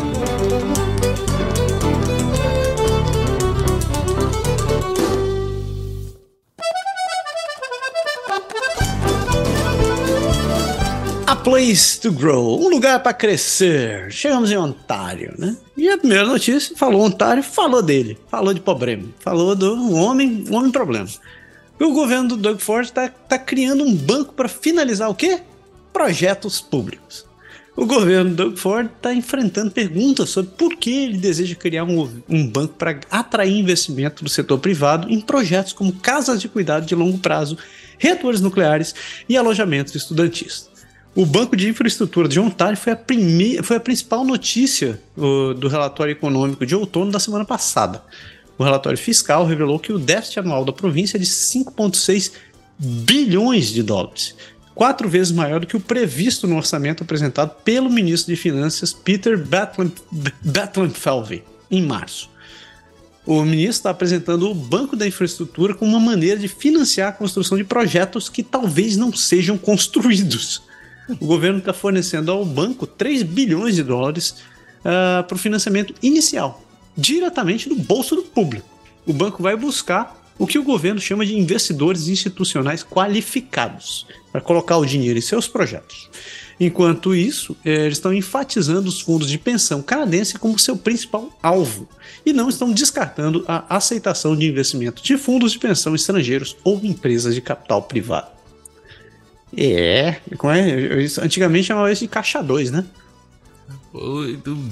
Place 11.45 11.99
to 11.99 12.11
grow, 12.11 12.59
um 12.59 12.67
lugar 12.69 13.03
para 13.03 13.13
crescer. 13.13 14.11
Chegamos 14.11 14.51
em 14.51 14.57
Ontário, 14.57 15.35
né? 15.37 15.55
E 15.77 15.87
a 15.87 15.95
primeira 15.95 16.25
notícia 16.25 16.75
falou 16.75 17.03
Ontário, 17.03 17.43
falou 17.43 17.83
dele, 17.83 18.17
falou 18.27 18.51
de 18.51 18.59
problema, 18.59 19.03
falou 19.19 19.55
do 19.55 19.93
homem, 19.93 20.43
homem 20.49 20.71
problema. 20.71 21.07
O 21.79 21.91
governo 21.91 22.29
do 22.29 22.37
Doug 22.37 22.59
Ford 22.59 22.85
está 22.85 23.07
tá 23.09 23.37
criando 23.37 23.83
um 23.83 23.95
banco 23.95 24.33
para 24.33 24.49
finalizar 24.49 25.07
o 25.07 25.13
quê? 25.13 25.39
Projetos 25.93 26.59
públicos. 26.59 27.27
O 27.75 27.85
governo 27.85 28.31
do 28.31 28.35
Doug 28.37 28.57
Ford 28.57 28.87
está 28.87 29.13
enfrentando 29.13 29.69
perguntas 29.69 30.31
sobre 30.31 30.49
por 30.57 30.75
que 30.75 31.03
ele 31.03 31.17
deseja 31.19 31.53
criar 31.53 31.83
um, 31.83 32.09
um 32.27 32.47
banco 32.47 32.73
para 32.73 32.99
atrair 33.11 33.55
investimento 33.55 34.23
do 34.23 34.29
setor 34.31 34.57
privado 34.57 35.11
em 35.11 35.21
projetos 35.21 35.73
como 35.73 35.93
casas 35.93 36.41
de 36.41 36.49
cuidado 36.49 36.87
de 36.87 36.95
longo 36.95 37.19
prazo, 37.19 37.55
reatores 37.99 38.41
nucleares 38.41 38.95
e 39.29 39.37
alojamentos 39.37 39.93
estudantis. 39.93 40.73
O 41.15 41.25
Banco 41.25 41.55
de 41.55 41.69
Infraestrutura 41.69 42.27
de 42.27 42.37
Ontário 42.41 42.77
foi 42.77 42.91
a, 42.91 42.95
primeira, 42.95 43.63
foi 43.63 43.77
a 43.77 43.79
principal 43.79 44.25
notícia 44.25 44.99
o, 45.15 45.53
do 45.53 45.69
relatório 45.69 46.11
econômico 46.11 46.65
de 46.65 46.75
outono 46.75 47.09
da 47.09 47.21
semana 47.21 47.45
passada. 47.45 48.03
O 48.57 48.63
relatório 48.65 48.97
fiscal 48.97 49.45
revelou 49.45 49.79
que 49.79 49.93
o 49.93 49.97
déficit 49.97 50.39
anual 50.39 50.65
da 50.65 50.73
província 50.73 51.15
é 51.15 51.19
de 51.19 51.25
5,6 51.25 52.33
bilhões 52.77 53.67
de 53.67 53.81
dólares, 53.81 54.35
quatro 54.73 55.07
vezes 55.07 55.31
maior 55.31 55.61
do 55.61 55.67
que 55.67 55.77
o 55.77 55.79
previsto 55.79 56.47
no 56.47 56.57
orçamento 56.57 57.01
apresentado 57.01 57.55
pelo 57.63 57.89
ministro 57.89 58.35
de 58.35 58.41
Finanças 58.41 58.91
Peter 58.91 59.41
Batlenfelve 60.43 61.45
em 61.71 61.81
março. 61.81 62.29
O 63.25 63.41
ministro 63.43 63.69
está 63.69 63.89
apresentando 63.89 64.49
o 64.49 64.53
Banco 64.53 64.97
da 64.97 65.07
Infraestrutura 65.07 65.73
como 65.73 65.91
uma 65.91 65.99
maneira 65.99 66.37
de 66.37 66.49
financiar 66.49 67.07
a 67.07 67.13
construção 67.13 67.57
de 67.57 67.63
projetos 67.63 68.27
que 68.27 68.43
talvez 68.43 68.97
não 68.97 69.13
sejam 69.13 69.57
construídos 69.57 70.61
o 71.09 71.25
governo 71.25 71.59
está 71.59 71.73
fornecendo 71.73 72.31
ao 72.31 72.45
banco 72.45 72.87
3 72.87 73.23
bilhões 73.23 73.75
de 73.75 73.83
dólares 73.83 74.31
uh, 74.79 75.23
para 75.23 75.35
o 75.35 75.39
financiamento 75.39 75.93
inicial, 76.01 76.63
diretamente 76.97 77.69
do 77.69 77.75
bolso 77.75 78.15
do 78.15 78.23
público. 78.23 78.67
O 79.05 79.13
banco 79.13 79.43
vai 79.43 79.55
buscar 79.55 80.19
o 80.37 80.45
que 80.45 80.59
o 80.59 80.63
governo 80.63 80.99
chama 80.99 81.25
de 81.25 81.37
investidores 81.37 82.07
institucionais 82.07 82.83
qualificados 82.83 84.05
para 84.31 84.41
colocar 84.41 84.77
o 84.77 84.85
dinheiro 84.85 85.17
em 85.17 85.21
seus 85.21 85.47
projetos. 85.47 86.09
Enquanto 86.59 87.13
isso, 87.13 87.55
eh, 87.65 87.85
eles 87.85 87.97
estão 87.97 88.13
enfatizando 88.13 88.87
os 88.87 89.01
fundos 89.01 89.29
de 89.29 89.37
pensão 89.37 89.81
canadense 89.81 90.39
como 90.39 90.57
seu 90.57 90.77
principal 90.77 91.37
alvo 91.41 91.87
e 92.25 92.31
não 92.31 92.47
estão 92.47 92.71
descartando 92.71 93.43
a 93.47 93.75
aceitação 93.75 94.35
de 94.35 94.47
investimento 94.47 95.03
de 95.03 95.17
fundos 95.17 95.51
de 95.51 95.59
pensão 95.59 95.93
estrangeiros 95.93 96.55
ou 96.63 96.79
empresas 96.83 97.35
de 97.35 97.41
capital 97.41 97.81
privado. 97.83 98.34
É, 99.57 100.17
como 100.37 100.53
é? 100.53 101.05
Antigamente 101.21 101.67
chamava 101.67 101.91
isso 101.91 102.01
de 102.01 102.07
caixa 102.07 102.41
2, 102.41 102.71
né? 102.71 102.85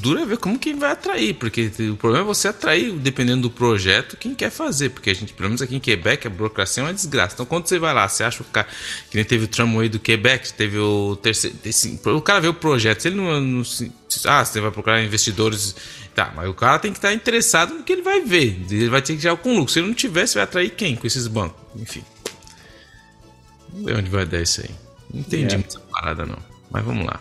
Dura 0.01 0.23
é 0.23 0.25
ver 0.25 0.37
como 0.37 0.59
que 0.59 0.73
vai 0.73 0.91
atrair, 0.91 1.33
porque 1.35 1.71
o 1.89 1.95
problema 1.95 2.25
é 2.25 2.27
você 2.27 2.49
atrair, 2.49 2.91
dependendo 2.91 3.43
do 3.43 3.49
projeto, 3.49 4.17
quem 4.17 4.35
quer 4.35 4.49
fazer. 4.49 4.89
Porque 4.89 5.09
a 5.09 5.13
gente, 5.13 5.33
pelo 5.33 5.47
menos 5.47 5.61
aqui 5.61 5.75
em 5.75 5.79
Quebec, 5.79 6.27
a 6.27 6.29
burocracia 6.29 6.83
é 6.83 6.85
uma 6.85 6.93
desgraça. 6.93 7.33
Então, 7.33 7.45
quando 7.45 7.67
você 7.67 7.79
vai 7.79 7.93
lá, 7.93 8.07
você 8.07 8.25
acha 8.25 8.43
o 8.43 8.45
cara. 8.45 8.67
Que 9.09 9.15
nem 9.15 9.23
teve 9.23 9.45
o 9.45 9.47
tramway 9.47 9.87
do 9.87 9.97
Quebec, 9.97 10.51
teve 10.53 10.77
o 10.77 11.15
terceiro. 11.15 11.55
Esse, 11.63 11.99
o 12.03 12.21
cara 12.21 12.41
vê 12.41 12.49
o 12.49 12.53
projeto, 12.53 13.01
se 13.01 13.07
ele 13.07 13.15
não, 13.15 13.39
não. 13.39 13.63
Ah, 14.25 14.43
você 14.43 14.59
vai 14.59 14.71
procurar 14.71 15.01
investidores. 15.01 15.75
Tá, 16.13 16.31
mas 16.35 16.47
o 16.47 16.53
cara 16.53 16.77
tem 16.77 16.91
que 16.91 16.97
estar 16.97 17.13
interessado 17.13 17.73
no 17.73 17.83
que 17.83 17.93
ele 17.93 18.01
vai 18.01 18.21
ver. 18.21 18.61
Ele 18.69 18.89
vai 18.89 19.01
ter 19.01 19.15
que 19.15 19.21
já 19.21 19.35
com 19.37 19.55
lucro. 19.55 19.71
Se 19.71 19.79
ele 19.79 19.87
não 19.87 19.95
tiver, 19.95 20.27
você 20.27 20.35
vai 20.35 20.43
atrair 20.43 20.69
quem 20.71 20.95
com 20.95 21.07
esses 21.07 21.27
bancos? 21.27 21.59
Enfim. 21.75 22.03
Vamos 23.73 23.85
ver 23.85 23.97
onde 23.97 24.09
vai 24.09 24.25
dar 24.25 24.41
isso 24.41 24.61
aí. 24.61 24.69
Não 25.11 25.19
entendi 25.21 25.55
é. 25.55 25.57
muita 25.57 25.79
parada, 25.79 26.25
não. 26.25 26.37
Mas 26.71 26.85
vamos 26.85 27.05
lá. 27.05 27.19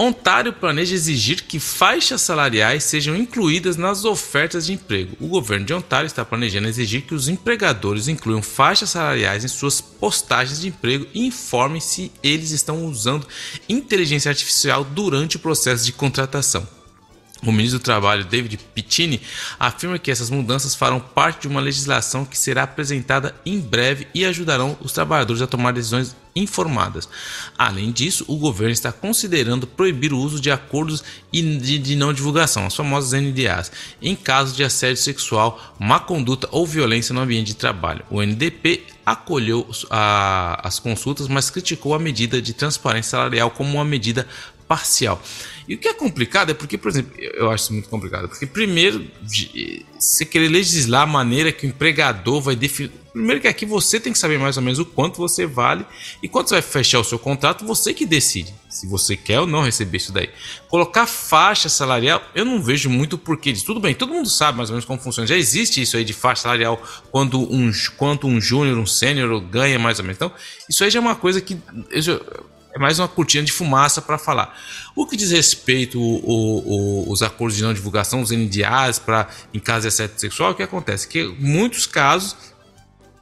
Ontário 0.00 0.52
planeja 0.52 0.94
exigir 0.94 1.42
que 1.42 1.58
faixas 1.58 2.20
salariais 2.20 2.84
sejam 2.84 3.16
incluídas 3.16 3.76
nas 3.76 4.04
ofertas 4.04 4.66
de 4.66 4.72
emprego. 4.72 5.16
O 5.20 5.26
governo 5.26 5.66
de 5.66 5.74
Ontário 5.74 6.06
está 6.06 6.24
planejando 6.24 6.68
exigir 6.68 7.02
que 7.02 7.16
os 7.16 7.26
empregadores 7.26 8.06
incluam 8.06 8.40
faixas 8.40 8.90
salariais 8.90 9.44
em 9.44 9.48
suas 9.48 9.80
postagens 9.80 10.60
de 10.60 10.68
emprego 10.68 11.04
e 11.12 11.26
informem 11.26 11.80
se 11.80 12.12
eles 12.22 12.52
estão 12.52 12.84
usando 12.86 13.26
inteligência 13.68 14.28
artificial 14.28 14.84
durante 14.84 15.34
o 15.34 15.40
processo 15.40 15.84
de 15.84 15.90
contratação. 15.92 16.77
O 17.46 17.52
ministro 17.52 17.78
do 17.78 17.82
Trabalho, 17.84 18.24
David 18.24 18.58
Pittini, 18.74 19.20
afirma 19.60 19.96
que 19.96 20.10
essas 20.10 20.28
mudanças 20.28 20.74
farão 20.74 20.98
parte 20.98 21.42
de 21.42 21.48
uma 21.48 21.60
legislação 21.60 22.24
que 22.24 22.36
será 22.36 22.64
apresentada 22.64 23.32
em 23.46 23.60
breve 23.60 24.08
e 24.12 24.24
ajudarão 24.24 24.76
os 24.80 24.92
trabalhadores 24.92 25.40
a 25.40 25.46
tomar 25.46 25.72
decisões 25.72 26.16
informadas. 26.34 27.08
Além 27.56 27.92
disso, 27.92 28.24
o 28.26 28.36
governo 28.36 28.72
está 28.72 28.90
considerando 28.90 29.68
proibir 29.68 30.12
o 30.12 30.18
uso 30.18 30.40
de 30.40 30.50
acordos 30.50 31.04
de, 31.32 31.96
não 31.96 32.12
divulgação, 32.12 32.66
as 32.66 32.74
famosas 32.74 33.20
NDAs, 33.20 33.70
em 34.02 34.16
caso 34.16 34.54
de 34.54 34.64
assédio 34.64 35.02
sexual, 35.02 35.76
má 35.78 36.00
conduta 36.00 36.48
ou 36.50 36.66
violência 36.66 37.14
no 37.14 37.20
ambiente 37.20 37.48
de 37.48 37.54
trabalho. 37.54 38.04
O 38.10 38.20
NDP 38.20 38.84
acolheu 39.06 39.68
as 39.90 40.80
consultas, 40.80 41.28
mas 41.28 41.50
criticou 41.50 41.94
a 41.94 41.98
medida 42.00 42.42
de 42.42 42.52
transparência 42.52 43.12
salarial 43.12 43.50
como 43.50 43.74
uma 43.74 43.84
medida 43.84 44.26
parcial. 44.66 45.20
E 45.68 45.74
o 45.74 45.78
que 45.78 45.86
é 45.86 45.92
complicado 45.92 46.50
é 46.50 46.54
porque, 46.54 46.78
por 46.78 46.88
exemplo, 46.88 47.12
eu 47.20 47.50
acho 47.50 47.64
isso 47.64 47.72
muito 47.74 47.90
complicado, 47.90 48.26
porque 48.26 48.46
primeiro, 48.46 49.06
você 49.98 50.24
querer 50.24 50.48
legislar 50.48 51.02
a 51.02 51.06
maneira 51.06 51.52
que 51.52 51.66
o 51.66 51.68
empregador 51.68 52.40
vai 52.40 52.56
definir. 52.56 52.90
Primeiro 53.12 53.40
que 53.40 53.48
aqui 53.48 53.66
você 53.66 53.98
tem 53.98 54.12
que 54.12 54.18
saber 54.18 54.38
mais 54.38 54.56
ou 54.56 54.62
menos 54.62 54.78
o 54.78 54.84
quanto 54.84 55.18
você 55.18 55.44
vale 55.44 55.84
e 56.22 56.28
quando 56.28 56.48
você 56.48 56.54
vai 56.54 56.62
fechar 56.62 57.00
o 57.00 57.04
seu 57.04 57.18
contrato, 57.18 57.66
você 57.66 57.92
que 57.92 58.06
decide 58.06 58.54
se 58.68 58.86
você 58.86 59.16
quer 59.16 59.40
ou 59.40 59.46
não 59.46 59.62
receber 59.62 59.96
isso 59.96 60.12
daí. 60.12 60.30
Colocar 60.68 61.06
faixa 61.06 61.68
salarial, 61.68 62.22
eu 62.34 62.44
não 62.44 62.62
vejo 62.62 62.88
muito 62.88 63.18
porquê 63.18 63.52
disso. 63.52 63.66
Tudo 63.66 63.80
bem, 63.80 63.94
todo 63.94 64.14
mundo 64.14 64.28
sabe 64.28 64.56
mais 64.56 64.70
ou 64.70 64.74
menos 64.74 64.84
como 64.84 65.00
funciona. 65.00 65.26
Já 65.26 65.36
existe 65.36 65.82
isso 65.82 65.96
aí 65.96 66.04
de 66.04 66.12
faixa 66.12 66.42
salarial 66.42 66.80
quando 67.10 67.40
um, 67.52 67.70
quanto 67.96 68.26
um 68.26 68.40
júnior, 68.40 68.78
um 68.78 68.86
sênior 68.86 69.40
ganha 69.40 69.78
mais 69.78 69.98
ou 69.98 70.04
menos. 70.04 70.16
Então, 70.16 70.32
isso 70.70 70.84
aí 70.84 70.90
já 70.90 70.98
é 70.98 71.02
uma 71.02 71.16
coisa 71.16 71.40
que 71.40 71.58
já, 71.94 72.20
é 72.74 72.78
mais 72.78 72.98
uma 72.98 73.08
cortina 73.08 73.44
de 73.44 73.52
fumaça 73.52 74.02
para 74.02 74.18
falar. 74.18 74.58
O 74.94 75.06
que 75.06 75.16
diz 75.16 75.30
respeito 75.30 75.98
os 77.10 77.22
acordos 77.22 77.56
de 77.56 77.62
não 77.62 77.72
divulgação, 77.72 78.20
os 78.20 78.30
NDAs 78.30 78.98
para 78.98 79.28
em 79.52 79.58
caso 79.58 79.82
de 79.82 79.88
assédio 79.88 80.18
sexual, 80.18 80.52
o 80.52 80.54
que 80.54 80.62
acontece? 80.62 81.08
Que 81.08 81.20
em 81.20 81.36
muitos 81.38 81.86
casos 81.86 82.36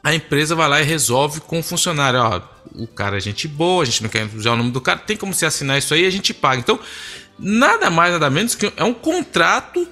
a 0.02 0.14
empresa 0.14 0.54
vai 0.54 0.68
lá 0.68 0.80
e 0.80 0.84
resolve 0.84 1.40
com 1.40 1.58
o 1.58 1.62
funcionário. 1.62 2.20
Ó, 2.20 2.40
o 2.74 2.86
cara 2.86 3.16
é 3.16 3.20
gente 3.20 3.48
boa, 3.48 3.82
a 3.82 3.86
gente 3.86 4.02
não 4.02 4.10
quer 4.10 4.28
usar 4.34 4.52
o 4.52 4.56
nome 4.56 4.70
do 4.70 4.80
cara, 4.80 4.98
tem 5.00 5.16
como 5.16 5.34
você 5.34 5.46
assinar 5.46 5.78
isso 5.78 5.92
aí 5.94 6.06
a 6.06 6.10
gente 6.10 6.32
paga. 6.32 6.60
Então, 6.60 6.78
nada 7.38 7.90
mais, 7.90 8.12
nada 8.12 8.30
menos 8.30 8.54
que 8.54 8.72
é 8.76 8.84
um 8.84 8.94
contrato 8.94 9.86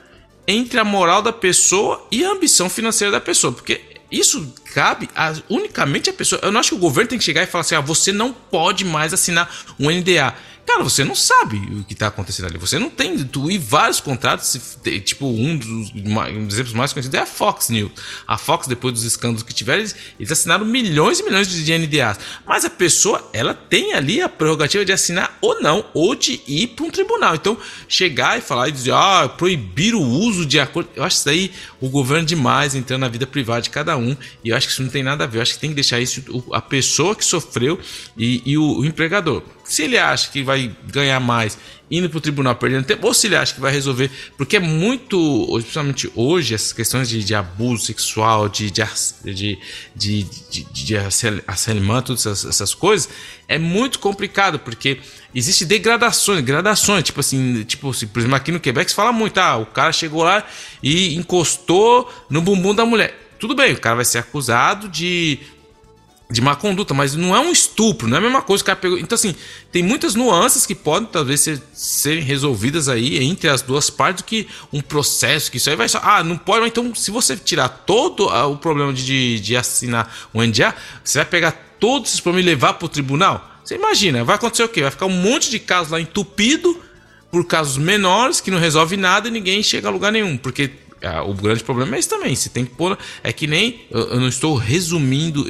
entre 0.47 0.78
a 0.78 0.85
moral 0.85 1.22
da 1.22 1.32
pessoa 1.32 2.06
e 2.10 2.24
a 2.24 2.31
ambição 2.31 2.68
financeira 2.68 3.10
da 3.10 3.20
pessoa. 3.20 3.52
Porque 3.52 3.81
isso 4.10 4.55
cabe 4.75 5.09
a, 5.15 5.33
unicamente 5.49 6.11
a 6.11 6.13
pessoa. 6.13 6.41
Eu 6.43 6.51
não 6.51 6.59
acho 6.59 6.71
que 6.71 6.75
o 6.75 6.79
governo 6.79 7.11
tem 7.11 7.19
que 7.19 7.25
chegar 7.25 7.45
e 7.45 7.47
falar 7.47 7.61
assim: 7.61 7.77
ah, 7.77 7.81
você 7.81 8.11
não 8.11 8.33
pode 8.33 8.85
mais 8.85 9.15
assinar 9.15 9.49
um 9.79 9.89
NDA. 9.89 10.35
Cara, 10.66 10.82
você 10.82 11.05
não 11.05 11.15
sabe 11.15 11.57
o 11.57 11.85
que 11.85 11.93
está 11.93 12.07
acontecendo 12.07 12.47
ali. 12.47 12.59
Você 12.59 12.78
não 12.78 12.89
tem. 12.89 13.23
Tu, 13.24 13.51
e 13.51 13.59
vários 13.59 14.01
contratos, 14.01 14.59
tipo, 15.05 15.27
um 15.27 15.57
dos, 15.57 15.93
um 15.95 16.47
dos 16.47 16.55
exemplos 16.55 16.73
mais 16.73 16.93
conhecidos 16.93 17.19
é 17.19 17.23
a 17.23 17.27
Fox 17.27 17.69
News. 17.69 17.93
A 18.27 18.39
Fox, 18.39 18.66
depois 18.66 18.95
dos 18.95 19.05
escândalos 19.05 19.43
que 19.43 19.53
tiveram, 19.53 19.81
eles, 19.81 19.95
eles 20.19 20.32
assinaram 20.32 20.65
milhões 20.65 21.20
e 21.20 21.23
milhões 21.23 21.49
de 21.49 21.78
NDAs. 21.78 22.19
Mas 22.47 22.65
a 22.65 22.70
pessoa, 22.70 23.28
ela 23.32 23.53
tem 23.53 23.93
ali 23.93 24.23
a 24.23 24.28
prerrogativa 24.28 24.85
de 24.85 24.93
assinar 24.93 25.36
ou 25.41 25.61
não, 25.61 25.85
ou 25.93 26.15
de 26.15 26.41
ir 26.47 26.69
para 26.69 26.86
um 26.86 26.91
tribunal. 26.91 27.35
Então, 27.35 27.59
chegar 27.86 28.39
e 28.39 28.41
falar 28.41 28.69
e 28.69 28.73
dizer, 28.73 28.95
ah, 28.95 29.28
proibir 29.28 29.95
o 29.95 30.03
uso 30.03 30.47
de 30.47 30.59
acordo. 30.59 30.89
Eu 30.97 31.05
acho 31.05 31.19
isso 31.19 31.28
aí 31.28 31.53
o 31.81 31.89
governo 31.91 32.27
demais 32.27 32.74
entrando 32.74 33.03
na 33.03 33.09
vida 33.09 33.27
privada 33.27 33.61
de 33.61 33.70
cada 33.70 33.97
um. 33.97 34.16
E 34.43 34.49
eu 34.49 34.57
acho 34.57 34.66
que 34.66 34.73
isso 34.73 34.82
não 34.82 34.89
tem 34.89 35.03
nada 35.03 35.24
a 35.24 35.27
ver. 35.27 35.39
Eu 35.39 35.43
acho 35.43 35.55
que 35.55 35.61
tem 35.61 35.70
que 35.70 35.74
deixar 35.74 36.01
isso 36.01 36.24
a 36.53 36.61
pessoa 36.61 37.15
que 37.15 37.24
sofreu 37.24 37.78
e, 38.16 38.43
e 38.47 38.57
o, 38.57 38.78
o 38.78 38.85
empregador 38.85 39.43
se 39.65 39.82
ele 39.82 39.99
acha 39.99 40.31
que 40.31 40.43
vai 40.43 40.70
ganhar 40.86 41.19
mais 41.20 41.59
indo 41.91 42.09
para 42.09 42.19
o 42.19 42.20
tribunal 42.20 42.57
perdendo 42.57 42.85
tempo, 42.85 43.07
ou 43.07 43.15
se 43.15 43.27
ele 43.27 43.36
acha 43.36 43.55
que 43.55 43.61
vai 43.61 43.70
resolver, 43.70 44.11
porque 44.36 44.57
é 44.57 44.61
muito, 44.61 45.47
principalmente 45.53 46.11
hoje, 46.15 46.55
essas 46.55 46.73
questões 46.73 47.09
de, 47.09 47.23
de 47.23 47.35
abuso 47.35 47.85
sexual, 47.85 48.49
de, 48.49 48.70
de, 48.70 48.82
de, 49.24 49.59
de, 49.95 50.24
de, 50.24 50.65
de 50.73 50.97
assalimento, 51.47 52.07
todas 52.07 52.27
essas, 52.27 52.45
essas, 52.47 52.74
coisas, 52.74 53.09
é 53.47 53.59
muito 53.59 53.99
complicado, 53.99 54.59
porque 54.59 54.99
existe 55.35 55.65
degradações, 55.65 56.41
gradações, 56.41 57.05
tipo 57.05 57.20
assim, 57.20 57.62
tipo, 57.65 57.91
assim, 57.91 58.07
por 58.07 58.19
exemplo, 58.19 58.36
aqui 58.36 58.51
no 58.51 58.61
Quebec 58.61 58.91
se 58.91 58.97
fala 58.97 59.12
muito, 59.12 59.39
ah, 59.39 59.59
o 59.59 59.66
cara 59.66 59.93
chegou 59.93 60.24
lá 60.24 60.45
e 60.82 61.15
encostou 61.15 62.12
no 62.31 62.41
bumbum 62.41 62.74
da 62.74 62.86
mulher. 62.86 63.20
Tudo 63.39 63.55
bem, 63.55 63.74
o 63.74 63.81
cara 63.81 63.97
vai 63.97 64.05
ser 64.05 64.19
acusado 64.19 64.89
de 64.89 65.39
de 66.31 66.41
má 66.41 66.57
conduta, 66.57 66.95
mas 66.95 67.15
não 67.15 67.37
é 67.37 67.41
um 67.41 67.53
estupro, 67.53 68.09
não 68.09 68.17
é 68.17 68.19
a 68.19 68.23
mesma 68.23 68.41
coisa 68.41 68.63
que 68.63 68.71
o 68.71 68.73
cara 68.73 68.79
pegou. 68.79 68.99
Então, 68.99 69.15
assim, 69.15 69.35
tem 69.71 69.83
muitas 69.83 70.15
nuances 70.15 70.65
que 70.65 70.75
podem 70.75 71.09
talvez 71.11 71.41
ser, 71.41 71.61
serem 71.73 72.23
resolvidas 72.23 72.89
aí 72.89 73.23
entre 73.23 73.49
as 73.49 73.61
duas 73.61 73.91
partes 73.91 74.23
do 74.23 74.27
que 74.27 74.49
um 74.73 74.81
processo, 74.81 75.51
que 75.51 75.59
isso 75.59 75.69
aí 75.69 75.77
vai 75.77 75.89
só. 75.89 76.01
Ah, 76.03 76.25
não 76.25 76.39
pode, 76.39 76.67
então, 76.67 76.95
se 76.95 77.11
você 77.11 77.37
tirar 77.37 77.69
todo 77.69 78.29
ah, 78.31 78.47
o 78.47 78.57
problema 78.57 78.93
de, 78.93 79.39
de 79.39 79.57
assinar 79.57 80.13
um 80.33 80.43
NDA, 80.43 80.75
você 81.03 81.19
vai 81.19 81.27
pegar 81.27 81.53
todos 81.79 82.09
esses 82.09 82.21
problemas 82.21 82.47
e 82.47 82.51
levar 82.51 82.75
para 82.75 82.87
o 82.87 82.89
tribunal? 82.89 83.51
Você 83.63 83.75
imagina, 83.75 84.25
vai 84.25 84.37
acontecer 84.37 84.63
o 84.63 84.69
quê? 84.69 84.83
Vai 84.83 84.91
ficar 84.91 85.07
um 85.07 85.11
monte 85.11 85.51
de 85.51 85.59
casos 85.59 85.93
lá 85.93 86.01
entupido 86.01 86.83
por 87.31 87.45
casos 87.45 87.77
menores 87.79 88.41
que 88.41 88.51
não 88.51 88.59
resolve 88.59 88.97
nada 88.97 89.29
e 89.29 89.31
ninguém 89.31 89.63
chega 89.63 89.89
a 89.89 89.91
lugar 89.91 90.13
nenhum, 90.13 90.37
porque 90.37 90.71
o 91.26 91.35
grande 91.35 91.62
problema 91.62 91.97
é 91.97 91.98
isso 91.98 92.09
também. 92.09 92.35
Você 92.35 92.48
tem 92.48 92.64
que 92.64 92.74
pôr. 92.74 92.98
É 93.22 93.32
que 93.32 93.47
nem. 93.47 93.81
Eu, 93.90 94.18
não 94.18 94.28
estou 94.28 94.55
resumindo 94.56 95.47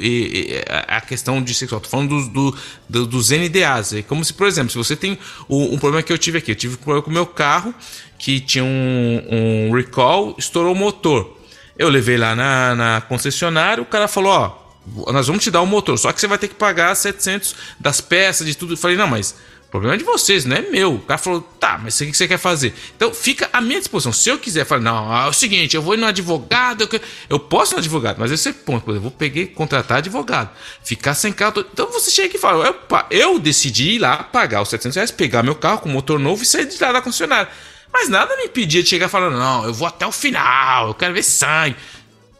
a 0.87 1.01
questão 1.01 1.41
de 1.41 1.53
sexual. 1.53 1.79
Estou 1.79 1.91
falando 1.91 2.09
dos, 2.09 2.27
do, 2.27 2.57
do, 2.89 3.07
dos 3.07 3.29
NDAs. 3.29 3.93
É 3.93 4.01
como 4.01 4.23
se, 4.23 4.33
por 4.33 4.47
exemplo, 4.47 4.71
se 4.71 4.77
você 4.77 4.95
tem 4.95 5.17
um, 5.49 5.73
um, 5.73 5.77
problema 5.77 6.03
que 6.03 6.11
eu 6.11 6.17
tive 6.17 6.39
aqui. 6.39 6.51
Eu 6.51 6.55
tive 6.55 6.75
um 6.75 6.77
problema 6.77 7.01
com 7.03 7.09
o 7.09 7.13
meu 7.13 7.25
carro 7.25 7.73
que 8.17 8.39
tinha 8.39 8.63
um, 8.63 9.21
um 9.69 9.71
recall, 9.73 10.35
estourou 10.37 10.73
o 10.73 10.75
motor. 10.75 11.37
Eu 11.77 11.89
levei 11.89 12.17
lá 12.17 12.35
na, 12.35 12.75
na 12.75 13.01
concessionária. 13.01 13.81
O 13.81 13.85
cara 13.85 14.07
falou: 14.07 14.31
Ó, 14.31 15.11
nós 15.11 15.27
vamos 15.27 15.43
te 15.43 15.51
dar 15.51 15.61
o 15.61 15.65
motor. 15.65 15.97
Só 15.97 16.11
que 16.11 16.19
você 16.19 16.27
vai 16.27 16.37
ter 16.37 16.47
que 16.47 16.55
pagar 16.55 16.95
700 16.95 17.55
das 17.79 18.01
peças, 18.01 18.47
de 18.47 18.55
tudo. 18.55 18.73
Eu 18.73 18.77
falei: 18.77 18.97
Não, 18.97 19.07
mas 19.07 19.35
problema 19.75 19.95
é 19.95 19.97
de 19.97 20.03
vocês, 20.03 20.45
não 20.45 20.55
é 20.55 20.61
meu. 20.61 20.95
O 20.95 20.99
cara 20.99 21.17
falou, 21.17 21.41
tá, 21.59 21.77
mas 21.77 21.99
o 21.99 22.05
que 22.05 22.13
você 22.13 22.27
quer 22.27 22.37
fazer? 22.37 22.73
Então 22.95 23.13
fica 23.13 23.49
à 23.51 23.59
minha 23.59 23.79
disposição. 23.79 24.13
Se 24.13 24.29
eu 24.29 24.39
quiser 24.39 24.65
falar, 24.65 24.81
não, 24.81 25.15
é 25.15 25.27
o 25.27 25.33
seguinte, 25.33 25.75
eu 25.75 25.81
vou 25.81 25.95
ir 25.95 25.97
no 25.97 26.05
advogado, 26.05 26.81
eu, 26.81 26.99
eu 27.29 27.39
posso 27.39 27.73
ir 27.73 27.75
no 27.75 27.79
advogado, 27.79 28.17
mas 28.19 28.31
esse 28.31 28.49
é 28.49 28.53
ponto, 28.53 28.89
eu 28.91 29.01
vou 29.01 29.11
peguei, 29.11 29.47
contratar 29.47 29.97
advogado, 29.97 30.49
ficar 30.83 31.13
sem 31.13 31.33
carro. 31.33 31.65
Então 31.71 31.91
você 31.91 32.09
chega 32.09 32.35
e 32.35 32.39
fala, 32.39 32.65
eu, 32.65 32.75
eu 33.09 33.39
decidi 33.39 33.95
ir 33.95 33.99
lá 33.99 34.23
pagar 34.23 34.61
os 34.61 34.69
700 34.69 34.95
reais, 34.95 35.11
pegar 35.11 35.43
meu 35.43 35.55
carro 35.55 35.79
com 35.79 35.89
motor 35.89 36.19
novo 36.19 36.41
e 36.41 36.45
sair 36.45 36.65
de 36.65 36.81
lá 36.81 36.91
da 36.91 37.01
concessionária. 37.01 37.49
Mas 37.91 38.09
nada 38.09 38.35
me 38.37 38.45
impedia 38.45 38.81
de 38.81 38.89
chegar 38.89 39.09
falando, 39.09 39.37
não, 39.37 39.65
eu 39.65 39.73
vou 39.73 39.87
até 39.87 40.07
o 40.07 40.11
final, 40.11 40.89
eu 40.89 40.93
quero 40.93 41.13
ver 41.13 41.23
sangue. 41.23 41.75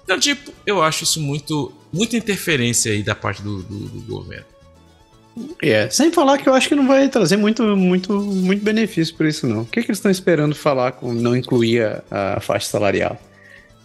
Então, 0.04 0.20
tipo, 0.20 0.54
eu 0.66 0.84
acho 0.84 1.04
isso 1.04 1.20
muito, 1.20 1.74
muita 1.92 2.16
interferência 2.16 2.92
aí 2.92 3.02
da 3.02 3.16
parte 3.16 3.42
do, 3.42 3.64
do, 3.64 3.80
do 3.90 4.02
governo. 4.02 4.55
É, 5.62 5.90
sem 5.90 6.12
falar 6.12 6.38
que 6.38 6.48
eu 6.48 6.54
acho 6.54 6.70
que 6.70 6.76
não 6.76 6.88
vai 6.88 7.10
trazer 7.10 7.36
muito, 7.36 7.76
muito, 7.76 8.14
muito 8.14 8.64
benefício 8.64 9.16
por 9.16 9.26
isso, 9.26 9.46
não. 9.46 9.62
O 9.62 9.66
que, 9.66 9.82
que 9.82 9.88
eles 9.88 9.98
estão 9.98 10.12
esperando 10.12 10.56
falar 10.56 10.94
com 10.94 11.14
não 11.14 11.36
incluir 11.36 11.84
a, 12.10 12.36
a 12.38 12.40
faixa 12.40 12.68
salarial? 12.68 13.20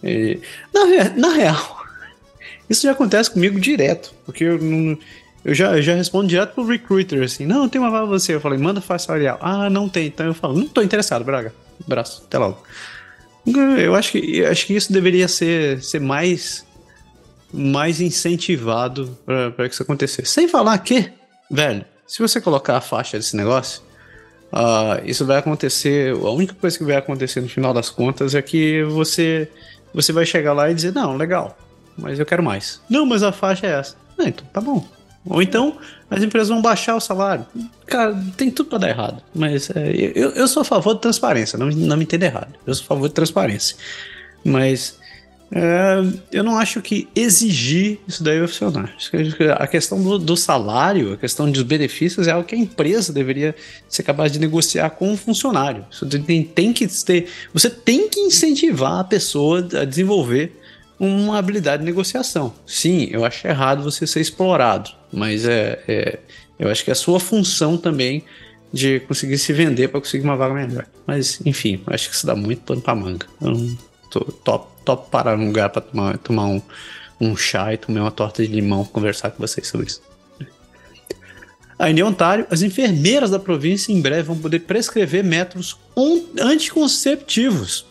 E, 0.01 0.39
na, 0.73 1.09
na 1.15 1.33
real, 1.33 1.77
isso 2.69 2.83
já 2.83 2.91
acontece 2.91 3.29
comigo 3.29 3.59
direto, 3.59 4.13
porque 4.25 4.45
eu 4.45 4.57
não. 4.59 4.97
Eu 5.43 5.55
já, 5.55 5.75
eu 5.75 5.81
já 5.81 5.95
respondo 5.95 6.27
direto 6.27 6.53
pro 6.53 6.65
recruiter 6.65 7.21
assim: 7.23 7.45
Não, 7.45 7.67
tem 7.67 7.81
uma 7.81 7.89
vaga 7.89 8.05
você. 8.05 8.33
Eu 8.33 8.39
falei: 8.39 8.59
Manda 8.59 8.79
faixa 8.79 9.07
salarial. 9.07 9.39
Ah, 9.41 9.69
não 9.69 9.89
tem. 9.89 10.07
Então 10.07 10.27
eu 10.27 10.33
falo: 10.33 10.57
Não 10.57 10.67
tô 10.67 10.81
interessado, 10.81 11.25
Braga. 11.25 11.53
Abraço, 11.83 12.23
até 12.25 12.37
logo. 12.37 12.63
Eu 13.45 13.95
acho 13.95 14.11
que, 14.11 14.37
eu 14.37 14.51
acho 14.51 14.67
que 14.67 14.75
isso 14.75 14.93
deveria 14.93 15.27
ser, 15.27 15.81
ser 15.81 15.99
mais, 15.99 16.63
mais 17.51 17.99
incentivado 17.99 19.17
para 19.25 19.67
que 19.67 19.73
isso 19.73 19.81
acontecesse. 19.81 20.31
Sem 20.31 20.47
falar 20.47 20.77
que 20.77 21.11
velho, 21.51 21.85
se 22.07 22.19
você 22.21 22.39
colocar 22.39 22.77
a 22.77 22.81
faixa 22.81 23.17
desse 23.17 23.35
negócio, 23.35 23.81
uh, 24.51 25.01
isso 25.05 25.25
vai 25.25 25.37
acontecer. 25.37 26.13
A 26.13 26.29
única 26.31 26.53
coisa 26.53 26.77
que 26.77 26.83
vai 26.83 26.95
acontecer 26.95 27.41
no 27.41 27.49
final 27.49 27.73
das 27.73 27.89
contas 27.89 28.33
é 28.33 28.41
que 28.41 28.83
você, 28.83 29.49
você 29.93 30.11
vai 30.11 30.25
chegar 30.25 30.53
lá 30.53 30.71
e 30.71 30.73
dizer: 30.73 30.93
Não, 30.93 31.15
legal, 31.15 31.57
mas 31.97 32.19
eu 32.19 32.25
quero 32.25 32.41
mais. 32.41 32.81
Não, 32.89 33.05
mas 33.05 33.23
a 33.23 33.31
faixa 33.31 33.67
é 33.67 33.79
essa. 33.79 33.95
Não, 34.17 34.27
então 34.27 34.45
tá 34.51 34.61
bom. 34.61 34.85
Ou 35.25 35.41
então 35.41 35.77
as 36.09 36.23
empresas 36.23 36.49
vão 36.49 36.61
baixar 36.61 36.95
o 36.95 36.99
salário. 36.99 37.45
Cara, 37.85 38.17
tem 38.35 38.49
tudo 38.49 38.69
para 38.69 38.79
dar 38.79 38.89
errado. 38.89 39.21
Mas 39.33 39.69
é, 39.69 39.91
eu, 40.15 40.31
eu 40.31 40.47
sou 40.47 40.61
a 40.61 40.65
favor 40.65 40.95
de 40.95 41.01
transparência, 41.01 41.59
não, 41.59 41.67
não 41.67 41.97
me 41.97 42.03
entenda 42.03 42.25
errado. 42.25 42.53
Eu 42.65 42.73
sou 42.73 42.85
a 42.85 42.87
favor 42.87 43.07
de 43.07 43.13
transparência. 43.13 43.77
Mas 44.43 44.99
é, 45.53 45.95
eu 46.31 46.43
não 46.43 46.57
acho 46.57 46.81
que 46.81 47.09
exigir 47.13 47.99
isso 48.07 48.23
daí 48.23 48.39
vai 48.39 48.47
funcionar. 48.47 48.95
A 49.57 49.67
questão 49.67 50.01
do, 50.01 50.17
do, 50.17 50.37
salário, 50.37 51.13
a 51.13 51.17
questão 51.17 51.51
dos 51.51 51.63
benefícios 51.63 52.25
é 52.25 52.31
algo 52.31 52.47
que 52.47 52.55
a 52.55 52.57
empresa 52.57 53.11
deveria 53.11 53.53
ser 53.89 54.03
capaz 54.03 54.31
de 54.31 54.39
negociar 54.39 54.91
com 54.91 55.11
o 55.11 55.17
funcionário. 55.17 55.85
Você 55.91 56.07
tem, 56.19 56.43
tem 56.43 56.71
que 56.71 56.87
ter, 56.87 57.27
você 57.53 57.69
tem 57.69 58.07
que 58.07 58.21
incentivar 58.21 58.99
a 58.99 59.03
pessoa 59.03 59.67
a 59.73 59.83
desenvolver 59.83 60.57
uma 60.97 61.37
habilidade 61.37 61.81
de 61.81 61.85
negociação. 61.85 62.53
Sim, 62.65 63.09
eu 63.11 63.25
acho 63.25 63.45
errado 63.45 63.83
você 63.83 64.07
ser 64.07 64.21
explorado, 64.21 64.89
mas 65.11 65.45
é, 65.45 65.83
é 65.87 66.19
eu 66.57 66.69
acho 66.69 66.83
que 66.83 66.91
é 66.91 66.93
a 66.93 66.95
sua 66.95 67.19
função 67.19 67.75
também 67.75 68.23
de 68.71 69.01
conseguir 69.01 69.37
se 69.37 69.51
vender 69.51 69.89
para 69.89 69.99
conseguir 69.99 70.23
uma 70.23 70.37
vaga 70.37 70.53
melhor. 70.53 70.85
Mas, 71.05 71.41
enfim, 71.45 71.81
acho 71.87 72.09
que 72.09 72.15
isso 72.15 72.25
dá 72.25 72.35
muito 72.35 72.61
pano 72.61 72.79
para 72.79 72.95
manga. 72.95 73.25
Eu 73.41 73.51
não 73.51 73.77
tô 74.09 74.19
top 74.21 74.70
top 74.83 75.09
parar 75.09 75.37
num 75.37 75.47
lugar 75.47 75.69
para 75.69 75.81
tomar, 75.81 76.17
tomar 76.17 76.45
um, 76.45 76.61
um 77.19 77.35
chá 77.35 77.73
e 77.73 77.77
tomar 77.77 78.01
uma 78.01 78.11
torta 78.11 78.45
de 78.45 78.51
limão, 78.51 78.85
conversar 78.85 79.31
com 79.31 79.39
vocês 79.39 79.67
sobre 79.67 79.87
isso. 79.87 80.01
Aí 81.81 81.91
em 81.91 82.03
Ontário, 82.03 82.45
as 82.51 82.61
enfermeiras 82.61 83.31
da 83.31 83.39
província 83.39 83.91
em 83.91 83.99
breve 83.99 84.23
vão 84.23 84.37
poder 84.37 84.59
prescrever 84.59 85.23
métodos 85.23 85.77
anticonceptivos, 86.39 87.85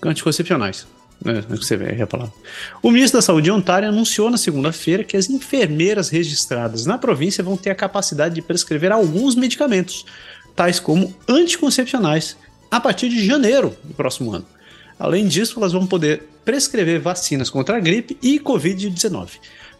anticoncepcionais. 0.00 0.86
É, 1.24 1.40
você 1.56 1.76
vê 1.76 2.00
a 2.00 2.06
palavra. 2.06 2.32
O 2.80 2.90
ministro 2.90 3.18
da 3.18 3.22
Saúde 3.22 3.46
de 3.46 3.50
Ontário 3.50 3.88
anunciou 3.88 4.30
na 4.30 4.36
segunda-feira 4.36 5.02
que 5.02 5.16
as 5.16 5.28
enfermeiras 5.28 6.08
registradas 6.08 6.86
na 6.86 6.98
província 6.98 7.42
vão 7.42 7.56
ter 7.56 7.70
a 7.70 7.74
capacidade 7.74 8.34
de 8.34 8.42
prescrever 8.42 8.92
alguns 8.92 9.34
medicamentos, 9.34 10.04
tais 10.54 10.78
como 10.78 11.12
anticoncepcionais, 11.28 12.36
a 12.70 12.78
partir 12.78 13.08
de 13.08 13.26
janeiro 13.26 13.76
do 13.82 13.94
próximo 13.94 14.32
ano. 14.32 14.46
Além 14.98 15.26
disso, 15.26 15.58
elas 15.58 15.72
vão 15.72 15.86
poder 15.86 16.22
prescrever 16.44 17.00
vacinas 17.00 17.50
contra 17.50 17.76
a 17.76 17.80
gripe 17.80 18.16
e 18.22 18.38
Covid-19. 18.38 19.30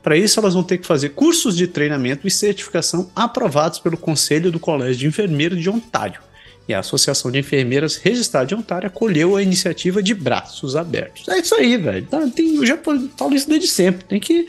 Para 0.02 0.16
isso, 0.16 0.38
elas 0.38 0.54
vão 0.54 0.62
ter 0.62 0.78
que 0.78 0.86
fazer 0.86 1.10
cursos 1.10 1.56
de 1.56 1.66
treinamento 1.66 2.28
e 2.28 2.30
certificação 2.30 3.10
aprovados 3.14 3.78
pelo 3.78 3.96
Conselho 3.96 4.52
do 4.52 4.60
Colégio 4.60 4.96
de 4.98 5.06
Enfermeiros 5.06 5.60
de 5.60 5.68
Ontário. 5.68 6.20
E 6.68 6.74
a 6.74 6.80
Associação 6.80 7.30
de 7.30 7.38
Enfermeiras 7.38 7.96
Registradas 7.96 8.48
de 8.48 8.54
Ontário 8.54 8.88
acolheu 8.88 9.36
a 9.36 9.42
iniciativa 9.42 10.02
de 10.02 10.14
braços 10.14 10.74
abertos. 10.74 11.28
É 11.28 11.38
isso 11.38 11.54
aí, 11.54 11.76
velho. 11.76 12.06
Tá, 12.06 12.26
tem, 12.28 12.56
eu 12.56 12.66
já 12.66 12.76
falo 13.16 13.34
isso 13.34 13.48
desde 13.48 13.68
sempre. 13.68 14.04
Tem 14.04 14.18
que 14.18 14.48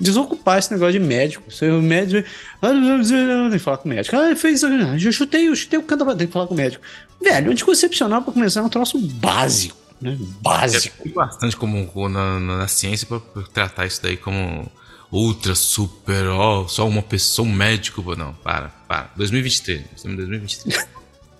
desocupar 0.00 0.58
esse 0.58 0.72
negócio 0.72 0.98
de 0.98 1.00
médico. 1.00 1.50
Ser 1.50 1.72
médico. 1.72 2.26
Ah, 2.62 2.70
tem 2.70 3.50
que 3.50 3.58
falar 3.58 3.78
com 3.78 3.88
o 3.88 3.92
médico. 3.92 4.16
Ah, 4.16 4.34
fez. 4.34 4.62
Eu 4.62 5.12
chutei, 5.12 5.48
eu 5.48 5.56
chutei 5.56 5.78
o 5.78 5.82
canto 5.82 6.04
tem 6.16 6.26
que 6.26 6.32
falar 6.32 6.46
com 6.46 6.54
o 6.54 6.56
médico. 6.56 6.82
Velho, 7.20 7.50
anticoncepcional 7.50 8.22
para 8.22 8.32
começar 8.32 8.60
é 8.60 8.62
um 8.62 8.68
troço 8.68 8.98
básico. 8.98 9.87
Né? 10.00 10.16
Básico. 10.40 10.96
É 11.04 11.10
bastante 11.10 11.56
comum 11.56 11.88
na, 12.08 12.38
na, 12.38 12.58
na 12.58 12.68
ciência 12.68 13.06
para 13.06 13.20
tratar 13.52 13.86
isso 13.86 14.02
daí 14.02 14.16
como 14.16 14.70
ultra, 15.10 15.54
super, 15.54 16.26
ó, 16.26 16.62
oh, 16.62 16.68
só 16.68 16.86
uma 16.86 17.02
pessoa, 17.02 17.46
um 17.46 17.52
médico. 17.52 18.14
Não, 18.14 18.32
para, 18.34 18.68
para. 18.86 19.10
2023. 19.16 19.84
Estamos 19.96 20.14
em 20.14 20.16
2023. 20.16 20.88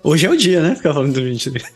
Hoje 0.03 0.27
é 0.27 0.31
o 0.31 0.37
dia, 0.37 0.63
né? 0.63 0.75
Ficar 0.75 0.95
falando 0.95 1.13
2023. 1.13 1.73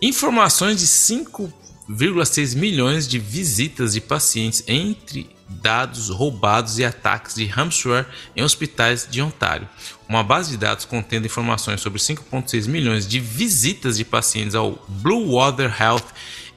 Informações 0.00 0.78
de 0.78 0.86
5,6 0.86 2.56
milhões 2.56 3.08
de 3.08 3.18
visitas 3.18 3.94
de 3.94 4.00
pacientes 4.00 4.62
entre 4.68 5.28
dados 5.48 6.10
roubados 6.10 6.78
e 6.78 6.84
ataques 6.84 7.34
de 7.34 7.46
ransomware 7.46 8.06
em 8.36 8.42
hospitais 8.42 9.08
de 9.10 9.20
Ontário. 9.20 9.68
Uma 10.08 10.22
base 10.22 10.50
de 10.52 10.56
dados 10.56 10.86
contendo 10.86 11.26
informações 11.26 11.80
sobre 11.80 12.00
5,6 12.00 12.66
milhões 12.66 13.06
de 13.06 13.20
visitas 13.20 13.98
de 13.98 14.04
pacientes 14.04 14.54
ao 14.54 14.82
Blue 14.88 15.32
Water 15.32 15.74
Health 15.80 16.06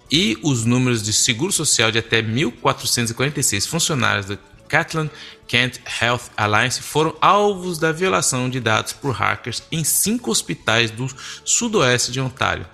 e 0.09 0.37
os 0.41 0.63
números 0.63 1.03
de 1.03 1.11
seguro 1.11 1.51
social 1.51 1.91
de 1.91 1.99
até 1.99 2.21
1.446 2.21 3.67
funcionários 3.67 4.25
da 4.25 4.37
Catlin 4.69 5.09
Kent 5.47 5.79
Health 6.01 6.31
Alliance 6.37 6.81
foram 6.81 7.13
alvos 7.19 7.77
da 7.77 7.91
violação 7.91 8.49
de 8.49 8.61
dados 8.61 8.93
por 8.93 9.11
hackers 9.11 9.61
em 9.69 9.83
cinco 9.83 10.31
hospitais 10.31 10.89
do 10.89 11.07
sudoeste 11.43 12.09
de 12.09 12.21
Ontário 12.21 12.65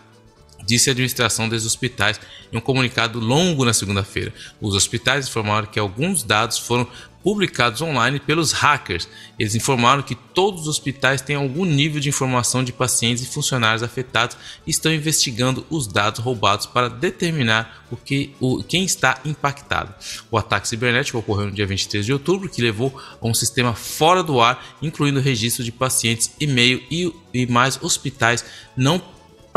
disse 0.67 0.89
a 0.89 0.91
administração 0.91 1.47
dos 1.47 1.65
hospitais 1.65 2.19
em 2.51 2.57
um 2.57 2.61
comunicado 2.61 3.19
longo 3.19 3.63
na 3.63 3.73
segunda-feira. 3.73 4.33
Os 4.59 4.75
hospitais 4.75 5.27
informaram 5.27 5.65
que 5.65 5.79
alguns 5.79 6.23
dados 6.23 6.59
foram 6.59 6.85
publicados 7.27 7.81
online 7.81 8.21
pelos 8.21 8.53
hackers. 8.53 9.05
Eles 9.37 9.53
informaram 9.53 10.01
que 10.01 10.15
todos 10.15 10.61
os 10.61 10.67
hospitais 10.69 11.19
têm 11.19 11.35
algum 11.35 11.65
nível 11.65 11.99
de 11.99 12.07
informação 12.07 12.63
de 12.63 12.71
pacientes 12.71 13.21
e 13.21 13.27
funcionários 13.27 13.83
afetados 13.83 14.37
e 14.65 14.71
estão 14.71 14.93
investigando 14.93 15.65
os 15.69 15.87
dados 15.87 16.21
roubados 16.21 16.65
para 16.67 16.87
determinar 16.87 17.85
o 17.91 17.97
que, 17.97 18.33
o, 18.39 18.63
quem 18.63 18.85
está 18.85 19.19
impactado. 19.25 19.93
O 20.31 20.37
ataque 20.37 20.69
cibernético 20.69 21.17
ocorreu 21.17 21.47
no 21.47 21.51
dia 21.51 21.67
23 21.67 22.05
de 22.05 22.13
outubro, 22.13 22.47
que 22.47 22.61
levou 22.61 22.97
a 23.21 23.27
um 23.27 23.33
sistema 23.33 23.73
fora 23.73 24.23
do 24.23 24.39
ar, 24.39 24.77
incluindo 24.81 25.19
registro 25.19 25.65
de 25.65 25.71
pacientes, 25.73 26.31
e-mail 26.39 26.81
e, 26.89 27.13
e 27.33 27.45
mais 27.45 27.77
hospitais 27.83 28.45
não 28.77 29.03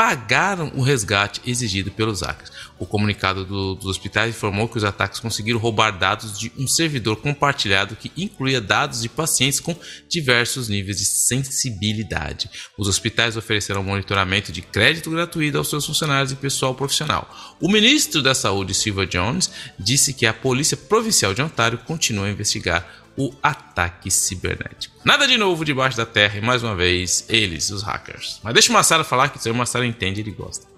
pagaram 0.00 0.72
o 0.74 0.82
resgate 0.82 1.40
exigido 1.46 1.90
pelos 1.90 2.22
hackers. 2.22 2.50
O 2.80 2.86
comunicado 2.86 3.44
do, 3.44 3.74
dos 3.74 3.84
hospitais 3.84 4.34
informou 4.34 4.66
que 4.66 4.78
os 4.78 4.84
ataques 4.84 5.20
conseguiram 5.20 5.60
roubar 5.60 5.98
dados 5.98 6.38
de 6.38 6.50
um 6.56 6.66
servidor 6.66 7.16
compartilhado 7.16 7.94
que 7.94 8.10
incluía 8.16 8.58
dados 8.58 9.02
de 9.02 9.08
pacientes 9.10 9.60
com 9.60 9.76
diversos 10.08 10.70
níveis 10.70 10.96
de 10.96 11.04
sensibilidade. 11.04 12.48
Os 12.78 12.88
hospitais 12.88 13.36
ofereceram 13.36 13.82
monitoramento 13.82 14.50
de 14.50 14.62
crédito 14.62 15.10
gratuito 15.10 15.58
aos 15.58 15.68
seus 15.68 15.84
funcionários 15.84 16.32
e 16.32 16.36
pessoal 16.36 16.74
profissional. 16.74 17.30
O 17.60 17.70
ministro 17.70 18.22
da 18.22 18.34
Saúde, 18.34 18.72
Silva 18.72 19.06
Jones, 19.06 19.50
disse 19.78 20.14
que 20.14 20.24
a 20.24 20.32
Polícia 20.32 20.76
Provincial 20.76 21.34
de 21.34 21.42
Ontário 21.42 21.76
continua 21.86 22.28
a 22.28 22.30
investigar 22.30 23.00
o 23.14 23.34
ataque 23.42 24.10
cibernético. 24.10 24.96
Nada 25.04 25.28
de 25.28 25.36
novo 25.36 25.66
debaixo 25.66 25.98
da 25.98 26.06
terra 26.06 26.38
e 26.38 26.40
mais 26.40 26.62
uma 26.62 26.74
vez 26.74 27.26
eles, 27.28 27.68
os 27.68 27.82
hackers. 27.82 28.40
Mas 28.42 28.54
deixa 28.54 28.70
o 28.70 28.72
Massaro 28.72 29.04
falar 29.04 29.28
que 29.28 29.50
o 29.50 29.54
Massaro 29.54 29.84
entende 29.84 30.22
ele 30.22 30.30
gosta. 30.30 30.69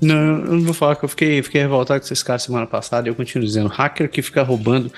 Não, 0.00 0.16
eu 0.16 0.52
não 0.52 0.62
vou 0.62 0.74
falar 0.74 0.96
que 0.96 1.04
eu 1.04 1.08
fiquei, 1.08 1.42
fiquei 1.42 1.60
revoltado 1.60 2.00
com 2.00 2.06
esses 2.06 2.22
caras 2.22 2.42
semana 2.42 2.66
passada 2.66 3.08
e 3.08 3.10
eu 3.10 3.14
continuo 3.14 3.46
dizendo: 3.46 3.68
hacker 3.68 4.08
que 4.08 4.22
fica 4.22 4.42
roubando 4.42 4.92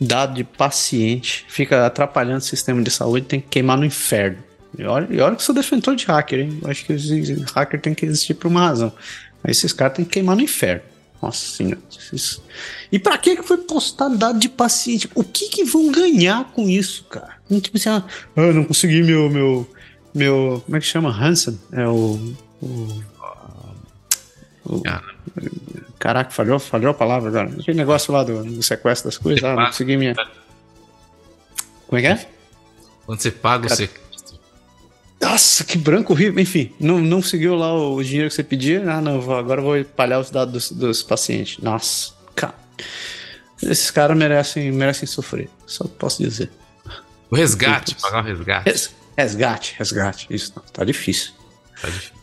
dado 0.00 0.34
de 0.34 0.44
paciente, 0.44 1.44
fica 1.48 1.86
atrapalhando 1.86 2.38
o 2.38 2.42
sistema 2.42 2.82
de 2.82 2.90
saúde, 2.90 3.26
tem 3.26 3.40
que 3.40 3.48
queimar 3.48 3.76
no 3.76 3.84
inferno. 3.84 4.38
E 4.76 4.84
olha, 4.84 5.08
e 5.10 5.20
olha 5.20 5.36
que 5.36 5.42
sou 5.42 5.54
defensor 5.54 5.94
de 5.94 6.04
hacker, 6.04 6.40
hein? 6.40 6.58
Eu 6.62 6.70
acho 6.70 6.84
que 6.84 6.92
os 6.92 7.52
hacker 7.52 7.80
tem 7.80 7.94
que 7.94 8.04
existir 8.04 8.34
por 8.34 8.48
uma 8.48 8.66
razão. 8.66 8.92
Mas 9.42 9.58
esses 9.58 9.72
caras 9.72 9.96
tem 9.96 10.04
que 10.04 10.12
queimar 10.12 10.34
no 10.36 10.42
inferno. 10.42 10.82
Nossa 11.22 11.46
senhora. 11.46 11.78
E 12.90 12.98
pra 12.98 13.16
que 13.16 13.42
foi 13.42 13.58
postado 13.58 14.18
dado 14.18 14.38
de 14.38 14.48
paciente? 14.48 15.08
O 15.14 15.22
que 15.22 15.48
que 15.48 15.64
vão 15.64 15.90
ganhar 15.90 16.52
com 16.52 16.68
isso, 16.68 17.04
cara? 17.04 17.36
Tipo 17.48 17.76
assim, 17.76 17.88
ah, 17.88 18.04
eu 18.36 18.52
não 18.52 18.64
consegui 18.64 19.02
meu, 19.02 19.30
meu, 19.30 19.68
meu, 20.14 20.62
como 20.64 20.76
é 20.76 20.80
que 20.80 20.86
chama? 20.86 21.10
Hansen? 21.10 21.58
É 21.72 21.86
o, 21.86 22.34
o 22.60 23.02
ah. 24.86 25.02
Caraca, 25.98 26.30
falhou, 26.30 26.58
falhou 26.58 26.90
a 26.90 26.94
palavra 26.94 27.28
agora. 27.28 27.60
Aquele 27.60 27.76
negócio 27.76 28.12
lá 28.12 28.22
do, 28.22 28.44
do 28.44 28.62
sequestro 28.62 29.08
das 29.08 29.18
coisas, 29.18 29.42
ah, 29.44 29.54
não 29.54 29.66
consegui 29.66 29.96
minha... 29.96 30.14
Como 31.86 31.98
é 31.98 32.00
que 32.00 32.06
é? 32.06 32.28
Quando 33.06 33.20
você 33.20 33.30
paga 33.30 33.68
cara, 33.68 33.74
o 33.74 33.76
sequestro. 33.76 34.38
Nossa, 35.20 35.64
que 35.64 35.78
branco 35.78 36.12
horrível. 36.12 36.40
Enfim, 36.40 36.72
não, 36.78 36.98
não 36.98 37.22
seguiu 37.22 37.54
lá 37.54 37.72
o 37.72 38.02
dinheiro 38.02 38.28
que 38.28 38.34
você 38.34 38.42
pedia. 38.42 38.82
Ah, 38.90 39.00
não, 39.00 39.16
agora 39.32 39.60
eu 39.60 39.64
vou 39.64 39.76
espalhar 39.76 40.20
os 40.20 40.30
dados 40.30 40.70
dos, 40.70 40.78
dos 40.78 41.02
pacientes. 41.02 41.62
Nossa, 41.62 42.12
cara. 42.34 42.54
Esses 43.62 43.90
caras 43.90 44.16
merecem, 44.16 44.70
merecem 44.72 45.06
sofrer. 45.06 45.48
Só 45.66 45.84
posso 45.84 46.22
dizer. 46.22 46.50
O 47.30 47.36
resgate, 47.36 47.94
pagar 47.96 48.22
o 48.22 48.26
resgate. 48.26 48.68
Res, 48.68 48.94
resgate, 49.16 49.74
resgate. 49.78 50.26
Isso 50.28 50.52
não, 50.54 50.62
tá 50.64 50.84
difícil. 50.84 51.32
Tá 51.80 51.88
difícil. 51.88 52.13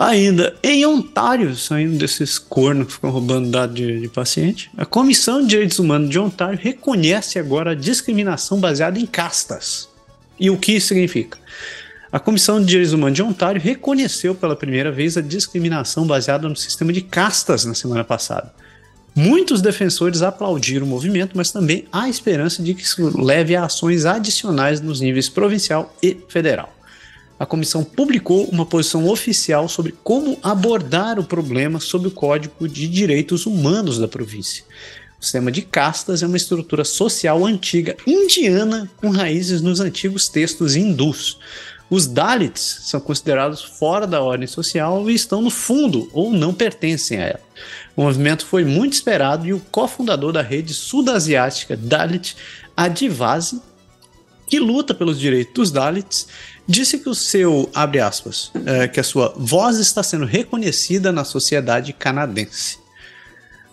Ainda, 0.00 0.56
em 0.62 0.86
Ontário, 0.86 1.54
saindo 1.54 1.98
desses 1.98 2.38
cornos 2.38 2.86
que 2.86 2.92
ficam 2.94 3.10
roubando 3.10 3.50
dados 3.50 3.76
de, 3.76 4.00
de 4.00 4.08
paciente, 4.08 4.70
a 4.74 4.86
Comissão 4.86 5.42
de 5.42 5.48
Direitos 5.48 5.78
Humanos 5.78 6.08
de 6.08 6.18
Ontário 6.18 6.58
reconhece 6.58 7.38
agora 7.38 7.72
a 7.72 7.74
discriminação 7.74 8.58
baseada 8.58 8.98
em 8.98 9.04
castas. 9.04 9.90
E 10.38 10.48
o 10.48 10.56
que 10.56 10.72
isso 10.72 10.88
significa? 10.88 11.36
A 12.10 12.18
Comissão 12.18 12.60
de 12.60 12.64
Direitos 12.64 12.94
Humanos 12.94 13.14
de 13.14 13.22
Ontário 13.22 13.60
reconheceu 13.60 14.34
pela 14.34 14.56
primeira 14.56 14.90
vez 14.90 15.18
a 15.18 15.20
discriminação 15.20 16.06
baseada 16.06 16.48
no 16.48 16.56
sistema 16.56 16.94
de 16.94 17.02
castas 17.02 17.66
na 17.66 17.74
semana 17.74 18.02
passada. 18.02 18.54
Muitos 19.14 19.60
defensores 19.60 20.22
aplaudiram 20.22 20.86
o 20.86 20.88
movimento, 20.88 21.36
mas 21.36 21.52
também 21.52 21.84
há 21.92 22.08
esperança 22.08 22.62
de 22.62 22.72
que 22.72 22.84
isso 22.84 23.22
leve 23.22 23.54
a 23.54 23.66
ações 23.66 24.06
adicionais 24.06 24.80
nos 24.80 25.02
níveis 25.02 25.28
provincial 25.28 25.94
e 26.02 26.16
federal. 26.26 26.79
A 27.40 27.46
comissão 27.46 27.82
publicou 27.82 28.44
uma 28.50 28.66
posição 28.66 29.08
oficial 29.08 29.66
sobre 29.66 29.94
como 30.04 30.38
abordar 30.42 31.18
o 31.18 31.24
problema 31.24 31.80
sob 31.80 32.08
o 32.08 32.10
Código 32.10 32.68
de 32.68 32.86
Direitos 32.86 33.46
Humanos 33.46 33.98
da 33.98 34.06
província. 34.06 34.62
O 35.18 35.24
sistema 35.24 35.50
de 35.50 35.62
castas 35.62 36.22
é 36.22 36.26
uma 36.26 36.36
estrutura 36.36 36.84
social 36.84 37.46
antiga 37.46 37.96
indiana 38.06 38.90
com 38.98 39.08
raízes 39.08 39.62
nos 39.62 39.80
antigos 39.80 40.28
textos 40.28 40.76
hindus. 40.76 41.38
Os 41.88 42.06
Dalits 42.06 42.82
são 42.82 43.00
considerados 43.00 43.62
fora 43.62 44.06
da 44.06 44.20
ordem 44.20 44.46
social 44.46 45.10
e 45.10 45.14
estão 45.14 45.40
no 45.40 45.50
fundo 45.50 46.10
ou 46.12 46.30
não 46.30 46.52
pertencem 46.52 47.18
a 47.20 47.24
ela. 47.24 47.40
O 47.96 48.02
movimento 48.02 48.44
foi 48.44 48.66
muito 48.66 48.92
esperado 48.92 49.46
e 49.46 49.54
o 49.54 49.60
cofundador 49.70 50.30
da 50.30 50.42
rede 50.42 50.74
sudasiática 50.74 51.74
Dalit 51.74 52.36
Adivasi, 52.76 53.62
que 54.46 54.58
luta 54.58 54.92
pelos 54.92 55.18
direitos 55.18 55.54
dos 55.54 55.70
Dalits, 55.70 56.26
disse 56.70 56.98
que 56.98 57.08
o 57.08 57.14
seu, 57.14 57.68
abre 57.74 57.98
aspas, 57.98 58.52
é, 58.64 58.86
que 58.86 59.00
a 59.00 59.02
sua 59.02 59.34
voz 59.36 59.78
está 59.78 60.02
sendo 60.02 60.24
reconhecida 60.24 61.10
na 61.10 61.24
sociedade 61.24 61.92
canadense. 61.92 62.78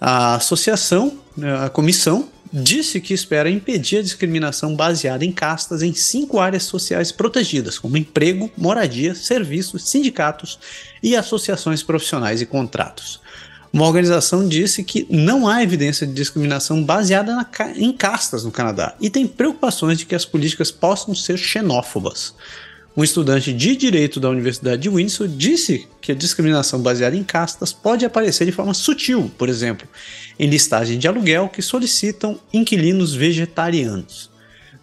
A 0.01 0.35
associação, 0.35 1.19
né, 1.35 1.65
a 1.65 1.69
comissão, 1.69 2.29
disse 2.51 2.99
que 2.99 3.13
espera 3.13 3.49
impedir 3.51 3.99
a 3.99 4.01
discriminação 4.01 4.75
baseada 4.75 5.23
em 5.23 5.31
castas 5.31 5.83
em 5.83 5.93
cinco 5.93 6.39
áreas 6.39 6.63
sociais 6.63 7.11
protegidas, 7.11 7.77
como 7.77 7.97
emprego, 7.97 8.49
moradia, 8.57 9.13
serviços, 9.13 9.89
sindicatos 9.89 10.57
e 11.03 11.15
associações 11.15 11.83
profissionais 11.83 12.41
e 12.41 12.45
contratos. 12.45 13.21
Uma 13.71 13.85
organização 13.85 14.47
disse 14.47 14.83
que 14.83 15.05
não 15.09 15.47
há 15.47 15.61
evidência 15.61 16.07
de 16.07 16.13
discriminação 16.13 16.83
baseada 16.83 17.35
na, 17.35 17.47
em 17.75 17.91
castas 17.91 18.43
no 18.43 18.51
Canadá 18.51 18.95
e 18.99 19.09
tem 19.09 19.27
preocupações 19.27 19.99
de 19.99 20.05
que 20.05 20.15
as 20.15 20.25
políticas 20.25 20.71
possam 20.71 21.13
ser 21.13 21.37
xenófobas. 21.37 22.33
Um 22.97 23.03
estudante 23.03 23.53
de 23.53 23.75
direito 23.75 24.19
da 24.19 24.27
Universidade 24.27 24.81
de 24.81 24.89
Windsor 24.89 25.27
disse 25.27 25.87
que 26.01 26.11
a 26.11 26.15
discriminação 26.15 26.81
baseada 26.81 27.15
em 27.15 27.23
castas 27.23 27.71
pode 27.71 28.03
aparecer 28.03 28.43
de 28.43 28.51
forma 28.51 28.73
sutil, 28.73 29.31
por 29.37 29.49
exemplo, 29.49 29.87
em 30.39 30.49
listagem 30.49 30.97
de 30.97 31.07
aluguel 31.07 31.47
que 31.47 31.61
solicitam 31.61 32.39
inquilinos 32.51 33.13
vegetarianos. 33.13 34.31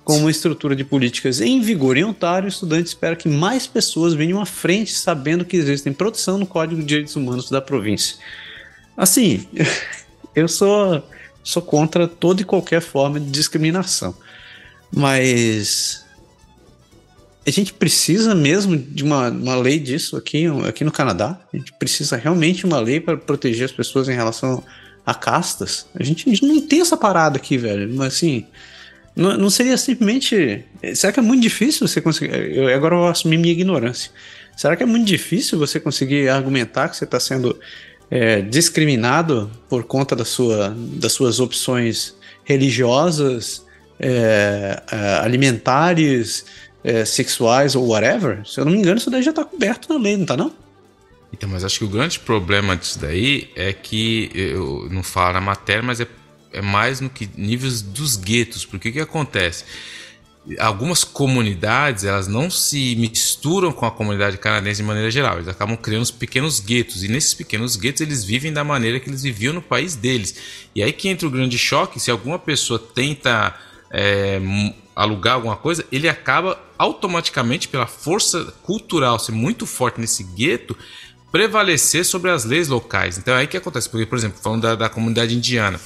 Com 0.05 0.19
uma 0.19 0.31
estrutura 0.31 0.77
de 0.77 0.85
políticas 0.85 1.41
em 1.41 1.61
vigor 1.61 1.97
em 1.97 2.05
Ontário, 2.05 2.47
o 2.47 2.49
estudante 2.49 2.87
espera 2.87 3.17
que 3.17 3.29
mais 3.29 3.67
pessoas 3.67 4.15
venham 4.15 4.41
à 4.41 4.47
frente 4.47 4.93
sabendo 4.93 5.45
que 5.45 5.57
existem 5.57 5.93
produção 5.93 6.39
no 6.39 6.47
Código 6.47 6.81
de 6.83 6.87
Direitos 6.87 7.17
Humanos 7.17 7.51
da 7.51 7.61
província. 7.61 8.19
Assim, 8.97 9.49
eu 10.37 10.47
sou, 10.47 11.03
sou 11.43 11.63
contra 11.63 12.07
toda 12.07 12.43
e 12.43 12.45
qualquer 12.45 12.81
forma 12.81 13.19
de 13.19 13.29
discriminação. 13.29 14.15
Mas 14.95 16.04
a 17.47 17.51
gente 17.51 17.73
precisa 17.75 18.35
mesmo 18.35 18.77
de 18.77 19.05
uma, 19.05 19.29
uma 19.29 19.57
lei 19.57 19.79
disso 19.79 20.17
aqui, 20.17 20.47
aqui 20.67 20.83
no 20.83 20.91
Canadá. 20.91 21.39
A 21.53 21.57
gente 21.57 21.73
precisa 21.75 22.17
realmente 22.17 22.59
de 22.59 22.67
uma 22.67 22.81
lei 22.81 23.01
para 23.01 23.17
proteger 23.17 23.67
as 23.67 23.73
pessoas 23.73 24.09
em 24.09 24.15
relação 24.15 24.65
a 25.05 25.15
castas. 25.15 25.87
A 25.95 26.03
gente, 26.03 26.29
a 26.29 26.33
gente 26.33 26.47
não 26.47 26.61
tem 26.61 26.81
essa 26.81 26.97
parada 26.97 27.37
aqui, 27.37 27.59
velho. 27.59 27.93
Mas 27.95 28.15
assim, 28.15 28.47
não, 29.15 29.37
não 29.37 29.51
seria 29.51 29.77
simplesmente. 29.77 30.65
Será 30.95 31.13
que 31.13 31.21
é 31.21 31.23
muito 31.23 31.43
difícil 31.43 31.87
você 31.87 32.01
conseguir. 32.01 32.35
Eu, 32.35 32.75
agora 32.75 32.95
eu 32.95 33.01
vou 33.01 33.09
assumir 33.09 33.37
minha 33.37 33.53
ignorância. 33.53 34.11
Será 34.57 34.75
que 34.75 34.83
é 34.83 34.87
muito 34.87 35.07
difícil 35.07 35.59
você 35.59 35.79
conseguir 35.79 36.29
argumentar 36.29 36.89
que 36.89 36.97
você 36.97 37.05
está 37.05 37.21
sendo 37.21 37.59
é, 38.11 38.41
discriminado 38.41 39.51
por 39.69 39.85
conta 39.85 40.17
da 40.17 40.25
sua, 40.25 40.75
das 40.77 41.13
suas 41.13 41.41
opções 41.41 42.15
religiosas, 42.45 43.65
é, 43.99 44.83
é, 44.91 44.97
alimentares, 45.23 46.45
é, 46.85 47.05
sexuais 47.05 47.75
ou 47.75 47.89
whatever? 47.89 48.47
Se 48.47 48.61
eu 48.61 48.65
não 48.65 48.73
me 48.73 48.79
engano, 48.79 48.99
isso 48.99 49.11
daí 49.11 49.23
já 49.23 49.31
está 49.31 49.45
coberto 49.45 49.93
na 49.93 49.99
lei, 49.99 50.15
não 50.15 50.23
está 50.23 50.37
não? 50.37 50.53
Então, 51.33 51.49
mas 51.49 51.65
acho 51.65 51.81
que 51.81 51.85
o 51.85 51.89
grande 51.89 52.21
problema 52.21 52.77
disso 52.77 53.01
daí 53.01 53.51
é 53.57 53.73
que 53.73 54.31
eu 54.33 54.87
não 54.91 55.03
falo 55.03 55.33
na 55.33 55.41
matéria, 55.41 55.83
mas 55.83 55.99
é 55.99 56.07
é 56.55 56.63
mais 56.63 57.01
no 57.01 57.11
que 57.11 57.29
níveis 57.37 57.83
dos 57.83 58.17
guetos, 58.17 58.65
porque 58.65 58.89
o 58.89 58.93
que 58.93 59.01
acontece? 59.01 59.65
Algumas 60.59 61.03
comunidades 61.03 62.05
elas 62.05 62.29
não 62.29 62.51
se 62.51 62.95
misturam 62.97 63.73
com 63.73 63.85
a 63.87 63.91
comunidade 63.91 64.39
canadense 64.39 64.83
de 64.83 64.87
maneira 64.87 65.11
geral, 65.11 65.37
eles 65.37 65.49
acabam 65.49 65.77
criando 65.77 66.11
pequenos 66.13 66.61
guetos 66.61 67.03
e 67.03 67.09
nesses 67.09 67.35
pequenos 67.35 67.77
guetos 67.77 68.03
eles 68.03 68.23
vivem 68.23 68.53
da 68.53 68.63
maneira 68.63 69.01
que 69.01 69.11
eles 69.11 69.23
viviam 69.23 69.53
no 69.53 69.63
país 69.63 69.97
deles. 69.97 70.37
E 70.75 70.83
aí 70.83 70.93
que 70.93 71.09
entra 71.09 71.27
o 71.27 71.31
grande 71.31 71.59
choque: 71.59 71.99
se 71.99 72.11
alguma 72.11 72.39
pessoa 72.39 72.79
tenta 72.79 73.55
é, 73.91 74.41
alugar 74.95 75.35
alguma 75.35 75.57
coisa, 75.57 75.85
ele 75.91 76.09
acaba 76.09 76.61
automaticamente, 76.85 77.69
pela 77.69 77.87
força 77.87 78.53
cultural 78.63 79.19
ser 79.19 79.33
muito 79.33 79.65
forte 79.65 80.01
nesse 80.01 80.23
gueto, 80.23 80.77
prevalecer 81.33 82.05
sobre 82.05 82.31
as 82.31 82.45
leis 82.45 82.69
locais. 82.69 83.19
Então 83.19 83.35
é 83.35 83.39
aí 83.39 83.47
que 83.47 83.57
acontece, 83.57 83.89
porque, 83.89 84.07
por 84.07 84.17
exemplo, 84.19 84.39
falando 84.41 84.63
da, 84.63 84.75
da 84.75 84.89
comunidade 84.89 85.35
indiana 85.35 85.81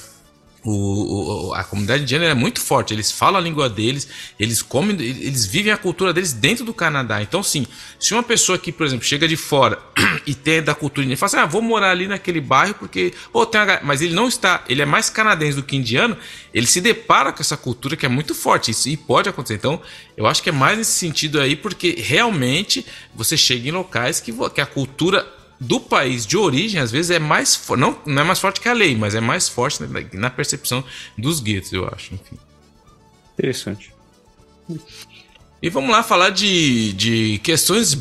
o, 0.71 1.53
a 1.53 1.63
comunidade 1.63 2.03
indiana 2.03 2.25
é 2.25 2.33
muito 2.33 2.59
forte, 2.59 2.93
eles 2.93 3.11
falam 3.11 3.39
a 3.39 3.43
língua 3.43 3.69
deles, 3.69 4.07
eles 4.39 4.61
comem, 4.61 4.99
eles 4.99 5.45
vivem 5.45 5.71
a 5.71 5.77
cultura 5.77 6.13
deles 6.13 6.33
dentro 6.33 6.63
do 6.63 6.73
Canadá. 6.73 7.21
Então, 7.21 7.41
sim, 7.41 7.65
se 7.99 8.13
uma 8.13 8.23
pessoa 8.23 8.57
que, 8.57 8.71
por 8.71 8.85
exemplo, 8.85 9.05
chega 9.05 9.27
de 9.27 9.35
fora 9.35 9.79
e 10.27 10.35
tem 10.35 10.61
da 10.61 10.75
cultura 10.75 11.05
indiana, 11.05 11.17
fala 11.17 11.27
assim: 11.27 11.37
ah, 11.37 11.45
vou 11.45 11.61
morar 11.61 11.91
ali 11.91 12.07
naquele 12.07 12.41
bairro 12.41 12.75
porque, 12.75 13.13
pô, 13.31 13.45
tem 13.45 13.61
uma... 13.61 13.79
mas 13.83 14.01
ele 14.01 14.13
não 14.13 14.27
está, 14.27 14.63
ele 14.69 14.81
é 14.81 14.85
mais 14.85 15.09
canadense 15.09 15.55
do 15.55 15.63
que 15.63 15.75
indiano, 15.75 16.17
ele 16.53 16.67
se 16.67 16.81
depara 16.81 17.31
com 17.31 17.41
essa 17.41 17.57
cultura 17.57 17.95
que 17.95 18.05
é 18.05 18.09
muito 18.09 18.35
forte, 18.35 18.71
isso 18.71 18.89
e 18.89 18.97
pode 18.97 19.29
acontecer. 19.29 19.55
Então, 19.55 19.81
eu 20.15 20.27
acho 20.27 20.43
que 20.43 20.49
é 20.49 20.53
mais 20.53 20.77
nesse 20.77 20.91
sentido 20.91 21.39
aí, 21.39 21.55
porque 21.55 21.95
realmente 21.97 22.85
você 23.15 23.35
chega 23.37 23.69
em 23.69 23.71
locais 23.71 24.19
que, 24.19 24.33
que 24.53 24.61
a 24.61 24.65
cultura 24.65 25.38
do 25.59 25.79
país 25.79 26.25
de 26.25 26.37
origem, 26.37 26.79
às 26.79 26.91
vezes, 26.91 27.11
é 27.11 27.19
mais 27.19 27.61
não, 27.77 27.97
não 28.05 28.21
é 28.21 28.25
mais 28.25 28.39
forte 28.39 28.61
que 28.61 28.69
a 28.69 28.73
lei, 28.73 28.95
mas 28.95 29.13
é 29.13 29.19
mais 29.19 29.49
forte 29.49 29.83
na, 29.83 29.87
na 30.13 30.29
percepção 30.29 30.83
dos 31.17 31.39
guetos, 31.39 31.73
eu 31.73 31.85
acho. 31.87 32.13
Enfim. 32.13 32.37
Interessante. 33.33 33.93
E 35.61 35.69
vamos 35.69 35.91
lá 35.91 36.01
falar 36.01 36.29
de, 36.29 36.93
de 36.93 37.39
questões 37.43 37.97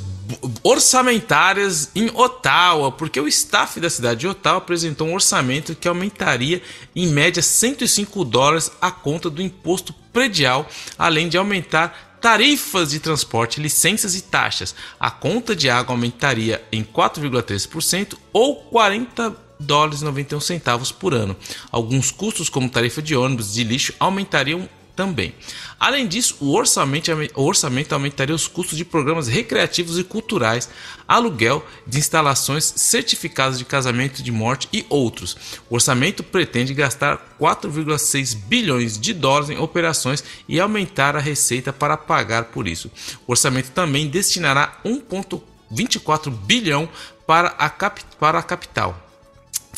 orçamentárias 0.62 1.90
em 1.94 2.10
Ottawa, 2.14 2.93
porque 2.93 3.20
o 3.20 3.26
staff 3.26 3.80
da 3.80 3.90
cidade 3.90 4.20
de 4.20 4.28
Ottawa 4.28 4.59
apresentou 4.59 5.09
um 5.09 5.14
orçamento 5.14 5.74
que 5.74 5.89
aumentaria 5.89 6.62
em 6.94 7.09
média 7.09 7.43
105 7.43 8.24
dólares 8.24 8.70
a 8.80 8.90
conta 8.90 9.30
do 9.30 9.43
imposto 9.43 9.93
predial, 10.12 10.68
além 10.98 11.28
de 11.28 11.39
aumentar 11.39 12.07
tarifas 12.20 12.90
de 12.90 13.01
transporte, 13.01 13.61
licenças 13.61 14.15
e 14.15 14.23
taxas. 14.23 14.74
A 14.99 15.11
conta 15.11 15.55
de 15.55 15.70
água 15.70 15.95
aumentaria 15.95 16.62
em 16.73 16.82
4,3% 16.82 18.16
ou 18.32 18.57
40 18.57 19.36
dólares 19.59 20.03
91 20.03 20.40
centavos 20.40 20.93
por 20.93 21.15
ano. 21.15 21.36
Alguns 21.70 22.11
custos, 22.11 22.49
como 22.49 22.69
tarifa 22.69 23.03
de 23.03 23.16
ônibus 23.16 23.53
de 23.53 23.65
lixo, 23.65 23.93
aumentariam 23.99 24.69
também. 24.98 25.32
Além 25.78 26.08
disso, 26.08 26.36
o 26.40 26.52
orçamento, 26.56 27.08
o 27.36 27.44
orçamento 27.44 27.92
aumentaria 27.92 28.34
os 28.34 28.48
custos 28.48 28.76
de 28.76 28.84
programas 28.84 29.28
recreativos 29.28 29.96
e 29.96 30.02
culturais, 30.02 30.68
aluguel 31.06 31.64
de 31.86 31.98
instalações, 31.98 32.64
certificados 32.64 33.58
de 33.58 33.64
casamento 33.64 34.20
de 34.20 34.32
morte 34.32 34.68
e 34.72 34.84
outros. 34.88 35.36
O 35.70 35.74
orçamento 35.76 36.24
pretende 36.24 36.74
gastar 36.74 37.36
4,6 37.40 38.34
bilhões 38.34 38.98
de 38.98 39.14
dólares 39.14 39.50
em 39.50 39.58
operações 39.58 40.24
e 40.48 40.58
aumentar 40.58 41.14
a 41.14 41.20
receita 41.20 41.72
para 41.72 41.96
pagar 41.96 42.46
por 42.46 42.66
isso. 42.66 42.90
O 43.24 43.30
orçamento 43.30 43.70
também 43.70 44.08
destinará 44.08 44.80
1,24 44.84 46.28
bilhão 46.28 46.88
para 47.24 47.50
a, 47.50 47.70
cap 47.70 48.02
para 48.18 48.40
a 48.40 48.42
capital 48.42 49.07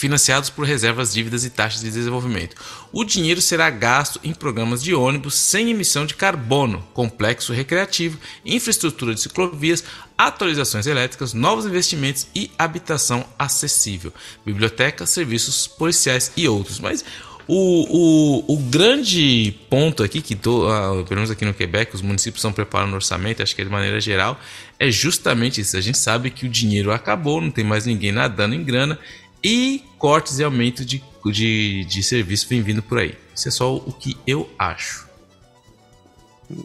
financiados 0.00 0.48
por 0.48 0.64
reservas, 0.64 1.12
dívidas 1.12 1.44
e 1.44 1.50
taxas 1.50 1.82
de 1.82 1.90
desenvolvimento. 1.90 2.56
O 2.90 3.04
dinheiro 3.04 3.38
será 3.38 3.68
gasto 3.68 4.18
em 4.24 4.32
programas 4.32 4.82
de 4.82 4.94
ônibus 4.94 5.34
sem 5.34 5.70
emissão 5.70 6.06
de 6.06 6.14
carbono, 6.14 6.82
complexo 6.94 7.52
recreativo, 7.52 8.18
infraestrutura 8.42 9.14
de 9.14 9.20
ciclovias, 9.20 9.84
atualizações 10.16 10.86
elétricas, 10.86 11.34
novos 11.34 11.66
investimentos 11.66 12.26
e 12.34 12.50
habitação 12.58 13.26
acessível, 13.38 14.10
biblioteca, 14.42 15.04
serviços 15.04 15.66
policiais 15.66 16.32
e 16.34 16.48
outros. 16.48 16.80
Mas 16.80 17.04
o, 17.46 18.46
o, 18.46 18.54
o 18.54 18.56
grande 18.56 19.54
ponto 19.68 20.02
aqui, 20.02 20.22
que 20.22 20.34
tô, 20.34 20.66
uh, 20.66 21.04
pelo 21.04 21.16
menos 21.16 21.30
aqui 21.30 21.44
no 21.44 21.52
Quebec, 21.52 21.94
os 21.94 22.00
municípios 22.00 22.38
estão 22.38 22.54
preparando 22.54 22.94
orçamento, 22.94 23.42
acho 23.42 23.54
que 23.54 23.62
de 23.62 23.68
maneira 23.68 24.00
geral, 24.00 24.40
é 24.78 24.90
justamente 24.90 25.60
isso. 25.60 25.76
A 25.76 25.80
gente 25.82 25.98
sabe 25.98 26.30
que 26.30 26.46
o 26.46 26.48
dinheiro 26.48 26.90
acabou, 26.90 27.38
não 27.38 27.50
tem 27.50 27.64
mais 27.64 27.84
ninguém 27.84 28.12
nadando 28.12 28.54
em 28.54 28.64
grana 28.64 28.98
e 29.42 29.82
cortes 29.98 30.38
e 30.38 30.44
aumento 30.44 30.84
de, 30.84 31.02
de, 31.26 31.84
de 31.84 32.02
serviço 32.02 32.48
vem 32.48 32.62
vindo 32.62 32.82
por 32.82 32.98
aí. 32.98 33.14
Isso 33.34 33.48
é 33.48 33.50
só 33.50 33.76
o 33.76 33.92
que 33.92 34.16
eu 34.26 34.48
acho. 34.58 35.08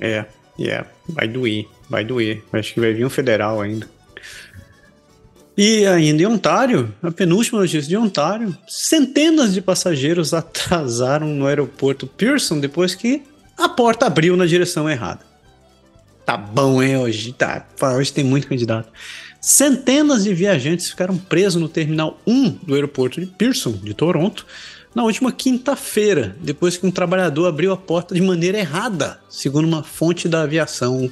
É, 0.02 0.26
é, 0.60 0.86
vai 1.08 1.28
doer, 1.28 1.68
vai 1.90 2.04
doer. 2.04 2.44
Acho 2.52 2.74
que 2.74 2.80
vai 2.80 2.94
vir 2.94 3.06
um 3.06 3.10
federal 3.10 3.62
ainda. 3.62 3.88
E 5.58 5.86
ainda 5.86 6.22
em 6.22 6.26
Ontário, 6.26 6.94
a 7.02 7.12
penúltima 7.12 7.60
notícia 7.60 7.88
de 7.88 7.96
Ontário, 7.96 8.56
centenas 8.68 9.54
de 9.54 9.62
passageiros 9.62 10.34
atrasaram 10.36 11.28
no 11.28 11.48
aeroporto 11.48 12.06
Pearson 12.06 12.60
depois 12.60 12.94
que 12.94 13.24
a 13.58 13.70
porta 13.70 14.06
abriu 14.06 14.36
na 14.36 14.46
direção 14.46 14.90
errada. 14.90 15.22
Tá 16.26 16.36
bom, 16.36 16.82
hein, 16.82 16.98
hoje? 16.98 17.32
Tá, 17.32 17.66
hoje 17.96 18.12
tem 18.12 18.24
muito 18.24 18.48
candidato. 18.48 18.92
Centenas 19.46 20.24
de 20.24 20.34
viajantes 20.34 20.90
ficaram 20.90 21.16
presos 21.16 21.62
no 21.62 21.70
Terminal 21.70 22.20
1 22.26 22.50
do 22.64 22.74
aeroporto 22.74 23.22
de 23.22 23.28
Pearson, 23.28 23.74
de 23.74 23.94
Toronto, 23.94 24.44
na 24.96 25.04
última 25.04 25.32
quinta-feira, 25.32 26.36
depois 26.42 26.78
que 26.78 26.88
um 26.88 26.90
trabalhador 26.90 27.46
abriu 27.46 27.72
a 27.72 27.78
porta 27.78 28.16
de 28.16 28.22
maneira 28.24 28.58
errada, 28.58 29.20
segundo 29.30 29.68
uma 29.68 29.84
fonte 29.84 30.28
da 30.28 30.42
aviação. 30.42 31.12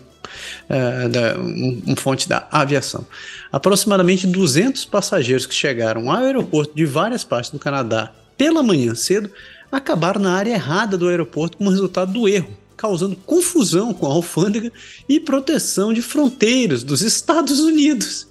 É, 0.68 1.08
da, 1.10 1.38
um, 1.38 1.84
um 1.90 1.96
fonte 1.96 2.28
da 2.28 2.48
aviação. 2.50 3.06
Aproximadamente 3.52 4.26
200 4.26 4.84
passageiros 4.86 5.46
que 5.46 5.54
chegaram 5.54 6.10
ao 6.10 6.24
aeroporto 6.24 6.76
de 6.76 6.86
várias 6.86 7.24
partes 7.24 7.52
do 7.52 7.60
Canadá 7.60 8.12
pela 8.36 8.64
manhã 8.64 8.96
cedo 8.96 9.30
acabaram 9.72 10.20
na 10.20 10.34
área 10.34 10.54
errada 10.54 10.98
do 10.98 11.08
aeroporto 11.08 11.58
como 11.58 11.70
resultado 11.70 12.12
do 12.12 12.28
erro 12.28 12.63
causando 12.84 13.16
confusão 13.16 13.94
com 13.94 14.06
a 14.06 14.10
alfândega 14.10 14.70
e 15.08 15.18
proteção 15.18 15.94
de 15.94 16.02
fronteiras 16.02 16.84
dos 16.84 17.02
Estados 17.02 17.62
Unidos. 17.62 18.28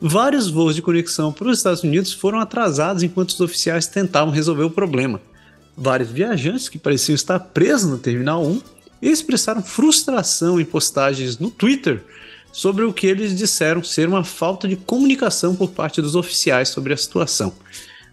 Vários 0.00 0.50
voos 0.50 0.74
de 0.74 0.82
conexão 0.82 1.32
para 1.32 1.48
os 1.48 1.58
Estados 1.58 1.84
Unidos 1.84 2.12
foram 2.12 2.40
atrasados 2.40 3.04
enquanto 3.04 3.30
os 3.30 3.40
oficiais 3.40 3.86
tentavam 3.86 4.34
resolver 4.34 4.64
o 4.64 4.70
problema. 4.70 5.20
Vários 5.76 6.10
viajantes 6.10 6.68
que 6.68 6.80
pareciam 6.80 7.14
estar 7.14 7.38
presos 7.38 7.88
no 7.88 7.96
Terminal 7.96 8.44
1 8.44 8.60
expressaram 9.00 9.62
frustração 9.62 10.60
em 10.60 10.64
postagens 10.64 11.38
no 11.38 11.48
Twitter 11.48 12.02
sobre 12.50 12.82
o 12.82 12.92
que 12.92 13.06
eles 13.06 13.36
disseram 13.36 13.84
ser 13.84 14.08
uma 14.08 14.24
falta 14.24 14.66
de 14.66 14.74
comunicação 14.74 15.54
por 15.54 15.70
parte 15.70 16.02
dos 16.02 16.16
oficiais 16.16 16.70
sobre 16.70 16.92
a 16.92 16.96
situação. 16.96 17.52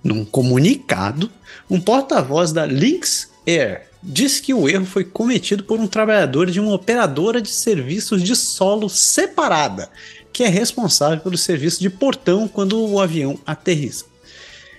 Num 0.04 0.24
comunicado, 0.24 1.32
um 1.68 1.82
porta-voz 1.82 2.52
da 2.52 2.64
Lynx 2.64 3.32
Air 3.48 3.89
diz 4.02 4.40
que 4.40 4.54
o 4.54 4.68
erro 4.70 4.86
foi 4.86 5.04
cometido 5.04 5.64
por 5.64 5.80
um 5.80 5.88
trabalhador 5.88 6.50
de 6.50 6.60
uma 6.60 6.74
operadora 6.74 7.42
de 7.42 7.50
serviços 7.50 8.24
de 8.24 8.36
solo 8.36 8.90
separada, 8.90 9.90
que 10.32 10.44
é 10.44 10.48
responsável 10.48 11.20
pelo 11.20 11.38
serviço 11.38 11.80
de 11.80 11.90
portão 11.90 12.48
quando 12.48 12.80
o 12.80 13.00
avião 13.00 13.40
aterriza. 13.46 14.06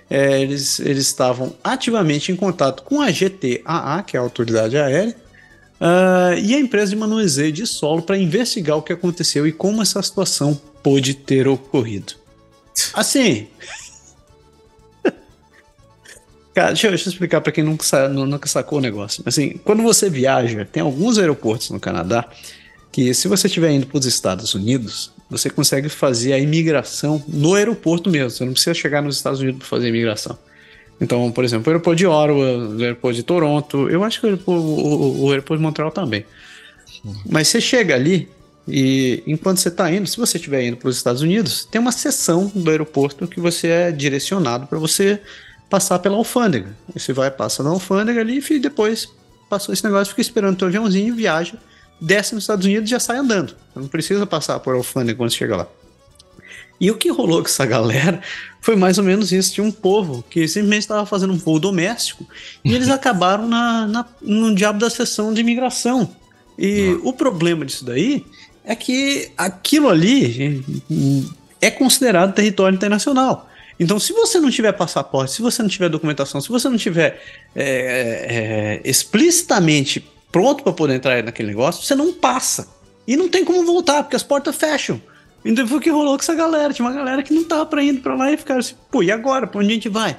É, 0.09 0.40
eles, 0.40 0.80
eles 0.80 1.06
estavam 1.06 1.55
ativamente 1.62 2.32
em 2.32 2.36
contato 2.36 2.82
com 2.82 3.01
a 3.01 3.10
GTAA, 3.10 4.02
que 4.02 4.16
é 4.16 4.20
a 4.20 4.22
autoridade 4.22 4.76
aérea, 4.76 5.16
Uh, 5.80 6.36
e 6.38 6.55
a 6.55 6.60
empresa 6.60 6.90
de 6.90 6.97
manuseio 6.97 7.51
de 7.51 7.66
solo 7.66 8.02
para 8.02 8.18
investigar 8.18 8.76
o 8.76 8.82
que 8.82 8.92
aconteceu 8.92 9.47
e 9.47 9.52
como 9.52 9.80
essa 9.80 10.02
situação 10.02 10.55
pôde 10.82 11.14
ter 11.14 11.48
ocorrido. 11.48 12.12
Assim. 12.92 13.48
Cara, 16.55 16.68
deixa 16.68 16.86
eu, 16.89 16.90
deixa 16.90 17.09
eu 17.09 17.12
explicar 17.12 17.40
para 17.40 17.52
quem 17.52 17.62
nunca, 17.62 18.09
nunca 18.09 18.48
sacou 18.48 18.78
o 18.78 18.82
negócio. 18.82 19.22
Assim, 19.24 19.51
quando 19.64 19.82
você 19.82 20.10
viaja, 20.10 20.64
tem 20.64 20.82
alguns 20.82 21.16
aeroportos 21.18 21.70
no 21.70 21.78
Canadá 21.78 22.28
que, 22.90 23.14
se 23.14 23.28
você 23.28 23.47
estiver 23.47 23.70
indo 23.70 23.86
para 23.86 23.98
os 23.98 24.06
Estados 24.06 24.55
Unidos, 24.55 25.12
você 25.28 25.48
consegue 25.48 25.89
fazer 25.89 26.32
a 26.32 26.39
imigração 26.39 27.22
no 27.28 27.55
aeroporto 27.55 28.10
mesmo. 28.10 28.31
Você 28.31 28.44
não 28.44 28.52
precisa 28.52 28.74
chegar 28.74 29.01
nos 29.01 29.16
Estados 29.16 29.40
Unidos 29.40 29.60
para 29.60 29.68
fazer 29.68 29.86
a 29.86 29.89
imigração. 29.90 30.36
Então, 31.01 31.31
por 31.31 31.44
exemplo, 31.44 31.68
o 31.68 31.70
aeroporto 31.70 31.97
de 31.97 32.06
Ottawa, 32.06 32.68
o 32.77 32.82
aeroporto 32.82 33.16
de 33.16 33.22
Toronto, 33.22 33.89
eu 33.89 34.02
acho 34.02 34.20
que 34.20 34.27
o 34.27 34.31
aeroporto, 34.31 34.60
o, 34.60 35.24
o 35.24 35.31
aeroporto 35.31 35.59
de 35.59 35.62
Montreal 35.62 35.90
também. 35.90 36.27
Mas 37.24 37.48
você 37.48 37.60
chega 37.60 37.94
ali 37.94 38.28
e 38.68 39.22
enquanto 39.27 39.59
você 39.59 39.68
está 39.68 39.90
indo, 39.90 40.06
se 40.06 40.16
você 40.16 40.36
estiver 40.36 40.62
indo 40.64 40.77
para 40.77 40.89
os 40.89 40.97
Estados 40.97 41.22
Unidos, 41.22 41.66
tem 41.70 41.81
uma 41.81 41.93
seção 41.93 42.51
do 42.55 42.70
aeroporto 42.70 43.27
que 43.27 43.40
você 43.40 43.68
é 43.68 43.93
direcionado 43.93 44.66
para 44.66 44.78
você 44.78 45.20
passar 45.70 46.01
pela 46.01 46.16
alfândega. 46.16 46.76
Você 46.92 47.12
vai, 47.12 47.30
passa 47.30 47.62
na 47.62 47.70
alfândega 47.70 48.20
ali 48.20 48.44
e 48.51 48.59
depois 48.59 49.09
passou 49.48 49.72
esse 49.72 49.84
negócio, 49.84 50.10
fica 50.10 50.20
esperando 50.20 50.55
o 50.55 50.59
teu 50.59 50.68
aviãozinho, 50.68 51.14
viaja, 51.14 51.55
desce 52.01 52.34
nos 52.34 52.44
Estados 52.44 52.66
Unidos 52.66 52.88
e 52.88 52.92
já 52.92 53.01
sai 53.01 53.16
andando. 53.16 53.55
Não 53.74 53.86
precisa 53.86 54.26
passar 54.26 54.59
por 54.60 54.74
alfândega 54.74 55.16
quando 55.16 55.32
chega 55.32 55.56
lá. 55.56 55.66
E 56.80 56.90
o 56.90 56.97
que 56.97 57.10
rolou 57.10 57.42
com 57.42 57.48
essa 57.48 57.66
galera 57.66 58.22
foi 58.60 58.74
mais 58.74 58.97
ou 58.97 59.05
menos 59.05 59.32
isso. 59.32 59.52
Tinha 59.52 59.66
um 59.66 59.70
povo 59.70 60.24
que 60.28 60.48
simplesmente 60.48 60.82
estava 60.82 61.05
fazendo 61.05 61.32
um 61.32 61.36
voo 61.36 61.60
doméstico 61.60 62.26
e 62.64 62.74
eles 62.74 62.88
acabaram 62.90 63.47
na, 63.47 63.86
na, 63.86 64.06
no 64.20 64.55
diabo 64.55 64.78
da 64.78 64.88
sessão 64.88 65.32
de 65.32 65.42
imigração. 65.42 66.10
E 66.59 66.98
o 67.02 67.12
problema 67.12 67.64
disso 67.64 67.84
daí 67.84 68.24
é 68.64 68.74
que 68.74 69.30
aquilo 69.36 69.88
ali 69.88 70.64
é 71.60 71.70
considerado 71.70 72.34
território 72.34 72.76
internacional. 72.76 73.49
Então, 73.81 73.98
se 73.98 74.12
você 74.12 74.39
não 74.39 74.51
tiver 74.51 74.73
passaporte, 74.73 75.32
se 75.32 75.40
você 75.40 75.62
não 75.62 75.69
tiver 75.70 75.89
documentação, 75.89 76.39
se 76.39 76.51
você 76.51 76.69
não 76.69 76.77
tiver 76.77 77.23
é, 77.57 78.81
é, 78.85 78.89
explicitamente 78.89 80.07
pronto 80.31 80.62
para 80.62 80.74
poder 80.74 80.97
entrar 80.97 81.23
naquele 81.24 81.48
negócio, 81.48 81.82
você 81.82 81.94
não 81.94 82.12
passa. 82.12 82.69
E 83.07 83.16
não 83.16 83.27
tem 83.27 83.43
como 83.43 83.65
voltar, 83.65 84.02
porque 84.02 84.15
as 84.15 84.23
portas 84.23 84.55
fecham. 84.55 85.01
Então 85.43 85.66
foi 85.66 85.78
o 85.78 85.81
que 85.81 85.89
rolou 85.89 86.15
com 86.19 86.23
essa 86.23 86.35
galera. 86.35 86.74
Tinha 86.74 86.86
uma 86.86 86.94
galera 86.94 87.23
que 87.23 87.32
não 87.32 87.43
tava 87.43 87.65
pra 87.65 87.82
indo 87.82 88.02
pra 88.02 88.15
lá 88.15 88.31
e 88.31 88.36
ficaram 88.36 88.61
assim, 88.61 88.74
pô, 88.90 89.02
e 89.02 89.11
agora? 89.11 89.47
Pra 89.47 89.61
onde 89.61 89.70
a 89.70 89.74
gente 89.74 89.89
vai? 89.89 90.15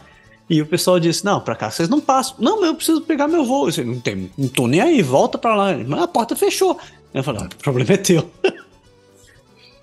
E 0.50 0.60
o 0.62 0.66
pessoal 0.66 1.00
disse: 1.00 1.24
Não, 1.24 1.40
pra 1.40 1.56
cá 1.56 1.70
vocês 1.70 1.88
não 1.88 2.02
passam. 2.02 2.36
Não, 2.40 2.60
mas 2.60 2.70
eu 2.70 2.76
preciso 2.76 3.02
pegar 3.02 3.28
meu 3.28 3.46
voo. 3.46 3.66
Eu 3.66 3.70
disse, 3.70 3.84
não, 3.84 4.00
tem, 4.00 4.30
não 4.38 4.50
tô 4.50 4.68
nem 4.68 4.82
aí, 4.82 5.02
volta 5.02 5.38
pra 5.38 5.56
lá. 5.56 5.78
Mas 5.78 6.02
a 6.02 6.08
porta 6.08 6.36
fechou. 6.36 6.78
Eu 7.14 7.24
falei: 7.24 7.44
ah, 7.44 7.46
O 7.46 7.64
problema 7.64 7.94
é 7.94 7.98
teu. 7.98 8.30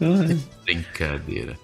Brincadeira. 0.65 1.57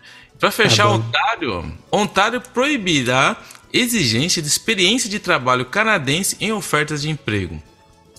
Pra 0.45 0.51
fechar, 0.51 0.85
tá 0.85 0.91
Ontário, 0.91 1.79
Ontário 1.91 2.39
proibirá 2.39 3.35
exigência 3.73 4.43
de 4.43 4.49
experiência 4.49 5.09
de 5.09 5.19
trabalho 5.19 5.65
canadense 5.65 6.37
em 6.39 6.53
ofertas 6.53 7.01
de 7.01 7.09
emprego. 7.09 7.63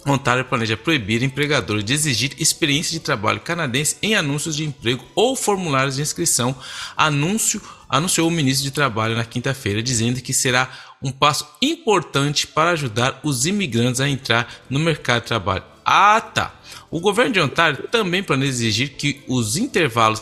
Ontário 0.07 0.43
planeja 0.43 0.75
proibir 0.75 1.21
empregadores 1.21 1.85
de 1.85 1.93
exigir 1.93 2.31
experiência 2.39 2.91
de 2.91 2.99
trabalho 2.99 3.41
canadense 3.41 3.97
em 4.01 4.15
anúncios 4.15 4.55
de 4.55 4.63
emprego 4.63 5.05
ou 5.13 5.35
formulários 5.35 5.97
de 5.97 6.01
inscrição. 6.01 6.55
Anúncio 6.97 7.61
anunciou 7.87 8.27
o 8.27 8.31
ministro 8.31 8.63
de 8.63 8.71
Trabalho 8.71 9.15
na 9.15 9.23
quinta-feira, 9.23 9.83
dizendo 9.83 10.19
que 10.19 10.33
será 10.33 10.67
um 11.03 11.11
passo 11.11 11.47
importante 11.61 12.47
para 12.47 12.71
ajudar 12.71 13.19
os 13.21 13.45
imigrantes 13.45 14.01
a 14.01 14.09
entrar 14.09 14.51
no 14.67 14.79
mercado 14.79 15.21
de 15.21 15.27
trabalho. 15.27 15.63
Ah, 15.85 16.19
tá. 16.19 16.55
O 16.95 17.01
governo 17.01 17.33
de 17.33 17.41
Ontário 17.41 17.89
também 17.91 18.23
planeja 18.23 18.53
exigir 18.53 18.91
que 18.91 19.21
os 19.27 19.57
intervalos 19.57 20.21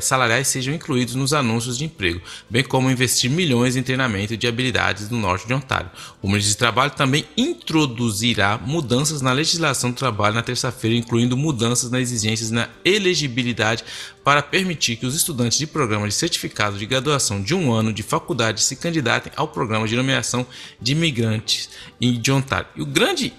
salariais 0.00 0.48
sejam 0.48 0.72
incluídos 0.72 1.14
nos 1.14 1.34
anúncios 1.34 1.76
de 1.76 1.84
emprego, 1.84 2.18
bem 2.48 2.64
como 2.64 2.90
investir 2.90 3.30
milhões 3.30 3.76
em 3.76 3.82
treinamento 3.82 4.34
de 4.34 4.46
habilidades 4.46 5.10
no 5.10 5.18
norte 5.18 5.46
de 5.46 5.52
Ontário. 5.52 5.90
O 6.22 6.26
Ministério 6.26 6.56
do 6.56 6.60
Trabalho 6.60 6.92
também 6.92 7.26
introduzirá 7.36 8.56
mudanças 8.56 9.20
na 9.20 9.32
legislação 9.32 9.90
do 9.90 9.96
trabalho 9.96 10.34
na 10.34 10.42
terça-feira, 10.42 10.96
incluindo 10.96 11.36
mudanças 11.36 11.90
nas 11.90 12.00
exigências 12.00 12.50
na 12.50 12.70
elegibilidade 12.86 13.84
para 14.24 14.40
permitir 14.40 14.96
que 14.96 15.04
os 15.04 15.14
estudantes 15.14 15.58
de 15.58 15.66
programa 15.66 16.08
de 16.08 16.14
certificado 16.14 16.78
de 16.78 16.86
graduação 16.86 17.42
de 17.42 17.54
um 17.54 17.70
ano 17.70 17.92
de 17.92 18.02
faculdade 18.02 18.62
se 18.62 18.76
candidatem 18.76 19.30
ao 19.36 19.48
programa 19.48 19.86
de 19.86 19.94
nomeação 19.94 20.46
de 20.80 20.92
imigrantes 20.92 21.68
de 22.00 22.32
Ontário. 22.32 22.68
E 22.74 22.80
o 22.80 22.86
grande 22.86 23.30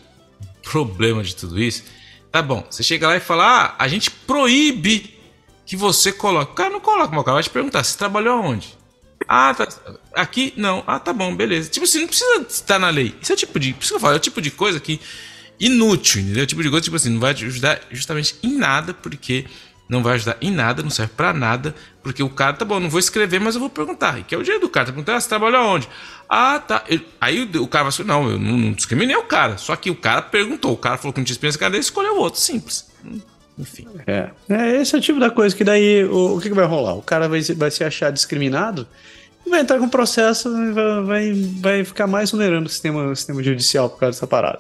problema 0.62 1.24
de 1.24 1.36
tudo 1.36 1.60
isso 1.60 1.84
Tá 2.36 2.41
bom, 2.41 2.68
você 2.70 2.84
chega 2.84 3.07
lá 3.07 3.16
e 3.16 3.22
fala: 3.22 3.45
ah, 3.45 3.76
a 3.80 3.88
gente 3.88 4.12
proíbe 4.12 5.18
que 5.66 5.78
você 5.78 6.12
coloque. 6.12 6.52
O 6.52 6.53
cara 6.56 6.70
não 6.70 6.82
coloca, 6.82 7.07
mas 7.10 7.22
o 7.22 7.24
cara 7.24 7.36
vai 7.36 7.44
te 7.44 7.49
perguntar: 7.49 7.82
você 7.82 7.98
trabalhou 7.98 8.34
aonde? 8.34 8.78
Ah, 9.26 9.53
tá. 9.53 9.66
Aqui? 10.14 10.53
Não. 10.57 10.84
Ah, 10.86 10.99
tá 10.99 11.14
bom, 11.14 11.34
beleza. 11.34 11.70
Tipo 11.70 11.86
assim, 11.86 12.02
não 12.02 12.07
precisa 12.07 12.45
estar 12.49 12.78
na 12.78 12.90
lei. 12.90 13.16
Isso 13.22 13.32
é 13.32 13.36
o 13.36 13.38
tipo 13.38 13.57
de. 13.57 13.74
Por 13.74 13.88
que 13.88 13.94
eu 13.94 13.99
falo, 14.02 14.16
é 14.16 14.18
o 14.18 14.20
tipo 14.20 14.41
de 14.41 14.52
coisa 14.52 14.82
que. 14.82 14.99
Inútil, 15.57 16.24
entendeu? 16.24 16.44
O 16.44 16.45
tipo 16.45 16.62
de 16.62 16.70
coisa, 16.70 16.84
tipo 16.84 16.98
assim, 16.98 17.10
não 17.10 17.22
vai 17.22 17.34
te 17.34 17.45
ajudar 17.45 17.80
justamente 17.90 18.36
em 18.44 18.57
nada, 18.57 18.94
porque 18.94 19.45
não 19.88 20.03
vai 20.03 20.16
ajudar 20.16 20.36
em 20.41 20.52
nada, 20.52 20.84
não 20.84 20.90
serve 20.90 21.14
para 21.16 21.32
nada, 21.32 21.74
porque 22.03 22.22
o 22.22 22.30
cara, 22.30 22.52
tá 22.52 22.66
bom, 22.66 22.82
não 22.82 22.90
vou 22.90 22.99
escrever, 22.99 23.40
mas 23.40 23.56
eu 23.56 23.62
vou 23.62 23.70
perguntar. 23.70 24.20
E 24.20 24.24
que 24.24 24.36
é 24.36 24.38
o 24.38 24.44
dia 24.44 24.60
do 24.60 24.68
cara, 24.68 24.88
tá 24.88 24.91
perguntando, 24.91 25.18
ah, 25.18 25.22
você 25.22 25.30
trabalhou 25.30 25.62
aonde? 25.62 25.88
Ah, 26.30 26.60
tá. 26.60 26.84
Aí 27.22 27.43
o, 27.43 27.68
cara 27.68 27.85
vai 27.85 27.89
assim, 27.89 28.03
não, 28.03 28.30
eu 28.30 28.39
não, 28.39 28.57
não 28.57 28.72
discriminei 28.73 29.15
o 29.15 29.23
cara. 29.23 29.57
Só 29.57 29.76
que 29.76 29.89
o 29.89 29.95
cara 29.95 30.22
perguntou, 30.22 30.73
o 30.73 30.77
cara 30.77 30.97
falou 30.97 31.14
que 31.14 31.19
não 31.19 31.26
tinha 31.26 31.34
experiência 31.34 31.60
cara 31.60 31.72
dele, 31.72 31.84
escolheu 31.84 32.18
outro, 32.18 32.39
simples. 32.39 32.89
Enfim. 33.57 33.88
É, 34.06 34.30
é 34.49 34.81
esse 34.81 34.95
é 34.95 34.97
o 34.97 35.02
tipo 35.02 35.19
da 35.19 35.30
coisa 35.30 35.56
que 35.56 35.64
daí 35.64 36.03
o, 36.06 36.35
o 36.35 36.41
que, 36.41 36.49
que 36.49 36.56
vai 36.56 36.65
rolar? 36.65 36.95
O 36.95 37.02
cara 37.02 37.30
vai, 37.30 37.41
vai 37.41 37.72
se 37.72 37.84
achar 37.84 38.11
discriminado 38.11 38.88
vai 39.49 39.61
entrar 39.61 39.80
com 39.80 39.88
processo 39.88 40.52
vai, 40.52 41.03
vai, 41.03 41.34
vai 41.61 41.85
ficar 41.85 42.07
mais 42.07 42.34
onerando 42.34 42.68
o 42.68 42.69
sistema, 42.69 43.11
o 43.11 43.15
sistema 43.15 43.43
judicial 43.43 43.89
por 43.89 43.99
causa 43.99 44.18
dessa 44.18 44.27
parada. 44.27 44.60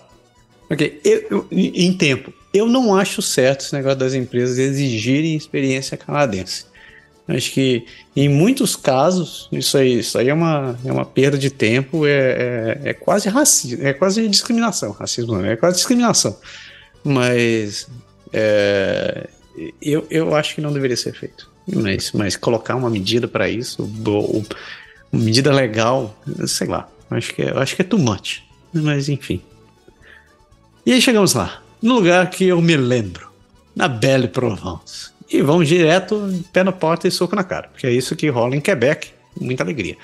Ok, 0.69 0.99
eu, 1.03 1.25
eu, 1.29 1.47
em 1.51 1.93
tempo, 1.93 2.33
eu 2.53 2.67
não 2.67 2.95
acho 2.95 3.21
certo 3.21 3.61
esse 3.61 3.73
negócio 3.73 3.99
das 3.99 4.13
empresas 4.13 4.57
exigirem 4.57 5.35
experiência 5.35 5.97
canadense. 5.97 6.65
Acho 7.27 7.51
que 7.51 7.85
em 8.15 8.29
muitos 8.29 8.75
casos 8.75 9.49
isso 9.51 9.77
aí, 9.77 9.99
isso 9.99 10.17
aí 10.17 10.29
é, 10.29 10.33
uma, 10.33 10.77
é 10.85 10.91
uma 10.91 11.05
perda 11.05 11.37
de 11.37 11.49
tempo, 11.49 12.05
é, 12.05 12.11
é, 12.11 12.89
é 12.89 12.93
quase 12.93 13.29
racismo, 13.29 13.83
é 13.83 13.93
quase 13.93 14.27
discriminação. 14.27 14.91
Racismo 14.91 15.33
não, 15.33 15.45
é 15.45 15.55
quase 15.55 15.77
discriminação. 15.77 16.37
Mas 17.03 17.87
é, 18.31 19.27
eu, 19.81 20.05
eu 20.09 20.35
acho 20.35 20.53
que 20.53 20.61
não 20.61 20.71
deveria 20.71 20.97
ser 20.97 21.13
feito. 21.13 21.49
Mas, 21.67 22.11
mas 22.11 22.35
colocar 22.35 22.75
uma 22.75 22.89
medida 22.89 23.27
para 23.27 23.49
isso, 23.49 23.89
ou, 24.05 24.45
uma 25.11 25.23
medida 25.23 25.51
legal, 25.51 26.15
sei 26.45 26.67
lá, 26.67 26.87
acho 27.09 27.33
que, 27.33 27.41
é, 27.41 27.57
acho 27.57 27.75
que 27.75 27.81
é 27.81 27.85
too 27.85 27.99
much. 27.99 28.43
Mas 28.71 29.09
enfim. 29.09 29.41
E 30.85 30.93
aí 30.93 31.01
chegamos 31.01 31.33
lá, 31.33 31.63
no 31.81 31.95
lugar 31.95 32.29
que 32.29 32.45
eu 32.45 32.61
me 32.61 32.77
lembro, 32.77 33.31
na 33.75 33.87
Belle 33.87 34.27
Provence. 34.27 35.14
E 35.35 35.41
vamos 35.41 35.67
direto, 35.67 36.33
pé 36.53 36.63
na 36.63 36.71
porta 36.71 37.09
e 37.09 37.11
soco 37.11 37.35
na 37.35 37.43
cara, 37.43 37.67
porque 37.67 37.85
é 37.85 37.91
isso 37.91 38.15
que 38.15 38.29
rola 38.29 38.55
em 38.55 38.61
Quebec, 38.61 39.09
muita 39.37 39.63
alegria. 39.63 39.97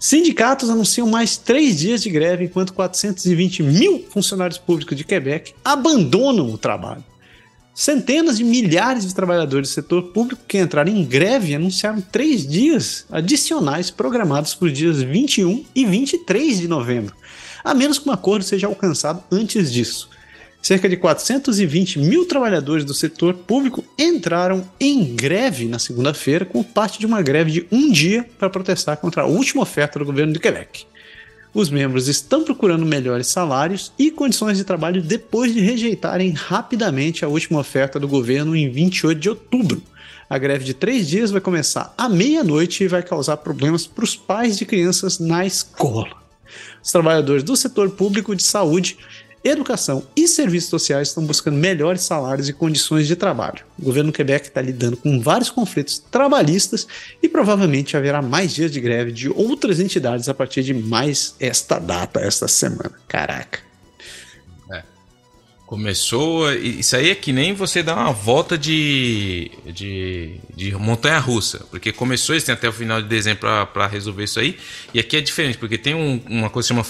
Sindicatos 0.00 0.68
anunciam 0.68 1.06
mais 1.08 1.36
três 1.36 1.78
dias 1.78 2.02
de 2.02 2.10
greve, 2.10 2.46
enquanto 2.46 2.74
420 2.74 3.62
mil 3.62 4.04
funcionários 4.10 4.58
públicos 4.58 4.96
de 4.96 5.04
Quebec 5.04 5.54
abandonam 5.64 6.50
o 6.50 6.58
trabalho. 6.58 7.04
Centenas 7.72 8.38
de 8.38 8.42
milhares 8.42 9.06
de 9.06 9.14
trabalhadores 9.14 9.68
do 9.68 9.74
setor 9.74 10.02
público 10.12 10.42
que 10.46 10.58
entraram 10.58 10.90
em 10.90 11.04
greve 11.04 11.54
anunciaram 11.54 12.00
três 12.00 12.44
dias 12.44 13.06
adicionais 13.12 13.92
programados 13.92 14.56
para 14.56 14.66
os 14.66 14.72
dias 14.72 15.00
21 15.00 15.64
e 15.72 15.86
23 15.86 16.58
de 16.58 16.66
novembro, 16.66 17.14
a 17.62 17.72
menos 17.74 18.00
que 18.00 18.08
um 18.08 18.12
acordo 18.12 18.44
seja 18.44 18.66
alcançado 18.66 19.22
antes 19.30 19.72
disso. 19.72 20.10
Cerca 20.64 20.88
de 20.88 20.96
420 20.96 21.98
mil 21.98 22.24
trabalhadores 22.24 22.86
do 22.86 22.94
setor 22.94 23.34
público 23.34 23.84
entraram 23.98 24.66
em 24.80 25.14
greve 25.14 25.66
na 25.66 25.78
segunda-feira, 25.78 26.46
como 26.46 26.64
parte 26.64 26.98
de 26.98 27.04
uma 27.04 27.20
greve 27.20 27.50
de 27.50 27.66
um 27.70 27.92
dia 27.92 28.26
para 28.38 28.48
protestar 28.48 28.96
contra 28.96 29.24
a 29.24 29.26
última 29.26 29.62
oferta 29.62 29.98
do 29.98 30.06
governo 30.06 30.32
de 30.32 30.38
Quebec. 30.38 30.86
Os 31.52 31.68
membros 31.68 32.08
estão 32.08 32.44
procurando 32.44 32.86
melhores 32.86 33.26
salários 33.26 33.92
e 33.98 34.10
condições 34.10 34.56
de 34.56 34.64
trabalho 34.64 35.02
depois 35.02 35.52
de 35.52 35.60
rejeitarem 35.60 36.30
rapidamente 36.30 37.26
a 37.26 37.28
última 37.28 37.60
oferta 37.60 38.00
do 38.00 38.08
governo 38.08 38.56
em 38.56 38.70
28 38.70 39.20
de 39.20 39.28
outubro. 39.28 39.82
A 40.30 40.38
greve 40.38 40.64
de 40.64 40.72
três 40.72 41.06
dias 41.06 41.30
vai 41.30 41.42
começar 41.42 41.92
à 41.98 42.08
meia-noite 42.08 42.84
e 42.84 42.88
vai 42.88 43.02
causar 43.02 43.36
problemas 43.36 43.86
para 43.86 44.04
os 44.04 44.16
pais 44.16 44.56
de 44.56 44.64
crianças 44.64 45.18
na 45.18 45.44
escola. 45.44 46.24
Os 46.82 46.90
trabalhadores 46.90 47.42
do 47.42 47.54
setor 47.54 47.90
público 47.90 48.34
de 48.34 48.42
saúde 48.42 48.96
Educação 49.44 50.02
e 50.16 50.26
serviços 50.26 50.70
sociais 50.70 51.08
estão 51.08 51.22
buscando 51.22 51.58
melhores 51.58 52.00
salários 52.00 52.48
e 52.48 52.52
condições 52.54 53.06
de 53.06 53.14
trabalho. 53.14 53.62
O 53.78 53.84
governo 53.84 54.10
do 54.10 54.14
Quebec 54.16 54.46
está 54.46 54.62
lidando 54.62 54.96
com 54.96 55.20
vários 55.20 55.50
conflitos 55.50 55.98
trabalhistas 55.98 56.86
e 57.22 57.28
provavelmente 57.28 57.94
haverá 57.94 58.22
mais 58.22 58.54
dias 58.54 58.72
de 58.72 58.80
greve 58.80 59.12
de 59.12 59.28
outras 59.28 59.80
entidades 59.80 60.30
a 60.30 60.34
partir 60.34 60.62
de 60.62 60.72
mais 60.72 61.34
esta 61.38 61.78
data, 61.78 62.20
esta 62.20 62.48
semana. 62.48 62.92
Caraca. 63.06 63.73
Começou. 65.74 66.52
Isso 66.52 66.94
aí 66.94 67.10
é 67.10 67.16
que 67.16 67.32
nem 67.32 67.52
você 67.52 67.82
dar 67.82 67.96
uma 67.96 68.12
volta 68.12 68.56
de, 68.56 69.50
de, 69.66 70.36
de 70.54 70.72
montanha 70.76 71.18
russa. 71.18 71.66
Porque 71.68 71.90
começou, 71.90 72.32
eles 72.32 72.44
têm 72.44 72.52
até 72.52 72.68
o 72.68 72.72
final 72.72 73.02
de 73.02 73.08
dezembro 73.08 73.40
para 73.40 73.86
resolver 73.88 74.22
isso 74.22 74.38
aí. 74.38 74.56
E 74.94 75.00
aqui 75.00 75.16
é 75.16 75.20
diferente, 75.20 75.58
porque 75.58 75.76
tem 75.76 75.92
um, 75.92 76.22
uma 76.28 76.48
coisa 76.48 76.68
que 76.68 76.74
chama 76.74 76.86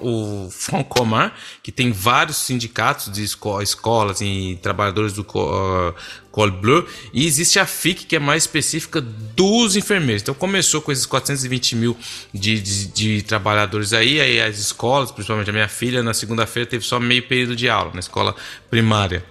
o, 0.00 0.44
o 0.46 0.50
Front 0.50 0.86
Commun, 0.86 1.30
que 1.62 1.70
tem 1.70 1.92
vários 1.92 2.38
sindicatos 2.38 3.12
de 3.12 3.22
esco 3.22 3.60
escolas 3.60 4.22
e 4.22 4.58
trabalhadores 4.62 5.12
do 5.12 5.20
uh, 5.20 5.94
Col 6.34 6.50
Bleu. 6.50 6.84
E 7.12 7.24
existe 7.24 7.60
a 7.60 7.66
FIC, 7.66 8.06
que 8.06 8.16
é 8.16 8.18
mais 8.18 8.42
específica 8.42 9.00
dos 9.00 9.76
enfermeiros. 9.76 10.20
Então 10.20 10.34
começou 10.34 10.82
com 10.82 10.90
esses 10.90 11.06
420 11.06 11.76
mil 11.76 11.96
de, 12.32 12.60
de, 12.60 12.86
de 12.88 13.22
trabalhadores 13.22 13.92
aí. 13.92 14.20
Aí 14.20 14.40
as 14.40 14.58
escolas, 14.58 15.12
principalmente 15.12 15.48
a 15.48 15.52
minha 15.52 15.68
filha, 15.68 16.02
na 16.02 16.12
segunda-feira 16.12 16.68
teve 16.68 16.84
só 16.84 16.98
meio 16.98 17.22
período 17.22 17.54
de 17.54 17.68
aula 17.68 17.92
na 17.94 18.00
escola 18.00 18.34
primária. 18.68 19.24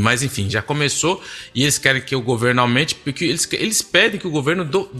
Mas 0.00 0.22
enfim, 0.22 0.48
já 0.48 0.62
começou 0.62 1.22
e 1.54 1.64
eles 1.64 1.76
querem 1.76 2.00
que 2.00 2.16
o 2.16 2.22
governo 2.22 2.62
aumente, 2.62 2.94
porque 2.94 3.26
eles, 3.26 3.46
eles 3.52 3.82
pedem 3.82 4.18
que 4.18 4.26
o 4.26 4.30
governo 4.30 4.64
do, 4.64 4.90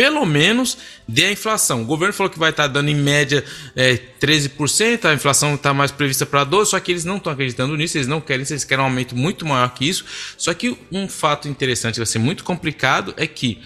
pelo 0.00 0.24
menos 0.24 0.78
dê 1.06 1.26
a 1.26 1.32
inflação. 1.32 1.82
O 1.82 1.84
governo 1.84 2.14
falou 2.14 2.30
que 2.30 2.38
vai 2.38 2.48
estar 2.48 2.66
dando 2.68 2.88
em 2.88 2.94
média 2.94 3.44
é, 3.76 3.98
13%, 4.18 5.04
a 5.04 5.12
inflação 5.12 5.56
está 5.56 5.74
mais 5.74 5.90
prevista 5.90 6.24
para 6.24 6.46
12%, 6.46 6.64
só 6.64 6.80
que 6.80 6.90
eles 6.90 7.04
não 7.04 7.18
estão 7.18 7.30
acreditando 7.30 7.76
nisso, 7.76 7.98
eles 7.98 8.06
não 8.06 8.18
querem, 8.18 8.46
eles 8.48 8.64
querem 8.64 8.82
um 8.82 8.86
aumento 8.86 9.14
muito 9.14 9.44
maior 9.44 9.68
que 9.74 9.86
isso. 9.86 10.06
Só 10.38 10.54
que 10.54 10.74
um 10.90 11.06
fato 11.06 11.48
interessante, 11.48 11.98
vai 11.98 12.06
ser 12.06 12.18
muito 12.18 12.44
complicado, 12.44 13.12
é 13.18 13.26
que 13.26 13.60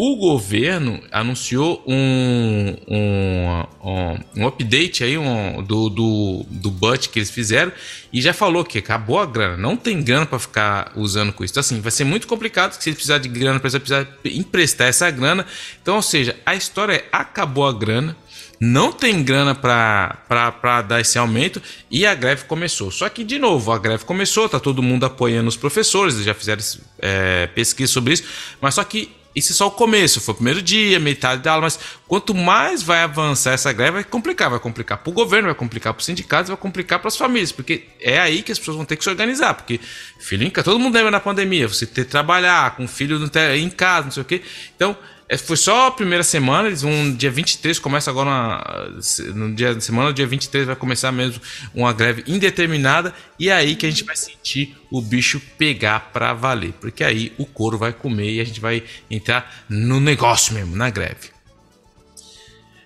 o 0.00 0.14
governo 0.14 1.02
anunciou 1.10 1.82
um, 1.84 2.76
um, 2.86 3.64
um, 3.82 4.18
um 4.36 4.46
update 4.46 5.02
aí 5.02 5.18
um, 5.18 5.60
do, 5.60 5.90
do, 5.90 6.46
do 6.48 6.70
budget 6.70 7.08
que 7.08 7.18
eles 7.18 7.32
fizeram 7.32 7.72
e 8.12 8.22
já 8.22 8.32
falou 8.32 8.64
que 8.64 8.78
acabou 8.78 9.18
a 9.18 9.26
grana, 9.26 9.56
não 9.56 9.76
tem 9.76 10.00
grana 10.00 10.24
para 10.24 10.38
ficar 10.38 10.92
usando 10.94 11.32
com 11.32 11.42
isso. 11.42 11.50
Então, 11.52 11.62
assim, 11.62 11.80
vai 11.80 11.90
ser 11.90 12.04
muito 12.04 12.28
complicado 12.28 12.74
se 12.74 12.88
eles 12.88 12.94
precisar 12.94 13.18
de 13.18 13.28
grana, 13.28 13.58
precisar 13.58 14.06
emprestar 14.24 14.86
essa 14.86 15.10
grana. 15.10 15.44
Então, 15.82 15.96
ou 15.96 16.02
seja, 16.02 16.36
a 16.46 16.54
história 16.54 16.92
é 16.92 17.04
acabou 17.10 17.66
a 17.66 17.72
grana, 17.72 18.16
não 18.60 18.92
tem 18.92 19.20
grana 19.20 19.52
para 19.52 20.82
dar 20.82 21.00
esse 21.00 21.18
aumento 21.18 21.60
e 21.90 22.06
a 22.06 22.14
greve 22.14 22.44
começou. 22.44 22.92
Só 22.92 23.08
que, 23.08 23.24
de 23.24 23.40
novo, 23.40 23.72
a 23.72 23.78
greve 23.80 24.04
começou, 24.04 24.48
tá 24.48 24.60
todo 24.60 24.80
mundo 24.80 25.06
apoiando 25.06 25.48
os 25.48 25.56
professores, 25.56 26.22
já 26.22 26.34
fizeram 26.34 26.62
é, 27.00 27.48
pesquisa 27.48 27.92
sobre 27.92 28.14
isso, 28.14 28.22
mas 28.60 28.76
só 28.76 28.84
que 28.84 29.18
isso 29.38 29.52
é 29.52 29.56
só 29.56 29.68
o 29.68 29.70
começo, 29.70 30.20
foi 30.20 30.32
o 30.32 30.36
primeiro 30.36 30.60
dia, 30.60 30.98
metade 31.00 31.42
da 31.42 31.52
aula, 31.52 31.62
mas 31.62 31.78
quanto 32.06 32.34
mais 32.34 32.82
vai 32.82 33.02
avançar 33.02 33.52
essa 33.52 33.72
greve, 33.72 33.92
vai 33.92 34.04
complicar. 34.04 34.50
Vai 34.50 34.60
complicar 34.60 34.98
para 34.98 35.10
o 35.10 35.12
governo, 35.12 35.46
vai 35.46 35.54
complicar 35.54 35.94
para 35.94 36.00
os 36.00 36.06
sindicatos, 36.06 36.48
vai 36.48 36.56
complicar 36.56 36.98
para 36.98 37.08
as 37.08 37.16
famílias, 37.16 37.52
porque 37.52 37.84
é 38.00 38.18
aí 38.18 38.42
que 38.42 38.52
as 38.52 38.58
pessoas 38.58 38.76
vão 38.76 38.84
ter 38.84 38.96
que 38.96 39.04
se 39.04 39.10
organizar. 39.10 39.54
Porque 39.54 39.80
filho 40.18 40.46
em 40.46 40.50
casa, 40.50 40.66
todo 40.66 40.78
mundo 40.78 40.94
lembra 40.94 41.10
na 41.10 41.20
pandemia, 41.20 41.68
você 41.68 41.86
ter 41.86 42.04
que 42.04 42.10
trabalhar 42.10 42.76
com 42.76 42.86
filho 42.86 43.18
em 43.56 43.70
casa, 43.70 44.04
não 44.04 44.12
sei 44.12 44.22
o 44.22 44.26
quê. 44.26 44.42
Então, 44.74 44.96
foi 45.36 45.58
só 45.58 45.88
a 45.88 45.90
primeira 45.90 46.24
semana, 46.24 46.68
eles 46.68 46.80
vão 46.80 47.12
dia 47.14 47.30
23, 47.30 47.78
começa 47.78 48.10
agora 48.10 48.30
uma, 48.30 48.92
no 49.34 49.54
dia 49.54 49.78
semana, 49.78 50.10
dia 50.10 50.26
23 50.26 50.66
vai 50.66 50.76
começar 50.76 51.12
mesmo 51.12 51.42
uma 51.74 51.92
greve 51.92 52.24
indeterminada 52.26 53.12
e 53.38 53.50
é 53.50 53.52
aí 53.52 53.76
que 53.76 53.84
a 53.84 53.90
gente 53.90 54.04
vai 54.04 54.16
sentir 54.16 54.74
o 54.90 55.02
bicho 55.02 55.38
pegar 55.58 56.10
para 56.12 56.32
valer, 56.32 56.72
porque 56.80 57.04
aí 57.04 57.32
o 57.36 57.44
couro 57.44 57.76
vai 57.76 57.92
comer 57.92 58.30
e 58.30 58.40
a 58.40 58.44
gente 58.44 58.58
vai 58.58 58.82
entrar 59.10 59.64
no 59.68 60.00
negócio 60.00 60.54
mesmo, 60.54 60.74
na 60.74 60.88
greve. 60.88 61.28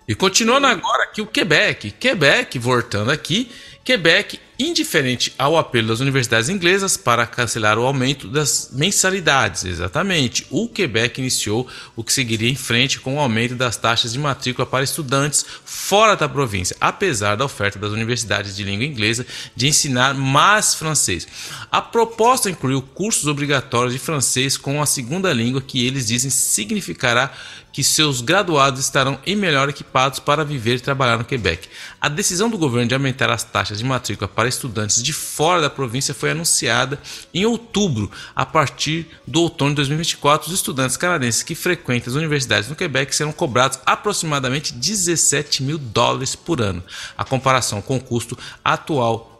E 0.09 0.15
continuando 0.17 0.67
agora 0.67 1.05
aqui 1.05 1.23
o 1.23 1.27
Quebec, 1.27 1.93
Quebec 1.93 2.59
voltando 2.59 3.13
aqui, 3.13 3.53
Quebec, 3.85 4.41
indiferente 4.67 5.33
ao 5.39 5.57
apelo 5.57 5.89
das 5.89 6.01
universidades 6.01 6.49
inglesas 6.49 6.97
para 6.97 7.27
cancelar 7.27 7.79
o 7.79 7.87
aumento 7.87 8.29
das 8.29 8.71
mensalidades, 8.73 9.65
exatamente, 9.65 10.47
o 10.51 10.69
Quebec 10.69 11.21
iniciou 11.21 11.67
o 11.97 12.05
que 12.05 12.13
seguiria 12.13 12.49
em 12.49 12.55
frente 12.55 13.01
com 13.01 13.17
o 13.17 13.21
aumento 13.21 13.55
das 13.55 13.77
taxas 13.77 14.13
de 14.13 14.19
matrícula 14.19 14.67
para 14.67 14.85
estudantes 14.85 15.45
fora 15.65 16.15
da 16.15 16.29
província, 16.29 16.77
apesar 16.81 17.37
da 17.37 17.45
oferta 17.45 17.79
das 17.79 17.93
universidades 17.93 18.57
de 18.57 18.65
língua 18.65 18.85
inglesa 18.85 19.27
de 19.55 19.69
ensinar 19.69 20.15
mais 20.15 20.75
francês. 20.75 21.27
A 21.71 21.81
proposta 21.81 22.51
incluiu 22.51 22.83
cursos 22.83 23.27
obrigatórios 23.27 23.93
de 23.93 23.99
francês 23.99 24.57
com 24.57 24.81
a 24.83 24.87
segunda 24.87 25.33
língua 25.33 25.61
que 25.61 25.87
eles 25.87 26.07
dizem 26.07 26.31
significará 26.31 27.33
que 27.73 27.83
seus 27.83 28.21
graduados 28.21 28.81
estarão 28.81 29.19
em 29.25 29.35
melhor 29.35 29.69
equipados 29.69 30.19
para 30.19 30.45
viver 30.45 30.77
e 30.77 30.81
trabalhar 30.81 31.17
no 31.17 31.25
Quebec. 31.25 31.69
A 32.01 32.09
decisão 32.09 32.51
do 32.51 32.59
governo 32.59 32.89
de 32.89 32.95
aumentar 32.95 33.31
as 33.31 33.43
taxas 33.43 33.79
de 33.79 33.85
matrícula 33.85 34.29
para 34.29 34.49
estudantes 34.49 35.03
de 35.03 35.13
fora 35.13 35.63
da 35.63 35.71
província 35.71 36.13
foi 36.13 36.31
anunciada 36.31 37.01
em 37.33 37.47
outubro. 37.47 38.11
A 38.37 38.45
partir 38.45 39.09
do 39.27 39.41
outono 39.41 39.71
de 39.71 39.77
2024, 39.77 40.49
os 40.49 40.55
estudantes 40.55 40.97
canadenses 40.97 41.43
que 41.43 41.55
frequentam 41.55 42.11
as 42.11 42.17
universidades 42.17 42.69
no 42.69 42.77
Quebec 42.77 43.15
serão 43.15 43.33
cobrados 43.33 43.79
aproximadamente 43.87 44.75
17 44.75 45.63
mil 45.63 45.79
dólares 45.79 46.37
por 46.37 46.61
ano. 46.61 46.83
A 47.17 47.25
comparação 47.25 47.81
com 47.81 47.97
o 47.97 48.01
custo 48.01 48.37
atual 48.63 49.33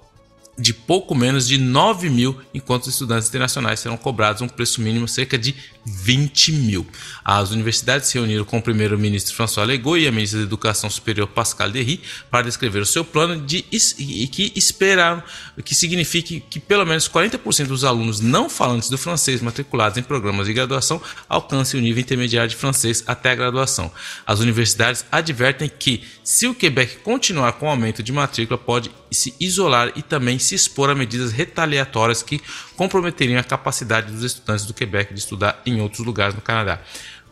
de 0.59 0.75
pouco 0.75 1.15
menos 1.15 1.49
de 1.49 1.59
9 1.59 2.11
mil, 2.11 2.39
enquanto 2.53 2.83
os 2.83 2.89
estudantes 2.89 3.29
internacionais 3.29 3.81
serão 3.81 3.97
cobrados 3.97 4.43
um 4.43 4.49
preço 4.49 4.81
mínimo 4.81 5.09
cerca 5.09 5.39
de 5.39 5.55
20 5.85 6.53
mil. 6.53 6.87
As 7.25 7.51
universidades 7.51 8.09
se 8.09 8.15
reuniram 8.15 8.45
com 8.45 8.59
o 8.59 8.63
primeiro-ministro 8.63 9.35
François 9.35 9.67
Legault 9.67 10.01
e 10.01 10.07
a 10.07 10.13
ministra 10.13 10.41
da 10.41 10.45
Educação 10.45 10.89
Superior 10.89 11.27
Pascal 11.27 11.71
Derry 11.71 12.01
para 12.31 12.47
descrever 12.47 12.81
o 12.81 12.87
seu 12.87 13.05
plano 13.05 13.41
de 13.45 13.65
e 13.99 14.27
que 14.29 14.53
esperaram 14.55 15.23
que 15.65 15.75
signifique 15.75 16.41
que 16.49 16.61
pelo 16.61 16.85
menos 16.85 17.09
40% 17.09 17.67
dos 17.67 17.85
alunos 17.85 18.21
não 18.21 18.49
falantes 18.49 18.89
do 18.89 18.99
francês 18.99 19.41
matriculados 19.41 19.99
em 19.99 20.03
programas 20.03 20.47
de 20.47 20.53
graduação 20.53 21.01
alcancem 21.29 21.79
o 21.79 21.83
nível 21.83 22.01
intermediário 22.01 22.51
de 22.51 22.57
francês 22.57 23.03
até 23.07 23.31
a 23.31 23.35
graduação. 23.35 23.91
As 24.27 24.41
universidades 24.41 25.05
advertem 25.11 25.69
que 25.69 26.03
se 26.23 26.47
o 26.47 26.55
Quebec 26.55 26.99
continuar 26.99 27.53
com 27.55 27.67
o 27.67 27.71
aumento 27.71 28.03
de 28.03 28.13
matrícula 28.13 28.59
pode 28.59 28.91
se 29.11 29.35
isolar 29.39 29.93
e 29.95 30.03
também 30.03 30.39
se 30.39 30.55
expor 30.55 30.89
a 30.91 30.95
medidas 30.95 31.33
retaliatórias 31.33 32.23
que 32.23 32.41
comprometeriam 32.77 33.39
a 33.39 33.45
capacidade 33.45 34.13
dos 34.13 34.23
estudantes 34.23 34.65
do 34.65 34.75
Quebec 34.75 35.13
de 35.13 35.21
estudar 35.21 35.61
em 35.67 35.72
outros 35.81 36.05
lugares 36.05 36.35
no 36.35 36.41
Canadá. 36.41 36.81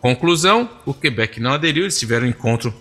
Conclusão: 0.01 0.69
o 0.87 0.95
Quebec 0.95 1.41
não 1.41 1.53
aderiu, 1.53 1.85
eles 1.85 1.99
tiveram 1.99 2.27
um 2.27 2.31
encontro 2.31 2.75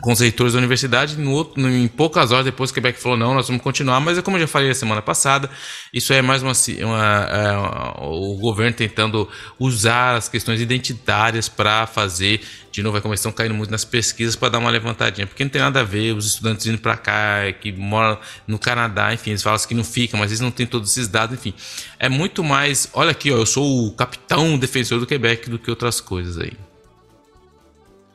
com 0.00 0.12
os 0.12 0.20
reitores 0.20 0.52
da 0.52 0.58
universidade. 0.58 1.16
No 1.16 1.32
outro, 1.32 1.60
no, 1.60 1.68
em 1.68 1.88
poucas 1.88 2.30
horas 2.32 2.44
depois, 2.44 2.70
o 2.70 2.74
Quebec 2.74 3.00
falou: 3.00 3.18
não, 3.18 3.34
nós 3.34 3.48
vamos 3.48 3.62
continuar. 3.62 4.00
Mas 4.00 4.18
é 4.18 4.22
como 4.22 4.36
eu 4.36 4.42
já 4.42 4.46
falei 4.46 4.70
a 4.70 4.74
semana 4.74 5.02
passada, 5.02 5.50
isso 5.92 6.12
é 6.12 6.22
mais 6.22 6.42
uma. 6.42 6.52
uma 6.84 7.28
é, 7.30 7.56
o 8.00 8.36
governo 8.36 8.74
tentando 8.74 9.28
usar 9.58 10.16
as 10.16 10.28
questões 10.28 10.60
identitárias 10.60 11.48
para 11.48 11.86
fazer. 11.86 12.40
De 12.70 12.82
novo, 12.82 13.00
como 13.00 13.14
estão 13.14 13.32
caindo 13.32 13.54
muito 13.54 13.70
nas 13.70 13.84
pesquisas 13.84 14.36
para 14.36 14.50
dar 14.50 14.58
uma 14.58 14.70
levantadinha, 14.70 15.26
porque 15.26 15.42
não 15.42 15.50
tem 15.50 15.60
nada 15.60 15.80
a 15.80 15.84
ver. 15.84 16.14
Os 16.14 16.26
estudantes 16.26 16.66
indo 16.66 16.78
para 16.78 16.96
cá, 16.96 17.52
que 17.60 17.72
moram 17.72 18.18
no 18.46 18.58
Canadá, 18.58 19.12
enfim, 19.12 19.30
eles 19.30 19.42
falam 19.42 19.58
que 19.58 19.74
não 19.74 19.82
ficam, 19.82 20.20
mas 20.20 20.30
eles 20.30 20.40
não 20.40 20.50
têm 20.50 20.66
todos 20.66 20.90
esses 20.90 21.08
dados, 21.08 21.36
enfim. 21.36 21.54
É 21.98 22.08
muito 22.08 22.44
mais. 22.44 22.88
Olha 22.92 23.10
aqui, 23.10 23.32
ó, 23.32 23.36
eu 23.36 23.46
sou 23.46 23.88
o 23.88 23.92
capitão 23.92 24.56
defensor 24.56 25.00
do 25.00 25.06
Quebec 25.06 25.50
do 25.50 25.58
que 25.58 25.70
outras 25.70 26.00
coisas 26.00 26.38
aí. 26.38 26.52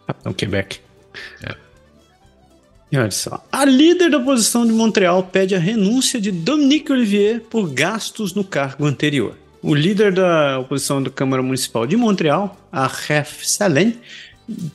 Capitão 0.08 0.34
Quebec. 0.34 0.80
É. 1.42 1.73
E 2.94 2.98
olha 2.98 3.10
só, 3.10 3.44
a 3.52 3.66
líder 3.66 4.12
da 4.12 4.20
oposição 4.20 4.68
de 4.68 4.72
Montreal 4.72 5.24
pede 5.24 5.56
a 5.56 5.60
renúncia 5.60 6.22
de 6.22 6.32
Dominique 6.32 6.92
Olivier 6.92 7.42
por 7.50 7.68
gastos 7.68 8.36
no 8.36 8.44
cargo 8.44 8.86
anterior. 8.86 9.36
O 9.64 9.74
líder 9.74 10.14
da 10.14 10.60
oposição 10.60 11.02
da 11.02 11.10
Câmara 11.10 11.42
Municipal 11.42 11.88
de 11.88 11.98
Montreal, 11.98 12.56
a 12.72 12.86
Ref 12.86 13.48
Salem, 13.48 13.96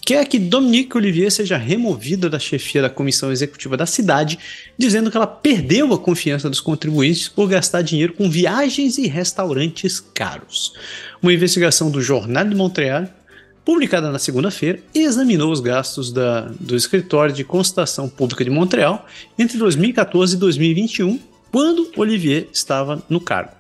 quer 0.05 0.27
que 0.27 0.37
Dominique 0.37 0.97
Olivier 0.97 1.31
seja 1.31 1.57
removida 1.57 2.29
da 2.29 2.41
chefia 2.41 2.83
da 2.83 2.91
comissão 2.91 3.31
executiva 3.31 3.77
da 3.77 3.87
cidade, 3.87 4.37
dizendo 4.77 5.13
que 5.13 5.17
ela 5.17 5.25
perdeu 5.25 5.95
a 5.95 5.99
confiança 5.99 6.51
dos 6.51 6.59
contribuintes 6.59 7.29
por 7.29 7.49
gastar 7.49 7.83
dinheiro 7.83 8.15
com 8.15 8.29
viagens 8.29 8.99
e 8.99 9.07
restaurantes 9.07 10.01
caros. 10.01 10.73
Uma 11.23 11.33
investigação 11.33 11.89
do 11.89 12.03
Jornal 12.03 12.49
de 12.49 12.57
Montreal 12.57 13.09
publicada 13.69 14.11
na 14.11 14.19
segunda-feira, 14.19 14.81
examinou 14.95 15.53
os 15.53 15.61
gastos 15.61 16.11
da, 16.11 16.51
do 16.59 16.75
Escritório 16.75 17.35
de 17.35 17.45
Constatação 17.45 18.09
Pública 18.09 18.43
de 18.43 18.49
Montreal 18.49 19.07
entre 19.39 19.59
2014 19.59 20.37
e 20.37 20.39
2021, 20.39 21.21
quando 21.53 21.91
Olivier 21.95 22.49
estava 22.51 23.03
no 23.11 23.21
cargo. 23.21 23.51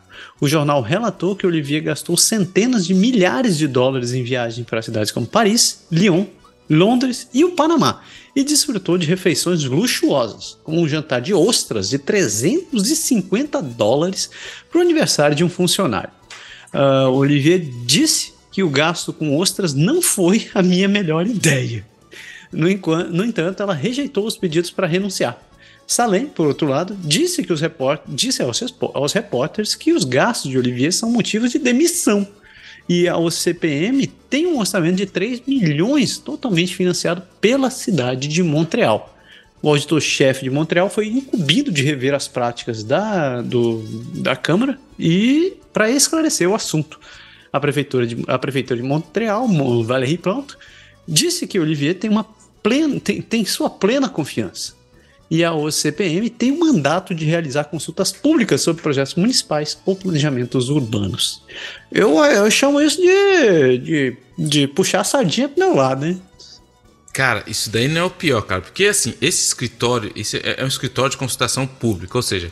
O 0.40 0.48
jornal 0.48 0.80
relatou 0.80 1.36
que 1.36 1.46
Olivier 1.46 1.82
gastou 1.82 2.16
centenas 2.16 2.86
de 2.86 2.94
milhares 2.94 3.58
de 3.58 3.68
dólares 3.68 4.14
em 4.14 4.24
viagens 4.24 4.66
para 4.66 4.80
cidades 4.80 5.12
como 5.12 5.26
Paris, 5.26 5.84
Lyon, 5.92 6.24
Londres 6.70 7.28
e 7.34 7.44
o 7.44 7.50
Panamá, 7.50 8.00
e 8.34 8.42
desfrutou 8.42 8.96
de 8.96 9.06
refeições 9.06 9.62
luxuosas, 9.62 10.56
como 10.64 10.80
um 10.80 10.88
jantar 10.88 11.20
de 11.20 11.34
ostras 11.34 11.90
de 11.90 11.98
350 11.98 13.60
dólares 13.60 14.30
para 14.70 14.78
o 14.78 14.82
aniversário 14.82 15.36
de 15.36 15.44
um 15.44 15.50
funcionário. 15.50 16.08
Uh, 16.72 17.10
Olivier 17.10 17.60
disse 17.84 18.37
que 18.58 18.62
o 18.64 18.68
gasto 18.68 19.12
com 19.12 19.36
ostras 19.36 19.72
não 19.72 20.02
foi 20.02 20.50
a 20.52 20.60
minha 20.64 20.88
melhor 20.88 21.24
ideia. 21.28 21.86
No, 22.50 22.66
no 22.66 23.24
entanto, 23.24 23.62
ela 23.62 23.72
rejeitou 23.72 24.26
os 24.26 24.36
pedidos 24.36 24.68
para 24.68 24.84
renunciar. 24.84 25.40
Salem, 25.86 26.26
por 26.26 26.48
outro 26.48 26.66
lado, 26.66 26.98
disse, 27.04 27.44
que 27.44 27.52
os 27.52 27.60
report 27.60 28.02
disse 28.08 28.42
aos, 28.42 28.60
aos 28.94 29.12
repórteres 29.12 29.76
que 29.76 29.92
os 29.92 30.02
gastos 30.02 30.50
de 30.50 30.58
Olivier 30.58 30.92
são 30.92 31.08
motivos 31.08 31.52
de 31.52 31.60
demissão. 31.60 32.26
E 32.88 33.06
a 33.06 33.16
OCPM 33.16 34.08
tem 34.28 34.48
um 34.48 34.58
orçamento 34.58 34.96
de 34.96 35.06
3 35.06 35.42
milhões 35.46 36.18
totalmente 36.18 36.74
financiado 36.74 37.22
pela 37.40 37.70
cidade 37.70 38.26
de 38.26 38.42
Montreal. 38.42 39.16
O 39.62 39.68
auditor-chefe 39.68 40.42
de 40.42 40.50
Montreal 40.50 40.90
foi 40.90 41.06
incumbido 41.06 41.70
de 41.70 41.84
rever 41.84 42.12
as 42.12 42.26
práticas 42.26 42.82
da, 42.82 43.40
do, 43.40 43.84
da 44.14 44.34
Câmara 44.34 44.76
e 44.98 45.52
para 45.72 45.88
esclarecer 45.88 46.50
o 46.50 46.56
assunto. 46.56 46.98
A 47.52 47.60
prefeitura 47.60 48.06
de, 48.06 48.24
a 48.26 48.38
prefeitura 48.38 48.80
de 48.80 48.86
Montreal, 48.86 49.48
Valérie 49.82 50.18
Plante, 50.18 50.56
disse 51.06 51.46
que 51.46 51.58
Olivier 51.58 51.94
tem, 51.94 52.10
uma 52.10 52.26
plena, 52.62 53.00
tem, 53.00 53.22
tem 53.22 53.44
sua 53.44 53.70
plena 53.70 54.08
confiança. 54.08 54.76
E 55.30 55.44
a 55.44 55.52
OCPM 55.52 56.30
tem 56.30 56.50
o 56.50 56.58
mandato 56.58 57.14
de 57.14 57.24
realizar 57.24 57.64
consultas 57.64 58.10
públicas 58.10 58.62
sobre 58.62 58.82
projetos 58.82 59.14
municipais 59.14 59.78
ou 59.84 59.94
planejamentos 59.94 60.70
urbanos. 60.70 61.42
Eu, 61.92 62.16
eu 62.24 62.50
chamo 62.50 62.80
isso 62.80 62.96
de, 62.96 63.78
de, 63.78 64.16
de 64.38 64.68
puxar 64.68 65.00
a 65.00 65.04
sardinha 65.04 65.48
pro 65.48 65.58
meu 65.58 65.76
lado, 65.76 66.06
né? 66.06 66.18
Cara, 67.12 67.42
isso 67.46 67.68
daí 67.68 67.88
não 67.88 68.00
é 68.02 68.04
o 68.04 68.10
pior, 68.10 68.40
cara. 68.42 68.62
Porque 68.62 68.84
assim, 68.86 69.12
esse 69.20 69.44
escritório, 69.48 70.10
esse 70.16 70.38
é, 70.38 70.60
é 70.60 70.64
um 70.64 70.68
escritório 70.68 71.10
de 71.10 71.16
consultação 71.16 71.66
pública, 71.66 72.16
ou 72.16 72.22
seja, 72.22 72.50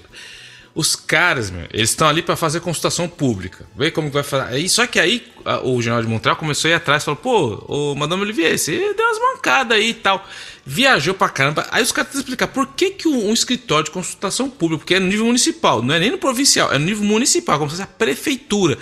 os 0.76 0.94
caras, 0.94 1.50
meu, 1.50 1.66
eles 1.72 1.88
estão 1.88 2.06
ali 2.06 2.20
para 2.20 2.36
fazer 2.36 2.60
consultação 2.60 3.08
pública. 3.08 3.66
Vê 3.74 3.90
como 3.90 4.10
vai 4.10 4.22
fazer. 4.22 4.68
Só 4.68 4.86
que 4.86 5.00
aí 5.00 5.26
a, 5.42 5.66
o 5.66 5.80
General 5.80 6.02
de 6.02 6.08
Montreal 6.08 6.36
começou 6.36 6.68
a 6.68 6.72
ir 6.72 6.74
atrás 6.74 7.02
e 7.02 7.06
falou: 7.06 7.16
pô, 7.16 7.64
ô, 7.66 7.94
Madame 7.94 8.20
Olivier, 8.20 8.58
você 8.58 8.92
deu 8.92 9.06
umas 9.06 9.18
mancadas 9.18 9.78
aí 9.78 9.88
e 9.88 9.94
tal. 9.94 10.22
Viajou 10.66 11.14
pra 11.14 11.30
caramba. 11.30 11.66
Aí 11.70 11.82
os 11.82 11.92
caras 11.92 12.08
tentam 12.08 12.20
explicar 12.20 12.48
por 12.48 12.66
que, 12.74 12.90
que 12.90 13.08
um, 13.08 13.30
um, 13.30 13.32
escritório 13.32 13.86
de 13.86 13.90
consultação 13.90 14.50
pública, 14.50 14.80
porque 14.80 14.96
é 14.96 15.00
no 15.00 15.06
nível 15.06 15.24
municipal, 15.24 15.82
não 15.82 15.94
é 15.94 15.98
nem 15.98 16.10
no 16.10 16.18
provincial, 16.18 16.70
é 16.70 16.78
no 16.78 16.84
nível 16.84 17.04
municipal, 17.04 17.58
como 17.58 17.70
se 17.70 17.76
fosse 17.76 17.88
a 17.88 17.94
prefeitura 17.94 18.76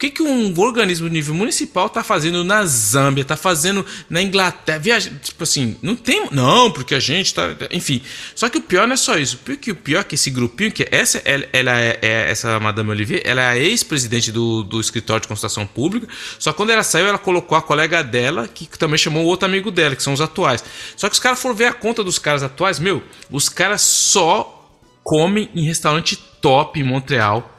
que, 0.00 0.10
que 0.10 0.22
um 0.22 0.58
organismo 0.58 1.06
de 1.08 1.12
nível 1.12 1.34
municipal 1.34 1.86
está 1.86 2.02
fazendo 2.02 2.42
na 2.42 2.64
Zâmbia, 2.64 3.20
está 3.20 3.36
fazendo 3.36 3.84
na 4.08 4.22
Inglaterra, 4.22 4.78
viaja, 4.78 5.10
tipo 5.22 5.42
assim, 5.44 5.76
não 5.82 5.94
tem, 5.94 6.26
não, 6.30 6.70
porque 6.70 6.94
a 6.94 6.98
gente 6.98 7.26
está, 7.26 7.54
enfim. 7.70 8.00
Só 8.34 8.48
que 8.48 8.56
o 8.56 8.62
pior 8.62 8.86
não 8.86 8.94
é 8.94 8.96
só 8.96 9.18
isso, 9.18 9.38
porque 9.44 9.70
o 9.70 9.76
pior 9.76 10.00
é 10.00 10.04
que 10.04 10.14
esse 10.14 10.30
grupinho, 10.30 10.72
que 10.72 10.88
essa, 10.90 11.20
ela, 11.22 11.44
ela 11.52 11.78
é, 11.78 11.98
é, 12.00 12.30
essa 12.30 12.58
Madame 12.58 12.88
Olivier, 12.88 13.20
ela 13.26 13.54
é 13.54 13.58
ex-presidente 13.58 14.32
do, 14.32 14.62
do 14.62 14.80
escritório 14.80 15.20
de 15.20 15.28
consultação 15.28 15.66
pública, 15.66 16.08
só 16.38 16.50
quando 16.50 16.70
ela 16.70 16.82
saiu, 16.82 17.06
ela 17.06 17.18
colocou 17.18 17.58
a 17.58 17.60
colega 17.60 18.02
dela, 18.02 18.48
que 18.48 18.66
também 18.78 18.96
chamou 18.96 19.26
outro 19.26 19.46
amigo 19.46 19.70
dela, 19.70 19.94
que 19.94 20.02
são 20.02 20.14
os 20.14 20.22
atuais. 20.22 20.64
Só 20.96 21.10
que 21.10 21.12
os 21.12 21.20
caras 21.20 21.38
foram 21.38 21.54
ver 21.54 21.66
a 21.66 21.74
conta 21.74 22.02
dos 22.02 22.18
caras 22.18 22.42
atuais, 22.42 22.78
meu, 22.78 23.02
os 23.30 23.50
caras 23.50 23.82
só 23.82 24.66
comem 25.04 25.50
em 25.54 25.62
restaurante 25.62 26.16
top 26.16 26.80
em 26.80 26.84
Montreal. 26.84 27.58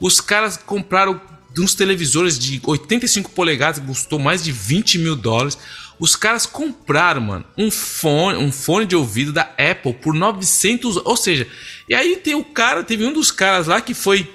Os 0.00 0.20
caras 0.20 0.56
compraram 0.56 1.20
de 1.52 1.60
uns 1.60 1.74
televisores 1.74 2.38
de 2.38 2.60
85 2.64 3.30
polegadas 3.30 3.80
que 3.80 3.86
custou 3.86 4.18
mais 4.18 4.42
de 4.42 4.52
20 4.52 4.98
mil 4.98 5.16
dólares. 5.16 5.58
Os 5.98 6.16
caras 6.16 6.46
compraram, 6.46 7.20
mano, 7.20 7.44
um 7.56 7.70
fone, 7.70 8.38
um 8.38 8.50
fone 8.50 8.86
de 8.86 8.96
ouvido 8.96 9.32
da 9.32 9.42
Apple 9.58 9.92
por 9.94 10.14
900, 10.14 10.96
ou 10.96 11.16
seja, 11.16 11.46
e 11.88 11.94
aí 11.94 12.16
tem 12.16 12.34
o 12.34 12.44
cara, 12.44 12.82
teve 12.82 13.04
um 13.04 13.12
dos 13.12 13.30
caras 13.30 13.66
lá 13.66 13.80
que 13.80 13.94
foi 13.94 14.28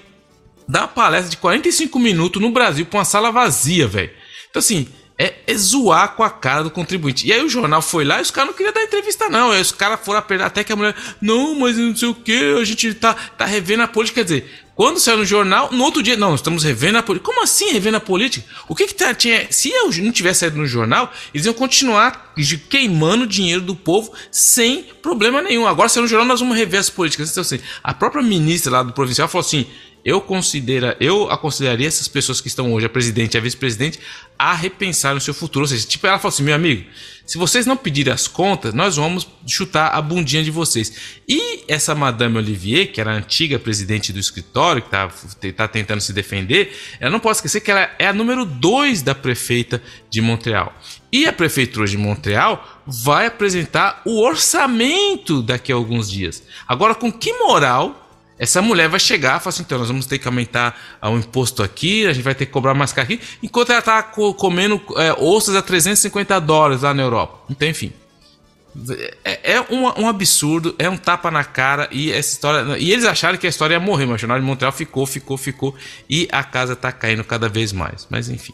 dar 0.68 0.82
uma 0.82 0.88
palestra 0.88 1.30
de 1.30 1.38
45 1.38 2.00
minutos 2.00 2.42
no 2.42 2.52
Brasil 2.52 2.86
para 2.86 3.00
uma 3.00 3.06
sala 3.06 3.32
vazia, 3.32 3.88
velho. 3.88 4.12
Então 4.50 4.60
assim, 4.60 4.88
é, 5.18 5.34
é, 5.48 5.56
zoar 5.56 6.16
com 6.16 6.24
a 6.24 6.30
cara 6.30 6.64
do 6.64 6.70
contribuinte. 6.70 7.28
E 7.28 7.34
aí 7.34 7.44
o 7.44 7.50
jornal 7.50 7.82
foi 7.82 8.06
lá 8.06 8.20
e 8.20 8.22
os 8.22 8.32
caras 8.32 8.50
não 8.50 8.56
queriam 8.56 8.74
dar 8.74 8.84
entrevista, 8.84 9.28
não. 9.30 9.52
Aí 9.52 9.62
os 9.62 9.72
caras 9.72 10.00
foram 10.04 10.20
apertar 10.20 10.46
até 10.46 10.64
que 10.64 10.72
a 10.72 10.76
mulher, 10.76 10.96
não, 11.20 11.56
mas 11.56 11.76
não 11.78 11.96
sei 11.96 12.08
o 12.08 12.14
que, 12.14 12.56
a 12.60 12.64
gente 12.64 12.94
tá, 12.94 13.14
tá 13.14 13.46
revendo 13.46 13.84
a 13.84 13.88
política. 13.88 14.22
Quer 14.22 14.26
dizer, 14.26 14.52
quando 14.78 15.00
saiu 15.00 15.18
no 15.18 15.26
jornal, 15.26 15.72
no 15.72 15.84
outro 15.84 16.04
dia, 16.04 16.16
não, 16.16 16.36
estamos 16.36 16.64
revendo 16.64 17.00
a 17.00 17.04
política. 17.04 17.32
Como 17.32 17.44
assim 17.44 17.72
revendo 17.72 17.98
a 17.98 18.00
política? 18.00 18.48
O 18.68 18.76
que 18.76 18.86
que 18.86 18.94
tá, 18.94 19.12
tinha. 19.12 19.48
Se 19.50 19.72
eu 19.72 19.92
não 19.92 20.12
tivesse 20.12 20.42
saído 20.42 20.58
no 20.58 20.68
jornal, 20.68 21.12
eles 21.34 21.48
iam 21.48 21.54
continuar 21.56 22.34
queimando 22.70 23.26
dinheiro 23.26 23.62
do 23.62 23.76
povo 23.76 24.14
sem 24.30 24.84
problema 25.02 25.42
nenhum. 25.42 25.66
Agora, 25.66 25.90
saiu 25.90 26.04
no 26.04 26.08
jornal, 26.08 26.28
nós 26.28 26.40
vamos 26.40 26.56
rever 26.56 26.80
as 26.80 26.92
políticas. 26.92 27.32
Então, 27.32 27.42
assim, 27.42 27.60
a 27.84 27.92
própria 27.92 28.22
ministra 28.22 28.72
lá 28.72 28.84
do 28.84 28.94
provincial 28.94 29.28
falou 29.28 29.44
assim: 29.44 29.66
eu 30.08 30.22
considero, 30.22 30.96
eu 31.02 31.30
aconselharia 31.30 31.86
essas 31.86 32.08
pessoas 32.08 32.40
que 32.40 32.48
estão 32.48 32.72
hoje, 32.72 32.86
a 32.86 32.90
presidente 32.90 33.34
e 33.34 33.38
a 33.38 33.42
vice-presidente, 33.42 34.00
a 34.40 34.54
repensar 34.54 35.14
o 35.14 35.20
seu 35.20 35.34
futuro. 35.34 35.66
Ou 35.66 35.68
seja, 35.68 35.86
tipo, 35.86 36.08
ela 36.08 36.18
falou 36.18 36.34
assim: 36.34 36.44
meu 36.44 36.56
amigo, 36.56 36.86
se 37.26 37.38
vocês 37.38 37.66
não 37.66 37.76
pedirem 37.76 38.14
as 38.14 38.26
contas, 38.26 38.74
nós 38.74 38.96
vamos 38.96 39.28
chutar 39.46 39.88
a 39.88 40.02
bundinha 40.02 40.42
de 40.42 40.50
vocês. 40.50 41.20
E 41.28 41.66
essa 41.68 41.94
Madame 41.94 42.38
Olivier, 42.38 42.90
que 42.90 43.02
era 43.02 43.12
a 43.12 43.16
antiga 43.16 43.60
presidente 43.60 44.14
do 44.14 44.20
escritório, 44.20 44.82
que 44.82 44.88
está 44.88 45.10
tá 45.54 45.68
tentando 45.68 46.00
se 46.00 46.14
defender, 46.14 46.74
ela 47.02 47.12
não 47.12 47.20
pode 47.20 47.40
esquecer 47.40 47.60
que 47.60 47.70
ela 47.70 47.90
é 48.00 48.08
a 48.08 48.14
número 48.14 48.46
2 48.46 49.02
da 49.02 49.14
prefeita 49.14 49.84
de 50.10 50.22
Montreal. 50.22 50.74
E 51.12 51.28
a 51.28 51.34
prefeitura 51.34 51.86
de 51.86 51.98
Montreal 51.98 52.82
vai 52.88 53.26
apresentar 53.26 54.04
o 54.06 54.22
orçamento 54.22 55.42
daqui 55.42 55.74
a 55.74 55.76
alguns 55.76 56.10
dias. 56.10 56.44
Agora, 56.66 56.96
com 56.96 57.12
que 57.12 57.34
moral 57.34 58.07
essa 58.40 58.62
mulher 58.62 58.88
vai 58.88 59.00
chegar 59.00 59.38
e 59.38 59.44
falar 59.44 59.50
assim: 59.50 59.64
então, 59.64 59.80
nós 59.80 59.88
vamos 59.88 60.06
ter 60.06 60.20
que 60.20 60.28
aumentar 60.28 60.80
o 61.02 61.18
imposto 61.18 61.64
aqui, 61.64 62.06
a 62.06 62.14
gente 62.14 62.24
vai 62.24 62.36
ter 62.36 62.46
que 62.46 62.52
cobrar 62.52 62.74
mais 62.74 62.94
caro 62.94 63.06
aqui, 63.06 63.20
enquanto 63.42 63.72
ela 63.72 63.80
está 63.80 64.04
comendo 64.04 64.82
é, 64.98 65.14
ossos 65.14 65.56
a 65.56 65.62
350 65.62 66.40
dólares 66.42 66.84
lá 66.84 66.94
na 66.94 67.04
Europa. 67.04 67.40
Então, 67.50 67.68
enfim. 67.68 67.92
É, 69.26 69.54
é 69.56 69.62
um, 69.72 70.04
um, 70.04 70.08
absurdo, 70.08 70.76
é 70.78 70.88
um 70.88 70.98
tapa 70.98 71.32
na 71.32 71.44
cara 71.44 71.90
e 71.92 72.12
essa 72.12 72.34
história. 72.34 72.78
E 72.78 72.92
eles 72.92 73.06
acharam 73.06 73.36
que 73.38 73.48
a 73.48 73.50
história 73.50 73.74
ia 73.74 73.80
morrer, 73.80 74.06
mas 74.06 74.16
o 74.16 74.20
Jornal 74.20 74.40
de 74.40 74.46
Montreal 74.46 74.72
ficou, 74.72 75.06
ficou, 75.08 75.36
ficou 75.36 75.76
e 76.08 76.28
a 76.32 76.44
casa 76.44 76.74
está 76.74 76.92
caindo 76.92 77.24
cada 77.24 77.50
vez 77.50 77.74
mais. 77.74 78.08
Mas 78.08 78.30
enfim. 78.30 78.54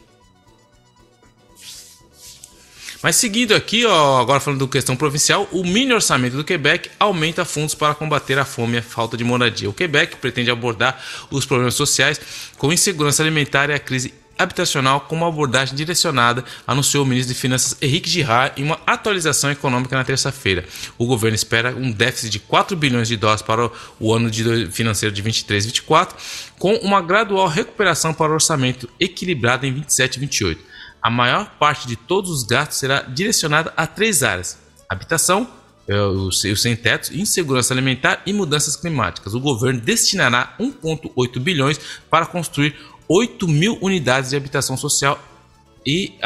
Mas 3.04 3.18
seguindo 3.18 3.54
aqui, 3.54 3.86
ó, 3.86 4.22
agora 4.22 4.40
falando 4.40 4.60
do 4.60 4.68
questão 4.68 4.96
provincial, 4.96 5.46
o 5.52 5.62
mini 5.62 5.92
orçamento 5.92 6.38
do 6.38 6.44
Quebec 6.44 6.90
aumenta 6.98 7.44
fundos 7.44 7.76
para 7.76 7.94
combater 7.94 8.40
a 8.40 8.46
fome 8.46 8.76
e 8.76 8.78
a 8.78 8.82
falta 8.82 9.18
de 9.18 9.26
moradia. 9.26 9.70
O 9.70 9.74
Quebec 9.74 10.16
pretende 10.16 10.50
abordar 10.50 11.04
os 11.30 11.46
problemas 11.46 11.74
sociais 11.74 12.22
com 12.58 12.72
insegurança 12.72 13.22
alimentar 13.22 13.70
e 13.70 13.74
a 13.74 13.80
crise 13.80 14.14
habitacional 14.40 15.02
com 15.02 15.16
uma 15.18 15.28
abordagem 15.28 15.76
direcionada, 15.76 16.46
anunciou 16.66 17.04
o 17.04 17.06
ministro 17.08 17.34
de 17.34 17.40
Finanças 17.40 17.78
Henrique 17.82 18.10
Girard 18.10 18.60
em 18.60 18.66
uma 18.66 18.80
atualização 18.88 19.52
econômica 19.52 19.96
na 19.98 20.04
terça-feira. 20.06 20.64
O 20.98 21.06
governo 21.06 21.36
espera 21.36 21.76
um 21.76 21.92
déficit 21.92 22.32
de 22.32 22.40
4 22.40 22.76
bilhões 22.76 23.10
de 23.10 23.18
dólares 23.18 23.42
para 23.42 23.70
o 24.00 24.14
ano 24.14 24.32
de 24.32 24.68
financeiro 24.72 25.14
de 25.14 25.22
23 25.22 25.66
e 25.66 25.68
24, 25.68 26.18
com 26.58 26.74
uma 26.78 27.02
gradual 27.02 27.48
recuperação 27.48 28.14
para 28.14 28.32
o 28.32 28.36
orçamento 28.36 28.90
equilibrado 28.98 29.66
em 29.66 29.74
27 29.74 30.16
e 30.16 30.20
28 30.22 30.73
a 31.04 31.10
maior 31.10 31.50
parte 31.60 31.86
de 31.86 31.98
todos 31.98 32.32
os 32.32 32.44
gastos 32.44 32.78
será 32.78 33.02
direcionada 33.02 33.74
a 33.76 33.86
três 33.86 34.24
áreas: 34.24 34.58
habitação, 34.88 35.48
é, 35.86 36.00
os 36.02 36.40
sem-tetos, 36.40 37.12
insegurança 37.12 37.74
alimentar 37.74 38.22
e 38.26 38.32
mudanças 38.32 38.78
climáticas. 38.78 39.34
O 39.34 39.40
governo 39.42 39.82
destinará 39.82 40.56
1,8 40.58 41.40
bilhões 41.40 41.80
para 42.10 42.26
construir 42.26 42.74
8 43.08 43.46
mil 43.50 43.78
unidades 43.82 44.30
de 44.30 44.38
habitação 44.38 44.78
social 44.78 45.22
e 45.86 46.18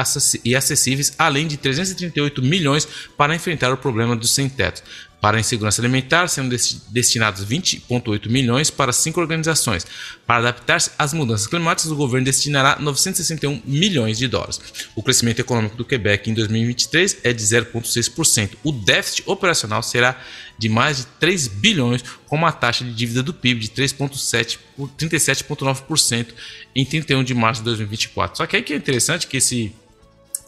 acessíveis, 0.55 1.15
além 1.17 1.47
de 1.47 1.57
338 1.57 2.43
milhões 2.43 2.87
para 3.17 3.35
enfrentar 3.35 3.73
o 3.73 3.77
problema 3.77 4.15
dos 4.15 4.31
sem-teto. 4.31 4.83
Para 5.19 5.37
a 5.37 5.39
insegurança 5.39 5.81
alimentar, 5.81 6.27
sendo 6.27 6.55
destinados 6.89 7.43
20,8 7.43 8.29
milhões 8.29 8.69
para 8.69 8.93
cinco 8.93 9.19
organizações. 9.19 9.83
Para 10.27 10.37
adaptar-se 10.37 10.91
às 10.97 11.11
mudanças 11.11 11.47
climáticas, 11.47 11.91
o 11.91 11.95
governo 11.95 12.25
destinará 12.25 12.77
961 12.79 13.63
milhões 13.65 14.19
de 14.19 14.27
dólares. 14.27 14.61
O 14.95 15.01
crescimento 15.01 15.39
econômico 15.39 15.75
do 15.75 15.83
Quebec 15.83 16.29
em 16.29 16.35
2023 16.35 17.17
é 17.23 17.33
de 17.33 17.41
0,6%. 17.41 18.51
O 18.63 18.71
déficit 18.71 19.23
operacional 19.25 19.81
será 19.81 20.21
de 20.57 20.69
mais 20.69 20.97
de 20.97 21.05
3 21.19 21.47
bilhões, 21.47 22.03
com 22.27 22.35
uma 22.35 22.51
taxa 22.51 22.85
de 22.85 22.93
dívida 22.93 23.23
do 23.23 23.33
PIB 23.33 23.61
de 23.61 23.69
37,9% 23.69 26.27
em 26.75 26.85
31 26.85 27.23
de 27.23 27.33
março 27.33 27.61
de 27.61 27.65
2024. 27.65 28.37
Só 28.37 28.45
que 28.45 28.55
aí 28.55 28.61
que 28.61 28.73
é 28.73 28.75
interessante 28.75 29.25
que 29.25 29.37
esse 29.37 29.73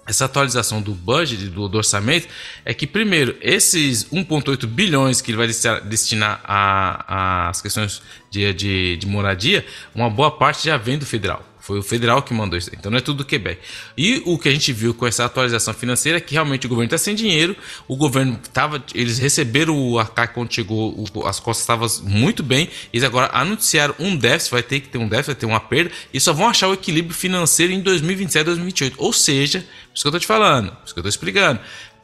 essa 0.10 0.26
atualização 0.26 0.82
do 0.82 0.92
budget, 0.92 1.46
do, 1.50 1.70
do, 1.70 1.78
orçamento, 1.78 2.28
é 2.66 2.74
que, 2.74 2.88
primeiro, 2.88 3.38
esses 3.42 4.06
1,8 4.06 4.66
bilhões 4.66 5.22
que 5.22 5.30
ele 5.30 5.38
vai 5.38 5.48
destinar 5.86 6.42
às 6.44 7.62
questões 7.62 8.02
de, 8.32 8.52
de, 8.54 8.98
de, 8.98 9.08
moradia, 9.08 9.64
uma 9.94 10.10
boa 10.10 10.32
parte 10.32 10.66
já 10.66 10.78
vem 10.78 10.98
do 10.98 11.06
federal. 11.06 11.46
Foi 11.70 11.78
o 11.78 11.84
federal 11.84 12.24
que 12.24 12.34
mandou 12.34 12.58
isso. 12.58 12.72
Então 12.74 12.90
não 12.90 12.98
é 12.98 13.02
tudo 13.02 13.18
do 13.18 13.26
Quebec. 13.26 13.62
E 13.96 14.24
o 14.26 14.40
que 14.40 14.50
a 14.50 14.52
gente 14.52 14.74
viu 14.74 14.92
com 14.92 15.06
essa 15.06 15.24
atualização 15.24 15.72
financeira 15.72 16.18
é 16.18 16.22
que 16.22 16.34
realmente 16.34 16.66
o 16.66 16.70
governo 16.70 16.88
está 16.88 16.98
sem 16.98 17.14
dinheiro. 17.14 17.56
O 17.88 17.96
governo 17.96 18.40
estava. 18.44 18.84
Eles 18.96 19.20
receberam 19.20 20.00
a 20.00 20.06
CAC 20.08 20.34
quando 20.34 20.52
chegou, 20.52 21.06
as 21.28 21.40
costas 21.40 21.62
estavam 21.62 21.88
muito 22.10 22.42
bem. 22.42 22.68
Eles 22.92 23.04
agora 23.04 23.30
anunciaram 23.32 23.94
um 24.00 24.18
déficit, 24.18 24.52
vai 24.52 24.64
ter 24.64 24.80
que 24.80 24.90
ter 24.90 24.98
um 24.98 25.08
déficit, 25.08 25.28
vai 25.28 25.36
ter 25.36 25.46
uma 25.46 25.60
perda. 25.60 25.92
E 26.12 26.20
só 26.20 26.34
vão 26.34 26.50
achar 26.50 26.70
o 26.70 26.74
equilíbrio 26.74 27.14
financeiro 27.14 27.72
em 27.72 27.82
2027, 27.82 28.46
2028. 28.46 28.96
Ou 28.98 29.14
seja, 29.14 29.60
por 29.60 29.94
isso 29.94 30.02
que 30.02 30.08
eu 30.08 30.10
estou 30.10 30.20
te 30.20 30.26
falando, 30.26 30.72
por 30.72 30.86
isso 30.86 30.94
que 30.96 31.00
eu 31.00 31.02
estou 31.02 31.10
explicando 31.10 31.60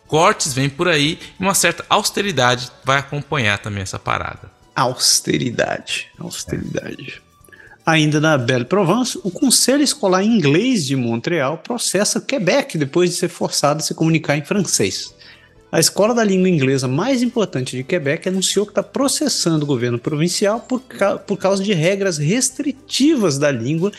cortes 0.08 0.54
vêm 0.54 0.70
por 0.70 0.88
aí 0.88 1.18
e 1.40 1.44
uma 1.44 1.56
certa 1.56 1.84
austeridade 1.90 2.70
vai 2.84 3.00
acompanhar 3.00 3.58
também 3.58 3.82
essa 3.82 3.98
parada. 3.98 4.52
Austeridade, 4.76 6.12
austeridade. 6.20 7.25
Ainda 7.86 8.20
na 8.20 8.36
Belle-Provence, 8.36 9.20
o 9.24 9.30
Conselho 9.30 9.84
Escolar 9.84 10.24
Inglês 10.24 10.88
de 10.88 10.96
Montreal 10.96 11.60
processa 11.60 12.20
Quebec 12.20 12.80
depois 12.80 13.12
de 13.12 13.16
ser 13.16 13.30
forçado 13.30 13.80
a 13.80 13.84
se 13.84 13.94
comunicar 13.94 14.36
em 14.36 14.44
francês. 14.44 15.14
A 15.72 15.80
escola 15.80 16.12
da 16.12 16.24
língua 16.24 16.50
inglesa 16.50 16.88
mais 16.88 17.22
importante 17.22 17.78
de 17.78 17.84
Quebec 17.84 18.28
anunciou 18.28 18.66
que 18.66 18.72
está 18.72 18.82
processando 18.82 19.66
o 19.66 19.68
governo 19.68 20.00
provincial 20.00 20.62
por, 20.62 20.82
ca 20.82 21.20
por 21.20 21.38
causa 21.38 21.64
de 21.64 21.74
regras 21.74 22.18
restritivas 22.18 23.38
da 23.38 23.52
língua 23.52 23.92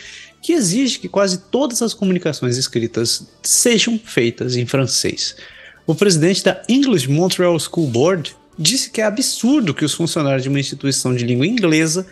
que 0.43 0.53
exige 0.53 0.99
que 0.99 1.09
quase 1.09 1.39
todas 1.39 1.81
as 1.81 1.95
comunicações 1.95 2.57
escritas 2.57 3.29
sejam 3.41 4.01
feitas 4.05 4.57
em 4.57 4.67
francês. 4.67 5.37
O 5.87 5.95
presidente 5.95 6.43
da 6.43 6.61
English 6.69 7.09
Montreal 7.09 7.57
School 7.61 7.87
Board 7.87 8.35
disse 8.59 8.91
que 8.91 9.01
é 9.01 9.05
absurdo 9.05 9.75
que 9.75 9.85
os 9.85 9.95
funcionários 9.95 10.43
de 10.43 10.49
uma 10.49 10.59
instituição 10.59 11.15
de 11.15 11.25
língua 11.25 11.47
inglesa 11.47 12.05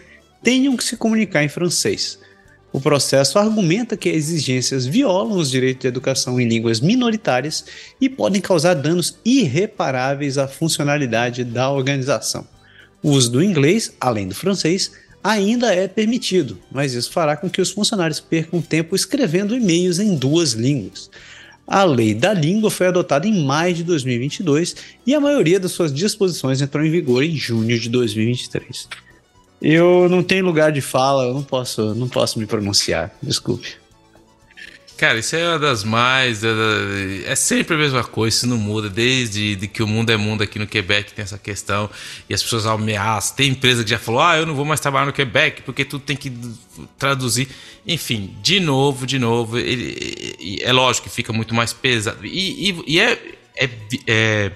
tenham 0.45 0.77
que 0.77 0.85
se 0.85 0.97
comunicar 0.97 1.43
em 1.43 1.49
francês. 1.49 2.19
O 2.71 2.81
processo 2.81 3.39
argumenta 3.39 3.97
que 3.97 4.11
as 4.11 4.17
exigências 4.17 4.85
violam 4.85 5.39
os 5.39 5.51
direitos 5.51 5.83
de 5.83 5.89
educação 5.89 6.41
em 6.41 6.47
línguas 6.47 6.81
minoritárias 6.81 7.65
e 8.01 8.09
podem 8.09 8.43
causar 8.43 8.75
danos 8.75 9.17
irreparáveis 9.25 10.37
à 10.37 10.47
funcionalidade 10.47 11.45
da 11.45 11.71
organização. 11.71 12.47
O 13.03 13.11
uso 13.11 13.31
do 13.31 13.43
inglês, 13.43 13.93
além 14.01 14.29
do 14.29 14.35
francês, 14.35 14.93
ainda 15.23 15.75
é 15.75 15.89
permitido, 15.89 16.59
mas 16.71 16.95
isso 16.95 17.11
fará 17.11 17.37
com 17.37 17.49
que 17.49 17.61
os 17.61 17.71
funcionários 17.71 18.21
percam 18.21 18.61
tempo 18.61 18.95
escrevendo 18.95 19.57
e-mails 19.57 19.99
em 19.99 20.15
duas 20.17 20.53
línguas. 20.53 21.11
A 21.67 21.83
lei 21.85 22.13
da 22.13 22.35
língua 22.35 22.71
foi 22.71 22.89
adotada 22.89 23.27
em 23.27 23.45
maio 23.45 23.75
de 23.75 23.85
2022 23.85 24.77
e 25.07 25.15
a 25.15 25.21
maioria 25.21 25.59
das 25.59 25.73
suas 25.73 25.95
disposições 25.95 26.61
entrou 26.61 26.85
em 26.85 26.91
vigor 26.91 27.23
em 27.23 27.37
junho 27.37 27.79
de 27.79 27.89
2023. 27.89 28.89
Eu 29.61 30.09
não 30.09 30.23
tenho 30.23 30.45
lugar 30.45 30.71
de 30.73 30.81
fala, 30.81 31.25
eu 31.25 31.35
não 31.35 31.43
posso, 31.43 31.95
não 31.95 32.09
posso 32.09 32.39
me 32.39 32.47
pronunciar. 32.47 33.11
Desculpe. 33.23 33.85
Cara, 34.97 35.19
isso 35.19 35.35
é 35.35 35.49
uma 35.49 35.59
das 35.59 35.83
mais. 35.83 36.43
É 36.45 37.35
sempre 37.35 37.75
a 37.75 37.79
mesma 37.79 38.05
coisa, 38.05 38.37
isso 38.37 38.47
não 38.47 38.57
muda. 38.57 38.89
Desde 38.89 39.57
de 39.57 39.67
que 39.67 39.83
o 39.83 39.89
mundo 39.89 40.11
é 40.11 40.17
mundo 40.17 40.43
aqui 40.43 40.57
no 40.57 40.69
Quebec 40.69 41.13
tem 41.13 41.25
essa 41.25 41.37
questão. 41.37 41.91
E 42.29 42.35
as 42.35 42.43
pessoas 42.43 42.65
ameaçam. 42.65 43.35
Tem 43.35 43.51
empresa 43.51 43.83
que 43.83 43.91
já 43.91 43.99
falou: 43.99 44.21
ah, 44.21 44.37
eu 44.37 44.47
não 44.47 44.55
vou 44.55 44.65
mais 44.65 44.79
trabalhar 44.79 45.07
no 45.07 45.13
Quebec 45.13 45.63
porque 45.63 45.85
tudo 45.85 46.05
tem 46.05 46.17
que 46.17 46.33
traduzir. 46.97 47.49
Enfim, 47.85 48.37
de 48.41 48.61
novo, 48.61 49.05
de 49.05 49.19
novo. 49.19 49.59
Ele, 49.59 50.61
é 50.63 50.73
lógico 50.73 51.09
que 51.09 51.15
fica 51.15 51.33
muito 51.33 51.55
mais 51.55 51.73
pesado. 51.73 52.25
E, 52.25 52.71
e, 52.71 52.85
e 52.87 53.01
é, 53.01 53.19
é, 53.57 53.69
é 54.07 54.53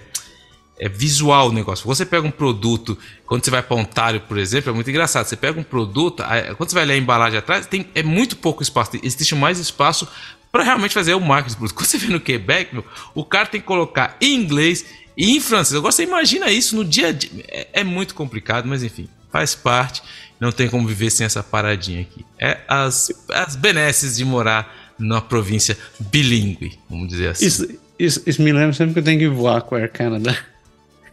é 0.78 0.88
visual 0.88 1.48
o 1.48 1.52
negócio. 1.52 1.86
Você 1.86 2.06
pega 2.06 2.26
um 2.26 2.30
produto, 2.30 2.96
quando 3.26 3.44
você 3.44 3.50
vai 3.50 3.62
para 3.62 3.76
Ontário, 3.76 4.20
por 4.20 4.38
exemplo, 4.38 4.70
é 4.70 4.72
muito 4.72 4.88
engraçado. 4.88 5.26
Você 5.26 5.36
pega 5.36 5.58
um 5.58 5.64
produto, 5.64 6.22
quando 6.56 6.70
você 6.70 6.74
vai 6.74 6.84
ler 6.84 6.94
a 6.94 6.98
embalagem 6.98 7.38
atrás, 7.38 7.66
tem, 7.66 7.86
é 7.94 8.02
muito 8.02 8.36
pouco 8.36 8.62
espaço. 8.62 8.92
Existe 9.02 9.34
mais 9.34 9.58
espaço 9.58 10.08
para 10.52 10.62
realmente 10.62 10.94
fazer 10.94 11.14
o 11.14 11.20
marketing 11.20 11.54
do 11.54 11.58
produto. 11.58 11.74
Quando 11.76 11.86
você 11.86 11.98
vê 11.98 12.06
no 12.06 12.20
Quebec, 12.20 12.74
meu, 12.74 12.84
o 13.14 13.24
cara 13.24 13.46
tem 13.46 13.60
que 13.60 13.66
colocar 13.66 14.16
em 14.20 14.34
inglês 14.34 14.84
e 15.16 15.36
em 15.36 15.40
francês. 15.40 15.76
Agora 15.76 15.92
você 15.92 16.04
imagina 16.04 16.50
isso 16.50 16.76
no 16.76 16.84
dia 16.84 17.08
a 17.08 17.12
dia. 17.12 17.44
É, 17.48 17.68
é 17.80 17.84
muito 17.84 18.14
complicado, 18.14 18.66
mas 18.66 18.82
enfim, 18.82 19.08
faz 19.30 19.54
parte. 19.54 20.02
Não 20.40 20.52
tem 20.52 20.68
como 20.68 20.86
viver 20.86 21.10
sem 21.10 21.26
essa 21.26 21.42
paradinha 21.42 22.00
aqui. 22.00 22.24
É 22.38 22.60
as, 22.68 23.10
as 23.30 23.56
benesses 23.56 24.16
de 24.16 24.24
morar 24.24 24.94
numa 24.98 25.20
província 25.20 25.76
bilíngue, 25.98 26.78
vamos 26.88 27.08
dizer 27.08 27.30
assim. 27.30 27.46
Isso, 27.46 27.68
isso, 27.98 28.22
isso 28.24 28.40
me 28.40 28.52
lembra 28.52 28.72
sempre 28.72 28.94
que 28.94 29.00
eu 29.00 29.04
tenho 29.04 29.18
que 29.18 29.28
voar 29.28 29.60
com 29.62 29.74
a 29.74 29.78
Air 29.78 29.92
Canada 29.92 30.38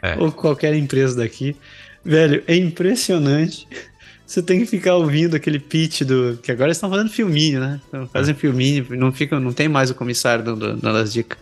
é. 0.05 0.15
ou 0.19 0.31
qualquer 0.31 0.73
empresa 0.75 1.15
daqui. 1.15 1.55
Velho, 2.03 2.43
é 2.47 2.55
impressionante. 2.55 3.67
Você 4.25 4.41
tem 4.41 4.59
que 4.59 4.65
ficar 4.65 4.95
ouvindo 4.95 5.35
aquele 5.35 5.59
pitch 5.59 6.01
do. 6.01 6.39
Que 6.41 6.51
agora 6.51 6.67
eles 6.67 6.77
estão 6.77 6.89
fazendo 6.89 7.09
filminho, 7.09 7.59
né? 7.59 7.79
Então, 7.87 8.07
fazem 8.07 8.33
é. 8.33 8.37
filminho, 8.37 8.87
não, 8.91 9.11
fica, 9.11 9.39
não 9.39 9.53
tem 9.53 9.69
mais 9.69 9.91
o 9.91 9.95
comissário 9.95 10.43
dando, 10.43 10.75
dando 10.77 10.97
as 10.97 11.13
dicas. 11.13 11.37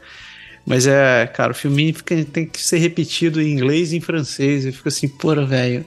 Mas 0.66 0.86
é, 0.86 1.26
cara, 1.28 1.52
o 1.52 1.56
filminho 1.56 1.94
fica, 1.94 2.24
tem 2.26 2.46
que 2.46 2.62
ser 2.62 2.78
repetido 2.78 3.42
em 3.42 3.52
inglês 3.52 3.94
e 3.94 3.98
em 3.98 4.02
francês. 4.02 4.66
E 4.66 4.72
fica 4.72 4.90
assim, 4.90 5.08
porra, 5.08 5.46
velho. 5.46 5.86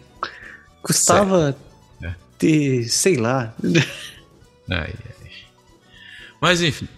Custava 0.82 1.56
é. 2.02 2.14
ter, 2.38 2.84
sei 2.88 3.16
lá. 3.16 3.54
Ai, 4.68 4.92
ai. 4.92 5.16
Mas 6.40 6.60
enfim, 6.60 6.88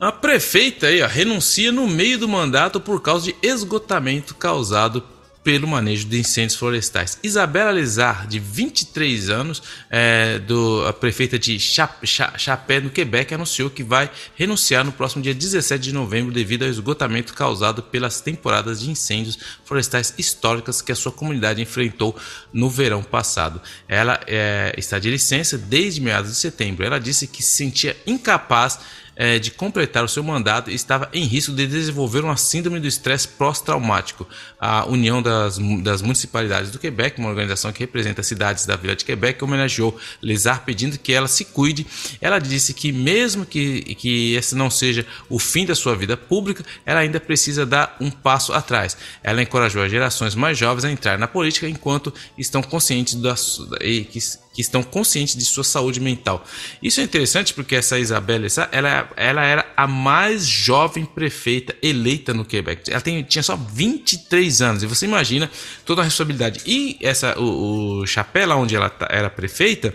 a 0.00 0.12
prefeita 0.12 0.86
aí, 0.86 1.02
ó, 1.02 1.06
renuncia 1.06 1.72
no 1.72 1.86
meio 1.88 2.18
do 2.18 2.28
mandato 2.28 2.80
por 2.80 3.02
causa 3.02 3.26
de 3.26 3.36
esgotamento 3.42 4.34
causado 4.34 5.02
pelo 5.42 5.66
manejo 5.66 6.06
de 6.06 6.18
incêndios 6.18 6.56
florestais. 6.56 7.18
Isabela 7.22 7.72
Lizar, 7.72 8.26
de 8.26 8.38
23 8.38 9.30
anos, 9.30 9.62
é, 9.88 10.38
do, 10.40 10.84
a 10.86 10.92
prefeita 10.92 11.38
de 11.38 11.58
Chapé, 11.58 12.80
no 12.80 12.90
Quebec, 12.90 13.32
anunciou 13.32 13.70
que 13.70 13.82
vai 13.82 14.10
renunciar 14.36 14.84
no 14.84 14.92
próximo 14.92 15.22
dia 15.22 15.34
17 15.34 15.82
de 15.82 15.94
novembro 15.94 16.32
devido 16.32 16.64
ao 16.64 16.68
esgotamento 16.68 17.32
causado 17.32 17.82
pelas 17.82 18.20
temporadas 18.20 18.80
de 18.80 18.90
incêndios 18.90 19.38
florestais 19.64 20.12
históricas 20.18 20.82
que 20.82 20.92
a 20.92 20.96
sua 20.96 21.12
comunidade 21.12 21.62
enfrentou 21.62 22.14
no 22.52 22.68
verão 22.68 23.02
passado. 23.02 23.58
Ela 23.88 24.20
é, 24.26 24.74
está 24.76 24.98
de 24.98 25.10
licença 25.10 25.56
desde 25.56 26.00
meados 26.02 26.30
de 26.30 26.36
setembro. 26.36 26.84
Ela 26.84 27.00
disse 27.00 27.26
que 27.26 27.42
se 27.42 27.56
sentia 27.56 27.96
incapaz 28.06 28.80
é, 29.18 29.36
de 29.36 29.50
completar 29.50 30.04
o 30.04 30.08
seu 30.08 30.22
mandato 30.22 30.70
estava 30.70 31.08
em 31.12 31.24
risco 31.24 31.52
de 31.52 31.66
desenvolver 31.66 32.20
uma 32.20 32.36
síndrome 32.36 32.78
do 32.78 32.86
estresse 32.86 33.26
pós-traumático. 33.26 34.24
A 34.60 34.86
União 34.86 35.20
das, 35.20 35.58
das 35.82 36.00
Municipalidades 36.00 36.70
do 36.70 36.78
Quebec, 36.78 37.18
uma 37.18 37.28
organização 37.28 37.72
que 37.72 37.80
representa 37.80 38.20
as 38.20 38.28
cidades 38.28 38.64
da 38.64 38.76
Vila 38.76 38.94
de 38.94 39.04
Quebec, 39.04 39.42
homenageou 39.42 39.98
Lesar 40.22 40.64
pedindo 40.64 40.96
que 40.96 41.12
ela 41.12 41.26
se 41.26 41.44
cuide. 41.46 41.84
Ela 42.20 42.38
disse 42.38 42.72
que 42.72 42.92
mesmo 42.92 43.44
que, 43.44 43.96
que 43.96 44.36
esse 44.36 44.54
não 44.54 44.70
seja 44.70 45.04
o 45.28 45.40
fim 45.40 45.66
da 45.66 45.74
sua 45.74 45.96
vida 45.96 46.16
pública, 46.16 46.64
ela 46.86 47.00
ainda 47.00 47.18
precisa 47.18 47.66
dar 47.66 47.96
um 48.00 48.12
passo 48.12 48.52
atrás. 48.52 48.96
Ela 49.20 49.42
encorajou 49.42 49.82
as 49.82 49.90
gerações 49.90 50.36
mais 50.36 50.56
jovens 50.56 50.84
a 50.84 50.92
entrar 50.92 51.18
na 51.18 51.26
política 51.26 51.68
enquanto 51.68 52.14
estão 52.38 52.62
conscientes 52.62 53.16
da, 53.16 53.34
que 53.34 54.20
que 54.58 54.62
estão 54.62 54.82
conscientes 54.82 55.36
de 55.36 55.44
sua 55.44 55.62
saúde 55.62 56.00
mental. 56.00 56.44
Isso 56.82 57.00
é 57.00 57.04
interessante 57.04 57.54
porque 57.54 57.76
essa 57.76 57.96
Isabela, 57.96 58.44
ela, 58.72 59.08
ela 59.14 59.44
era 59.44 59.72
a 59.76 59.86
mais 59.86 60.44
jovem 60.44 61.04
prefeita 61.04 61.76
eleita 61.80 62.34
no 62.34 62.44
Quebec. 62.44 62.90
Ela 62.90 63.00
tem, 63.00 63.22
tinha 63.22 63.40
só 63.40 63.54
23 63.54 64.60
anos. 64.60 64.82
E 64.82 64.86
você 64.86 65.06
imagina 65.06 65.48
toda 65.86 66.00
a 66.00 66.04
responsabilidade. 66.04 66.60
E 66.66 66.98
essa, 67.00 67.38
o, 67.38 68.00
o 68.00 68.06
Chapéu, 68.08 68.50
onde 68.58 68.74
ela 68.74 68.90
tá, 68.90 69.06
era 69.08 69.30
prefeita, 69.30 69.94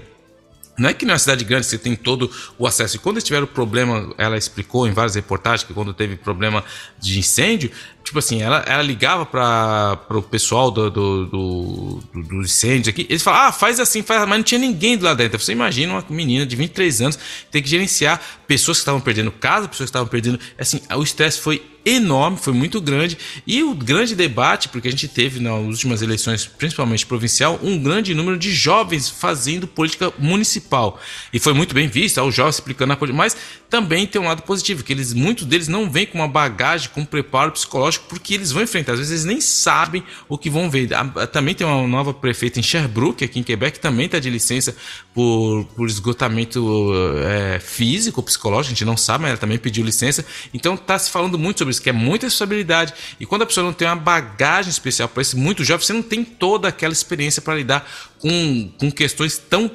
não 0.77 0.88
é 0.90 0.94
que 0.94 1.06
na 1.06 1.19
cidade 1.19 1.44
grande 1.44 1.65
você 1.65 1.77
tem 1.77 1.94
todo 1.94 2.31
o 2.57 2.65
acesso. 2.65 2.95
E 2.95 2.99
quando 2.99 3.18
eles 3.18 3.26
tiveram 3.26 3.45
problema, 3.45 4.14
ela 4.18 4.38
explicou 4.38 4.88
em 4.88 4.94
várias 4.94 5.15
reportagens 5.15 5.68
que 5.68 5.73
quando 5.73 5.94
teve 5.94 6.15
problema 6.15 6.64
de 6.98 7.19
incêndio, 7.19 7.69
tipo 8.03 8.19
assim, 8.19 8.41
ela, 8.41 8.63
ela 8.67 8.84
ligava 8.84 9.25
para 9.25 10.05
o 10.09 10.21
pessoal 10.21 10.69
do, 10.69 10.89
do, 10.89 11.25
do, 11.25 12.03
do, 12.13 12.41
incêndio 12.41 12.89
aqui, 12.89 13.07
eles 13.09 13.23
falavam, 13.23 13.47
ah, 13.47 13.51
faz 13.51 13.80
assim, 13.80 14.03
faz, 14.03 14.27
mas 14.27 14.38
não 14.38 14.43
tinha 14.43 14.59
ninguém 14.59 14.97
lá 14.97 15.13
dentro. 15.13 15.39
Você 15.39 15.53
imagina 15.53 15.93
uma 15.93 16.05
menina 16.09 16.45
de 16.45 16.55
23 16.55 17.01
anos 17.01 17.19
ter 17.49 17.61
que 17.61 17.69
gerenciar 17.69 18.21
pessoas 18.45 18.77
que 18.77 18.81
estavam 18.81 19.01
perdendo 19.01 19.31
casa, 19.31 19.67
pessoas 19.67 19.89
que 19.89 19.91
estavam 19.91 20.07
perdendo. 20.07 20.39
Assim, 20.59 20.81
o 20.95 21.01
estresse 21.01 21.39
foi 21.39 21.63
enorme, 21.85 22.38
foi 22.38 22.53
muito 22.53 22.80
grande. 22.80 23.17
E 23.45 23.63
o 23.63 23.73
grande 23.73 24.15
debate, 24.15 24.69
porque 24.69 24.88
a 24.88 24.91
gente 24.91 25.07
teve 25.07 25.39
nas 25.39 25.59
últimas 25.59 26.01
eleições, 26.01 26.45
principalmente 26.45 27.05
provincial, 27.05 27.59
um 27.61 27.77
grande 27.81 28.13
número 28.13 28.38
de 28.38 28.51
jovens 28.51 29.09
fazendo 29.09 29.67
política 29.67 30.11
municipal. 30.17 30.99
E 31.31 31.39
foi 31.39 31.53
muito 31.53 31.73
bem 31.73 31.88
visto, 31.88 32.21
os 32.21 32.35
jovens 32.35 32.55
explicando 32.55 32.93
a 32.93 32.95
política, 32.95 33.17
mas 33.17 33.35
também 33.73 34.05
tem 34.05 34.21
um 34.21 34.25
lado 34.25 34.43
positivo, 34.43 34.83
que 34.83 34.93
eles, 34.93 35.13
muitos 35.13 35.47
deles 35.47 35.67
não 35.67 35.89
vêm 35.89 36.05
com 36.05 36.19
uma 36.19 36.27
bagagem, 36.27 36.91
com 36.93 37.01
um 37.01 37.05
preparo 37.05 37.51
psicológico, 37.51 38.05
porque 38.07 38.35
eles 38.35 38.51
vão 38.51 38.61
enfrentar. 38.61 38.91
Às 38.91 38.99
vezes 38.99 39.11
eles 39.11 39.25
nem 39.25 39.41
sabem 39.41 40.03
o 40.29 40.37
que 40.37 40.47
vão 40.47 40.69
ver. 40.69 40.89
Também 41.31 41.55
tem 41.55 41.65
uma 41.65 41.87
nova 41.87 42.13
prefeita 42.13 42.59
em 42.59 42.61
Sherbrooke, 42.61 43.25
aqui 43.25 43.39
em 43.39 43.43
Quebec, 43.43 43.79
que 43.79 43.79
também 43.79 44.05
está 44.05 44.19
de 44.19 44.29
licença 44.29 44.75
por, 45.11 45.65
por 45.75 45.87
esgotamento 45.89 46.91
é, 47.25 47.59
físico, 47.59 48.21
psicológico, 48.21 48.67
a 48.67 48.75
gente 48.75 48.85
não 48.85 48.95
sabe, 48.95 49.23
mas 49.23 49.31
ela 49.31 49.39
também 49.39 49.57
pediu 49.57 49.83
licença. 49.83 50.23
Então 50.53 50.75
está 50.75 50.99
se 50.99 51.09
falando 51.09 51.39
muito 51.39 51.57
sobre 51.57 51.71
isso, 51.71 51.81
que 51.81 51.89
é 51.89 51.93
muita 51.93 52.27
responsabilidade. 52.27 52.93
E 53.19 53.25
quando 53.25 53.41
a 53.41 53.45
pessoa 53.47 53.65
não 53.65 53.73
tem 53.73 53.87
uma 53.87 53.95
bagagem 53.95 54.69
especial 54.69 55.09
para 55.09 55.23
esse 55.23 55.35
muito 55.35 55.63
jovem, 55.63 55.83
você 55.83 55.93
não 55.93 56.03
tem 56.03 56.23
toda 56.23 56.67
aquela 56.67 56.93
experiência 56.93 57.41
para 57.41 57.55
lidar 57.55 57.89
com, 58.19 58.71
com 58.77 58.91
questões 58.91 59.39
tão 59.39 59.67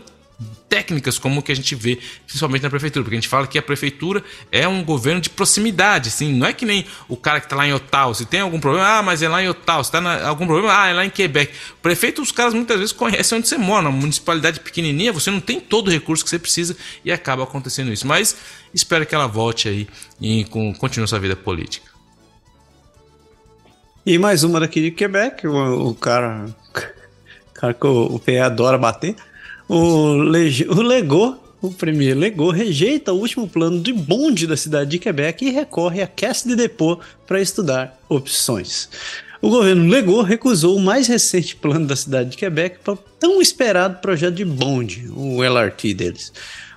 técnicas 0.69 1.19
como 1.19 1.43
que 1.43 1.51
a 1.51 1.56
gente 1.56 1.74
vê, 1.74 1.98
principalmente 2.27 2.62
na 2.62 2.70
prefeitura, 2.70 3.02
porque 3.02 3.16
a 3.16 3.20
gente 3.20 3.28
fala 3.28 3.47
que 3.47 3.59
a 3.59 3.62
prefeitura 3.62 4.23
é 4.52 4.69
um 4.69 4.85
governo 4.85 5.20
de 5.20 5.31
proximidade, 5.31 6.09
assim, 6.09 6.32
não 6.32 6.47
é 6.47 6.52
que 6.52 6.65
nem 6.65 6.86
o 7.09 7.16
cara 7.16 7.40
que 7.40 7.47
está 7.47 7.56
lá 7.56 7.66
em 7.66 7.73
Ottawa, 7.73 8.15
se 8.15 8.24
tem 8.24 8.40
algum 8.40 8.60
problema, 8.60 8.86
ah, 8.98 9.02
mas 9.02 9.23
é 9.23 9.28
lá 9.28 9.43
em 9.43 9.48
Ottawa, 9.48 9.82
se 9.82 9.89
está 9.89 10.28
algum 10.28 10.47
problema, 10.47 10.81
ah, 10.81 10.89
é 10.89 10.93
lá 10.93 11.05
em 11.05 11.10
Quebec. 11.10 11.52
Prefeito, 11.82 12.23
os 12.23 12.31
caras 12.31 12.55
muitas 12.55 12.78
vezes 12.78 12.93
conhecem 12.93 13.39
onde 13.39 13.48
você 13.48 13.59
mora, 13.59 13.82
na 13.82 13.90
municipalidade 13.90 14.60
pequenininha, 14.60 15.12
você 15.12 15.31
não 15.31 15.40
tem 15.40 15.59
todo 15.60 15.89
o 15.89 15.90
recurso 15.90 16.23
que 16.23 16.31
você 16.31 16.39
precisa 16.39 16.77
e 17.05 17.10
acaba 17.10 17.43
acontecendo 17.43 17.93
isso. 17.93 18.06
Mas 18.06 18.36
espero 18.73 19.05
que 19.05 19.15
ela 19.15 19.27
volte 19.27 19.69
aí 19.69 19.89
e 20.20 20.44
continue 20.78 21.09
sua 21.09 21.19
vida 21.19 21.35
política. 21.35 21.89
E 24.06 24.19
mais 24.19 24.44
uma 24.44 24.60
daqui 24.60 24.81
de 24.81 24.90
Quebec, 24.90 25.47
o, 25.47 25.89
o 25.89 25.94
cara, 25.94 26.47
o 27.51 27.52
cara 27.52 27.74
que 27.74 27.86
o, 27.86 28.15
o 28.15 28.19
PE 28.19 28.39
adora 28.39 28.78
bater. 28.78 29.16
O, 29.68 30.14
Lege, 30.14 30.66
o 30.68 30.80
Legou, 30.80 31.42
o 31.60 31.70
Premier 31.70 32.16
Legou, 32.16 32.50
rejeita 32.50 33.12
o 33.12 33.18
último 33.18 33.46
plano 33.46 33.80
de 33.80 33.92
bonde 33.92 34.46
da 34.46 34.56
cidade 34.56 34.90
de 34.90 34.98
Quebec 34.98 35.44
e 35.44 35.50
recorre 35.50 36.02
à 36.02 36.06
Caisse 36.06 36.48
de 36.48 36.56
Depôt 36.56 37.00
para 37.26 37.40
estudar 37.40 37.98
opções. 38.08 38.88
O 39.42 39.50
governo 39.50 39.88
Legou 39.88 40.22
recusou 40.22 40.76
o 40.76 40.80
mais 40.80 41.06
recente 41.06 41.54
plano 41.54 41.86
da 41.86 41.94
cidade 41.94 42.30
de 42.30 42.36
Quebec 42.36 42.78
para 42.82 42.94
o 42.94 42.96
tão 42.96 43.40
esperado 43.40 44.00
projeto 44.00 44.34
de 44.34 44.44
bonde, 44.44 45.08
o 45.14 45.42
LRT 45.42 45.94
deles 45.94 46.32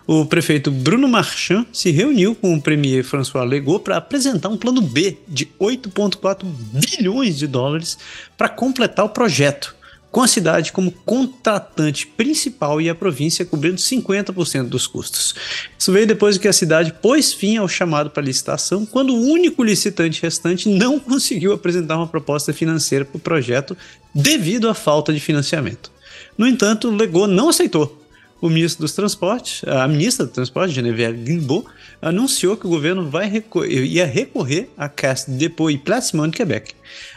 o 0.07 0.25
prefeito 0.25 0.71
Bruno 0.71 1.07
Marchand 1.07 1.65
se 1.71 1.91
reuniu 1.91 2.35
com 2.35 2.53
o 2.53 2.61
premier 2.61 3.03
François 3.03 3.47
Legault 3.47 3.83
para 3.83 3.97
apresentar 3.97 4.49
um 4.49 4.57
plano 4.57 4.81
B 4.81 5.17
de 5.25 5.45
8,4 5.59 6.43
bilhões 6.43 7.37
de 7.37 7.47
dólares 7.47 7.97
para 8.37 8.49
completar 8.49 9.05
o 9.05 9.09
projeto, 9.09 9.73
com 10.11 10.21
a 10.21 10.27
cidade 10.27 10.73
como 10.73 10.91
contratante 10.91 12.05
principal 12.05 12.81
e 12.81 12.89
a 12.89 12.95
província 12.95 13.45
cobrindo 13.45 13.77
50% 13.77 14.67
dos 14.67 14.85
custos. 14.85 15.33
Isso 15.79 15.91
veio 15.91 16.05
depois 16.05 16.37
que 16.37 16.47
a 16.47 16.53
cidade 16.53 16.93
pôs 17.01 17.33
fim 17.33 17.57
ao 17.57 17.67
chamado 17.67 18.09
para 18.09 18.21
licitação, 18.21 18.85
quando 18.85 19.13
o 19.13 19.21
único 19.21 19.63
licitante 19.63 20.21
restante 20.21 20.67
não 20.67 20.99
conseguiu 20.99 21.53
apresentar 21.53 21.95
uma 21.95 22.07
proposta 22.07 22.51
financeira 22.51 23.05
para 23.05 23.17
o 23.17 23.21
projeto 23.21 23.77
devido 24.13 24.69
à 24.69 24.73
falta 24.73 25.13
de 25.13 25.19
financiamento. 25.19 25.91
No 26.37 26.45
entanto, 26.45 26.89
Legault 26.89 27.33
não 27.33 27.49
aceitou 27.49 28.00
o 28.41 28.49
ministro 28.49 28.81
dos 28.81 28.93
Transportes, 28.93 29.61
a 29.67 29.87
ministra 29.87 30.25
do 30.25 30.31
Transporte, 30.31 30.73
Geneviève 30.73 31.17
Guilbeault, 31.19 31.67
anunciou 32.01 32.57
que 32.57 32.65
o 32.65 32.69
governo 32.69 33.07
vai 33.07 33.29
recorrer, 33.29 33.85
ia 33.85 34.05
recorrer 34.05 34.69
à 34.75 34.89
Caisse 34.89 35.29
de 35.29 35.37
Dépôt 35.37 35.69
e 35.69 35.77
Placement 35.77 36.31
Quebec. 36.31 36.73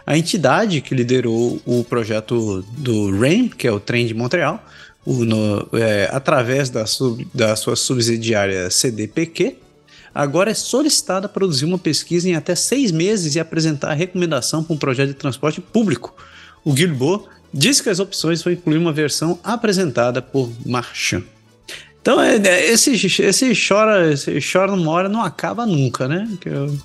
A 0.06 0.18
entidade 0.18 0.82
que 0.82 0.94
liderou 0.94 1.60
o 1.64 1.82
projeto 1.82 2.62
do 2.76 3.18
RAIN, 3.18 3.48
que 3.48 3.66
é 3.66 3.72
o 3.72 3.80
trem 3.80 4.06
de 4.06 4.12
Montreal, 4.12 4.62
o, 5.06 5.24
no, 5.24 5.66
é, 5.72 6.10
através 6.12 6.68
da, 6.68 6.84
sub, 6.84 7.26
da 7.32 7.56
sua 7.56 7.74
subsidiária 7.74 8.70
CDPQ, 8.70 9.56
agora 10.14 10.50
é 10.50 10.54
solicitada 10.54 11.24
a 11.24 11.28
produzir 11.28 11.64
uma 11.64 11.78
pesquisa 11.78 12.28
em 12.28 12.34
até 12.34 12.54
seis 12.54 12.92
meses 12.92 13.34
e 13.34 13.40
apresentar 13.40 13.90
a 13.90 13.94
recomendação 13.94 14.62
para 14.62 14.74
um 14.74 14.78
projeto 14.78 15.08
de 15.08 15.14
transporte 15.14 15.60
público. 15.60 16.14
O 16.62 16.72
Guilbeault 16.72 17.28
diz 17.54 17.80
que 17.80 17.88
as 17.88 18.00
opções 18.00 18.42
vão 18.42 18.52
incluir 18.52 18.78
uma 18.78 18.92
versão 18.92 19.38
apresentada 19.44 20.20
por 20.20 20.50
Marchand. 20.66 21.22
Então, 22.02 22.20
é, 22.20 22.36
é, 22.36 22.70
esse, 22.70 22.92
esse 23.22 23.52
chora, 23.54 24.12
esse 24.12 24.38
chora 24.40 24.74
numa 24.76 24.90
hora 24.90 25.08
não 25.08 25.22
acaba 25.22 25.64
nunca, 25.64 26.08
né? 26.08 26.28
Eu... 26.44 26.76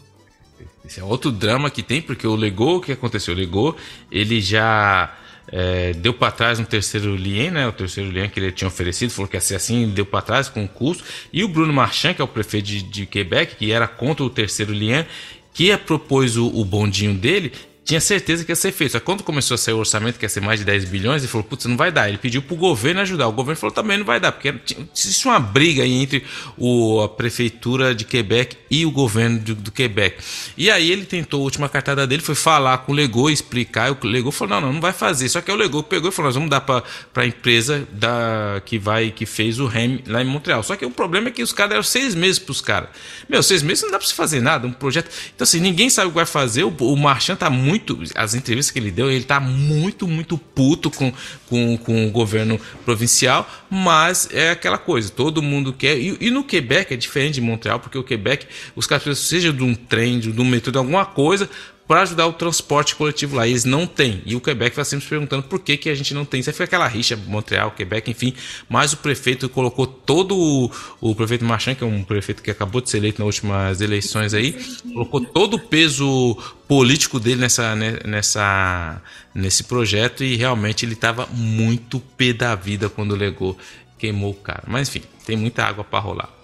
Esse 0.85 1.01
é 1.01 1.03
outro 1.03 1.31
drama 1.31 1.69
que 1.69 1.83
tem, 1.83 2.01
porque 2.01 2.25
o 2.25 2.35
Legou, 2.35 2.77
o 2.77 2.81
que 2.81 2.91
aconteceu? 2.91 3.33
O 3.33 3.37
Legou, 3.37 3.75
ele 4.11 4.39
já 4.39 5.13
é, 5.51 5.93
deu 5.93 6.13
para 6.13 6.31
trás 6.31 6.57
no 6.57 6.65
terceiro 6.65 7.15
lien, 7.15 7.51
né? 7.51 7.67
O 7.67 7.71
terceiro 7.71 8.09
lien 8.09 8.29
que 8.29 8.39
ele 8.39 8.51
tinha 8.51 8.67
oferecido, 8.67 9.11
falou 9.11 9.27
que 9.27 9.35
ia 9.35 9.41
ser 9.41 9.55
assim, 9.55 9.89
deu 9.89 10.05
para 10.05 10.21
trás 10.21 10.47
com 10.47 10.63
o 10.63 10.67
custo. 10.67 11.03
E 11.33 11.43
o 11.43 11.47
Bruno 11.47 11.73
Marchand, 11.73 12.13
que 12.13 12.21
é 12.21 12.23
o 12.23 12.27
prefeito 12.27 12.67
de, 12.67 12.81
de 12.81 13.05
Quebec, 13.05 13.55
que 13.55 13.71
era 13.71 13.87
contra 13.87 14.23
o 14.23 14.29
terceiro 14.29 14.71
lien, 14.71 15.05
que 15.53 15.75
propôs 15.75 16.37
o, 16.37 16.47
o 16.47 16.63
bondinho 16.63 17.13
dele, 17.13 17.51
tinha 17.89 17.99
certeza 17.99 18.45
que 18.45 18.51
ia 18.51 18.55
ser 18.55 18.71
feito. 18.71 18.91
Só 18.91 18.99
quando 18.99 19.23
começou 19.23 19.55
a 19.55 19.57
sair 19.57 19.73
o 19.73 19.79
orçamento, 19.79 20.19
que 20.19 20.25
ia 20.25 20.29
ser 20.29 20.41
mais 20.41 20.59
de 20.59 20.65
10 20.65 20.85
bilhões, 20.85 21.23
ele 21.23 21.31
falou, 21.31 21.43
putz, 21.43 21.65
não 21.65 21.75
vai 21.75 21.91
dar. 21.91 22.07
Ele 22.07 22.19
pediu 22.19 22.39
pro 22.39 22.55
governo 22.55 23.01
ajudar. 23.01 23.27
O 23.27 23.31
governo 23.31 23.59
falou, 23.59 23.73
também 23.73 23.97
não 23.97 24.05
vai 24.05 24.19
dar, 24.19 24.31
porque 24.31 24.53
existe 24.95 25.25
uma 25.27 25.39
briga 25.39 25.81
aí 25.81 25.91
entre 25.93 26.23
o, 26.55 27.01
a 27.01 27.09
prefeitura 27.09 27.95
de 27.95 28.05
Quebec 28.05 28.57
e 28.69 28.85
o 28.85 28.91
governo 28.91 29.39
do, 29.39 29.55
do 29.55 29.71
Quebec. 29.71 30.23
E 30.55 30.69
aí 30.69 30.91
ele 30.91 31.03
tentou, 31.03 31.41
a 31.41 31.43
última 31.45 31.67
cartada 31.67 32.05
dele 32.05 32.21
foi 32.21 32.35
falar 32.35 32.77
com 32.79 32.91
o 32.91 32.95
Legou, 32.95 33.27
explicar, 33.27 33.89
e 33.89 33.91
o 33.91 34.07
Legou 34.07 34.31
falou, 34.31 34.53
não, 34.53 34.67
não, 34.67 34.73
não 34.73 34.81
vai 34.81 34.93
fazer. 34.93 35.27
Só 35.27 35.41
que 35.41 35.51
o 35.51 35.55
Legou 35.55 35.81
pegou 35.81 36.09
e 36.09 36.13
falou, 36.13 36.27
nós 36.27 36.35
vamos 36.35 36.51
dar 36.51 36.61
para 36.61 36.83
a 37.15 37.25
empresa 37.25 37.87
da, 37.91 38.61
que 38.63 38.77
vai, 38.77 39.09
que 39.09 39.25
fez 39.25 39.59
o 39.59 39.65
REM 39.65 40.03
lá 40.05 40.21
em 40.21 40.25
Montreal. 40.25 40.61
Só 40.61 40.75
que 40.75 40.85
o 40.85 40.91
problema 40.91 41.29
é 41.29 41.31
que 41.31 41.41
os 41.41 41.51
caras 41.51 41.69
deram 41.71 41.83
seis 41.83 42.13
meses 42.13 42.37
pros 42.37 42.61
caras. 42.61 42.89
Meu, 43.27 43.41
seis 43.41 43.63
meses 43.63 43.83
não 43.83 43.89
dá 43.89 43.97
para 43.97 44.07
você 44.07 44.13
fazer 44.13 44.39
nada, 44.41 44.67
um 44.67 44.73
projeto... 44.73 45.09
Então 45.35 45.43
assim, 45.43 45.59
ninguém 45.59 45.89
sabe 45.89 46.09
o 46.09 46.11
que 46.11 46.15
vai 46.17 46.27
fazer, 46.27 46.63
o, 46.63 46.69
o 46.69 46.95
Marchand 46.95 47.35
tá 47.35 47.49
muito 47.49 47.78
muito. 47.80 47.99
As 48.15 48.34
entrevistas 48.34 48.72
que 48.72 48.80
ele 48.80 48.91
deu, 48.91 49.10
ele 49.10 49.23
tá 49.23 49.39
muito, 49.39 50.07
muito 50.07 50.38
puto 50.38 50.91
com, 50.91 51.11
com, 51.47 51.77
com 51.77 52.07
o 52.07 52.11
governo 52.11 52.60
provincial, 52.85 53.49
mas 53.69 54.30
é 54.31 54.51
aquela 54.51 54.77
coisa, 54.77 55.10
todo 55.10 55.41
mundo 55.41 55.73
quer. 55.73 55.97
E, 55.97 56.18
e 56.19 56.30
no 56.30 56.43
Quebec 56.43 56.93
é 56.93 56.97
diferente 56.97 57.35
de 57.35 57.41
Montreal, 57.41 57.80
porque 57.80 57.97
o 57.97 58.03
Quebec, 58.03 58.45
os 58.76 58.85
caras 58.85 59.03
precisam, 59.03 59.30
seja 59.30 59.53
de 59.53 59.64
um 59.64 59.73
trem, 59.73 60.19
de 60.19 60.30
um 60.30 60.45
metrô, 60.45 60.72
de 60.72 60.77
alguma 60.77 61.06
coisa, 61.06 61.49
para 61.89 62.03
ajudar 62.03 62.27
o 62.27 62.33
transporte 62.33 62.95
coletivo 62.95 63.35
lá. 63.35 63.47
Eles 63.47 63.65
não 63.65 63.87
têm. 63.87 64.21
E 64.23 64.35
o 64.35 64.39
Quebec 64.39 64.69
está 64.69 64.85
sempre 64.85 65.05
se 65.05 65.09
perguntando 65.09 65.41
por 65.41 65.57
que, 65.57 65.75
que 65.75 65.89
a 65.89 65.95
gente 65.95 66.13
não 66.13 66.23
tem. 66.23 66.39
Isso 66.39 66.53
foi 66.53 66.65
aquela 66.65 66.87
rixa, 66.87 67.17
Montreal, 67.17 67.71
Quebec, 67.71 68.11
enfim. 68.11 68.31
Mas 68.69 68.93
o 68.93 68.97
prefeito 68.97 69.49
colocou 69.49 69.87
todo 69.87 70.37
o, 70.37 70.71
o 71.01 71.15
prefeito 71.15 71.43
Marchand, 71.43 71.73
que 71.73 71.83
é 71.83 71.87
um 71.87 72.03
prefeito 72.03 72.43
que 72.43 72.51
acabou 72.51 72.79
de 72.79 72.91
ser 72.91 72.97
eleito 72.97 73.17
nas 73.17 73.25
últimas 73.25 73.81
eleições 73.81 74.35
aí, 74.35 74.55
colocou 74.93 75.19
todo 75.19 75.55
o 75.55 75.59
peso 75.59 76.37
político 76.67 77.19
dele 77.19 77.41
nessa, 77.41 77.75
né, 77.75 77.97
nessa, 78.05 79.01
nesse 79.33 79.63
projeto 79.63 80.23
e 80.23 80.35
realmente 80.35 80.85
ele 80.85 80.93
estava 80.93 81.25
muito 81.33 81.99
pé 81.99 82.33
da 82.33 82.53
vida 82.53 82.87
quando 82.87 83.15
legou, 83.15 83.57
queimou 83.97 84.29
o 84.29 84.35
cara. 84.35 84.61
Mas 84.67 84.89
enfim, 84.89 85.01
tem 85.25 85.35
muita 85.35 85.63
água 85.63 85.83
para 85.83 85.97
rolar. 85.97 86.38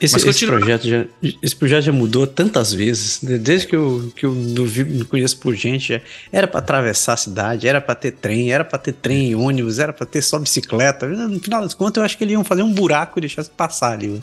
Esse, 0.00 0.16
esse, 0.26 0.46
projeto 0.46 0.88
já, 0.88 1.04
esse 1.42 1.54
projeto 1.54 1.84
já 1.84 1.92
mudou 1.92 2.26
tantas 2.26 2.72
vezes. 2.72 3.20
Né? 3.20 3.36
Desde 3.36 3.66
que 3.66 3.76
eu, 3.76 4.10
que 4.16 4.24
eu 4.24 4.32
me 4.32 5.04
conheço 5.04 5.38
por 5.38 5.54
gente, 5.54 6.02
era 6.32 6.46
para 6.46 6.58
atravessar 6.58 7.12
a 7.12 7.16
cidade, 7.18 7.68
era 7.68 7.82
para 7.82 7.94
ter 7.94 8.12
trem, 8.12 8.50
era 8.50 8.64
para 8.64 8.78
ter 8.78 8.94
trem, 8.94 9.34
ônibus, 9.34 9.78
era 9.78 9.92
para 9.92 10.06
ter 10.06 10.22
só 10.22 10.38
bicicleta. 10.38 11.06
No 11.06 11.38
final 11.38 11.60
das 11.60 11.74
contas, 11.74 12.00
eu 12.00 12.04
acho 12.04 12.16
que 12.16 12.24
eles 12.24 12.32
iam 12.32 12.42
fazer 12.42 12.62
um 12.62 12.72
buraco 12.72 13.18
e 13.18 13.20
deixar 13.20 13.44
passar 13.44 13.92
ali. 13.92 14.22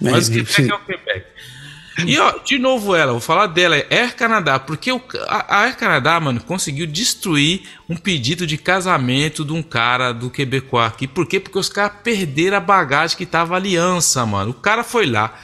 Mas, 0.00 0.12
Mas 0.12 0.28
o 0.28 0.32
Quebec 0.32 0.70
é 0.70 0.74
o 0.74 0.84
Quebec. 0.84 1.26
E 2.06 2.18
ó, 2.18 2.38
de 2.44 2.58
novo 2.58 2.94
ela, 2.94 3.12
vou 3.12 3.20
falar 3.20 3.46
dela, 3.46 3.76
é 3.76 3.86
Air 3.90 4.16
Canada, 4.16 4.58
porque 4.58 4.90
o, 4.90 5.00
a, 5.28 5.62
Air 5.62 5.76
Canada, 5.76 6.18
mano, 6.18 6.40
conseguiu 6.40 6.86
destruir 6.86 7.62
um 7.88 7.96
pedido 7.96 8.46
de 8.46 8.58
casamento 8.58 9.44
de 9.44 9.52
um 9.52 9.62
cara 9.62 10.12
do 10.12 10.28
Quebecois 10.28 10.88
aqui. 10.88 11.06
Por 11.06 11.26
quê? 11.26 11.38
Porque 11.38 11.58
os 11.58 11.68
caras 11.68 11.98
perderam 12.02 12.56
a 12.56 12.60
bagagem 12.60 13.16
que 13.16 13.24
tava 13.24 13.54
aliança, 13.54 14.26
mano. 14.26 14.50
O 14.50 14.54
cara 14.54 14.82
foi 14.82 15.06
lá, 15.06 15.34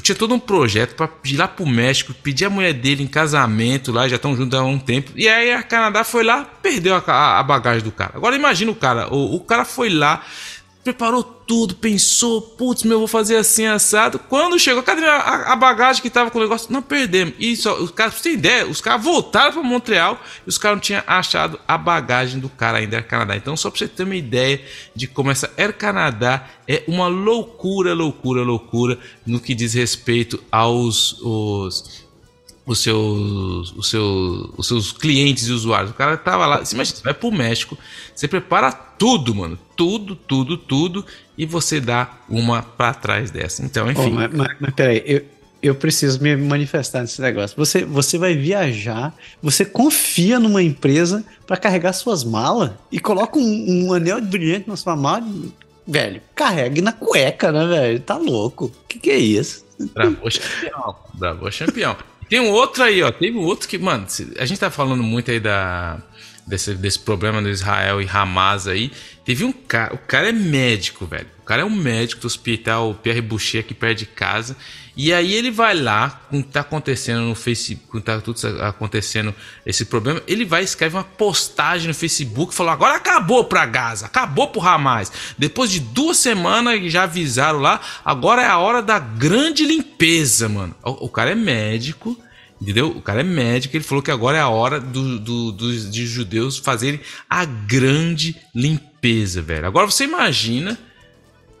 tinha 0.00 0.14
todo 0.14 0.34
um 0.34 0.38
projeto 0.38 0.94
para 0.94 1.08
ir 1.24 1.36
lá 1.36 1.48
pro 1.48 1.66
México, 1.66 2.14
pedir 2.14 2.44
a 2.44 2.50
mulher 2.50 2.72
dele 2.72 3.02
em 3.02 3.06
casamento 3.06 3.92
lá, 3.92 4.08
já 4.08 4.16
estão 4.16 4.36
juntos 4.36 4.58
há 4.58 4.62
um 4.62 4.78
tempo. 4.78 5.12
E 5.16 5.28
aí 5.28 5.52
a 5.52 5.62
Canadá 5.62 6.04
foi 6.04 6.24
lá, 6.24 6.44
perdeu 6.44 6.94
a, 6.94 7.02
a, 7.06 7.40
a 7.40 7.42
bagagem 7.42 7.82
do 7.82 7.92
cara. 7.92 8.12
Agora 8.14 8.36
imagina 8.36 8.70
o 8.70 8.74
cara, 8.74 9.12
o, 9.12 9.36
o 9.36 9.40
cara 9.40 9.64
foi 9.64 9.90
lá, 9.90 10.24
preparou 10.88 11.22
tudo, 11.22 11.74
pensou, 11.74 12.40
putz, 12.40 12.82
meu, 12.82 12.98
vou 12.98 13.08
fazer 13.08 13.36
assim 13.36 13.66
assado. 13.66 14.18
Quando 14.18 14.58
chegou, 14.58 14.82
cadê 14.82 15.04
a, 15.04 15.52
a 15.52 15.56
bagagem 15.56 16.00
que 16.00 16.08
tava 16.08 16.30
com 16.30 16.38
o 16.38 16.42
negócio? 16.42 16.72
Não 16.72 16.80
perdemos. 16.80 17.34
E 17.38 17.54
só, 17.56 17.74
os 17.78 17.90
caras, 17.90 18.14
pra 18.14 18.22
você 18.22 18.30
ter 18.30 18.34
ideia, 18.34 18.66
os 18.66 18.80
caras 18.80 19.04
voltaram 19.04 19.52
para 19.52 19.62
Montreal 19.62 20.18
e 20.46 20.48
os 20.48 20.56
caras 20.56 20.76
não 20.76 20.80
tinham 20.80 21.02
achado 21.06 21.60
a 21.68 21.76
bagagem 21.76 22.40
do 22.40 22.48
cara 22.48 22.78
ainda 22.78 22.96
Air 22.96 23.06
Canadá. 23.06 23.36
Então, 23.36 23.54
só 23.54 23.70
para 23.70 23.78
você 23.78 23.88
ter 23.88 24.04
uma 24.04 24.16
ideia 24.16 24.62
de 24.94 25.06
como 25.06 25.30
essa 25.30 25.52
Air 25.58 25.74
Canadá 25.74 26.48
é 26.66 26.82
uma 26.88 27.06
loucura, 27.06 27.92
loucura, 27.92 28.42
loucura 28.42 28.98
no 29.26 29.38
que 29.38 29.54
diz 29.54 29.74
respeito 29.74 30.42
aos 30.50 31.20
os, 31.20 32.07
os 32.68 32.82
seus, 32.82 33.72
os 33.72 33.88
seus, 33.88 34.50
os 34.54 34.68
seus 34.68 34.92
clientes 34.92 35.48
e 35.48 35.52
usuários. 35.52 35.90
O 35.90 35.94
cara 35.94 36.18
tava 36.18 36.46
lá, 36.46 36.58
você 36.58 36.74
imagina, 36.74 36.96
você 36.98 37.02
vai 37.02 37.14
pro 37.14 37.32
México, 37.32 37.78
você 38.14 38.28
prepara 38.28 38.70
tudo, 38.70 39.34
mano, 39.34 39.58
tudo, 39.74 40.14
tudo, 40.14 40.58
tudo, 40.58 41.04
e 41.36 41.46
você 41.46 41.80
dá 41.80 42.18
uma 42.28 42.62
para 42.62 42.92
trás 42.92 43.30
dessa. 43.30 43.64
Então, 43.64 43.90
enfim. 43.90 44.08
Oh, 44.08 44.10
mas, 44.10 44.30
mas, 44.34 44.56
mas 44.60 44.74
peraí, 44.74 45.02
eu, 45.06 45.24
eu 45.62 45.74
preciso 45.74 46.22
me 46.22 46.36
manifestar 46.36 47.00
nesse 47.00 47.22
negócio. 47.22 47.56
Você, 47.56 47.86
você 47.86 48.18
vai 48.18 48.36
viajar, 48.36 49.14
você 49.42 49.64
confia 49.64 50.38
numa 50.38 50.62
empresa 50.62 51.24
para 51.46 51.56
carregar 51.56 51.94
suas 51.94 52.22
malas 52.22 52.72
e 52.92 53.00
coloca 53.00 53.38
um, 53.38 53.86
um 53.86 53.94
anel 53.94 54.20
de 54.20 54.26
brilhante 54.26 54.68
na 54.68 54.76
sua 54.76 54.94
mala, 54.94 55.26
velho, 55.86 56.20
carregue 56.34 56.82
na 56.82 56.92
cueca, 56.92 57.50
né, 57.50 57.66
velho? 57.66 58.00
Tá 58.00 58.18
louco. 58.18 58.66
O 58.66 58.86
que, 58.86 58.98
que 58.98 59.10
é 59.10 59.16
isso? 59.16 59.66
Bravo 59.94 60.16
campeão, 60.16 60.96
bravo 61.14 61.48
campeão. 61.50 61.96
Tem 62.28 62.40
um 62.40 62.50
outro 62.50 62.82
aí, 62.82 63.02
ó. 63.02 63.10
Teve 63.10 63.36
um 63.36 63.44
outro 63.44 63.68
que, 63.68 63.78
mano, 63.78 64.06
a 64.38 64.44
gente 64.44 64.60
tá 64.60 64.70
falando 64.70 65.02
muito 65.02 65.30
aí 65.30 65.40
da, 65.40 65.98
desse, 66.48 66.74
desse 66.74 66.98
problema 66.98 67.42
do 67.42 67.48
Israel 67.48 68.00
e 68.00 68.08
Hamas 68.08 68.66
aí. 68.66 68.90
Teve 69.24 69.44
um 69.44 69.52
cara, 69.52 69.94
o 69.94 69.98
cara 69.98 70.30
é 70.30 70.32
médico, 70.32 71.06
velho. 71.06 71.26
O 71.40 71.44
cara 71.44 71.62
é 71.62 71.64
um 71.64 71.70
médico 71.70 72.22
do 72.22 72.26
hospital 72.26 72.94
Pierre 72.94 73.20
Boucher 73.20 73.60
aqui 73.60 73.74
perto 73.74 73.98
de 73.98 74.06
casa. 74.06 74.56
E 74.96 75.12
aí 75.12 75.32
ele 75.32 75.52
vai 75.52 75.74
lá, 75.74 76.10
com 76.28 76.42
que 76.42 76.48
tá 76.48 76.60
acontecendo 76.60 77.20
no 77.20 77.34
Facebook, 77.36 77.86
com 77.86 78.00
tá 78.00 78.20
tudo 78.20 78.40
acontecendo 78.62 79.32
esse 79.64 79.84
problema, 79.84 80.20
ele 80.26 80.44
vai 80.44 80.64
escreve 80.64 80.96
uma 80.96 81.04
postagem 81.04 81.86
no 81.86 81.94
Facebook 81.94 82.52
falou: 82.52 82.72
agora 82.72 82.96
acabou 82.96 83.44
pra 83.44 83.64
Gaza, 83.64 84.06
acabou 84.06 84.48
pro 84.48 84.60
Hamas. 84.60 85.12
Depois 85.38 85.70
de 85.70 85.78
duas 85.78 86.16
semanas 86.16 86.90
já 86.90 87.04
avisaram 87.04 87.60
lá, 87.60 87.80
agora 88.04 88.42
é 88.42 88.46
a 88.46 88.58
hora 88.58 88.82
da 88.82 88.98
grande 88.98 89.64
limpeza, 89.64 90.48
mano. 90.48 90.74
O, 90.82 91.06
o 91.06 91.08
cara 91.08 91.30
é 91.30 91.36
médico 91.36 92.18
Entendeu? 92.60 92.88
O 92.88 93.00
cara 93.00 93.20
é 93.20 93.24
médico, 93.24 93.76
ele 93.76 93.84
falou 93.84 94.02
que 94.02 94.10
agora 94.10 94.36
é 94.36 94.40
a 94.40 94.48
hora 94.48 94.80
do, 94.80 95.18
do, 95.18 95.52
dos 95.52 95.90
de 95.90 96.06
judeus 96.06 96.58
fazerem 96.58 97.00
a 97.30 97.44
grande 97.44 98.36
limpeza, 98.54 99.40
velho. 99.40 99.66
Agora 99.66 99.86
você 99.86 100.04
imagina 100.04 100.78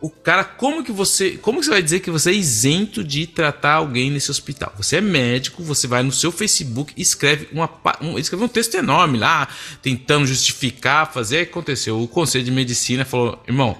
o 0.00 0.08
cara, 0.08 0.44
como 0.44 0.84
que 0.84 0.92
você. 0.92 1.32
Como 1.32 1.58
que 1.58 1.66
você 1.66 1.72
vai 1.72 1.82
dizer 1.82 2.00
que 2.00 2.10
você 2.10 2.30
é 2.30 2.34
isento 2.34 3.02
de 3.02 3.26
tratar 3.26 3.74
alguém 3.74 4.10
nesse 4.10 4.30
hospital? 4.30 4.72
Você 4.76 4.96
é 4.96 5.00
médico, 5.00 5.62
você 5.62 5.88
vai 5.88 6.04
no 6.04 6.12
seu 6.12 6.30
Facebook 6.30 6.92
escreve, 6.96 7.48
uma, 7.52 7.68
um, 8.00 8.16
escreve 8.16 8.44
um 8.44 8.48
texto 8.48 8.76
enorme 8.76 9.18
lá, 9.18 9.48
tentando 9.82 10.24
justificar, 10.24 11.12
fazer. 11.12 11.38
Aí 11.38 11.42
aconteceu. 11.42 12.00
O 12.00 12.06
Conselho 12.06 12.44
de 12.44 12.50
Medicina 12.52 13.04
falou: 13.04 13.42
irmão, 13.46 13.76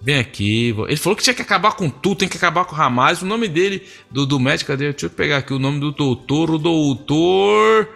Vem 0.00 0.18
aqui. 0.18 0.74
Ele 0.88 0.96
falou 0.96 1.16
que 1.16 1.22
tinha 1.22 1.34
que 1.34 1.42
acabar 1.42 1.72
com 1.72 1.90
tudo, 1.90 2.18
tem 2.18 2.28
que 2.28 2.36
acabar 2.36 2.64
com 2.64 2.74
o 2.74 2.80
Hamas. 2.80 3.20
O 3.20 3.26
nome 3.26 3.48
dele, 3.48 3.86
do, 4.10 4.24
do 4.24 4.40
médico, 4.40 4.68
cadê? 4.68 4.90
Deixa 4.90 5.06
eu 5.06 5.10
pegar 5.10 5.38
aqui 5.38 5.52
o 5.52 5.58
nome 5.58 5.78
do 5.78 5.92
doutor, 5.92 6.50
o 6.50 6.58
doutor. 6.58 7.88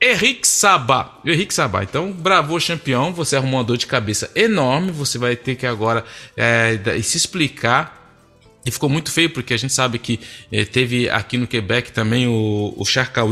Henrique 0.00 0.46
Sabá. 0.46 1.18
Henrique 1.24 1.52
Sabá. 1.52 1.82
Então, 1.82 2.12
bravo 2.12 2.56
campeão. 2.64 3.12
Você 3.12 3.34
arrumou 3.34 3.58
uma 3.58 3.64
dor 3.64 3.76
de 3.76 3.86
cabeça 3.86 4.30
enorme. 4.36 4.92
Você 4.92 5.18
vai 5.18 5.34
ter 5.34 5.56
que 5.56 5.66
agora 5.66 6.04
é, 6.36 6.78
se 7.02 7.16
explicar 7.16 7.97
e 8.66 8.70
ficou 8.70 8.90
muito 8.90 9.10
feio 9.10 9.30
porque 9.30 9.54
a 9.54 9.56
gente 9.56 9.72
sabe 9.72 9.98
que 9.98 10.20
eh, 10.52 10.64
teve 10.64 11.08
aqui 11.08 11.38
no 11.38 11.46
Quebec 11.46 11.92
também 11.92 12.26
o, 12.26 12.74
o 12.76 12.84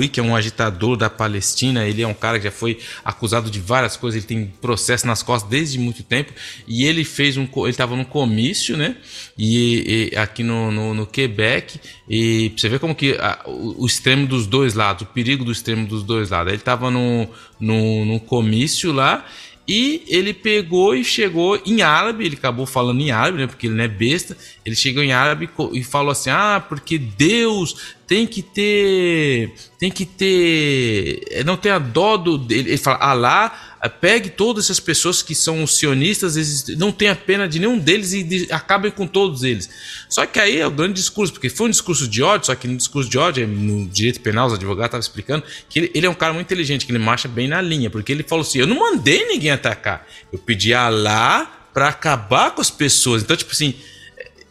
que 0.09 0.20
é 0.20 0.23
um 0.23 0.35
agitador 0.35 0.97
da 0.97 1.11
Palestina. 1.11 1.85
Ele 1.85 2.01
é 2.01 2.07
um 2.07 2.15
cara 2.15 2.39
que 2.39 2.44
já 2.44 2.51
foi 2.51 2.78
acusado 3.05 3.51
de 3.51 3.61
várias 3.61 3.97
coisas, 3.97 4.16
ele 4.16 4.27
tem 4.27 4.47
processo 4.62 5.07
nas 5.07 5.23
costas 5.23 5.51
desde 5.51 5.78
muito 5.78 6.03
tempo. 6.03 6.32
E 6.66 6.85
ele 6.85 7.05
fez 7.05 7.36
um. 7.36 7.47
Ele 7.57 7.70
estava 7.70 7.97
num 7.97 8.05
comício, 8.05 8.77
né? 8.77 8.97
E, 9.36 10.11
e 10.12 10.16
aqui 10.16 10.43
no, 10.43 10.70
no, 10.70 10.94
no, 10.94 11.07
Quebec. 11.07 11.81
E 12.09 12.53
você 12.57 12.69
vê 12.69 12.78
como 12.78 12.94
que 12.94 13.12
a, 13.19 13.43
o, 13.47 13.82
o, 13.82 13.86
extremo 13.86 14.27
dos 14.27 14.47
dois 14.47 14.74
lados, 14.74 15.03
o 15.03 15.07
perigo 15.07 15.44
do 15.44 15.53
extremo 15.53 15.86
dos 15.86 16.03
dois 16.03 16.31
lados. 16.31 16.53
Ele 16.53 16.62
estava 16.62 16.90
no, 16.90 17.28
no 17.61 18.20
comício 18.20 18.93
lá. 18.93 19.27
E 19.69 20.05
ele 20.07 20.32
pegou 20.32 20.94
e 20.94 21.03
chegou 21.03 21.61
em 21.66 21.82
árabe, 21.82 22.24
ele 22.24 22.36
acabou 22.36 22.66
falando 22.66 23.01
em 23.01 23.11
árabe, 23.11 23.39
né? 23.39 23.47
Porque 23.48 23.66
ele 23.66 23.74
não 23.74 23.82
é 23.82 23.89
besta. 23.89 24.36
Ele 24.66 24.74
chegou 24.74 25.01
em 25.01 25.12
árabe 25.12 25.48
e 25.72 25.84
falou 25.84 26.10
assim: 26.10 26.28
Ah, 26.28 26.60
porque 26.68 26.98
Deus 26.98 27.94
tem 28.05 28.26
que 28.26 28.43
ter. 28.43 29.55
Tem 29.78 29.93
que 29.93 30.05
ter. 30.05 31.44
Não 31.44 31.56
tem 31.56 31.70
a 31.70 31.78
dó 31.78 32.16
do. 32.16 32.52
Ele 32.52 32.76
fala: 32.76 32.98
Alá 32.98 33.76
pegue 33.88 34.30
todas 34.30 34.64
essas 34.64 34.80
pessoas 34.80 35.22
que 35.22 35.36
são 35.36 35.64
sionistas, 35.66 36.66
não 36.76 36.90
tenha 36.90 37.14
pena 37.14 37.48
de 37.48 37.60
nenhum 37.60 37.78
deles 37.78 38.12
e 38.12 38.24
de, 38.24 38.52
acabem 38.52 38.90
com 38.90 39.06
todos 39.06 39.44
eles. 39.44 39.70
Só 40.09 40.26
que 40.26 40.40
aí 40.40 40.59
é 40.59 40.66
o 40.66 40.70
grande 40.70 40.94
discurso, 40.94 41.32
porque 41.32 41.48
foi 41.48 41.68
um 41.68 41.70
discurso 41.70 42.09
de 42.09 42.22
ódio, 42.22 42.47
só 42.47 42.55
que 42.56 42.66
no 42.66 42.76
discurso 42.76 43.09
de 43.09 43.18
ódio, 43.18 43.47
no 43.47 43.86
direito 43.86 44.20
penal, 44.20 44.48
os 44.48 44.55
advogados 44.55 44.86
estavam 44.86 45.01
explicando 45.01 45.44
que 45.68 45.78
ele, 45.78 45.90
ele, 45.94 46.06
é 46.06 46.10
um 46.10 46.14
cara 46.14 46.32
muito 46.32 46.47
inteligente, 46.47 46.84
que 46.84 46.90
ele 46.90 46.98
marcha 46.98 47.28
bem 47.28 47.47
na 47.47 47.60
linha, 47.60 47.88
porque 47.88 48.10
ele 48.10 48.24
falou 48.24 48.43
assim: 48.43 48.59
Eu 48.59 48.66
não 48.66 48.80
mandei 48.80 49.26
ninguém 49.26 49.52
atacar, 49.52 50.05
eu 50.32 50.38
pedi 50.40 50.74
a 50.74 50.86
Allah 50.86 51.52
para 51.72 51.88
acabar 51.88 52.52
com 52.52 52.60
as 52.60 52.70
pessoas. 52.70 53.22
Então, 53.22 53.36
tipo 53.36 53.52
assim 53.52 53.74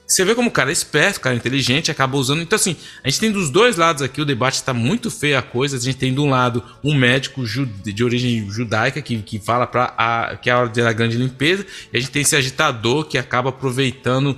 você 0.08 0.24
vê 0.24 0.36
como 0.36 0.50
o 0.50 0.52
cara 0.52 0.70
é 0.70 0.74
esperto, 0.74 1.18
o 1.18 1.20
cara 1.20 1.36
é 1.36 1.38
inteligente, 1.38 1.90
acaba 1.90 2.16
usando. 2.18 2.42
Então, 2.42 2.56
assim, 2.56 2.76
a 3.04 3.10
gente 3.10 3.20
tem 3.20 3.32
dos 3.32 3.50
dois 3.50 3.76
lados 3.76 4.04
aqui, 4.04 4.22
o 4.22 4.26
debate 4.26 4.56
está 4.56 4.74
muito 4.74 5.10
feio 5.10 5.38
a 5.38 5.42
coisa. 5.42 5.78
A 5.78 5.80
gente 5.80 5.98
tem 5.98 6.14
de 6.14 6.20
um 6.20 6.30
lado 6.30 6.64
um 6.84 6.94
médico 6.94 7.44
de 7.46 8.04
origem 8.04 8.50
judaica 8.50 9.02
que, 9.02 9.18
que 9.24 9.40
fala 9.40 9.66
para 9.66 9.94
a, 9.98 10.36
que 10.36 10.50
é 10.50 10.54
a 10.54 10.60
hora 10.60 10.70
da 10.70 10.94
grande 10.94 11.18
limpeza, 11.18 11.66
e 11.92 11.98
a 11.98 12.00
gente 12.00 12.12
tem 12.12 12.22
esse 12.22 12.36
agitador 12.36 13.06
que 13.06 13.18
acaba 13.18 13.50
aproveitando 13.50 14.38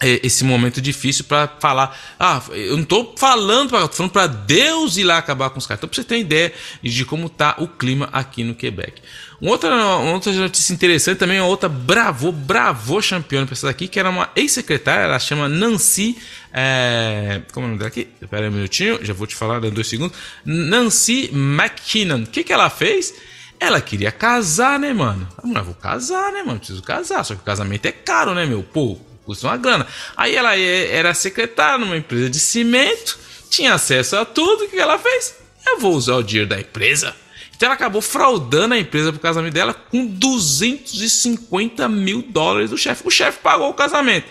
é, 0.00 0.24
esse 0.24 0.44
momento 0.44 0.80
difícil 0.80 1.24
para 1.24 1.48
falar. 1.58 1.98
Ah, 2.18 2.40
eu 2.50 2.76
não 2.76 2.84
estou 2.84 3.14
falando, 3.18 3.70
tô 3.70 3.88
falando 3.88 4.12
para 4.12 4.26
Deus 4.28 4.96
ir 4.96 5.04
lá 5.04 5.18
acabar 5.18 5.50
com 5.50 5.58
os 5.58 5.66
caras. 5.66 5.80
Então, 5.80 5.88
para 5.88 5.96
você 5.96 6.04
ter 6.04 6.18
ideia 6.18 6.52
de 6.82 7.04
como 7.04 7.28
tá 7.28 7.56
o 7.58 7.66
clima 7.66 8.08
aqui 8.12 8.44
no 8.44 8.54
Quebec. 8.54 9.02
Outra, 9.40 9.72
outra 9.98 10.32
notícia 10.32 10.72
interessante 10.72 11.18
também, 11.18 11.40
outra 11.40 11.68
bravo, 11.68 12.32
bravo 12.32 13.00
campeã 13.00 13.46
para 13.46 13.54
essa 13.54 13.68
daqui, 13.68 13.86
que 13.86 13.98
era 13.98 14.10
uma 14.10 14.28
ex-secretária, 14.34 15.04
ela 15.04 15.18
chama 15.20 15.48
Nancy. 15.48 16.18
É, 16.52 17.42
como 17.52 17.64
é 17.64 17.66
o 17.66 17.68
nome 17.68 17.78
dela 17.78 17.88
aqui? 17.88 18.08
Espera 18.20 18.46
aí 18.46 18.48
um 18.48 18.52
minutinho, 18.52 18.98
já 19.04 19.14
vou 19.14 19.28
te 19.28 19.36
falar 19.36 19.62
em 19.64 19.70
dois 19.70 19.86
segundos. 19.86 20.16
Nancy 20.44 21.30
McKinnon. 21.32 22.22
O 22.22 22.26
que, 22.26 22.42
que 22.42 22.52
ela 22.52 22.68
fez? 22.68 23.14
Ela 23.60 23.80
queria 23.80 24.10
casar, 24.10 24.78
né, 24.78 24.92
mano? 24.92 25.28
Eu 25.44 25.64
vou 25.64 25.74
casar, 25.74 26.32
né, 26.32 26.42
mano? 26.42 26.58
Preciso 26.58 26.82
casar. 26.82 27.24
Só 27.24 27.34
que 27.34 27.40
o 27.40 27.44
casamento 27.44 27.86
é 27.86 27.92
caro, 27.92 28.34
né, 28.34 28.44
meu? 28.44 28.64
Pô, 28.64 28.98
custa 29.24 29.46
uma 29.46 29.56
grana. 29.56 29.86
Aí 30.16 30.34
ela 30.34 30.56
é, 30.56 30.96
era 30.96 31.14
secretária 31.14 31.78
numa 31.78 31.96
empresa 31.96 32.28
de 32.28 32.40
cimento, 32.40 33.16
tinha 33.48 33.74
acesso 33.74 34.16
a 34.16 34.24
tudo. 34.24 34.64
O 34.64 34.68
que 34.68 34.78
ela 34.78 34.98
fez? 34.98 35.36
Eu 35.64 35.78
vou 35.78 35.94
usar 35.94 36.16
o 36.16 36.22
dinheiro 36.24 36.48
da 36.48 36.58
empresa 36.58 37.14
então 37.58 37.66
ela 37.66 37.74
acabou 37.74 38.00
fraudando 38.00 38.72
a 38.72 38.78
empresa 38.78 39.10
pro 39.10 39.20
casamento 39.20 39.52
dela 39.52 39.74
com 39.74 40.06
250 40.06 41.88
mil 41.88 42.22
dólares 42.22 42.70
do 42.70 42.78
chefe. 42.78 43.02
O 43.04 43.10
chefe 43.10 43.40
pagou 43.40 43.68
o 43.70 43.74
casamento. 43.74 44.28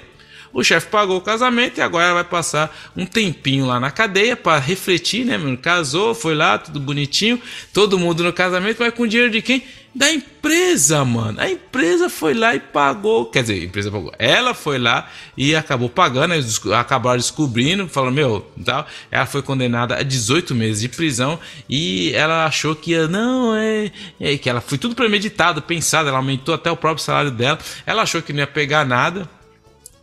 O 0.54 0.64
chefe 0.64 0.88
pagou 0.88 1.18
o 1.18 1.22
casamento 1.22 1.78
e 1.78 1.82
agora 1.82 2.06
ela 2.06 2.14
vai 2.14 2.24
passar 2.24 2.74
um 2.96 3.06
tempinho 3.06 3.66
lá 3.66 3.82
na 3.82 3.92
cadeia 3.92 4.38
para 4.38 4.58
refletir, 4.60 5.26
né, 5.26 5.38
mano? 5.38 5.58
Casou, 5.58 6.16
foi 6.16 6.36
lá, 6.36 6.58
tudo 6.58 6.80
bonitinho, 6.80 7.42
todo 7.74 8.00
mundo 8.00 8.24
no 8.24 8.32
casamento, 8.32 8.78
mas 8.80 8.94
com 8.94 9.06
dinheiro 9.06 9.30
de 9.30 9.42
quem? 9.42 9.62
Da 9.98 10.12
empresa, 10.12 11.04
mano. 11.04 11.42
A 11.42 11.50
empresa 11.50 12.08
foi 12.08 12.36
lá 12.36 12.54
e 12.54 12.60
pagou. 12.60 13.26
Quer 13.26 13.42
dizer, 13.42 13.62
a 13.62 13.66
empresa 13.66 13.92
pagou. 13.92 14.14
Ela 14.20 14.54
foi 14.54 14.78
lá 14.78 15.10
e 15.36 15.56
acabou 15.56 15.90
pagando. 15.90 16.36
Eles 16.36 16.62
acabaram 16.68 17.18
descobrindo, 17.18 17.88
falando, 17.88 18.14
meu, 18.14 18.48
tal. 18.64 18.86
Ela 19.10 19.26
foi 19.26 19.42
condenada 19.42 19.96
a 19.96 20.04
18 20.04 20.54
meses 20.54 20.82
de 20.82 20.90
prisão 20.90 21.40
e 21.68 22.12
ela 22.14 22.46
achou 22.46 22.76
que 22.76 22.92
ia, 22.92 23.08
não, 23.08 23.56
é, 23.56 23.92
é 24.20 24.38
que 24.38 24.48
ela 24.48 24.62
foi 24.62 24.78
tudo 24.78 24.94
premeditado, 24.94 25.64
pensado. 25.64 26.08
Ela 26.10 26.20
aumentou 26.20 26.54
até 26.54 26.70
o 26.70 26.78
próprio 26.78 27.04
salário 27.04 27.32
dela. 27.32 27.58
Ela 27.84 28.04
achou 28.04 28.22
que 28.22 28.32
não 28.32 28.42
ia 28.42 28.48
pegar 28.48 28.86
nada 28.86 29.28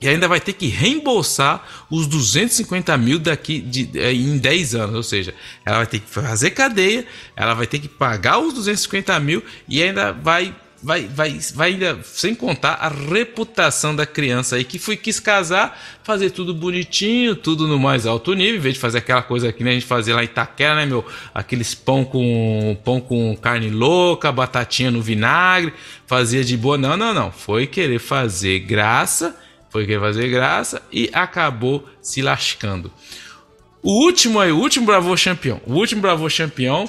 e 0.00 0.08
ainda 0.08 0.28
vai 0.28 0.40
ter 0.40 0.52
que 0.52 0.66
reembolsar 0.66 1.66
os 1.90 2.06
250 2.06 2.96
mil 2.98 3.18
daqui 3.18 3.58
de, 3.60 3.84
de, 3.86 4.12
em 4.12 4.36
10 4.36 4.74
anos. 4.74 4.96
Ou 4.96 5.02
seja, 5.02 5.34
ela 5.64 5.78
vai 5.78 5.86
ter 5.86 6.00
que 6.00 6.10
fazer 6.10 6.50
cadeia, 6.50 7.06
ela 7.34 7.54
vai 7.54 7.66
ter 7.66 7.78
que 7.78 7.88
pagar 7.88 8.38
os 8.38 8.52
250 8.52 9.18
mil 9.20 9.42
e 9.68 9.82
ainda 9.82 10.12
vai. 10.12 10.54
Vai, 10.82 11.08
vai, 11.08 11.40
vai 11.54 11.70
ainda, 11.70 11.98
sem 12.04 12.34
contar 12.34 12.74
a 12.74 12.90
reputação 12.90 13.96
da 13.96 14.04
criança 14.04 14.56
aí 14.56 14.64
que 14.64 14.78
foi 14.78 14.98
quis 14.98 15.18
casar, 15.18 15.82
fazer 16.02 16.28
tudo 16.28 16.52
bonitinho, 16.52 17.34
tudo 17.34 17.66
no 17.66 17.78
mais 17.78 18.04
alto 18.04 18.34
nível, 18.34 18.56
em 18.56 18.60
vez 18.60 18.74
de 18.74 18.80
fazer 18.80 18.98
aquela 18.98 19.22
coisa 19.22 19.50
que 19.50 19.62
a 19.62 19.72
gente 19.72 19.86
fazia 19.86 20.14
lá 20.14 20.20
em 20.20 20.26
Itaquera, 20.26 20.74
né, 20.74 20.84
meu? 20.84 21.02
Aqueles 21.34 21.74
pão 21.74 22.04
com 22.04 22.76
pão 22.84 23.00
com 23.00 23.34
carne 23.34 23.70
louca, 23.70 24.30
batatinha 24.30 24.90
no 24.90 25.00
vinagre, 25.00 25.72
fazia 26.06 26.44
de 26.44 26.54
boa. 26.54 26.76
Não, 26.76 26.98
não, 26.98 27.14
não. 27.14 27.32
Foi 27.32 27.66
querer 27.66 27.98
fazer 27.98 28.58
graça 28.58 29.34
foi 29.74 29.86
querer 29.86 29.98
fazer 29.98 30.28
graça 30.28 30.80
e 30.92 31.10
acabou 31.12 31.84
se 32.00 32.22
lascando. 32.22 32.92
O 33.82 34.04
último 34.04 34.38
aí, 34.38 34.52
o 34.52 34.58
último 34.58 34.86
Bravo 34.86 35.12
campeão. 35.20 35.60
O 35.66 35.72
último 35.74 36.00
Bravo 36.00 36.28
campeão. 36.30 36.88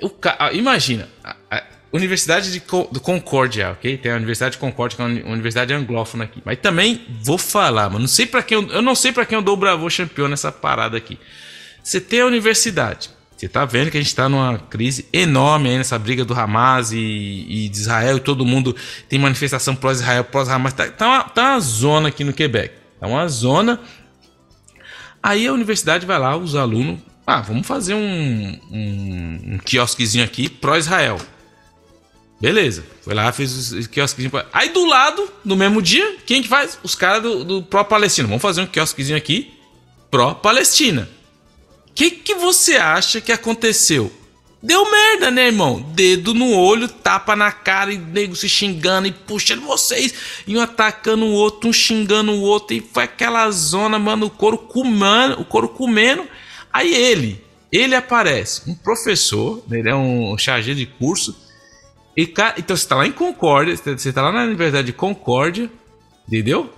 O, 0.00 0.08
ah, 0.38 0.52
imagina, 0.52 1.08
a, 1.50 1.64
Universidade 1.92 2.52
de 2.52 2.60
do 2.92 3.00
Concórdia, 3.00 3.72
ok? 3.72 3.98
Tem 3.98 4.12
a 4.12 4.14
Universidade 4.14 4.52
de 4.52 4.58
Concórdia, 4.58 4.94
que 4.94 5.02
é 5.02 5.06
uma 5.06 5.32
universidade 5.32 5.74
anglófona 5.74 6.22
aqui. 6.22 6.40
Mas 6.44 6.60
também 6.60 7.04
vou 7.20 7.36
falar, 7.36 7.90
mas 7.90 8.00
não 8.00 8.06
sei 8.06 8.26
para 8.26 8.44
quem 8.44 8.58
eu, 8.58 8.68
eu 8.68 8.80
não 8.80 8.94
sei 8.94 9.10
para 9.10 9.26
quem 9.26 9.34
eu 9.34 9.42
dou 9.42 9.54
o 9.54 9.56
Bravo 9.56 9.88
campeão 9.90 10.28
nessa 10.28 10.52
parada 10.52 10.96
aqui. 10.96 11.18
Você 11.82 12.00
tem 12.00 12.20
a 12.20 12.26
universidade, 12.26 13.10
você 13.40 13.48
tá 13.48 13.64
vendo 13.64 13.90
que 13.90 13.96
a 13.96 14.00
gente 14.00 14.10
está 14.10 14.28
numa 14.28 14.58
crise 14.58 15.06
enorme 15.10 15.70
aí 15.70 15.78
nessa 15.78 15.98
briga 15.98 16.26
do 16.26 16.34
Hamas 16.34 16.92
e, 16.92 16.98
e, 17.48 17.68
de 17.70 17.78
Israel 17.78 18.18
e 18.18 18.20
todo 18.20 18.44
mundo 18.44 18.76
tem 19.08 19.18
manifestação 19.18 19.74
pró-Israel, 19.74 20.24
pró-Hamas. 20.24 20.74
Tá, 20.74 20.90
tá, 20.90 21.06
uma, 21.06 21.24
tá 21.24 21.52
uma 21.52 21.60
zona 21.60 22.08
aqui 22.08 22.22
no 22.22 22.34
Quebec. 22.34 22.74
Tá 23.00 23.06
uma 23.06 23.26
zona. 23.28 23.80
Aí 25.22 25.46
a 25.46 25.54
universidade 25.54 26.04
vai 26.04 26.18
lá, 26.18 26.36
os 26.36 26.54
alunos. 26.54 27.00
Ah, 27.26 27.40
vamos 27.40 27.66
fazer 27.66 27.94
um, 27.94 28.60
um, 28.70 29.54
um 29.54 29.58
quiosquezinho 29.64 30.22
aqui 30.22 30.50
pró-Israel. 30.50 31.18
Beleza. 32.38 32.84
Foi 33.00 33.14
lá, 33.14 33.32
fez 33.32 33.72
o 33.72 33.88
quiosquezinho. 33.88 34.32
Aí 34.52 34.68
do 34.68 34.84
lado, 34.84 35.26
no 35.42 35.56
mesmo 35.56 35.80
dia, 35.80 36.18
quem 36.26 36.42
que 36.42 36.48
faz? 36.48 36.78
Os 36.82 36.94
caras 36.94 37.22
do, 37.22 37.42
do 37.42 37.62
pró-Palestina. 37.62 38.28
Vamos 38.28 38.42
fazer 38.42 38.60
um 38.60 38.66
quiosquezinho 38.66 39.16
aqui 39.16 39.54
pró-Palestina 40.10 41.08
que, 41.94 42.10
que 42.10 42.34
você 42.34 42.76
acha 42.76 43.20
que 43.20 43.32
aconteceu? 43.32 44.12
Deu 44.62 44.90
merda, 44.90 45.30
né, 45.30 45.46
irmão? 45.46 45.80
Dedo 45.94 46.34
no 46.34 46.54
olho, 46.54 46.86
tapa 46.86 47.34
na 47.34 47.50
cara 47.50 47.92
e 47.92 47.96
nego 47.96 48.36
se 48.36 48.46
xingando 48.46 49.08
e 49.08 49.12
puxando 49.12 49.62
vocês. 49.62 50.14
E 50.46 50.56
um 50.56 50.60
atacando 50.60 51.24
o 51.24 51.32
outro, 51.32 51.70
um 51.70 51.72
xingando 51.72 52.32
o 52.32 52.42
outro. 52.42 52.76
E 52.76 52.80
foi 52.80 53.04
aquela 53.04 53.50
zona, 53.50 53.98
mano, 53.98 54.26
o 54.26 54.30
couro 54.30 54.58
comendo, 54.58 55.40
o 55.40 55.44
couro 55.46 55.70
comendo. 55.70 56.26
Aí 56.70 56.94
ele, 56.94 57.42
ele 57.72 57.94
aparece, 57.94 58.68
um 58.68 58.74
professor, 58.74 59.64
ele 59.70 59.88
é 59.88 59.94
um 59.94 60.36
chargé 60.36 60.74
de 60.74 60.84
curso. 60.84 61.34
E, 62.14 62.22
então 62.58 62.76
você 62.76 62.86
tá 62.86 62.96
lá 62.96 63.06
em 63.06 63.12
Concórdia, 63.12 63.74
você 63.74 64.12
tá 64.12 64.20
lá 64.20 64.30
na 64.30 64.42
Universidade 64.42 64.86
de 64.86 64.92
Concórdia, 64.92 65.70
entendeu? 66.28 66.70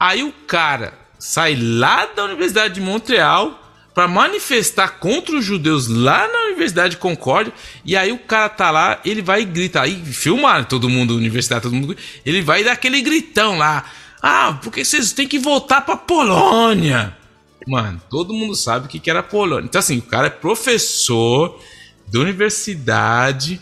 Aí 0.00 0.22
o 0.22 0.32
cara 0.46 0.94
sai 1.18 1.54
lá 1.54 2.06
da 2.06 2.24
Universidade 2.24 2.74
de 2.74 2.80
Montreal 2.80 3.65
para 3.96 4.06
manifestar 4.06 4.98
contra 4.98 5.34
os 5.38 5.42
judeus 5.42 5.88
lá 5.88 6.28
na 6.28 6.48
Universidade 6.48 6.90
de 6.90 6.96
Concórdia. 6.98 7.50
E 7.82 7.96
aí 7.96 8.12
o 8.12 8.18
cara 8.18 8.50
tá 8.50 8.70
lá, 8.70 9.00
ele 9.02 9.22
vai 9.22 9.40
e 9.40 9.44
grita. 9.46 9.80
Aí 9.80 10.04
filmaram 10.04 10.64
todo 10.64 10.86
mundo, 10.86 11.16
universidade, 11.16 11.62
todo 11.62 11.74
mundo. 11.74 11.96
Ele 12.22 12.42
vai 12.42 12.62
dar 12.62 12.72
aquele 12.72 13.00
gritão 13.00 13.56
lá. 13.56 13.86
Ah, 14.20 14.58
porque 14.62 14.84
vocês 14.84 15.14
têm 15.14 15.26
que 15.26 15.38
voltar 15.38 15.80
pra 15.80 15.96
Polônia. 15.96 17.16
Mano, 17.66 17.98
todo 18.10 18.34
mundo 18.34 18.54
sabe 18.54 18.84
o 18.84 18.88
que, 18.90 19.00
que 19.00 19.08
era 19.08 19.22
Polônia. 19.22 19.64
Então, 19.64 19.78
assim, 19.78 19.96
o 19.96 20.02
cara 20.02 20.26
é 20.26 20.30
professor 20.30 21.58
da 22.06 22.20
universidade. 22.20 23.58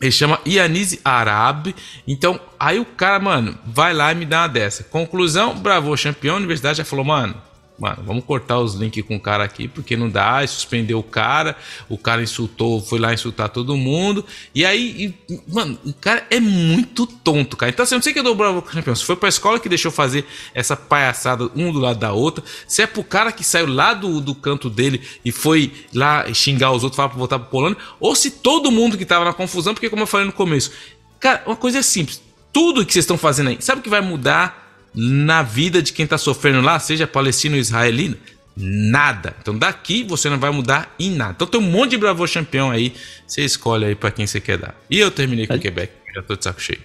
Ele 0.00 0.10
chama 0.10 0.40
Ianise 0.44 1.00
Arabe. 1.04 1.72
Então, 2.04 2.40
aí 2.58 2.80
o 2.80 2.84
cara, 2.84 3.20
mano, 3.20 3.56
vai 3.64 3.94
lá 3.94 4.10
e 4.10 4.16
me 4.16 4.26
dá 4.26 4.40
uma 4.40 4.48
dessa. 4.48 4.82
Conclusão: 4.82 5.54
Bravo, 5.54 5.94
campeão, 5.96 6.34
universidade 6.34 6.78
já 6.78 6.84
falou, 6.84 7.04
mano 7.04 7.51
mano, 7.78 7.98
vamos 8.04 8.24
cortar 8.24 8.58
os 8.58 8.74
links 8.74 9.04
com 9.04 9.16
o 9.16 9.20
cara 9.20 9.44
aqui, 9.44 9.66
porque 9.66 9.96
não 9.96 10.08
dá, 10.08 10.46
suspendeu 10.46 10.98
o 10.98 11.02
cara, 11.02 11.56
o 11.88 11.98
cara 11.98 12.22
insultou, 12.22 12.80
foi 12.80 12.98
lá 12.98 13.12
insultar 13.12 13.48
todo 13.48 13.76
mundo, 13.76 14.24
e 14.54 14.64
aí, 14.64 15.14
e, 15.28 15.40
mano, 15.52 15.78
o 15.84 15.92
cara 15.92 16.24
é 16.30 16.38
muito 16.38 17.06
tonto, 17.06 17.56
cara. 17.56 17.70
Então, 17.70 17.82
assim, 17.82 17.94
eu 17.94 17.98
não 17.98 18.02
sei 18.02 18.12
que 18.12 18.18
eu 18.18 18.22
dou 18.22 18.34
bravo 18.34 18.62
campeão, 18.62 18.94
se 18.94 19.04
foi 19.04 19.16
pra 19.16 19.28
escola 19.28 19.58
que 19.58 19.68
deixou 19.68 19.90
fazer 19.90 20.24
essa 20.54 20.76
palhaçada 20.76 21.50
um 21.56 21.72
do 21.72 21.80
lado 21.80 21.98
da 21.98 22.12
outra, 22.12 22.44
se 22.68 22.82
é 22.82 22.86
pro 22.86 23.02
cara 23.02 23.32
que 23.32 23.42
saiu 23.42 23.66
lá 23.66 23.94
do, 23.94 24.20
do 24.20 24.34
canto 24.34 24.70
dele 24.70 25.00
e 25.24 25.32
foi 25.32 25.72
lá 25.94 26.32
xingar 26.32 26.72
os 26.72 26.84
outros, 26.84 26.96
falar 26.96 27.08
pra 27.08 27.18
voltar 27.18 27.38
pro 27.38 27.50
Polônia, 27.50 27.78
ou 27.98 28.14
se 28.14 28.30
todo 28.30 28.70
mundo 28.70 28.96
que 28.96 29.04
tava 29.04 29.24
na 29.24 29.32
confusão, 29.32 29.74
porque 29.74 29.90
como 29.90 30.02
eu 30.02 30.06
falei 30.06 30.26
no 30.26 30.32
começo, 30.32 30.70
cara, 31.18 31.42
uma 31.46 31.56
coisa 31.56 31.78
é 31.78 31.82
simples, 31.82 32.22
tudo 32.52 32.84
que 32.86 32.92
vocês 32.92 33.04
estão 33.04 33.18
fazendo 33.18 33.48
aí, 33.48 33.56
sabe 33.60 33.80
o 33.80 33.82
que 33.82 33.90
vai 33.90 34.00
mudar 34.00 34.61
na 34.94 35.42
vida 35.42 35.82
de 35.82 35.92
quem 35.92 36.04
está 36.04 36.18
sofrendo 36.18 36.60
lá, 36.60 36.78
seja 36.78 37.06
palestino 37.06 37.54
ou 37.54 37.60
israelino? 37.60 38.16
Nada. 38.56 39.34
Então 39.40 39.56
daqui 39.56 40.04
você 40.04 40.28
não 40.28 40.38
vai 40.38 40.50
mudar 40.50 40.94
em 40.98 41.10
nada. 41.10 41.32
Então 41.32 41.46
tem 41.46 41.60
um 41.60 41.64
monte 41.64 41.92
de 41.92 41.98
Bravo 41.98 42.24
campeão 42.30 42.70
aí. 42.70 42.94
Você 43.26 43.42
escolhe 43.42 43.86
aí 43.86 43.94
para 43.94 44.10
quem 44.10 44.26
você 44.26 44.40
quer 44.40 44.58
dar. 44.58 44.74
E 44.90 44.98
eu 44.98 45.10
terminei 45.10 45.46
com 45.46 45.54
o 45.54 45.60
Quebec. 45.60 45.92
Já 46.14 46.22
tô 46.22 46.36
de 46.36 46.44
saco 46.44 46.60
cheio. 46.60 46.80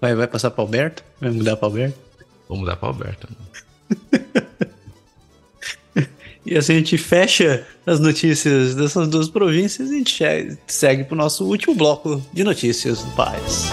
Vai, 0.00 0.14
vai 0.14 0.28
passar 0.28 0.52
para 0.52 0.62
Alberto? 0.62 1.02
Vai 1.20 1.30
mudar 1.30 1.56
para 1.56 1.66
Alberto? 1.66 1.98
Vou 2.48 2.56
mudar 2.56 2.76
para 2.76 2.88
Alberto. 2.88 3.28
e 6.46 6.56
assim 6.56 6.74
a 6.74 6.76
gente 6.76 6.96
fecha 6.96 7.66
as 7.84 7.98
notícias 7.98 8.76
dessas 8.76 9.08
duas 9.08 9.28
províncias 9.28 9.90
e 9.90 9.94
a 9.94 9.98
gente 9.98 10.58
segue 10.68 11.02
para 11.02 11.14
o 11.14 11.18
nosso 11.18 11.44
último 11.44 11.74
bloco 11.74 12.24
de 12.32 12.44
notícias 12.44 13.02
do 13.02 13.10
país. 13.12 13.72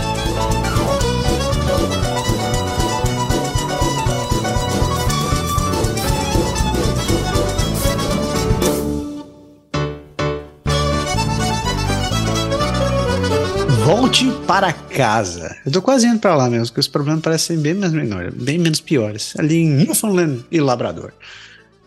Volte 14.16 14.32
para 14.48 14.72
casa. 14.72 15.58
Eu 15.66 15.74
tô 15.74 15.82
quase 15.82 16.08
indo 16.08 16.20
para 16.20 16.38
lá 16.38 16.50
mesmo, 16.50 16.68
porque 16.68 16.80
os 16.80 16.88
problemas 16.88 17.22
parecem 17.22 17.58
bem 17.58 17.74
mais 17.74 17.92
menores, 17.92 18.34
bem 18.34 18.58
menos 18.58 18.80
piores. 18.80 19.34
Ali 19.38 19.58
em 19.58 19.70
Newfoundland 19.70 20.46
e 20.50 20.62
Labrador. 20.62 21.12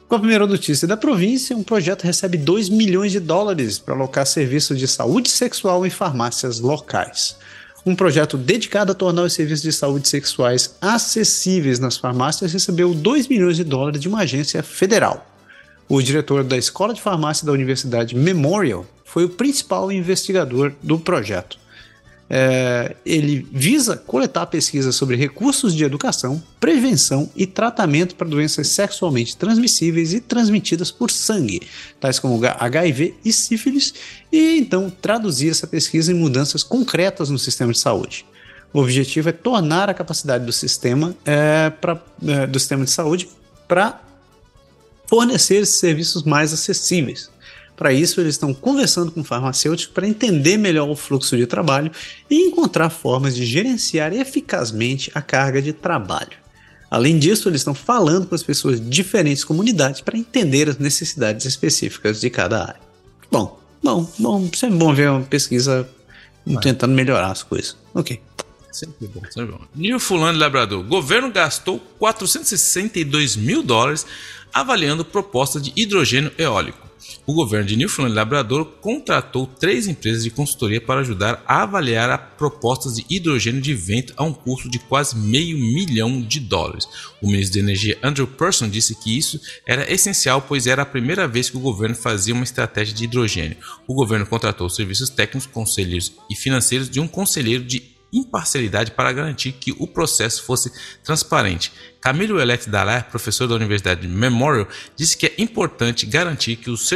Com 0.06 0.16
a 0.16 0.18
primeira 0.18 0.46
notícia 0.46 0.86
da 0.86 0.94
província, 0.94 1.56
um 1.56 1.62
projeto 1.62 2.02
recebe 2.02 2.36
2 2.36 2.68
milhões 2.68 3.12
de 3.12 3.18
dólares 3.18 3.78
para 3.78 3.94
alocar 3.94 4.26
serviços 4.26 4.78
de 4.78 4.86
saúde 4.86 5.30
sexual 5.30 5.86
em 5.86 5.90
farmácias 5.90 6.60
locais. 6.60 7.34
Um 7.86 7.96
projeto 7.96 8.36
dedicado 8.36 8.92
a 8.92 8.94
tornar 8.94 9.22
os 9.22 9.32
serviços 9.32 9.62
de 9.62 9.72
saúde 9.72 10.06
sexuais 10.06 10.76
acessíveis 10.82 11.78
nas 11.78 11.96
farmácias 11.96 12.52
recebeu 12.52 12.92
2 12.92 13.26
milhões 13.26 13.56
de 13.56 13.64
dólares 13.64 14.02
de 14.02 14.08
uma 14.08 14.20
agência 14.20 14.62
federal. 14.62 15.26
O 15.88 16.02
diretor 16.02 16.44
da 16.44 16.58
Escola 16.58 16.92
de 16.92 17.00
Farmácia 17.00 17.46
da 17.46 17.52
Universidade 17.52 18.14
Memorial 18.14 18.84
foi 19.02 19.24
o 19.24 19.30
principal 19.30 19.90
investigador 19.90 20.74
do 20.82 20.98
projeto. 20.98 21.58
É, 22.30 22.94
ele 23.06 23.46
visa 23.50 23.96
coletar 23.96 24.44
pesquisas 24.46 24.94
sobre 24.94 25.16
recursos 25.16 25.74
de 25.74 25.82
educação, 25.82 26.42
prevenção 26.60 27.30
e 27.34 27.46
tratamento 27.46 28.14
para 28.14 28.28
doenças 28.28 28.68
sexualmente 28.68 29.34
transmissíveis 29.34 30.12
e 30.12 30.20
transmitidas 30.20 30.90
por 30.90 31.10
sangue, 31.10 31.62
tais 31.98 32.18
como 32.18 32.38
HIV 32.44 33.14
e 33.24 33.32
sífilis, 33.32 33.94
e 34.30 34.58
então 34.58 34.90
traduzir 34.90 35.50
essa 35.50 35.66
pesquisa 35.66 36.12
em 36.12 36.14
mudanças 36.14 36.62
concretas 36.62 37.30
no 37.30 37.38
sistema 37.38 37.72
de 37.72 37.78
saúde. 37.78 38.26
O 38.74 38.80
objetivo 38.80 39.30
é 39.30 39.32
tornar 39.32 39.88
a 39.88 39.94
capacidade 39.94 40.44
do 40.44 40.52
sistema, 40.52 41.16
é, 41.24 41.70
pra, 41.70 42.02
é, 42.26 42.46
do 42.46 42.58
sistema 42.58 42.84
de 42.84 42.90
saúde 42.90 43.28
para 43.66 44.02
fornecer 45.06 45.62
esses 45.62 45.76
serviços 45.76 46.22
mais 46.24 46.52
acessíveis. 46.52 47.30
Para 47.78 47.92
isso, 47.92 48.20
eles 48.20 48.34
estão 48.34 48.52
conversando 48.52 49.12
com 49.12 49.22
farmacêuticos 49.22 49.94
para 49.94 50.08
entender 50.08 50.56
melhor 50.56 50.88
o 50.88 50.96
fluxo 50.96 51.36
de 51.36 51.46
trabalho 51.46 51.92
e 52.28 52.48
encontrar 52.48 52.90
formas 52.90 53.36
de 53.36 53.46
gerenciar 53.46 54.12
eficazmente 54.12 55.12
a 55.14 55.22
carga 55.22 55.62
de 55.62 55.72
trabalho. 55.72 56.32
Além 56.90 57.20
disso, 57.20 57.48
eles 57.48 57.60
estão 57.60 57.74
falando 57.74 58.26
com 58.26 58.34
as 58.34 58.42
pessoas 58.42 58.80
de 58.80 58.88
diferentes 58.88 59.44
comunidades 59.44 60.00
para 60.00 60.18
entender 60.18 60.68
as 60.68 60.76
necessidades 60.78 61.46
específicas 61.46 62.20
de 62.20 62.28
cada 62.28 62.62
área. 62.62 62.80
Bom, 63.30 63.60
bom, 63.80 64.10
bom, 64.18 64.50
sempre 64.52 64.76
bom 64.76 64.92
ver 64.92 65.10
uma 65.10 65.22
pesquisa 65.22 65.88
tentando 66.60 66.94
melhorar 66.94 67.30
as 67.30 67.44
coisas. 67.44 67.76
Ok. 67.94 68.20
Sempre 68.72 69.06
bom, 69.06 69.22
sempre 69.30 69.52
bom. 69.52 69.60
Newfoundland 69.72 70.36
Labrador. 70.36 70.82
Governo 70.82 71.30
gastou 71.30 71.78
462 72.00 73.36
mil 73.36 73.62
dólares 73.62 74.04
avaliando 74.52 75.04
proposta 75.04 75.60
de 75.60 75.72
hidrogênio 75.76 76.32
eólico 76.36 76.87
o 77.28 77.34
governo 77.34 77.66
de 77.66 77.76
Newfoundland 77.76 78.14
e 78.14 78.16
Labrador 78.16 78.64
contratou 78.80 79.46
três 79.46 79.86
empresas 79.86 80.24
de 80.24 80.30
consultoria 80.30 80.80
para 80.80 81.00
ajudar 81.00 81.44
a 81.46 81.62
avaliar 81.62 82.08
as 82.08 82.20
propostas 82.38 82.96
de 82.96 83.04
hidrogênio 83.10 83.60
de 83.60 83.74
vento 83.74 84.14
a 84.16 84.24
um 84.24 84.32
custo 84.32 84.70
de 84.70 84.78
quase 84.78 85.14
meio 85.14 85.58
milhão 85.58 86.22
de 86.22 86.40
dólares. 86.40 86.88
O 87.20 87.26
ministro 87.26 87.52
de 87.52 87.58
Energia 87.58 87.98
Andrew 88.02 88.26
Person 88.26 88.70
disse 88.70 88.94
que 88.94 89.18
isso 89.18 89.38
era 89.66 89.92
essencial, 89.92 90.40
pois 90.40 90.66
era 90.66 90.80
a 90.80 90.86
primeira 90.86 91.28
vez 91.28 91.50
que 91.50 91.58
o 91.58 91.60
governo 91.60 91.94
fazia 91.94 92.32
uma 92.32 92.44
estratégia 92.44 92.94
de 92.94 93.04
hidrogênio. 93.04 93.58
O 93.86 93.92
governo 93.92 94.24
contratou 94.24 94.70
serviços 94.70 95.10
técnicos, 95.10 95.46
conselheiros 95.46 96.14
e 96.30 96.34
financeiros 96.34 96.88
de 96.88 96.98
um 96.98 97.06
conselheiro 97.06 97.62
de 97.62 97.97
imparcialidade 98.12 98.92
para 98.92 99.12
garantir 99.12 99.52
que 99.52 99.72
o 99.78 99.86
processo 99.86 100.42
fosse 100.44 100.72
transparente. 101.04 101.72
Camilo 102.00 102.40
Elet 102.40 102.68
Dallaire, 102.68 103.04
professor 103.10 103.46
da 103.46 103.54
Universidade 103.54 104.06
Memorial, 104.06 104.66
disse 104.96 105.16
que 105.16 105.26
é 105.26 105.34
importante 105.38 106.06
garantir 106.06 106.56
que 106.56 106.70
os 106.70 106.88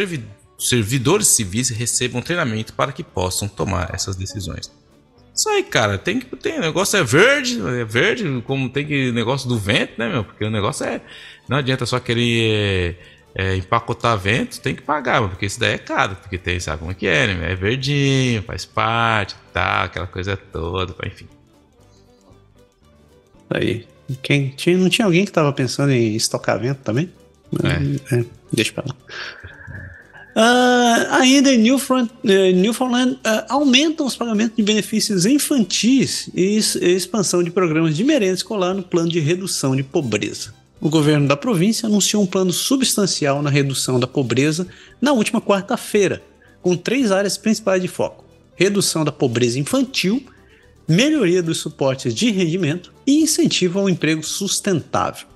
servidores 0.58 1.28
civis 1.28 1.68
recebam 1.68 2.22
treinamento 2.22 2.72
para 2.72 2.92
que 2.92 3.02
possam 3.02 3.48
tomar 3.48 3.94
essas 3.94 4.16
decisões. 4.16 4.70
Isso 5.34 5.48
aí, 5.48 5.62
cara, 5.62 5.96
tem 5.96 6.20
que 6.20 6.36
tem 6.36 6.60
negócio 6.60 6.98
é 6.98 7.02
verde, 7.02 7.58
é 7.58 7.84
verde, 7.84 8.42
como 8.46 8.68
tem 8.68 8.86
que 8.86 9.10
negócio 9.12 9.48
do 9.48 9.58
vento, 9.58 9.94
né, 9.96 10.08
meu? 10.08 10.24
Porque 10.24 10.44
o 10.44 10.50
negócio 10.50 10.84
é 10.84 11.00
não 11.48 11.56
adianta 11.56 11.86
só 11.86 11.98
querer 11.98 12.98
é, 13.34 13.56
empacotar 13.56 14.18
vento, 14.18 14.60
tem 14.60 14.74
que 14.74 14.82
pagar, 14.82 15.26
porque 15.28 15.46
isso 15.46 15.58
daí 15.58 15.74
é 15.74 15.78
caro, 15.78 16.16
porque 16.16 16.36
tem, 16.36 16.60
sabe 16.60 16.80
como 16.80 16.90
é 16.90 16.94
que 16.94 17.06
é, 17.06 17.34
né? 17.34 17.52
É 17.52 17.54
verdinho, 17.54 18.42
faz 18.42 18.64
parte, 18.64 19.34
tá, 19.52 19.84
aquela 19.84 20.06
coisa 20.06 20.36
toda, 20.36 20.94
enfim. 21.06 21.26
Aí. 23.50 23.86
Quem, 24.22 24.48
tinha, 24.50 24.76
não 24.76 24.90
tinha 24.90 25.06
alguém 25.06 25.24
que 25.24 25.30
estava 25.30 25.52
pensando 25.52 25.92
em 25.92 26.14
estocar 26.14 26.58
vento 26.58 26.80
também? 26.82 27.10
É. 27.62 28.16
é 28.16 28.24
deixa 28.52 28.72
pra 28.72 28.84
lá. 28.86 28.94
Uh, 30.34 31.12
ainda 31.12 31.52
em 31.52 31.58
Newfoundland, 31.58 32.10
uh, 32.24 32.56
Newfoundland 32.56 33.12
uh, 33.12 33.44
aumentam 33.50 34.06
os 34.06 34.16
pagamentos 34.16 34.56
de 34.56 34.62
benefícios 34.62 35.26
infantis 35.26 36.30
e 36.34 36.56
expansão 36.56 37.42
de 37.42 37.50
programas 37.50 37.94
de 37.94 38.02
merenda 38.02 38.34
escolar 38.34 38.72
no 38.72 38.82
plano 38.82 39.10
de 39.10 39.20
redução 39.20 39.76
de 39.76 39.82
pobreza. 39.82 40.54
O 40.82 40.90
governo 40.90 41.28
da 41.28 41.36
província 41.36 41.86
anunciou 41.86 42.24
um 42.24 42.26
plano 42.26 42.52
substancial 42.52 43.40
na 43.40 43.48
redução 43.48 44.00
da 44.00 44.06
pobreza 44.08 44.66
na 45.00 45.12
última 45.12 45.40
quarta-feira, 45.40 46.20
com 46.60 46.76
três 46.76 47.12
áreas 47.12 47.36
principais 47.36 47.80
de 47.80 47.86
foco: 47.86 48.24
redução 48.56 49.04
da 49.04 49.12
pobreza 49.12 49.60
infantil, 49.60 50.26
melhoria 50.88 51.40
dos 51.40 51.58
suportes 51.58 52.12
de 52.12 52.32
rendimento 52.32 52.92
e 53.06 53.22
incentivo 53.22 53.78
ao 53.78 53.88
emprego 53.88 54.24
sustentável. 54.24 55.28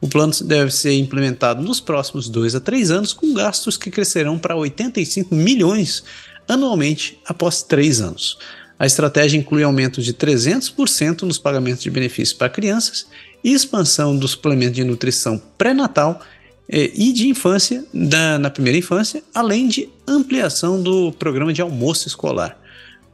O 0.00 0.06
plano 0.06 0.32
deve 0.44 0.70
ser 0.70 0.92
implementado 0.92 1.60
nos 1.60 1.80
próximos 1.80 2.28
dois 2.28 2.54
a 2.54 2.60
três 2.60 2.92
anos, 2.92 3.12
com 3.12 3.34
gastos 3.34 3.76
que 3.76 3.90
crescerão 3.90 4.38
para 4.38 4.54
85 4.54 5.34
milhões 5.34 6.04
anualmente 6.46 7.18
após 7.26 7.64
três 7.64 8.00
anos. 8.00 8.38
A 8.78 8.86
estratégia 8.86 9.38
inclui 9.38 9.64
aumento 9.64 10.00
de 10.00 10.14
300% 10.14 11.22
nos 11.22 11.38
pagamentos 11.38 11.82
de 11.82 11.90
benefícios 11.90 12.36
para 12.36 12.48
crianças 12.48 13.06
expansão 13.44 14.16
do 14.16 14.26
suplemento 14.28 14.72
de 14.72 14.84
nutrição 14.84 15.40
pré-natal 15.58 16.20
eh, 16.68 16.90
e 16.94 17.12
de 17.12 17.28
infância 17.28 17.84
da, 17.92 18.38
na 18.38 18.50
primeira 18.50 18.78
infância, 18.78 19.22
além 19.34 19.68
de 19.68 19.88
ampliação 20.06 20.82
do 20.82 21.12
programa 21.12 21.52
de 21.52 21.60
almoço 21.62 22.08
escolar. 22.08 22.58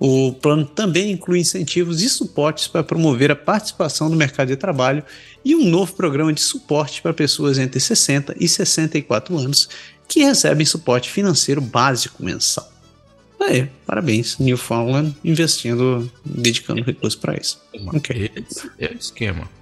O 0.01 0.33
plano 0.33 0.65
também 0.65 1.11
inclui 1.11 1.41
incentivos 1.41 2.03
e 2.03 2.09
suportes 2.09 2.69
para 2.69 2.85
promover 2.85 3.33
a 3.33 3.37
participação 3.37 4.09
no 4.09 4.15
mercado 4.15 4.49
de 4.49 4.57
trabalho 4.57 5.03
e 5.45 5.57
um 5.57 5.65
novo 5.65 5.93
programa 5.95 6.33
de 6.33 6.41
suporte 6.41 7.03
para 7.03 7.13
pessoas 7.13 7.59
entre 7.59 7.81
60 7.81 8.37
e 8.39 8.47
64 8.47 9.37
anos 9.37 9.69
que 10.07 10.21
recebem 10.21 10.65
suporte 10.65 11.11
financeiro 11.11 11.61
básico 11.61 12.25
mensal. 12.25 12.71
Aí, 13.41 13.69
parabéns, 13.87 14.39
Newfoundland 14.39 15.15
investindo, 15.25 16.11
dedicando 16.25 16.83
recursos 16.83 17.19
para 17.19 17.37
isso. 17.37 17.61
Okay. 17.95 18.31
Esse 18.35 18.71
é 18.79 18.89
o 18.89 18.97
esquema. 18.97 19.58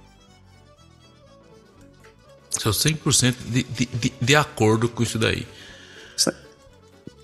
Sou 2.59 2.71
100% 2.71 3.35
de, 3.45 3.63
de, 3.63 3.85
de, 3.85 4.13
de 4.19 4.35
acordo 4.35 4.89
com 4.89 5.03
isso 5.03 5.19
daí. 5.19 5.47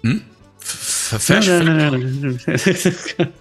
Hum? 0.04 0.22
Fecha. 0.60 1.64
Não, 1.64 1.92
não, 1.92 1.98
não, 1.98 2.38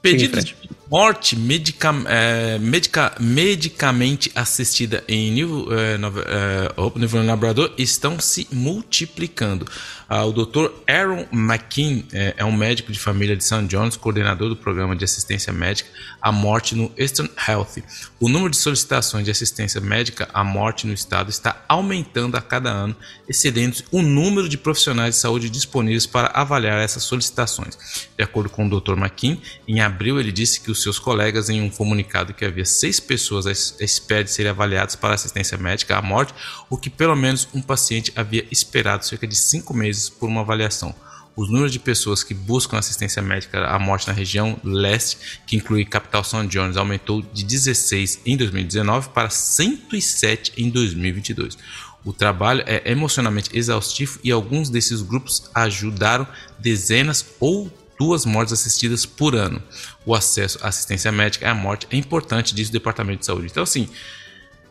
Pedido 0.00 0.40
de 0.40 0.54
morte 0.88 1.36
medica, 1.36 1.92
é, 2.06 2.58
medica, 2.58 3.14
medicamente 3.18 4.30
assistida 4.34 5.02
em 5.08 5.30
nível, 5.30 5.66
é, 5.76 5.98
no, 5.98 6.08
é, 6.20 6.98
nível 6.98 7.24
labrador 7.24 7.72
estão 7.76 8.18
se 8.20 8.46
multiplicando. 8.52 9.66
Ah, 10.10 10.24
o 10.24 10.32
Dr. 10.32 10.70
Aaron 10.88 11.26
McKean 11.30 12.02
é, 12.14 12.36
é, 12.38 12.44
um 12.44 12.50
médico 12.50 12.90
de 12.90 12.98
família 12.98 13.36
de 13.36 13.44
St. 13.44 13.66
John's, 13.66 13.94
coordenador 13.94 14.48
do 14.48 14.56
programa 14.56 14.96
de 14.96 15.04
assistência 15.04 15.52
médica 15.52 15.90
à 16.22 16.32
morte 16.32 16.74
no 16.74 16.90
Eastern 16.96 17.30
Health. 17.46 17.82
O 18.18 18.26
número 18.26 18.48
de 18.48 18.56
solicitações 18.56 19.26
de 19.26 19.30
assistência 19.30 19.82
médica 19.82 20.26
à 20.32 20.42
morte 20.42 20.86
no 20.86 20.94
estado 20.94 21.28
está 21.28 21.62
aumentando 21.68 22.38
a 22.38 22.40
cada 22.40 22.70
ano, 22.70 22.96
excedendo 23.28 23.76
o 23.92 24.00
número 24.00 24.48
de 24.48 24.56
profissionais 24.56 25.16
de 25.16 25.20
saúde 25.20 25.50
disponíveis 25.50 26.06
para 26.06 26.28
avaliar 26.28 26.80
essas 26.80 27.02
solicitações. 27.02 27.76
De 28.16 28.24
acordo 28.24 28.48
com 28.48 28.66
o 28.66 28.80
Dr. 28.80 28.96
McKean, 28.96 29.36
em 29.66 29.82
abril 29.82 30.18
ele 30.18 30.32
disse 30.32 30.62
que 30.62 30.70
os 30.70 30.82
seus 30.82 30.98
colegas, 30.98 31.50
em 31.50 31.60
um 31.60 31.68
comunicado 31.68 32.32
que 32.32 32.46
havia 32.46 32.64
seis 32.64 32.98
pessoas 32.98 33.46
à 33.46 33.52
espera 33.84 34.24
de 34.24 34.30
serem 34.30 34.52
avaliadas 34.52 34.96
para 34.96 35.14
assistência 35.14 35.58
médica 35.58 35.98
à 35.98 36.02
morte, 36.02 36.32
o 36.70 36.78
que 36.78 36.88
pelo 36.88 37.14
menos 37.14 37.46
um 37.52 37.60
paciente 37.60 38.10
havia 38.16 38.46
esperado 38.50 39.04
cerca 39.04 39.26
de 39.26 39.36
cinco 39.36 39.74
meses 39.74 39.97
por 40.06 40.28
uma 40.28 40.42
avaliação. 40.42 40.94
Os 41.34 41.48
números 41.48 41.70
de 41.70 41.78
pessoas 41.78 42.24
que 42.24 42.34
buscam 42.34 42.78
assistência 42.78 43.22
médica 43.22 43.64
à 43.64 43.78
morte 43.78 44.08
na 44.08 44.12
região 44.12 44.58
leste, 44.64 45.40
que 45.46 45.56
inclui 45.56 45.84
Capital 45.84 46.24
São 46.24 46.44
Jones, 46.44 46.76
aumentou 46.76 47.22
de 47.22 47.44
16 47.44 48.22
em 48.26 48.36
2019 48.36 49.10
para 49.10 49.30
107 49.30 50.52
em 50.56 50.68
2022. 50.68 51.56
O 52.04 52.12
trabalho 52.12 52.64
é 52.66 52.90
emocionalmente 52.90 53.56
exaustivo 53.56 54.18
e 54.24 54.32
alguns 54.32 54.68
desses 54.68 55.00
grupos 55.00 55.48
ajudaram 55.54 56.26
dezenas 56.58 57.24
ou 57.38 57.70
duas 57.98 58.24
mortes 58.24 58.52
assistidas 58.52 59.04
por 59.04 59.34
ano. 59.34 59.62
O 60.06 60.14
acesso 60.14 60.58
à 60.62 60.68
assistência 60.68 61.12
médica 61.12 61.50
à 61.50 61.54
morte 61.54 61.86
é 61.90 61.96
importante, 61.96 62.54
diz 62.54 62.68
o 62.68 62.72
Departamento 62.72 63.20
de 63.20 63.26
Saúde. 63.26 63.46
Então, 63.50 63.62
assim, 63.62 63.88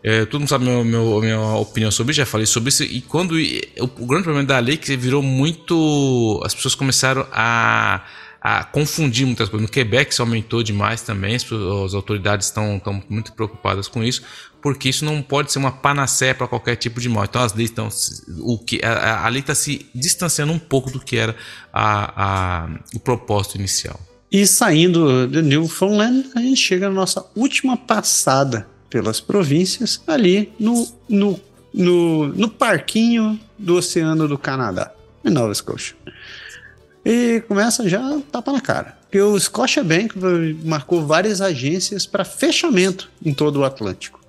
é, 0.03 0.26
todo 0.26 0.41
mundo 0.41 0.49
sabe 0.49 0.65
meu, 0.65 0.84
meu, 0.84 1.19
minha 1.19 1.40
opinião 1.56 1.91
sobre 1.91 2.11
isso, 2.11 2.18
já 2.18 2.26
falei 2.26 2.45
sobre 2.45 2.69
isso. 2.69 2.84
E 2.84 3.02
quando. 3.02 3.36
O, 3.80 4.06
grande 4.06 4.24
problema 4.24 4.44
da 4.45 4.60
lei 4.60 4.76
é 4.76 4.78
que 4.78 4.95
virou 4.95 5.22
muito. 5.22 6.41
As 6.45 6.53
pessoas 6.53 6.76
começaram 6.76 7.26
a 7.32 8.03
a 8.40 8.64
confundir 8.64 9.26
muitas 9.26 9.49
coisas. 9.49 9.68
No 9.68 9.72
Quebec 9.72 10.14
isso 10.14 10.22
aumentou 10.22 10.64
demais 10.64 11.02
também, 11.02 11.36
as, 11.36 11.44
as 11.44 11.94
autoridades 11.94 12.48
estão, 12.48 12.78
estão 12.78 13.03
muito 13.10 13.34
preocupadas 13.34 13.90
com 13.90 14.02
isso, 14.02 14.22
porque 14.61 14.88
isso 14.88 15.03
não 15.03 15.22
pode 15.22 15.52
ser 15.52 15.60
uma 15.60 15.72
panaceia 15.72 16.34
para 16.34 16.48
qualquer 16.48 16.78
tipo 16.78 17.02
de 17.02 17.10
mal. 17.10 17.26
Então 17.26 17.41
as 17.41 17.53
leis 17.53 17.69
estão. 17.69 17.90
O 18.40 18.57
que, 18.57 18.80
a, 18.84 19.26
a 19.26 19.28
lei 19.28 19.41
está 19.41 19.53
se 19.53 19.90
distanciando 19.94 20.53
um 20.53 20.60
pouco 20.60 20.90
do 20.90 20.99
que 20.99 21.18
era 21.18 21.36
a, 21.74 22.24
a, 22.64 22.69
o 22.95 22.99
propósito 22.99 23.56
inicial. 23.56 23.99
E 24.32 24.45
saindo 24.45 25.28
de 25.28 25.41
Newfoundland, 25.41 26.30
a 26.36 26.40
gente 26.40 26.61
chega 26.61 26.88
na 26.90 26.95
nossa 26.95 27.26
última 27.36 27.76
passada 27.76 28.68
pelas 28.90 29.20
províncias 29.20 30.02
ali 30.08 30.52
no, 30.60 30.88
no, 31.08 31.40
no, 31.74 32.28
no 32.28 32.50
parquinho 32.50 33.40
do 33.58 33.76
Oceano 33.76 34.28
do 34.28 34.38
Canadá, 34.38 34.92
em 35.24 35.30
Nova 35.30 35.52
Escócia. 35.52 35.96
E 37.06 37.42
começa 37.48 37.88
já 37.88 38.20
tapa 38.32 38.52
na 38.52 38.60
cara. 38.60 38.98
Porque 39.04 39.22
o 39.22 39.40
Scotia 39.40 39.84
Bank 39.84 40.14
marcou 40.66 41.06
várias 41.06 41.40
agências 41.40 42.06
para 42.06 42.26
fechamento 42.26 43.10
em 43.24 43.34
todo 43.34 43.62
o 43.62 43.64
Atlântico. 43.64 44.20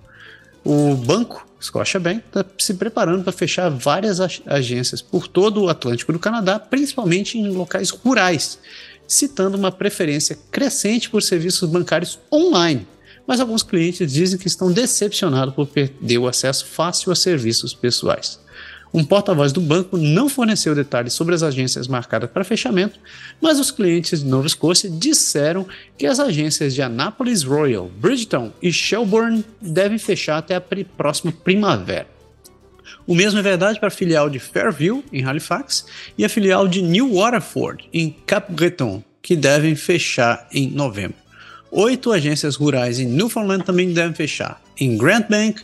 O 0.65 0.95
banco 0.95 1.49
Scotia 1.61 1.99
Bank 1.99 2.23
está 2.27 2.45
se 2.57 2.75
preparando 2.75 3.25
para 3.25 3.33
fechar 3.33 3.69
várias 3.69 4.21
agências 4.47 5.03
por 5.03 5.27
todo 5.27 5.63
o 5.63 5.69
Atlântico 5.69 6.13
do 6.13 6.19
Canadá, 6.19 6.59
principalmente 6.59 7.37
em 7.37 7.49
locais 7.49 7.91
rurais, 7.91 8.59
citando 9.07 9.57
uma 9.57 9.73
preferência 9.73 10.39
crescente 10.51 11.11
por 11.11 11.23
serviços 11.23 11.69
bancários 11.69 12.19
online, 12.33 12.87
mas 13.29 13.41
alguns 13.41 13.63
clientes 13.63 14.11
dizem 14.11 14.39
que 14.39 14.49
estão 14.49 14.73
decepcionados 14.73 15.55
por 15.55 15.67
perder 15.67 16.17
o 16.17 16.27
acesso 16.27 16.65
fácil 16.65 17.13
a 17.13 17.15
serviços 17.15 17.75
pessoais. 17.75 18.41
Um 18.93 19.05
porta-voz 19.05 19.53
do 19.53 19.61
banco 19.61 19.99
não 19.99 20.31
forneceu 20.31 20.75
detalhes 20.75 21.13
sobre 21.13 21.35
as 21.35 21.43
agências 21.43 21.87
marcadas 21.87 22.31
para 22.31 22.43
fechamento, 22.43 22.99
mas 23.39 23.61
os 23.61 23.71
clientes 23.71 24.21
de 24.21 24.27
Nova 24.27 24.47
Escócia 24.47 24.89
disseram 24.89 25.67
que 25.99 26.07
as 26.07 26.19
agências 26.19 26.75
de 26.75 26.81
Annapolis 26.81 27.43
Royal, 27.43 27.91
Bridgeton 28.01 28.51
e 28.63 28.73
Shelburne 28.73 29.45
devem 29.61 29.99
fechar 29.99 30.39
até 30.39 30.55
a 30.55 30.63
próxima 30.97 31.31
primavera. 31.31 32.09
O 33.07 33.15
mesmo 33.15 33.39
é 33.39 33.43
verdade 33.43 33.79
para 33.79 33.89
a 33.89 33.91
filial 33.91 34.31
de 34.31 34.39
Fairview, 34.39 35.05
em 35.13 35.23
Halifax, 35.23 35.85
e 36.17 36.25
a 36.25 36.29
filial 36.31 36.67
de 36.67 36.81
New 36.81 37.13
Waterford, 37.15 37.91
em 37.93 38.09
Cap 38.27 38.51
Breton, 38.51 39.03
que 39.21 39.37
devem 39.37 39.77
fechar 39.77 40.49
em 40.51 40.71
novembro. 40.71 41.28
Oito 41.71 42.13
agências 42.13 42.57
rurais 42.57 42.99
em 42.99 43.05
Newfoundland 43.05 43.63
também 43.63 43.93
devem 43.93 44.15
fechar, 44.15 44.61
em 44.79 44.97
Grant 44.97 45.29
Bank, 45.29 45.63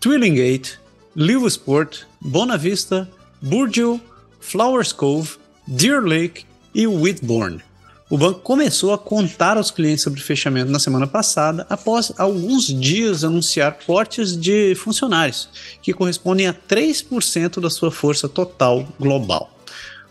Twillingate, 0.00 0.78
Lewisport, 1.14 2.04
Bonavista, 2.20 3.08
Burgeo, 3.42 4.00
Flowers 4.40 4.92
Cove, 4.92 5.36
Deer 5.66 6.00
Lake 6.02 6.46
e 6.74 6.86
Whitbourne. 6.86 7.60
O 8.08 8.16
banco 8.16 8.40
começou 8.40 8.94
a 8.94 8.98
contar 8.98 9.58
aos 9.58 9.70
clientes 9.70 10.04
sobre 10.04 10.20
o 10.20 10.22
fechamento 10.22 10.70
na 10.70 10.78
semana 10.78 11.06
passada, 11.06 11.66
após 11.68 12.12
alguns 12.16 12.66
dias 12.66 13.22
anunciar 13.22 13.78
cortes 13.84 14.34
de 14.36 14.74
funcionários, 14.74 15.50
que 15.82 15.92
correspondem 15.92 16.46
a 16.46 16.54
3% 16.54 17.60
da 17.60 17.68
sua 17.68 17.90
força 17.90 18.26
total 18.26 18.88
global. 18.98 19.52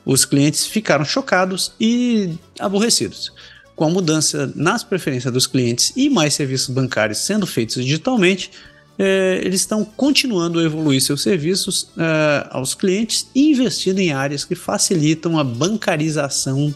Os 0.05 0.23
clientes 0.23 0.67
ficaram 0.67 1.03
chocados 1.03 1.71
e 1.79 2.37
aborrecidos 2.59 3.31
com 3.75 3.85
a 3.85 3.89
mudança 3.89 4.51
nas 4.55 4.83
preferências 4.83 5.33
dos 5.33 5.47
clientes 5.47 5.91
e 5.95 6.09
mais 6.09 6.33
serviços 6.33 6.73
bancários 6.73 7.19
sendo 7.19 7.45
feitos 7.45 7.83
digitalmente, 7.83 8.51
é, 8.97 9.41
eles 9.43 9.61
estão 9.61 9.83
continuando 9.83 10.59
a 10.59 10.63
evoluir 10.63 11.01
seus 11.01 11.21
serviços 11.21 11.89
é, 11.97 12.47
aos 12.49 12.73
clientes 12.73 13.27
e 13.35 13.51
investindo 13.51 13.99
em 13.99 14.13
áreas 14.13 14.45
que 14.45 14.55
facilitam 14.55 15.37
a 15.37 15.43
bancarização 15.43 16.73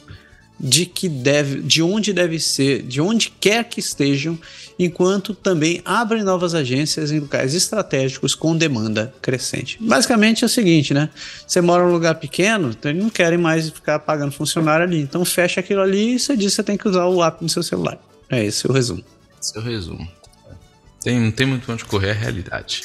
de 0.60 0.86
que 0.86 1.08
deve, 1.08 1.62
de 1.62 1.82
onde 1.82 2.12
deve 2.12 2.38
ser, 2.38 2.84
de 2.84 3.00
onde 3.00 3.34
quer 3.40 3.64
que 3.64 3.80
estejam, 3.80 4.38
enquanto 4.80 5.36
também 5.36 5.82
abrem 5.84 6.24
novas 6.24 6.56
agências 6.56 7.12
em 7.12 7.20
locais 7.20 7.54
estratégicos 7.54 8.34
com 8.34 8.56
demanda 8.56 9.14
crescente. 9.22 9.78
Basicamente 9.82 10.44
é 10.44 10.48
o 10.48 10.50
seguinte, 10.50 10.94
né? 10.94 11.10
Você 11.46 11.60
mora 11.60 11.84
num 11.84 11.92
lugar 11.92 12.16
pequeno, 12.16 12.70
então 12.70 12.90
eles 12.90 13.04
não 13.04 13.10
querem 13.10 13.38
mais 13.38 13.70
ficar 13.70 14.00
pagando 14.00 14.32
funcionário 14.32 14.86
ali, 14.86 15.02
então 15.02 15.26
fecha 15.26 15.60
aquilo 15.60 15.82
ali 15.82 16.16
e 16.16 16.20
você 16.20 16.38
diz 16.38 16.52
que 16.52 16.56
você 16.56 16.64
tem 16.64 16.78
que 16.78 16.88
usar 16.88 17.06
o 17.06 17.22
app 17.22 17.44
no 17.44 17.50
seu 17.50 17.62
celular. 17.62 18.00
É 18.30 18.46
esse 18.46 18.66
o 18.66 18.72
resumo. 18.72 19.04
Esse 19.42 19.58
é 19.58 19.62
resumo. 19.62 20.08
Tem, 21.02 21.20
não 21.20 21.32
tem 21.32 21.46
muito 21.46 21.70
onde 21.72 21.84
correr 21.84 22.12
a 22.12 22.14
realidade 22.14 22.84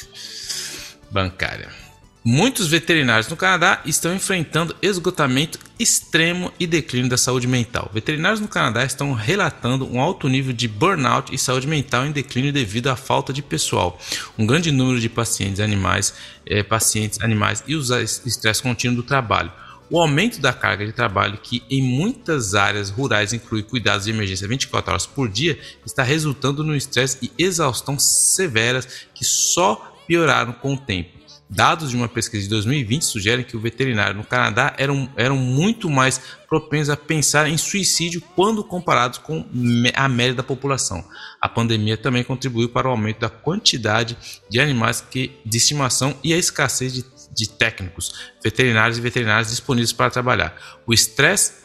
bancária. 1.09 1.84
Muitos 2.27 2.65
veterinários 2.65 3.27
no 3.27 3.37
Canadá 3.37 3.83
estão 3.85 4.11
enfrentando 4.11 4.75
esgotamento 4.81 5.59
extremo 5.77 6.51
e 6.59 6.65
declínio 6.65 7.07
da 7.07 7.17
saúde 7.17 7.45
mental. 7.45 7.91
Veterinários 7.93 8.39
no 8.39 8.47
Canadá 8.47 8.83
estão 8.83 9.13
relatando 9.13 9.85
um 9.85 10.01
alto 10.01 10.27
nível 10.27 10.51
de 10.51 10.67
burnout 10.67 11.31
e 11.31 11.37
saúde 11.37 11.67
mental 11.67 12.03
em 12.03 12.11
declínio 12.11 12.51
devido 12.51 12.87
à 12.87 12.95
falta 12.95 13.31
de 13.31 13.43
pessoal. 13.43 13.99
Um 14.39 14.47
grande 14.47 14.71
número 14.71 14.99
de 14.99 15.07
pacientes 15.07 15.59
animais, 15.59 16.15
é, 16.47 16.63
pacientes 16.63 17.21
animais 17.21 17.63
e 17.67 17.75
o 17.75 17.81
estresse 18.01 18.63
contínuo 18.63 18.95
do 18.95 19.03
trabalho. 19.03 19.51
O 19.87 19.99
aumento 19.99 20.41
da 20.41 20.51
carga 20.51 20.83
de 20.83 20.93
trabalho, 20.93 21.37
que 21.37 21.61
em 21.69 21.83
muitas 21.83 22.55
áreas 22.55 22.89
rurais 22.89 23.33
inclui 23.33 23.61
cuidados 23.61 24.05
de 24.05 24.09
emergência 24.09 24.47
24 24.47 24.89
horas 24.89 25.05
por 25.05 25.29
dia, 25.29 25.59
está 25.85 26.01
resultando 26.01 26.63
no 26.63 26.75
estresse 26.75 27.19
e 27.21 27.31
exaustão 27.37 27.99
severas 27.99 28.87
que 29.13 29.23
só 29.23 29.95
pioraram 30.07 30.53
com 30.53 30.73
o 30.73 30.77
tempo. 30.77 31.14
Dados 31.55 31.91
de 31.91 31.95
uma 31.95 32.09
pesquisa 32.09 32.43
de 32.43 32.49
2020 32.49 33.03
sugerem 33.03 33.45
que 33.45 33.55
o 33.55 33.59
veterinário 33.61 34.17
no 34.17 34.25
Canadá 34.25 34.73
eram, 34.77 35.09
eram 35.15 35.37
muito 35.37 35.89
mais 35.89 36.21
propensos 36.49 36.89
a 36.89 36.97
pensar 36.97 37.47
em 37.47 37.57
suicídio 37.57 38.21
quando 38.35 38.61
comparados 38.61 39.19
com 39.19 39.45
a 39.93 40.09
média 40.09 40.35
da 40.35 40.43
população. 40.43 41.01
A 41.39 41.47
pandemia 41.47 41.95
também 41.95 42.25
contribuiu 42.25 42.67
para 42.67 42.89
o 42.89 42.91
aumento 42.91 43.21
da 43.21 43.29
quantidade 43.29 44.17
de 44.49 44.59
animais 44.59 44.99
que, 44.99 45.31
de 45.45 45.57
estimação 45.57 46.13
e 46.21 46.33
a 46.33 46.37
escassez 46.37 46.93
de, 46.93 47.05
de 47.33 47.47
técnicos, 47.47 48.13
veterinários 48.43 48.97
e 48.97 49.01
veterinários 49.01 49.49
disponíveis 49.49 49.93
para 49.93 50.11
trabalhar. 50.11 50.53
O 50.85 50.93
estresse 50.93 51.63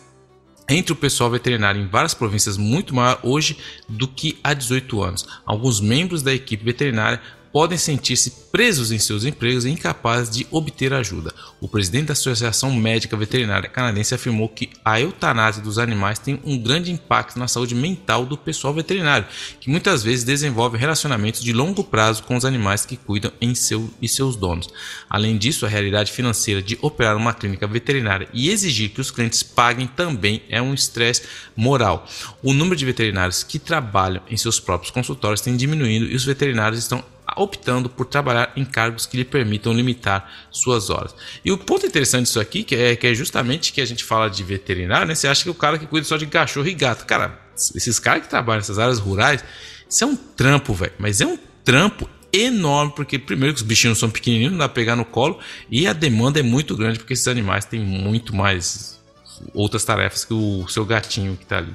entre 0.68 0.92
o 0.92 0.96
pessoal 0.96 1.28
veterinário 1.30 1.82
em 1.82 1.88
várias 1.88 2.14
províncias 2.14 2.56
muito 2.56 2.94
maior 2.94 3.18
hoje 3.24 3.58
do 3.88 4.06
que 4.06 4.38
há 4.44 4.54
18 4.54 5.02
anos. 5.02 5.26
Alguns 5.44 5.80
membros 5.80 6.22
da 6.22 6.32
equipe 6.32 6.64
veterinária 6.64 7.20
podem 7.52 7.76
sentir-se 7.76 8.30
presos 8.52 8.92
em 8.92 8.98
seus 8.98 9.24
empregos 9.24 9.64
e 9.64 9.70
incapazes 9.70 10.30
de 10.34 10.46
obter 10.50 10.92
ajuda. 10.92 11.32
O 11.60 11.68
presidente 11.68 12.06
da 12.06 12.12
Associação 12.12 12.72
Médica 12.72 13.16
Veterinária 13.16 13.68
Canadense 13.68 14.14
afirmou 14.14 14.48
que 14.48 14.70
a 14.84 15.00
eutanásia 15.00 15.62
dos 15.62 15.78
animais 15.78 16.18
tem 16.18 16.40
um 16.44 16.58
grande 16.58 16.90
impacto 16.90 17.38
na 17.38 17.48
saúde 17.48 17.74
mental 17.74 18.24
do 18.24 18.36
pessoal 18.36 18.74
veterinário, 18.74 19.26
que 19.60 19.70
muitas 19.70 20.02
vezes 20.02 20.24
desenvolve 20.24 20.78
relacionamentos 20.78 21.40
de 21.40 21.52
longo 21.52 21.84
prazo 21.84 22.22
com 22.24 22.36
os 22.36 22.44
animais 22.44 22.84
que 22.84 22.96
cuidam 22.96 23.32
em 23.40 23.54
seu, 23.54 23.90
e 24.00 24.08
seus 24.08 24.36
donos. 24.36 24.68
Além 25.08 25.36
disso, 25.36 25.64
a 25.64 25.68
realidade 25.68 26.12
financeira 26.12 26.62
de 26.62 26.78
operar 26.82 27.16
uma 27.16 27.34
clínica 27.34 27.66
veterinária 27.66 28.28
e 28.32 28.50
exigir 28.50 28.90
que 28.90 29.00
os 29.00 29.10
clientes 29.10 29.42
paguem 29.42 29.86
também 29.86 30.42
é 30.48 30.60
um 30.60 30.74
estresse 30.74 31.22
moral. 31.56 32.06
O 32.42 32.52
número 32.52 32.76
de 32.76 32.84
veterinários 32.84 33.42
que 33.42 33.58
trabalham 33.58 34.22
em 34.28 34.36
seus 34.36 34.58
próprios 34.58 34.90
consultórios 34.90 35.40
tem 35.40 35.56
diminuído 35.56 36.06
e 36.06 36.14
os 36.14 36.24
veterinários 36.24 36.80
estão 36.80 37.04
optando 37.36 37.88
por 37.88 38.06
trabalhar 38.06 38.52
em 38.56 38.64
cargos 38.64 39.06
que 39.06 39.16
lhe 39.16 39.24
permitam 39.24 39.72
limitar 39.72 40.30
suas 40.50 40.90
horas. 40.90 41.14
E 41.44 41.52
o 41.52 41.58
ponto 41.58 41.86
interessante 41.86 42.24
disso 42.24 42.40
aqui 42.40 42.62
que 42.64 42.74
é, 42.74 42.96
que 42.96 43.06
é 43.06 43.14
justamente 43.14 43.72
que 43.72 43.80
a 43.80 43.84
gente 43.84 44.04
fala 44.04 44.28
de 44.28 44.42
veterinário, 44.42 45.06
né? 45.06 45.14
Você 45.14 45.28
acha 45.28 45.42
que 45.42 45.50
o 45.50 45.54
cara 45.54 45.78
que 45.78 45.86
cuida 45.86 46.06
só 46.06 46.16
de 46.16 46.26
cachorro 46.26 46.66
e 46.66 46.74
gato, 46.74 47.06
cara, 47.06 47.38
esses 47.74 47.98
caras 47.98 48.22
que 48.22 48.28
trabalham 48.28 48.58
nessas 48.58 48.78
áreas 48.78 48.98
rurais, 48.98 49.44
isso 49.88 50.04
é 50.04 50.06
um 50.06 50.16
trampo, 50.16 50.72
velho, 50.72 50.92
mas 50.98 51.20
é 51.20 51.26
um 51.26 51.38
trampo 51.64 52.08
enorme, 52.32 52.92
porque 52.94 53.18
primeiro 53.18 53.54
que 53.54 53.60
os 53.60 53.66
bichinhos 53.66 53.98
são 53.98 54.10
pequenininhos, 54.10 54.52
não 54.52 54.58
dá 54.58 54.68
pra 54.68 54.74
pegar 54.74 54.96
no 54.96 55.04
colo, 55.04 55.38
e 55.70 55.86
a 55.86 55.92
demanda 55.92 56.38
é 56.38 56.42
muito 56.42 56.76
grande, 56.76 56.98
porque 56.98 57.12
esses 57.12 57.28
animais 57.28 57.64
têm 57.64 57.80
muito 57.80 58.34
mais 58.34 59.00
outras 59.54 59.84
tarefas 59.84 60.24
que 60.24 60.34
o 60.34 60.66
seu 60.68 60.84
gatinho 60.84 61.36
que 61.36 61.46
tá 61.46 61.58
ali. 61.58 61.74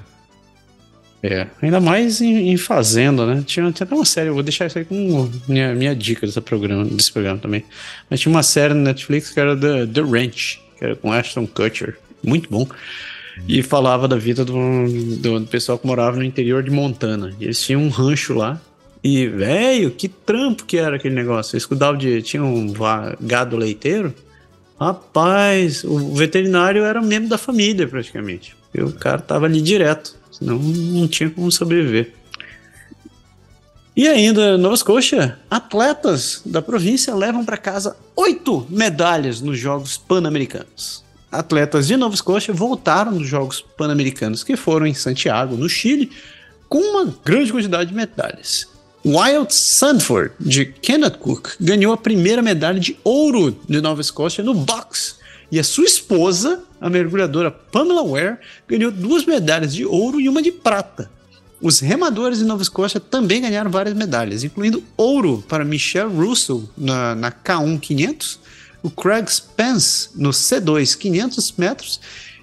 É, 1.26 1.48
ainda 1.60 1.80
mais 1.80 2.22
em, 2.22 2.52
em, 2.52 2.58
Fazenda, 2.58 3.26
né? 3.26 3.44
Tinha, 3.44 3.72
tinha 3.72 3.84
até 3.84 3.96
uma 3.96 4.06
série, 4.06 4.30
vou 4.30 4.44
deixar 4.44 4.68
isso 4.68 4.78
aí 4.78 4.86
como 4.86 5.32
minha, 5.48 5.74
minha 5.74 5.96
dica 5.96 6.28
desse 6.28 6.40
programa, 6.40 6.86
desse 6.86 7.12
programa 7.12 7.40
também. 7.40 7.66
Mas 8.08 8.20
tinha 8.20 8.32
uma 8.32 8.44
série 8.44 8.76
no 8.76 8.82
Netflix 8.82 9.32
que 9.32 9.40
era 9.40 9.58
The, 9.58 9.88
The 9.88 10.02
Ranch, 10.02 10.62
que 10.78 10.86
era 10.86 10.96
com 10.96 11.12
Ashton 11.12 11.48
Kutcher, 11.48 11.98
muito 12.24 12.48
bom. 12.48 12.68
E 13.48 13.64
falava 13.64 14.08
da 14.08 14.18
vida 14.18 14.46
do, 14.46 14.54
do, 15.18 15.40
do 15.40 15.48
pessoal 15.48 15.80
que 15.80 15.88
morava 15.88 16.16
no 16.16 16.24
interior 16.24 16.62
de 16.62 16.70
Montana. 16.70 17.34
E 17.40 17.46
eles 17.46 17.60
tinham 17.60 17.82
um 17.82 17.90
rancho 17.90 18.36
lá. 18.36 18.62
E, 19.04 19.28
velho, 19.28 19.92
que 19.92 20.08
trampo 20.08 20.64
que 20.64 20.78
era 20.78 20.96
aquele 20.96 21.16
negócio. 21.16 21.56
Eles 21.56 21.66
cuidavam 21.66 21.98
de. 21.98 22.22
Tinha 22.22 22.44
um 22.44 22.72
gado 23.20 23.58
leiteiro. 23.58 24.14
Rapaz, 24.80 25.84
o 25.84 26.14
veterinário 26.14 26.84
era 26.84 27.02
membro 27.02 27.30
da 27.30 27.38
família 27.38 27.88
praticamente. 27.88 28.56
E 28.74 28.82
o 28.82 28.92
cara 28.92 29.20
tava 29.20 29.48
ali 29.48 29.60
direto. 29.60 30.16
Senão 30.38 30.60
não 30.60 31.08
tinha 31.08 31.30
como 31.30 31.52
sobreviver. 31.52 32.14
E 33.96 34.08
ainda, 34.08 34.58
Nova 34.58 34.76
Scotia, 34.76 35.40
atletas 35.50 36.42
da 36.46 36.62
província 36.62 37.16
levam 37.16 37.46
para 37.46 37.56
casa 37.56 37.96
oito 38.14 38.68
medalhas 38.70 39.40
nos 39.40 39.58
Jogos 39.58 39.98
Pan-Americanos. 39.98 41.02
Atletas 41.32 41.88
de 41.88 41.96
Nova 41.96 42.16
Scotia 42.16 42.54
voltaram 42.54 43.18
dos 43.18 43.28
Jogos 43.28 43.62
Pan-Americanos, 43.62 44.44
que 44.44 44.58
foram 44.58 44.86
em 44.86 44.94
Santiago, 44.94 45.56
no 45.56 45.70
Chile, 45.70 46.12
com 46.68 46.80
uma 46.80 47.14
grande 47.24 47.54
quantidade 47.54 47.92
de 47.92 47.96
medalhas. 47.96 48.68
Wild 49.06 49.54
Sanford, 49.54 50.34
de 50.40 50.66
Kenneth 50.66 51.18
Cook, 51.20 51.52
ganhou 51.62 51.94
a 51.94 51.98
primeira 51.98 52.42
medalha 52.42 52.80
de 52.80 52.98
ouro 53.02 53.58
de 53.70 53.80
Nova 53.80 54.02
Escócia 54.02 54.44
no 54.44 54.54
boxe 54.54 55.16
e 55.50 55.58
a 55.58 55.64
sua 55.64 55.86
esposa, 55.86 56.65
a 56.80 56.90
mergulhadora 56.90 57.52
Pamela 57.52 58.04
Ware, 58.04 58.38
ganhou 58.68 58.92
duas 58.92 59.26
medalhas 59.26 59.74
de 59.74 59.86
ouro 59.86 60.20
e 60.20 60.30
uma 60.30 60.42
de 60.42 60.52
prata. 60.52 61.10
Os 61.62 61.80
remadores 61.80 62.40
de 62.40 62.44
Nova 62.44 62.62
Escócia 62.62 63.00
também 63.00 63.42
ganharam 63.42 63.72
várias 63.72 63.96
medalhas, 63.96 64.44
incluindo 64.44 64.84
ouro 64.98 65.44
para 65.48 65.64
Michelle 65.64 66.14
Russell 66.14 66.64
na, 66.78 67.16
na 67.16 67.32
K1 67.32 67.80
500, 67.80 68.40
o 68.84 68.90
Craig 68.92 69.28
Spence 69.28 70.10
no 70.16 70.30
C2 70.30 70.96
500 70.98 71.54
metros 71.54 72.00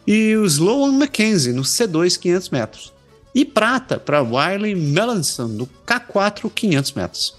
e 0.06 0.34
o 0.36 0.44
Sloan 0.44 0.92
Mackenzie 0.92 1.52
no 1.52 1.62
C2 1.62 2.18
500 2.18 2.50
metros. 2.50 2.92
E 3.34 3.44
prata 3.44 3.98
para 3.98 4.22
Wiley 4.22 4.74
Melanson 4.74 5.46
no 5.46 5.68
K4 5.86 6.50
500 6.52 6.92
metros. 6.92 7.34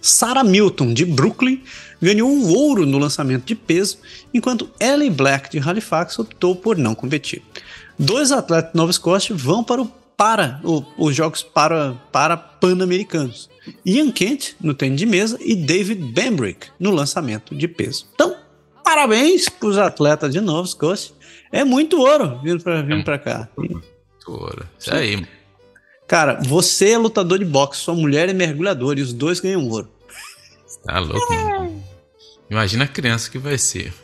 Sarah 0.00 0.42
Milton, 0.42 0.92
de 0.92 1.04
Brooklyn, 1.04 1.62
ganhou 2.02 2.28
um 2.28 2.52
ouro 2.52 2.84
no 2.84 2.98
lançamento 2.98 3.44
de 3.44 3.54
peso, 3.54 3.98
enquanto 4.34 4.68
Ellie 4.80 5.10
Black, 5.10 5.50
de 5.50 5.58
Halifax, 5.58 6.18
optou 6.18 6.56
por 6.56 6.76
não 6.76 6.94
competir. 6.94 7.42
Dois 7.98 8.32
atletas 8.32 8.72
de 8.72 8.76
Nova 8.76 8.90
Escócia 8.90 9.34
vão 9.34 9.62
para 9.62 9.82
o 9.82 10.02
para 10.16 10.60
o, 10.62 10.84
os 10.96 11.16
jogos 11.16 11.42
para, 11.42 11.94
para 12.12 12.36
pan-americanos. 12.36 13.50
Ian 13.84 14.10
Kent 14.12 14.54
no 14.60 14.72
tênis 14.72 14.98
de 14.98 15.06
mesa 15.06 15.36
e 15.40 15.56
David 15.56 16.00
Bambrick 16.12 16.68
no 16.78 16.92
lançamento 16.92 17.56
de 17.56 17.66
peso. 17.66 18.06
Então, 18.14 18.36
parabéns 18.84 19.48
para 19.48 19.68
os 19.68 19.78
atletas 19.78 20.32
de 20.32 20.40
Nova 20.40 20.66
Escócia. 20.66 21.12
É 21.50 21.64
muito 21.64 22.00
ouro 22.00 22.40
vindo 22.40 22.62
para 22.62 23.18
cá. 23.18 23.48
Muito 23.56 23.82
ouro. 24.28 24.64
Isso 24.78 24.94
aí. 24.94 25.26
Cara, 26.06 26.40
você 26.46 26.90
é 26.90 26.98
lutador 26.98 27.38
de 27.38 27.44
boxe, 27.44 27.80
sua 27.80 27.94
mulher 27.94 28.28
é 28.28 28.32
mergulhadora 28.32 29.00
e 29.00 29.02
os 29.02 29.12
dois 29.12 29.40
ganham 29.40 29.68
ouro. 29.68 29.88
Tá 30.84 30.98
louco, 30.98 31.32
mano. 31.32 31.81
Imagina 32.52 32.84
a 32.84 32.86
criança 32.88 33.30
que 33.30 33.38
vai 33.38 33.56
ser. 33.56 33.94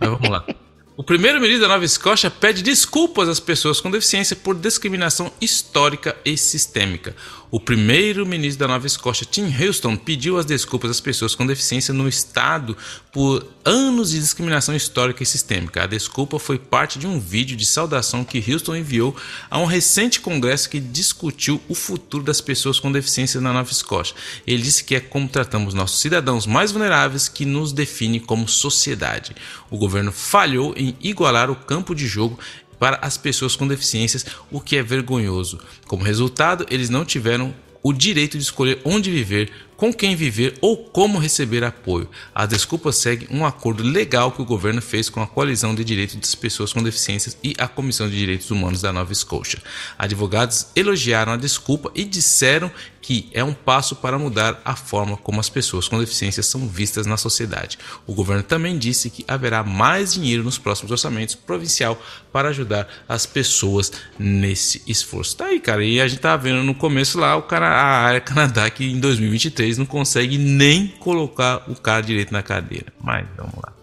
Mas 0.00 0.10
vamos 0.10 0.28
lá. 0.28 0.44
O 0.94 1.02
primeiro-ministro 1.02 1.62
da 1.62 1.72
Nova 1.72 1.86
Escócia 1.86 2.30
pede 2.30 2.62
desculpas 2.62 3.26
às 3.26 3.40
pessoas 3.40 3.80
com 3.80 3.90
deficiência 3.90 4.36
por 4.36 4.54
discriminação 4.54 5.32
histórica 5.40 6.14
e 6.22 6.36
sistêmica. 6.36 7.16
O 7.52 7.60
primeiro-ministro 7.60 8.60
da 8.60 8.66
Nova 8.66 8.86
Escócia, 8.86 9.26
Tim 9.30 9.54
Houston, 9.54 9.94
pediu 9.94 10.38
as 10.38 10.46
desculpas 10.46 10.90
às 10.90 11.02
pessoas 11.02 11.34
com 11.34 11.46
deficiência 11.46 11.92
no 11.92 12.08
estado 12.08 12.74
por 13.12 13.46
anos 13.62 14.12
de 14.12 14.20
discriminação 14.20 14.74
histórica 14.74 15.22
e 15.22 15.26
sistêmica. 15.26 15.82
A 15.82 15.86
desculpa 15.86 16.38
foi 16.38 16.58
parte 16.58 16.98
de 16.98 17.06
um 17.06 17.20
vídeo 17.20 17.54
de 17.54 17.66
saudação 17.66 18.24
que 18.24 18.42
Houston 18.50 18.76
enviou 18.76 19.14
a 19.50 19.58
um 19.58 19.66
recente 19.66 20.18
congresso 20.18 20.70
que 20.70 20.80
discutiu 20.80 21.60
o 21.68 21.74
futuro 21.74 22.24
das 22.24 22.40
pessoas 22.40 22.80
com 22.80 22.90
deficiência 22.90 23.38
na 23.38 23.52
Nova 23.52 23.70
Escócia. 23.70 24.16
Ele 24.46 24.62
disse 24.62 24.82
que 24.82 24.94
é 24.94 25.00
como 25.00 25.28
tratamos 25.28 25.74
nossos 25.74 26.00
cidadãos 26.00 26.46
mais 26.46 26.72
vulneráveis 26.72 27.28
que 27.28 27.44
nos 27.44 27.70
define 27.70 28.18
como 28.18 28.48
sociedade. 28.48 29.36
O 29.70 29.76
governo 29.76 30.10
falhou 30.10 30.72
em 30.74 30.96
igualar 31.02 31.50
o 31.50 31.56
campo 31.56 31.94
de 31.94 32.06
jogo 32.06 32.38
para 32.82 32.98
as 33.00 33.16
pessoas 33.16 33.54
com 33.54 33.68
deficiências, 33.68 34.26
o 34.50 34.60
que 34.60 34.76
é 34.76 34.82
vergonhoso. 34.82 35.60
Como 35.86 36.02
resultado, 36.02 36.66
eles 36.68 36.90
não 36.90 37.04
tiveram 37.04 37.54
o 37.80 37.92
direito 37.92 38.36
de 38.36 38.42
escolher 38.42 38.80
onde 38.84 39.08
viver, 39.08 39.52
com 39.76 39.92
quem 39.92 40.16
viver 40.16 40.54
ou 40.60 40.76
como 40.76 41.20
receber 41.20 41.62
apoio. 41.62 42.10
A 42.34 42.44
desculpa 42.44 42.90
segue 42.90 43.28
um 43.30 43.46
acordo 43.46 43.84
legal 43.84 44.32
que 44.32 44.42
o 44.42 44.44
governo 44.44 44.82
fez 44.82 45.08
com 45.08 45.22
a 45.22 45.28
Coalizão 45.28 45.76
de 45.76 45.84
Direitos 45.84 46.16
das 46.16 46.34
Pessoas 46.34 46.72
com 46.72 46.82
Deficiências 46.82 47.38
e 47.40 47.54
a 47.56 47.68
Comissão 47.68 48.08
de 48.08 48.18
Direitos 48.18 48.50
Humanos 48.50 48.82
da 48.82 48.92
Nova 48.92 49.12
Escócia. 49.12 49.62
Advogados 49.96 50.66
elogiaram 50.74 51.32
a 51.32 51.36
desculpa 51.36 51.92
e 51.94 52.02
disseram 52.02 52.68
que 53.02 53.28
é 53.34 53.42
um 53.42 53.52
passo 53.52 53.96
para 53.96 54.18
mudar 54.18 54.62
a 54.64 54.76
forma 54.76 55.16
como 55.16 55.40
as 55.40 55.48
pessoas 55.48 55.88
com 55.88 55.98
deficiência 55.98 56.42
são 56.42 56.68
vistas 56.68 57.04
na 57.04 57.16
sociedade. 57.16 57.78
O 58.06 58.14
governo 58.14 58.44
também 58.44 58.78
disse 58.78 59.10
que 59.10 59.24
haverá 59.26 59.64
mais 59.64 60.14
dinheiro 60.14 60.44
nos 60.44 60.56
próximos 60.56 60.92
orçamentos 60.92 61.34
provincial 61.34 62.00
para 62.32 62.50
ajudar 62.50 62.88
as 63.08 63.26
pessoas 63.26 63.92
nesse 64.18 64.82
esforço. 64.86 65.36
Tá 65.36 65.46
aí, 65.46 65.58
cara. 65.58 65.84
E 65.84 66.00
a 66.00 66.06
gente 66.06 66.20
tá 66.20 66.36
vendo 66.36 66.62
no 66.62 66.74
começo 66.74 67.18
lá 67.18 67.36
o 67.36 67.42
cara, 67.42 67.66
a 67.66 68.04
área 68.04 68.20
Canadá 68.20 68.70
que 68.70 68.84
em 68.84 69.00
2023 69.00 69.78
não 69.78 69.86
consegue 69.86 70.38
nem 70.38 70.86
colocar 70.86 71.64
o 71.68 71.74
cara 71.74 72.02
direito 72.02 72.32
na 72.32 72.42
cadeira. 72.42 72.86
Mas 73.02 73.26
vamos 73.36 73.56
lá. 73.56 73.81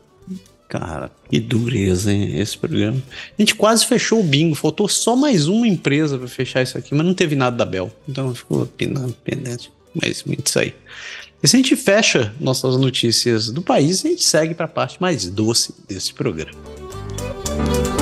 Cara, 0.70 1.10
que 1.28 1.40
dureza, 1.40 2.14
hein, 2.14 2.40
esse 2.40 2.56
programa. 2.56 3.02
A 3.38 3.42
gente 3.42 3.56
quase 3.56 3.88
fechou 3.88 4.20
o 4.20 4.24
bingo, 4.24 4.54
faltou 4.54 4.88
só 4.88 5.16
mais 5.16 5.48
uma 5.48 5.68
empresa 5.68 6.16
para 6.16 6.28
fechar 6.28 6.62
isso 6.62 6.78
aqui, 6.78 6.94
mas 6.94 7.06
não 7.06 7.16
teve 7.16 7.36
nada 7.36 7.58
da 7.58 7.66
Bel. 7.66 7.92
Então 8.08 8.34
ficou 8.36 8.68
pendente. 8.68 9.72
Mas 9.96 10.24
isso 10.46 10.60
aí. 10.60 10.76
E 11.42 11.48
se 11.48 11.56
a 11.56 11.58
gente 11.60 11.76
fecha 11.76 12.36
nossas 12.40 12.78
notícias 12.78 13.50
do 13.50 13.64
país, 13.64 14.06
a 14.06 14.10
gente 14.10 14.24
segue 14.24 14.54
para 14.54 14.66
a 14.66 14.70
parte 14.70 15.02
mais 15.02 15.28
doce 15.28 15.74
desse 15.88 16.14
programa. 16.14 16.52
Sugar 17.46 17.99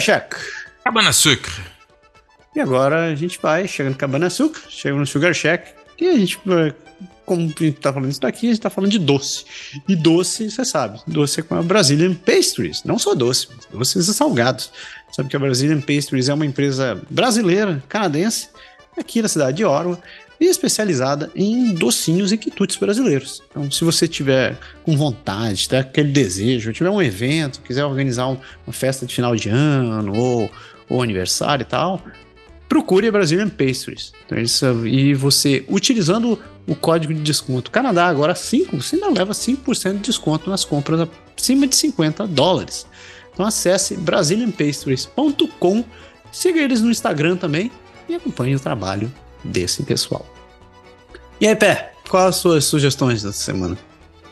Shack. 0.00 0.36
Cabana 0.84 1.12
Sucre. 1.12 1.52
E 2.54 2.60
agora 2.60 3.06
a 3.06 3.14
gente 3.14 3.38
vai 3.40 3.66
chegando 3.66 3.92
no 3.92 3.98
Cabana 3.98 4.28
Sucre, 4.28 4.62
chega 4.68 4.96
no 4.96 5.06
Sugar 5.06 5.32
Shack, 5.32 5.72
e 5.98 6.08
a 6.08 6.18
gente 6.18 6.38
vai 6.44 6.74
como 7.24 7.42
a 7.42 7.46
gente 7.46 7.72
tá 7.72 7.92
falando 7.92 8.10
isso 8.10 8.20
daqui, 8.20 8.46
a 8.46 8.50
gente 8.50 8.60
tá 8.60 8.70
falando 8.70 8.90
de 8.90 8.98
doce. 8.98 9.44
E 9.88 9.96
doce, 9.96 10.50
você 10.50 10.64
sabe, 10.64 11.00
doce 11.06 11.40
é 11.40 11.42
com 11.42 11.54
a 11.54 11.62
Brazilian 11.62 12.14
Pastries. 12.14 12.82
Não 12.84 12.98
só 12.98 13.14
doce, 13.14 13.48
doces 13.72 14.08
e 14.08 14.14
salgados. 14.14 14.70
Sabe 15.12 15.28
que 15.28 15.36
a 15.36 15.38
Brazilian 15.38 15.80
Pastries 15.80 16.28
é 16.28 16.34
uma 16.34 16.46
empresa 16.46 17.00
brasileira, 17.08 17.82
canadense, 17.88 18.48
aqui 18.96 19.22
na 19.22 19.28
cidade 19.28 19.58
de 19.58 19.64
Orwa, 19.64 19.98
e 20.42 20.48
especializada 20.48 21.30
em 21.36 21.72
docinhos 21.72 22.32
e 22.32 22.36
quitutes 22.36 22.76
brasileiros. 22.76 23.42
Então, 23.50 23.70
se 23.70 23.84
você 23.84 24.08
tiver 24.08 24.58
com 24.82 24.96
vontade, 24.96 25.62
tiver 25.62 25.78
aquele 25.78 26.10
desejo, 26.10 26.72
tiver 26.72 26.90
um 26.90 27.00
evento, 27.00 27.60
quiser 27.60 27.84
organizar 27.84 28.26
um, 28.26 28.36
uma 28.66 28.72
festa 28.72 29.06
de 29.06 29.14
final 29.14 29.36
de 29.36 29.48
ano 29.48 30.12
ou, 30.16 30.50
ou 30.88 31.00
aniversário 31.00 31.62
e 31.62 31.66
tal, 31.66 32.02
procure 32.68 33.06
a 33.06 33.12
Brazilian 33.12 33.48
Pastries. 33.48 34.12
Então, 34.26 34.36
e 34.84 35.14
você, 35.14 35.64
utilizando 35.68 36.36
o 36.66 36.74
código 36.74 37.14
de 37.14 37.20
desconto 37.20 37.70
Canadá, 37.70 38.06
agora 38.06 38.34
5, 38.34 38.76
você 38.82 38.96
ainda 38.96 39.10
leva 39.10 39.32
5% 39.32 39.92
de 39.94 39.98
desconto 39.98 40.50
nas 40.50 40.64
compras 40.64 41.08
acima 41.36 41.68
de 41.68 41.76
50 41.76 42.26
dólares. 42.26 42.84
Então 43.32 43.46
acesse 43.46 43.96
brazilianpastries.com, 43.96 45.84
siga 46.32 46.60
eles 46.60 46.82
no 46.82 46.90
Instagram 46.90 47.36
também 47.36 47.70
e 48.08 48.14
acompanhe 48.14 48.56
o 48.56 48.60
trabalho 48.60 49.12
desse 49.44 49.82
pessoal. 49.82 50.31
E 51.42 51.48
aí, 51.48 51.56
Pé, 51.56 51.92
quais 52.08 52.28
as 52.28 52.36
suas 52.36 52.64
sugestões 52.64 53.24
dessa 53.24 53.36
semana? 53.36 53.76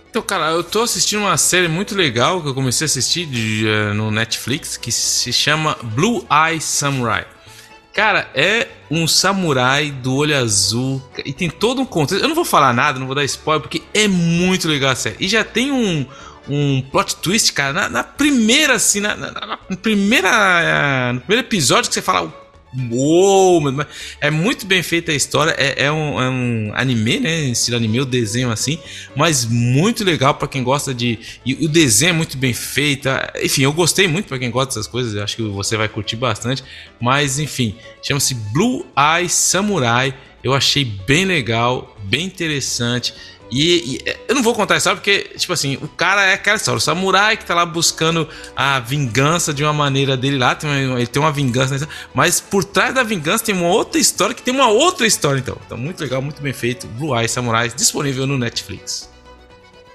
Então, 0.08 0.22
cara, 0.22 0.52
eu 0.52 0.62
tô 0.62 0.82
assistindo 0.82 1.22
uma 1.22 1.36
série 1.36 1.66
muito 1.66 1.92
legal 1.92 2.40
que 2.40 2.46
eu 2.46 2.54
comecei 2.54 2.84
a 2.84 2.86
assistir 2.86 3.26
de, 3.26 3.66
uh, 3.66 3.92
no 3.94 4.12
Netflix 4.12 4.76
que 4.76 4.92
se 4.92 5.32
chama 5.32 5.76
Blue 5.82 6.24
Eye 6.30 6.60
Samurai. 6.60 7.26
Cara, 7.92 8.30
é 8.32 8.68
um 8.88 9.08
samurai 9.08 9.90
do 9.90 10.14
olho 10.14 10.38
azul 10.38 11.02
e 11.24 11.32
tem 11.32 11.50
todo 11.50 11.82
um 11.82 11.84
contexto. 11.84 12.22
Eu 12.22 12.28
não 12.28 12.36
vou 12.36 12.44
falar 12.44 12.72
nada, 12.72 13.00
não 13.00 13.06
vou 13.06 13.16
dar 13.16 13.24
spoiler, 13.24 13.60
porque 13.60 13.82
é 13.92 14.06
muito 14.06 14.68
legal 14.68 14.92
a 14.92 14.94
série. 14.94 15.16
E 15.18 15.26
já 15.26 15.42
tem 15.42 15.72
um, 15.72 16.06
um 16.48 16.80
plot 16.92 17.16
twist, 17.16 17.52
cara, 17.52 17.72
na, 17.72 17.88
na 17.88 18.04
primeira, 18.04 18.74
assim, 18.74 19.00
na, 19.00 19.16
na, 19.16 19.58
na 19.68 19.76
primeira, 19.82 20.30
uh, 20.30 21.14
no 21.14 21.20
primeiro 21.22 21.44
episódio 21.44 21.88
que 21.88 21.94
você 21.94 22.02
fala, 22.02 22.32
Uou, 22.90 23.60
é 24.20 24.30
muito 24.30 24.64
bem 24.64 24.80
feita 24.80 25.10
a 25.10 25.14
história. 25.14 25.54
É, 25.58 25.86
é, 25.86 25.92
um, 25.92 26.20
é 26.20 26.30
um, 26.30 26.72
anime, 26.74 27.18
né? 27.18 27.40
Estilo 27.46 27.76
anime, 27.76 28.00
o 28.00 28.04
desenho 28.04 28.50
assim, 28.50 28.78
mas 29.16 29.44
muito 29.44 30.04
legal 30.04 30.34
para 30.34 30.46
quem 30.46 30.62
gosta 30.62 30.94
de. 30.94 31.18
E 31.44 31.54
o 31.64 31.68
desenho 31.68 32.10
é 32.10 32.12
muito 32.12 32.36
bem 32.36 32.52
feito. 32.52 33.08
Enfim, 33.42 33.62
eu 33.62 33.72
gostei 33.72 34.06
muito 34.06 34.28
para 34.28 34.38
quem 34.38 34.50
gosta 34.50 34.68
dessas 34.68 34.86
coisas. 34.86 35.14
Eu 35.14 35.24
acho 35.24 35.34
que 35.34 35.42
você 35.42 35.76
vai 35.76 35.88
curtir 35.88 36.14
bastante. 36.14 36.62
Mas 37.00 37.40
enfim, 37.40 37.74
chama-se 38.00 38.34
Blue 38.34 38.86
Eye 38.96 39.28
Samurai. 39.28 40.14
Eu 40.42 40.54
achei 40.54 40.84
bem 40.84 41.24
legal, 41.24 41.96
bem 42.04 42.24
interessante. 42.24 43.12
E, 43.50 43.96
e, 43.96 44.16
eu 44.28 44.34
não 44.34 44.42
vou 44.42 44.54
contar 44.54 44.74
a 44.74 44.76
história 44.76 44.96
porque, 44.96 45.32
tipo 45.36 45.52
assim, 45.52 45.76
o 45.82 45.88
cara 45.88 46.24
é 46.26 46.34
aquela 46.34 46.56
história, 46.56 46.78
o 46.78 46.80
samurai 46.80 47.36
que 47.36 47.44
tá 47.44 47.54
lá 47.54 47.66
buscando 47.66 48.28
a 48.54 48.78
vingança 48.78 49.52
de 49.52 49.64
uma 49.64 49.72
maneira 49.72 50.16
dele 50.16 50.38
lá, 50.38 50.54
tem 50.54 50.70
uma, 50.70 50.98
ele 50.98 51.06
tem 51.06 51.20
uma 51.20 51.32
vingança, 51.32 51.78
né? 51.78 51.86
mas 52.14 52.40
por 52.40 52.62
trás 52.62 52.94
da 52.94 53.02
vingança 53.02 53.44
tem 53.44 53.54
uma 53.54 53.68
outra 53.68 54.00
história 54.00 54.34
que 54.34 54.42
tem 54.42 54.54
uma 54.54 54.68
outra 54.68 55.06
história, 55.06 55.40
então. 55.40 55.56
Então, 55.66 55.76
muito 55.76 56.00
legal, 56.00 56.22
muito 56.22 56.40
bem 56.40 56.52
feito. 56.52 56.86
Blue 56.86 57.18
Eye 57.18 57.28
Samurai, 57.28 57.68
disponível 57.68 58.26
no 58.26 58.38
Netflix. 58.38 59.10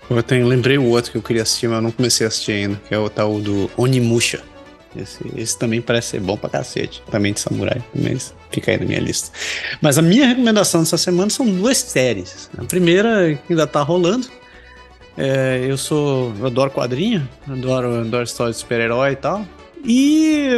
Eu 0.09 0.21
tenho, 0.21 0.47
lembrei 0.47 0.77
o 0.77 0.85
outro 0.85 1.11
que 1.11 1.17
eu 1.17 1.21
queria 1.21 1.41
assistir, 1.41 1.67
mas 1.67 1.77
eu 1.77 1.81
não 1.81 1.91
comecei 1.91 2.25
a 2.25 2.27
assistir 2.27 2.51
ainda, 2.51 2.81
que 2.87 2.93
é 2.93 2.99
o 2.99 3.09
tal 3.09 3.39
do 3.39 3.71
Onimusha. 3.75 4.43
Esse, 4.95 5.19
esse, 5.35 5.57
também 5.57 5.81
parece 5.81 6.09
ser 6.09 6.19
bom 6.21 6.37
pra 6.37 6.49
cacete. 6.49 7.03
Também 7.09 7.33
de 7.33 7.39
samurai, 7.39 7.83
mas 7.93 8.33
fica 8.55 8.71
aí 8.71 8.79
na 8.79 8.85
minha 8.85 8.99
lista. 8.99 9.31
Mas 9.81 9.97
a 9.97 10.01
minha 10.01 10.27
recomendação 10.27 10.81
dessa 10.81 10.97
semana 10.97 11.29
são 11.29 11.45
duas 11.45 11.77
séries. 11.77 12.49
A 12.57 12.63
primeira 12.63 13.39
ainda 13.49 13.67
tá 13.67 13.81
rolando. 13.81 14.27
É, 15.17 15.65
eu 15.67 15.77
sou. 15.77 16.33
Eu 16.39 16.47
adoro 16.47 16.71
quadrinho, 16.71 17.27
adoro, 17.47 18.01
adoro 18.01 18.23
história 18.23 18.51
de 18.51 18.59
super-herói 18.59 19.11
e 19.11 19.15
tal. 19.15 19.45
E 19.87 20.49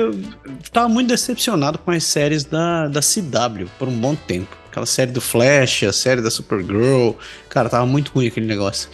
tava 0.71 0.87
muito 0.87 1.09
decepcionado 1.09 1.77
com 1.77 1.91
as 1.91 2.03
séries 2.03 2.45
da, 2.45 2.87
da 2.87 3.01
CW 3.01 3.67
por 3.77 3.87
um 3.87 3.99
bom 3.99 4.15
tempo. 4.15 4.55
Aquela 4.69 4.85
série 4.85 5.11
do 5.11 5.19
Flash, 5.19 5.83
a 5.83 5.93
série 5.93 6.21
da 6.21 6.31
Supergirl. 6.31 7.11
Cara, 7.49 7.67
tava 7.67 7.85
muito 7.85 8.11
ruim 8.13 8.27
aquele 8.27 8.45
negócio. 8.45 8.89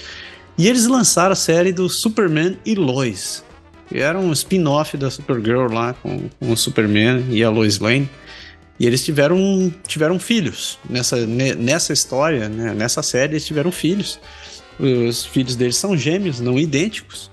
E 0.57 0.67
eles 0.67 0.87
lançaram 0.87 1.33
a 1.33 1.35
série 1.35 1.71
do 1.71 1.87
Superman 1.87 2.57
e 2.65 2.75
Lois 2.75 3.43
que 3.93 3.99
era 3.99 4.17
um 4.17 4.31
spin-off 4.31 4.97
da 4.97 5.11
Supergirl 5.11 5.71
lá 5.71 5.93
com, 5.93 6.27
com, 6.39 6.51
o 6.51 6.57
Superman 6.57 7.23
e 7.29 7.43
a 7.43 7.49
Lois 7.51 7.77
Lane. 7.77 8.09
E 8.83 8.85
eles 8.85 9.01
tiveram, 9.01 9.73
tiveram 9.87 10.19
filhos. 10.19 10.77
Nessa, 10.89 11.25
nessa 11.25 11.93
história, 11.93 12.49
né, 12.49 12.73
nessa 12.73 13.01
série, 13.01 13.31
eles 13.31 13.45
tiveram 13.45 13.71
filhos. 13.71 14.19
Os 14.77 15.25
filhos 15.25 15.55
deles 15.55 15.77
são 15.77 15.95
gêmeos, 15.95 16.41
não 16.41 16.59
idênticos. 16.59 17.31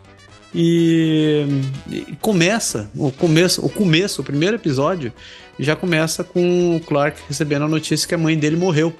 E, 0.54 1.44
e 1.90 2.16
começa, 2.20 2.88
o 2.94 3.10
começo, 3.10 3.66
o 3.66 3.68
começo, 3.68 4.22
o 4.22 4.24
primeiro 4.24 4.54
episódio, 4.54 5.12
já 5.58 5.74
começa 5.74 6.22
com 6.22 6.76
o 6.76 6.80
Clark 6.80 7.20
recebendo 7.26 7.64
a 7.64 7.68
notícia 7.68 8.06
que 8.06 8.14
a 8.14 8.18
mãe 8.18 8.38
dele 8.38 8.54
morreu 8.54 8.94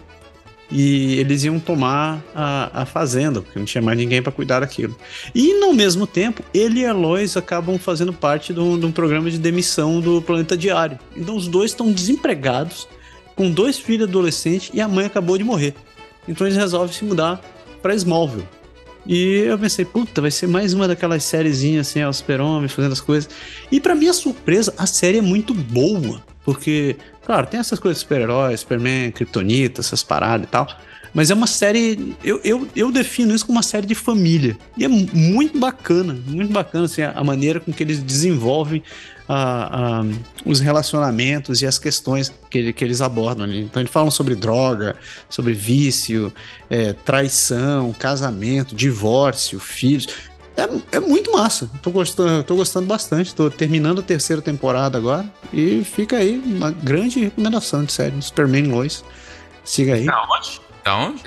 e 0.71 1.19
eles 1.19 1.45
iam 1.45 1.59
tomar 1.59 2.23
a, 2.35 2.83
a 2.83 2.87
fazenda, 2.87 3.43
porque 3.43 3.59
não 3.59 3.67
tinha 3.67 3.83
mais 3.83 3.99
ninguém 3.99 4.23
para 4.23 4.31
cuidar 4.31 4.61
daquilo. 4.61 4.97
E 5.35 5.55
no 5.59 5.73
mesmo 5.73 6.07
tempo, 6.07 6.43
ele 6.55 6.81
e 6.81 6.87
a 6.87 6.93
Lois 6.93 7.37
acabam 7.37 7.79
fazendo 7.79 8.13
parte 8.13 8.55
de 8.55 8.61
um, 8.61 8.79
de 8.79 8.87
um 8.87 8.93
programa 8.93 9.31
de 9.31 9.39
demissão 9.39 10.01
do 10.01 10.23
Planeta 10.23 10.57
Diário. 10.57 10.99
Então 11.17 11.37
os 11.37 11.49
dois 11.49 11.73
estão 11.73 11.91
desempregados, 11.91 12.87
com 13.35 13.51
dois 13.51 13.79
filhos 13.79 14.09
adolescentes 14.09 14.71
e 14.73 14.81
a 14.81 14.87
mãe 14.87 15.07
acabou 15.07 15.37
de 15.37 15.45
morrer. 15.45 15.75
Então 16.29 16.47
eles 16.47 16.57
resolvem 16.57 16.95
se 16.95 17.05
mudar 17.05 17.41
para 17.83 17.95
Smallville. 17.95 18.47
E 19.07 19.45
eu 19.47 19.59
pensei, 19.59 19.85
puta, 19.85 20.21
vai 20.21 20.31
ser 20.31 20.47
mais 20.47 20.75
uma 20.75 20.87
daquelas 20.87 21.25
sériezinhas 21.25 21.89
assim, 21.89 22.03
aos 22.03 22.19
super 22.19 22.39
fazendo 22.69 22.93
as 22.93 23.01
coisas. 23.01 23.31
E 23.73 23.81
para 23.81 23.95
minha 23.95 24.13
surpresa, 24.13 24.75
a 24.77 24.87
série 24.87 25.19
é 25.19 25.23
muito 25.23 25.55
boa. 25.55 26.23
Porque, 26.45 26.97
claro, 27.25 27.47
tem 27.47 27.61
essas 27.61 27.79
coisas 27.79 28.01
super-heróis, 28.01 28.61
Superman, 28.61 29.13
Kryptonita, 29.13 29.81
essas 29.81 30.03
paradas 30.03 30.47
e 30.47 30.51
tal. 30.51 30.69
Mas 31.13 31.31
é 31.31 31.35
uma 31.35 31.47
série. 31.47 32.17
Eu, 32.23 32.41
eu, 32.45 32.69
eu 32.75 32.93
defino 32.93 33.35
isso 33.35 33.45
como 33.45 33.57
uma 33.57 33.63
série 33.63 33.87
de 33.87 33.95
família. 33.95 34.57
E 34.77 34.85
é 34.85 34.89
muito 34.89 35.59
bacana, 35.59 36.17
muito 36.27 36.53
bacana 36.53 36.85
assim, 36.85 37.03
a, 37.03 37.25
maneira 37.25 37.59
com 37.59 37.73
que 37.73 37.83
eles 37.83 38.01
desenvolvem 38.01 38.83
a, 39.29 40.01
a, 40.01 40.05
os 40.45 40.61
relacionamentos 40.61 41.63
e 41.63 41.67
as 41.67 41.79
questões 41.79 42.33
que, 42.49 42.73
que 42.73 42.85
eles 42.85 43.01
abordam 43.01 43.45
ali. 43.45 43.61
Então, 43.63 43.83
eles 43.83 43.91
falam 43.91 44.11
sobre 44.11 44.37
droga, 44.37 44.97
sobre 45.29 45.53
vício, 45.53 46.33
é, 46.69 46.93
traição, 46.93 47.93
casamento, 47.93 48.75
divórcio, 48.75 49.59
filhos. 49.59 50.30
É, 50.56 50.97
é 50.97 51.01
muito 51.01 51.32
massa. 51.32 51.70
Tô 51.82 51.90
gostando, 51.90 52.44
tô 52.44 52.56
gostando 52.56 52.86
bastante. 52.86 53.35
Tô 53.35 53.51
terminando 53.51 54.01
a 54.01 54.02
terceira 54.02 54.43
temporada 54.43 54.98
agora. 54.98 55.24
E 55.52 55.82
fica 55.85 56.16
aí 56.16 56.39
uma 56.39 56.70
grande 56.70 57.20
recomendação 57.20 57.85
de 57.85 57.93
série 57.93 58.20
Superman 58.20 58.66
Lois. 58.68 59.05
Siga 59.64 59.94
aí. 59.94 60.06
Da 60.06 60.22
onde? 60.22 60.60
Da 60.85 60.97
onde? 60.97 61.22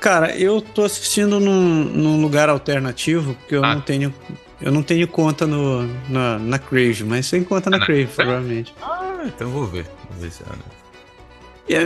Cara, 0.00 0.36
eu 0.36 0.60
tô 0.60 0.84
assistindo 0.84 1.38
num, 1.38 1.84
num 1.84 2.20
lugar 2.20 2.48
alternativo, 2.48 3.34
porque 3.34 3.54
eu 3.54 3.64
ah. 3.64 3.74
não 3.74 3.80
tenho. 3.80 4.12
Eu 4.60 4.70
não 4.70 4.82
tenho 4.82 5.08
conta 5.08 5.44
no, 5.44 5.82
na, 6.08 6.38
na 6.38 6.58
Crave, 6.58 7.02
mas 7.02 7.26
sem 7.26 7.42
conta 7.42 7.68
na, 7.68 7.78
ah, 7.78 7.80
na 7.80 7.86
Crave, 7.86 8.06
provavelmente. 8.06 8.74
Ah, 8.80 9.22
então 9.26 9.48
vou 9.48 9.66
ver. 9.66 9.86
Vou 10.10 10.20
ver 10.20 10.30
se 10.30 10.42
e 10.42 10.46
a, 10.46 10.81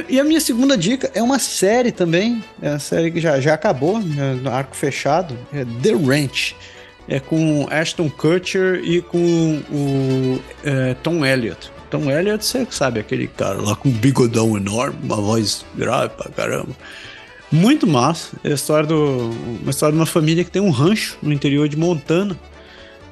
e 0.08 0.20
a, 0.20 0.24
minha 0.24 0.40
segunda 0.40 0.76
dica 0.76 1.10
é 1.14 1.22
uma 1.22 1.38
série 1.38 1.92
também, 1.92 2.42
é 2.60 2.70
uma 2.70 2.78
série 2.78 3.10
que 3.10 3.20
já, 3.20 3.40
já 3.40 3.54
acabou, 3.54 4.00
né, 4.00 4.38
no 4.42 4.50
arco 4.50 4.76
fechado, 4.76 5.36
é 5.52 5.64
The 5.82 5.92
Ranch. 5.92 6.54
É 7.08 7.20
com 7.20 7.68
Ashton 7.70 8.10
Kutcher 8.10 8.80
e 8.82 9.00
com 9.00 9.62
o 9.70 10.42
é, 10.64 10.94
Tom 10.94 11.24
Elliott. 11.24 11.70
Tom 11.88 12.10
Elliott, 12.10 12.44
você 12.44 12.66
sabe, 12.68 12.98
aquele 12.98 13.28
cara 13.28 13.62
lá 13.62 13.76
com 13.76 13.88
um 13.88 13.92
bigodão 13.92 14.56
enorme, 14.56 14.98
uma 15.04 15.16
voz 15.16 15.64
grave 15.76 16.14
pra 16.16 16.28
caramba. 16.30 16.74
Muito 17.50 17.86
massa. 17.86 18.36
É 18.42 18.50
a 18.50 18.54
história 18.54 18.88
do, 18.88 19.30
uma 19.62 19.70
história 19.70 19.92
de 19.92 19.98
uma 20.00 20.06
família 20.06 20.42
que 20.42 20.50
tem 20.50 20.60
um 20.60 20.70
rancho 20.70 21.16
no 21.22 21.32
interior 21.32 21.68
de 21.68 21.76
Montana. 21.76 22.36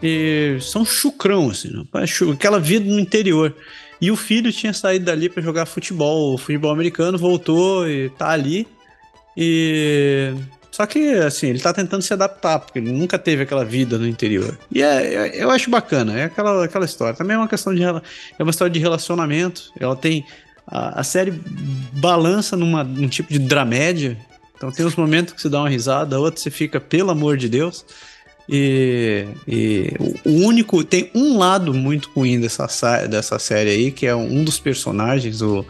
E 0.02 0.58
são 0.60 0.84
chucrão, 0.84 1.50
assim, 1.50 1.70
né? 1.70 1.84
aquela 2.32 2.58
vida 2.58 2.84
no 2.84 2.98
interior. 2.98 3.54
E 4.00 4.10
o 4.10 4.16
filho 4.16 4.52
tinha 4.52 4.72
saído 4.72 5.06
dali 5.06 5.28
para 5.28 5.42
jogar 5.42 5.66
futebol, 5.66 6.36
futebol 6.36 6.70
americano, 6.70 7.16
voltou 7.16 7.88
e 7.88 8.10
tá 8.10 8.30
ali. 8.30 8.66
E 9.36 10.34
só 10.74 10.86
que, 10.86 11.12
assim, 11.18 11.50
ele 11.50 11.60
tá 11.60 11.72
tentando 11.72 12.02
se 12.02 12.12
adaptar, 12.12 12.58
porque 12.58 12.80
ele 12.80 12.90
nunca 12.90 13.16
teve 13.16 13.44
aquela 13.44 13.64
vida 13.64 13.96
no 13.96 14.08
interior. 14.08 14.58
E 14.72 14.82
é, 14.82 15.14
é, 15.14 15.44
eu 15.44 15.48
acho 15.48 15.70
bacana, 15.70 16.18
é 16.18 16.24
aquela, 16.24 16.64
aquela 16.64 16.84
história. 16.84 17.14
Também 17.14 17.36
é 17.36 17.38
uma 17.38 17.46
questão 17.46 17.72
de. 17.72 17.84
É 17.84 18.42
uma 18.42 18.50
história 18.50 18.72
de 18.72 18.80
relacionamento. 18.80 19.70
Ela 19.78 19.94
tem. 19.94 20.26
A, 20.66 20.98
a 20.98 21.04
série 21.04 21.30
balança 21.92 22.56
numa, 22.56 22.82
num 22.82 23.08
tipo 23.08 23.32
de 23.32 23.38
dramédia. 23.38 24.18
Então 24.56 24.72
tem 24.72 24.84
uns 24.84 24.96
momentos 24.96 25.32
que 25.32 25.40
você 25.40 25.48
dá 25.48 25.60
uma 25.60 25.68
risada, 25.68 26.18
outros 26.18 26.42
você 26.42 26.50
fica, 26.50 26.80
pelo 26.80 27.12
amor 27.12 27.36
de 27.36 27.48
Deus. 27.48 27.86
E, 28.48 29.26
e, 29.48 29.92
o 30.24 30.46
único. 30.46 30.84
Tem 30.84 31.10
um 31.14 31.38
lado 31.38 31.72
muito 31.72 32.10
ruim 32.14 32.40
dessa, 32.40 33.06
dessa 33.06 33.38
série 33.38 33.70
aí, 33.70 33.90
que 33.90 34.06
é 34.06 34.14
um 34.14 34.44
dos 34.44 34.58
personagens, 34.58 35.40
o, 35.40 35.64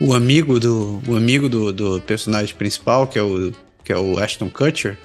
o 0.00 0.14
amigo 0.14 0.60
do. 0.60 1.02
O 1.06 1.16
amigo 1.16 1.48
do, 1.48 1.72
do 1.72 2.00
personagem 2.02 2.54
principal, 2.54 3.06
que 3.06 3.18
é 3.18 3.22
o. 3.22 3.52
que 3.82 3.92
é 3.92 3.98
o 3.98 4.18
Ashton 4.18 4.50
Kutcher, 4.50 4.98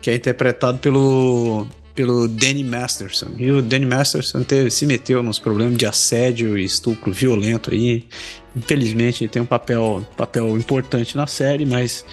que 0.00 0.10
é 0.10 0.14
interpretado 0.14 0.78
pelo 0.78 1.66
pelo 1.94 2.26
Danny 2.26 2.64
Masterson. 2.64 3.32
E 3.36 3.50
o 3.50 3.60
Danny 3.60 3.86
Masterson 3.86 4.42
teve, 4.42 4.70
se 4.70 4.86
meteu 4.86 5.22
nos 5.22 5.38
problemas 5.38 5.76
de 5.76 5.86
assédio 5.86 6.56
e 6.56 6.64
estupro 6.64 7.12
violento 7.12 7.70
aí. 7.70 8.06
Infelizmente, 8.56 9.24
ele 9.24 9.30
tem 9.30 9.42
um 9.42 9.46
papel, 9.46 10.06
papel 10.16 10.56
importante 10.56 11.16
na 11.16 11.26
série, 11.26 11.64
mas 11.66 12.04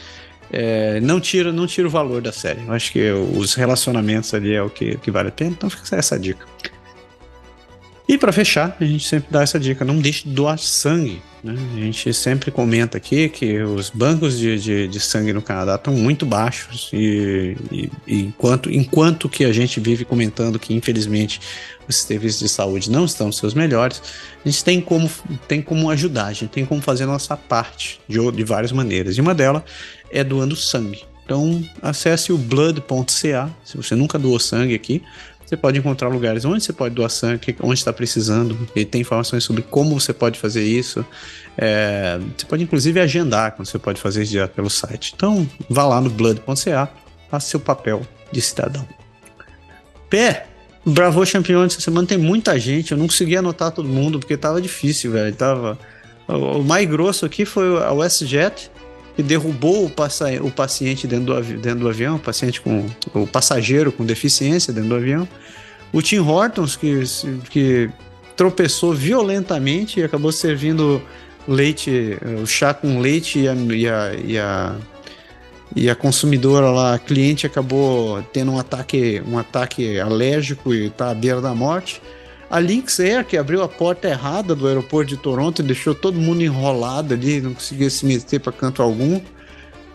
é, 0.51 0.99
não 1.01 1.19
tira 1.19 1.51
não 1.51 1.67
tira 1.67 1.87
o 1.87 1.91
valor 1.91 2.21
da 2.21 2.31
série. 2.31 2.61
Eu 2.65 2.73
acho 2.73 2.91
que 2.91 3.11
os 3.11 3.53
relacionamentos 3.53 4.33
ali 4.33 4.53
é 4.53 4.61
o 4.61 4.69
que, 4.69 4.97
que 4.97 5.11
vale 5.11 5.29
a 5.29 5.31
pena, 5.31 5.51
então 5.51 5.69
fica 5.69 5.95
essa 5.95 6.19
dica. 6.19 6.45
E 8.09 8.17
para 8.17 8.31
fechar, 8.31 8.75
a 8.81 8.83
gente 8.83 9.07
sempre 9.07 9.27
dá 9.29 9.43
essa 9.43 9.59
dica: 9.59 9.85
não 9.85 9.99
deixe 9.99 10.27
de 10.27 10.33
doar 10.33 10.57
sangue. 10.57 11.21
Né? 11.43 11.53
A 11.75 11.79
gente 11.81 12.11
sempre 12.11 12.49
comenta 12.49 12.97
aqui 12.97 13.29
que 13.29 13.59
os 13.59 13.91
bancos 13.91 14.39
de, 14.39 14.59
de, 14.59 14.87
de 14.87 14.99
sangue 14.99 15.31
no 15.31 15.43
Canadá 15.43 15.75
estão 15.75 15.93
muito 15.93 16.25
baixos 16.25 16.89
e, 16.91 17.55
e, 17.71 17.91
enquanto, 18.07 18.69
enquanto 18.71 19.29
que 19.29 19.45
a 19.45 19.53
gente 19.53 19.79
vive 19.79 20.03
comentando 20.03 20.59
que 20.59 20.73
infelizmente 20.73 21.39
os 21.87 21.97
serviços 21.97 22.39
de 22.39 22.49
saúde 22.49 22.91
não 22.91 23.05
estão 23.05 23.31
seus 23.31 23.53
melhores, 23.53 24.01
a 24.43 24.49
gente 24.49 24.63
tem 24.63 24.81
como, 24.81 25.09
tem 25.47 25.61
como 25.61 25.89
ajudar, 25.91 26.25
a 26.25 26.33
gente 26.33 26.49
tem 26.49 26.65
como 26.65 26.81
fazer 26.81 27.03
a 27.03 27.07
nossa 27.07 27.37
parte 27.37 28.01
de, 28.07 28.31
de 28.31 28.43
várias 28.43 28.71
maneiras. 28.71 29.17
E 29.17 29.21
uma 29.21 29.35
delas 29.35 29.63
é 30.11 30.23
doando 30.23 30.55
sangue. 30.55 31.03
Então 31.25 31.63
acesse 31.81 32.31
o 32.33 32.37
blood.ca, 32.37 33.49
se 33.63 33.77
você 33.77 33.95
nunca 33.95 34.17
doou 34.17 34.39
sangue 34.39 34.73
aqui, 34.73 35.03
você 35.45 35.57
pode 35.57 35.79
encontrar 35.79 36.09
lugares 36.09 36.45
onde 36.45 36.63
você 36.63 36.71
pode 36.71 36.93
doar 36.93 37.09
sangue, 37.09 37.55
onde 37.61 37.79
está 37.79 37.91
precisando, 37.91 38.57
e 38.75 38.85
tem 38.85 39.01
informações 39.01 39.43
sobre 39.43 39.63
como 39.63 39.99
você 39.99 40.13
pode 40.13 40.39
fazer 40.39 40.63
isso. 40.63 41.03
É, 41.57 42.19
você 42.37 42.45
pode 42.45 42.63
inclusive 42.63 42.99
agendar 42.99 43.53
quando 43.53 43.67
você 43.67 43.79
pode 43.79 43.99
fazer 43.99 44.23
isso 44.23 44.31
direto 44.31 44.51
pelo 44.51 44.69
site. 44.69 45.13
Então, 45.15 45.49
vá 45.67 45.85
lá 45.85 45.99
no 45.99 46.09
blood.ca, 46.09 46.89
faça 47.29 47.49
seu 47.49 47.59
papel 47.59 48.01
de 48.31 48.41
cidadão. 48.41 48.87
Pé, 50.07 50.45
Bravo 50.85 51.23
campeão 51.29 51.63
essa 51.63 51.81
semana 51.81 52.07
tem 52.07 52.17
muita 52.17 52.57
gente, 52.57 52.91
eu 52.91 52.97
não 52.97 53.05
consegui 53.05 53.35
anotar 53.35 53.71
todo 53.71 53.87
mundo 53.87 54.19
porque 54.19 54.37
tava 54.37 54.61
difícil, 54.61 55.11
velho. 55.11 55.35
Tava 55.35 55.77
o 56.27 56.63
mais 56.63 56.87
grosso 56.87 57.25
aqui 57.25 57.43
foi 57.43 57.83
a 57.83 57.91
WestJet, 57.91 58.71
que 59.19 59.23
derrubou 59.23 59.83
o, 59.83 59.91
o 60.45 60.51
paciente 60.51 61.05
dentro 61.05 61.25
do, 61.25 61.41
dentro 61.57 61.79
do 61.79 61.89
avião, 61.89 62.15
o 62.15 62.19
paciente 62.19 62.61
com 62.61 62.85
o 63.13 63.27
passageiro 63.27 63.91
com 63.91 64.05
deficiência 64.05 64.71
dentro 64.71 64.91
do 64.91 64.95
avião. 64.95 65.27
O 65.91 66.01
Tim 66.01 66.19
Hortons, 66.19 66.77
que, 66.77 67.03
que 67.49 67.89
tropeçou 68.37 68.93
violentamente 68.93 69.99
e 69.99 70.03
acabou 70.05 70.31
servindo 70.31 71.01
leite, 71.45 72.17
o 72.41 72.45
chá 72.45 72.73
com 72.73 73.01
leite 73.01 73.39
e 73.39 73.49
a, 73.49 73.53
e 73.53 73.89
a, 73.89 74.13
e 74.23 74.37
a, 74.37 74.75
e 75.75 75.89
a 75.89 75.95
consumidora 75.95 76.71
lá, 76.71 76.93
a 76.93 76.99
cliente 76.99 77.45
acabou 77.45 78.23
tendo 78.31 78.53
um 78.53 78.57
ataque, 78.57 79.21
um 79.27 79.37
ataque 79.37 79.99
alérgico 79.99 80.73
e 80.73 80.85
está 80.85 81.09
à 81.09 81.13
beira 81.13 81.41
da 81.41 81.53
morte. 81.53 82.01
A 82.49 82.59
Lynx 82.59 82.99
Air, 82.99 83.25
que 83.25 83.37
abriu 83.37 83.61
a 83.61 83.67
porta 83.67 84.07
errada 84.07 84.55
do 84.55 84.67
aeroporto 84.67 85.09
de 85.09 85.17
Toronto 85.17 85.61
e 85.61 85.63
deixou 85.63 85.93
todo 85.93 86.17
mundo 86.17 86.41
enrolado 86.41 87.13
ali, 87.13 87.39
não 87.39 87.53
conseguia 87.53 87.89
se 87.89 88.05
meter 88.05 88.39
para 88.39 88.51
canto 88.51 88.81
algum. 88.81 89.21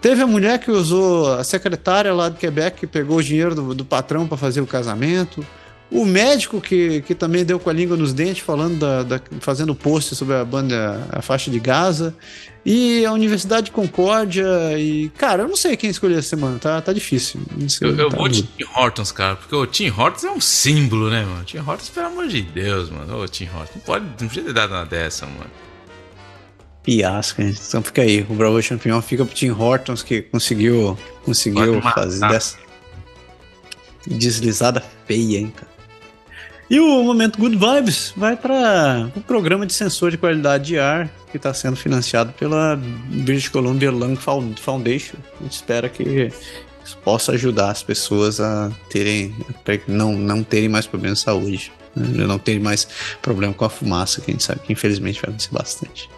Teve 0.00 0.22
a 0.22 0.26
mulher 0.26 0.58
que 0.58 0.70
usou, 0.70 1.32
a 1.32 1.42
secretária 1.42 2.12
lá 2.12 2.28
do 2.28 2.36
Quebec, 2.36 2.78
que 2.78 2.86
pegou 2.86 3.16
o 3.16 3.22
dinheiro 3.22 3.54
do, 3.54 3.74
do 3.74 3.84
patrão 3.84 4.28
para 4.28 4.36
fazer 4.36 4.60
o 4.60 4.66
casamento. 4.66 5.44
O 5.90 6.04
médico 6.04 6.60
que, 6.60 7.02
que 7.02 7.14
também 7.14 7.44
deu 7.44 7.58
com 7.58 7.70
a 7.70 7.72
língua 7.72 7.96
nos 7.96 8.12
dentes, 8.12 8.42
falando 8.42 8.78
da, 8.78 9.02
da, 9.02 9.20
fazendo 9.40 9.74
post 9.74 10.14
sobre 10.14 10.34
a 10.34 10.44
banda, 10.44 11.08
a 11.10 11.22
faixa 11.22 11.50
de 11.50 11.58
Gaza. 11.58 12.14
E 12.64 13.04
a 13.04 13.12
Universidade 13.12 13.66
de 13.66 13.72
Concórdia. 13.72 14.46
E, 14.78 15.10
cara, 15.10 15.42
eu 15.42 15.48
não 15.48 15.56
sei 15.56 15.76
quem 15.76 15.90
escolher 15.90 16.18
essa 16.18 16.30
semana, 16.30 16.58
tá, 16.58 16.80
tá 16.80 16.92
difícil. 16.92 17.40
Sei, 17.68 17.88
eu, 17.88 17.96
eu 17.96 18.08
tá 18.08 18.16
vou 18.16 18.26
de 18.26 18.42
Tim 18.42 18.64
Hortons, 18.74 19.12
cara, 19.12 19.36
porque 19.36 19.54
o 19.54 19.66
Tim 19.66 19.90
Hortons 19.90 20.24
é 20.24 20.30
um 20.30 20.40
símbolo, 20.40 21.10
né, 21.10 21.24
mano? 21.24 21.44
Tim 21.44 21.58
Hortons, 21.58 21.90
pelo 21.90 22.06
amor 22.06 22.26
de 22.26 22.40
Deus, 22.40 22.88
mano. 22.88 23.22
Ô, 23.22 23.28
Tim 23.28 23.44
Hortons, 23.44 23.74
não 23.74 23.82
pode, 23.82 24.04
não 24.04 24.28
podia 24.28 24.42
ter 24.42 24.52
dado 24.52 24.72
uma 24.72 24.86
dessa, 24.86 25.26
mano. 25.26 25.50
Piasca, 26.82 27.42
então 27.42 27.82
fica 27.82 28.02
aí. 28.02 28.26
O 28.28 28.34
Bravo 28.34 28.60
Champion 28.62 29.00
fica 29.00 29.24
pro 29.24 29.34
Tim 29.34 29.50
Hortons 29.50 30.02
que 30.02 30.22
conseguiu, 30.22 30.98
conseguiu 31.24 31.80
fazer 31.80 32.20
dessa 32.28 32.58
deslizada 34.06 34.82
feia, 35.06 35.38
hein, 35.38 35.52
cara. 35.54 35.73
E 36.74 36.80
o 36.80 37.04
momento 37.04 37.38
Good 37.38 37.56
Vibes 37.56 38.12
vai 38.16 38.36
para 38.36 39.08
o 39.14 39.20
programa 39.20 39.64
de 39.64 39.72
sensor 39.72 40.10
de 40.10 40.18
qualidade 40.18 40.64
de 40.64 40.76
ar 40.76 41.08
que 41.30 41.36
está 41.36 41.54
sendo 41.54 41.76
financiado 41.76 42.32
pela 42.32 42.74
British 42.74 43.48
Columbia 43.48 43.92
Lung 43.92 44.16
Foundation. 44.16 45.16
A 45.38 45.44
gente 45.44 45.52
espera 45.52 45.88
que 45.88 46.32
isso 46.84 46.98
possa 47.04 47.30
ajudar 47.30 47.70
as 47.70 47.84
pessoas 47.84 48.40
a 48.40 48.72
terem 48.90 49.32
não, 49.86 50.14
não 50.14 50.42
terem 50.42 50.68
mais 50.68 50.84
problemas 50.84 51.18
de 51.18 51.24
saúde, 51.24 51.72
né? 51.94 52.26
não 52.26 52.40
terem 52.40 52.60
mais 52.60 52.88
problema 53.22 53.54
com 53.54 53.64
a 53.64 53.70
fumaça, 53.70 54.20
que 54.20 54.32
a 54.32 54.34
gente 54.34 54.42
sabe 54.42 54.58
que 54.58 54.72
infelizmente 54.72 55.20
vai 55.20 55.30
acontecer 55.30 55.52
bastante. 55.52 56.10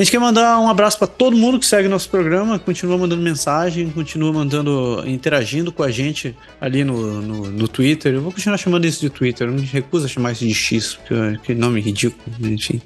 A 0.00 0.02
gente 0.02 0.12
quer 0.12 0.18
mandar 0.18 0.58
um 0.58 0.66
abraço 0.66 0.96
para 0.96 1.06
todo 1.06 1.36
mundo 1.36 1.58
que 1.58 1.66
segue 1.66 1.86
nosso 1.86 2.08
programa, 2.08 2.58
continua 2.58 2.96
mandando 2.96 3.20
mensagem, 3.20 3.90
continua 3.90 4.32
mandando, 4.32 5.04
interagindo 5.06 5.70
com 5.70 5.82
a 5.82 5.90
gente 5.90 6.34
ali 6.58 6.82
no, 6.82 7.20
no, 7.20 7.50
no 7.50 7.68
Twitter. 7.68 8.14
Eu 8.14 8.22
vou 8.22 8.32
continuar 8.32 8.56
chamando 8.56 8.86
isso 8.86 8.98
de 8.98 9.10
Twitter, 9.10 9.46
eu 9.46 9.52
me 9.52 9.60
recuso 9.60 10.06
a 10.06 10.08
chamar 10.08 10.32
isso 10.32 10.46
de 10.46 10.54
X, 10.54 10.94
porque 10.94 11.38
que 11.44 11.54
nome 11.54 11.82
ridículo, 11.82 12.34
enfim. 12.40 12.80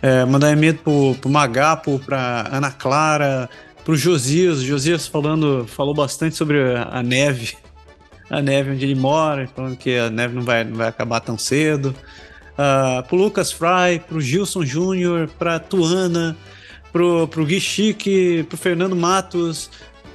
É, 0.00 0.24
mandar 0.24 0.50
e-mail 0.50 0.76
pro, 0.76 1.14
pro 1.20 1.28
Magapo, 1.28 1.98
pra 1.98 2.48
Ana 2.50 2.70
Clara, 2.70 3.50
pro 3.84 3.94
Josias. 3.94 4.62
Josias 4.62 5.06
falando, 5.06 5.66
falou 5.68 5.92
bastante 5.92 6.36
sobre 6.36 6.56
a 6.74 7.02
neve, 7.02 7.52
a 8.30 8.40
neve 8.40 8.70
onde 8.70 8.82
ele 8.82 8.94
mora, 8.94 9.46
falando 9.54 9.76
que 9.76 9.94
a 9.98 10.08
neve 10.08 10.34
não 10.34 10.42
vai, 10.42 10.64
não 10.64 10.76
vai 10.76 10.88
acabar 10.88 11.20
tão 11.20 11.36
cedo 11.36 11.94
uh, 12.58 13.02
pro 13.06 13.16
Lucas 13.16 13.52
Fry, 13.52 14.00
pro 14.06 14.20
Gilson 14.20 14.64
Júnior, 14.64 15.28
pra 15.38 15.58
Tuana, 15.58 16.36
pro, 16.92 17.28
pro 17.28 17.44
Gui 17.44 17.60
Chique, 17.60 18.44
pro 18.48 18.56
Fernando 18.56 18.96
Matos, 18.96 19.70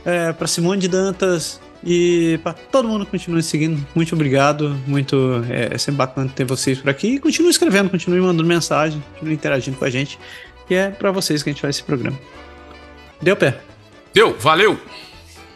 é, 0.06 0.34
pra 0.34 0.48
Simone 0.48 0.82
de 0.82 0.88
Dantas 0.88 1.60
e 1.84 2.40
para 2.44 2.54
todo 2.54 2.88
mundo 2.88 3.06
que 3.06 3.12
continua 3.12 3.42
seguindo. 3.42 3.86
Muito 3.96 4.14
obrigado, 4.14 4.78
muito 4.88 5.44
é, 5.50 5.76
é 5.76 5.78
sempre 5.78 5.98
bacana 5.98 6.32
ter 6.34 6.44
vocês 6.44 6.80
por 6.80 6.90
aqui. 6.90 7.16
E 7.16 7.20
continue 7.20 7.50
escrevendo, 7.50 7.90
continue 7.90 8.20
mandando 8.20 8.48
mensagem, 8.48 9.04
continue 9.14 9.34
interagindo 9.34 9.78
com 9.78 9.86
a 9.86 9.90
gente, 9.90 10.20
que 10.68 10.76
é 10.76 10.90
para 10.90 11.12
vocês 11.12 11.44
que 11.44 11.50
a 11.50 11.54
gente 11.54 11.62
faz 11.62 11.76
esse 11.76 11.84
programa. 11.84 12.18
Deu 13.22 13.36
pé. 13.36 13.60
Deu, 14.14 14.36
valeu. 14.38 14.80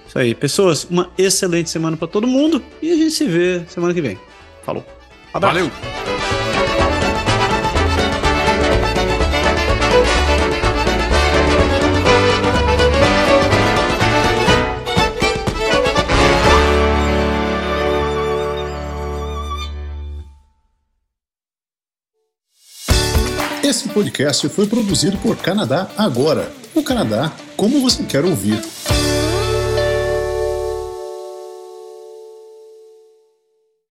Isso 0.08 0.18
aí, 0.18 0.34
pessoas, 0.34 0.86
uma 0.86 1.10
excelente 1.18 1.70
semana 1.70 1.98
para 1.98 2.08
todo 2.08 2.28
mundo 2.28 2.64
e 2.82 2.92
a 2.92 2.96
gente 2.96 3.12
se 3.12 3.26
vê 3.26 3.64
semana 3.68 3.94
que 3.94 4.02
vem. 4.02 4.18
Falou. 4.64 4.86
Abraço. 5.34 5.56
Valeu. 5.56 6.15
Podcast 23.96 24.50
foi 24.50 24.68
produzido 24.68 25.18
por 25.20 25.38
Canadá 25.38 25.88
Agora. 25.98 26.52
O 26.76 26.84
Canadá 26.84 27.32
como 27.56 27.80
você 27.80 28.04
quer 28.04 28.26
ouvir. 28.26 28.62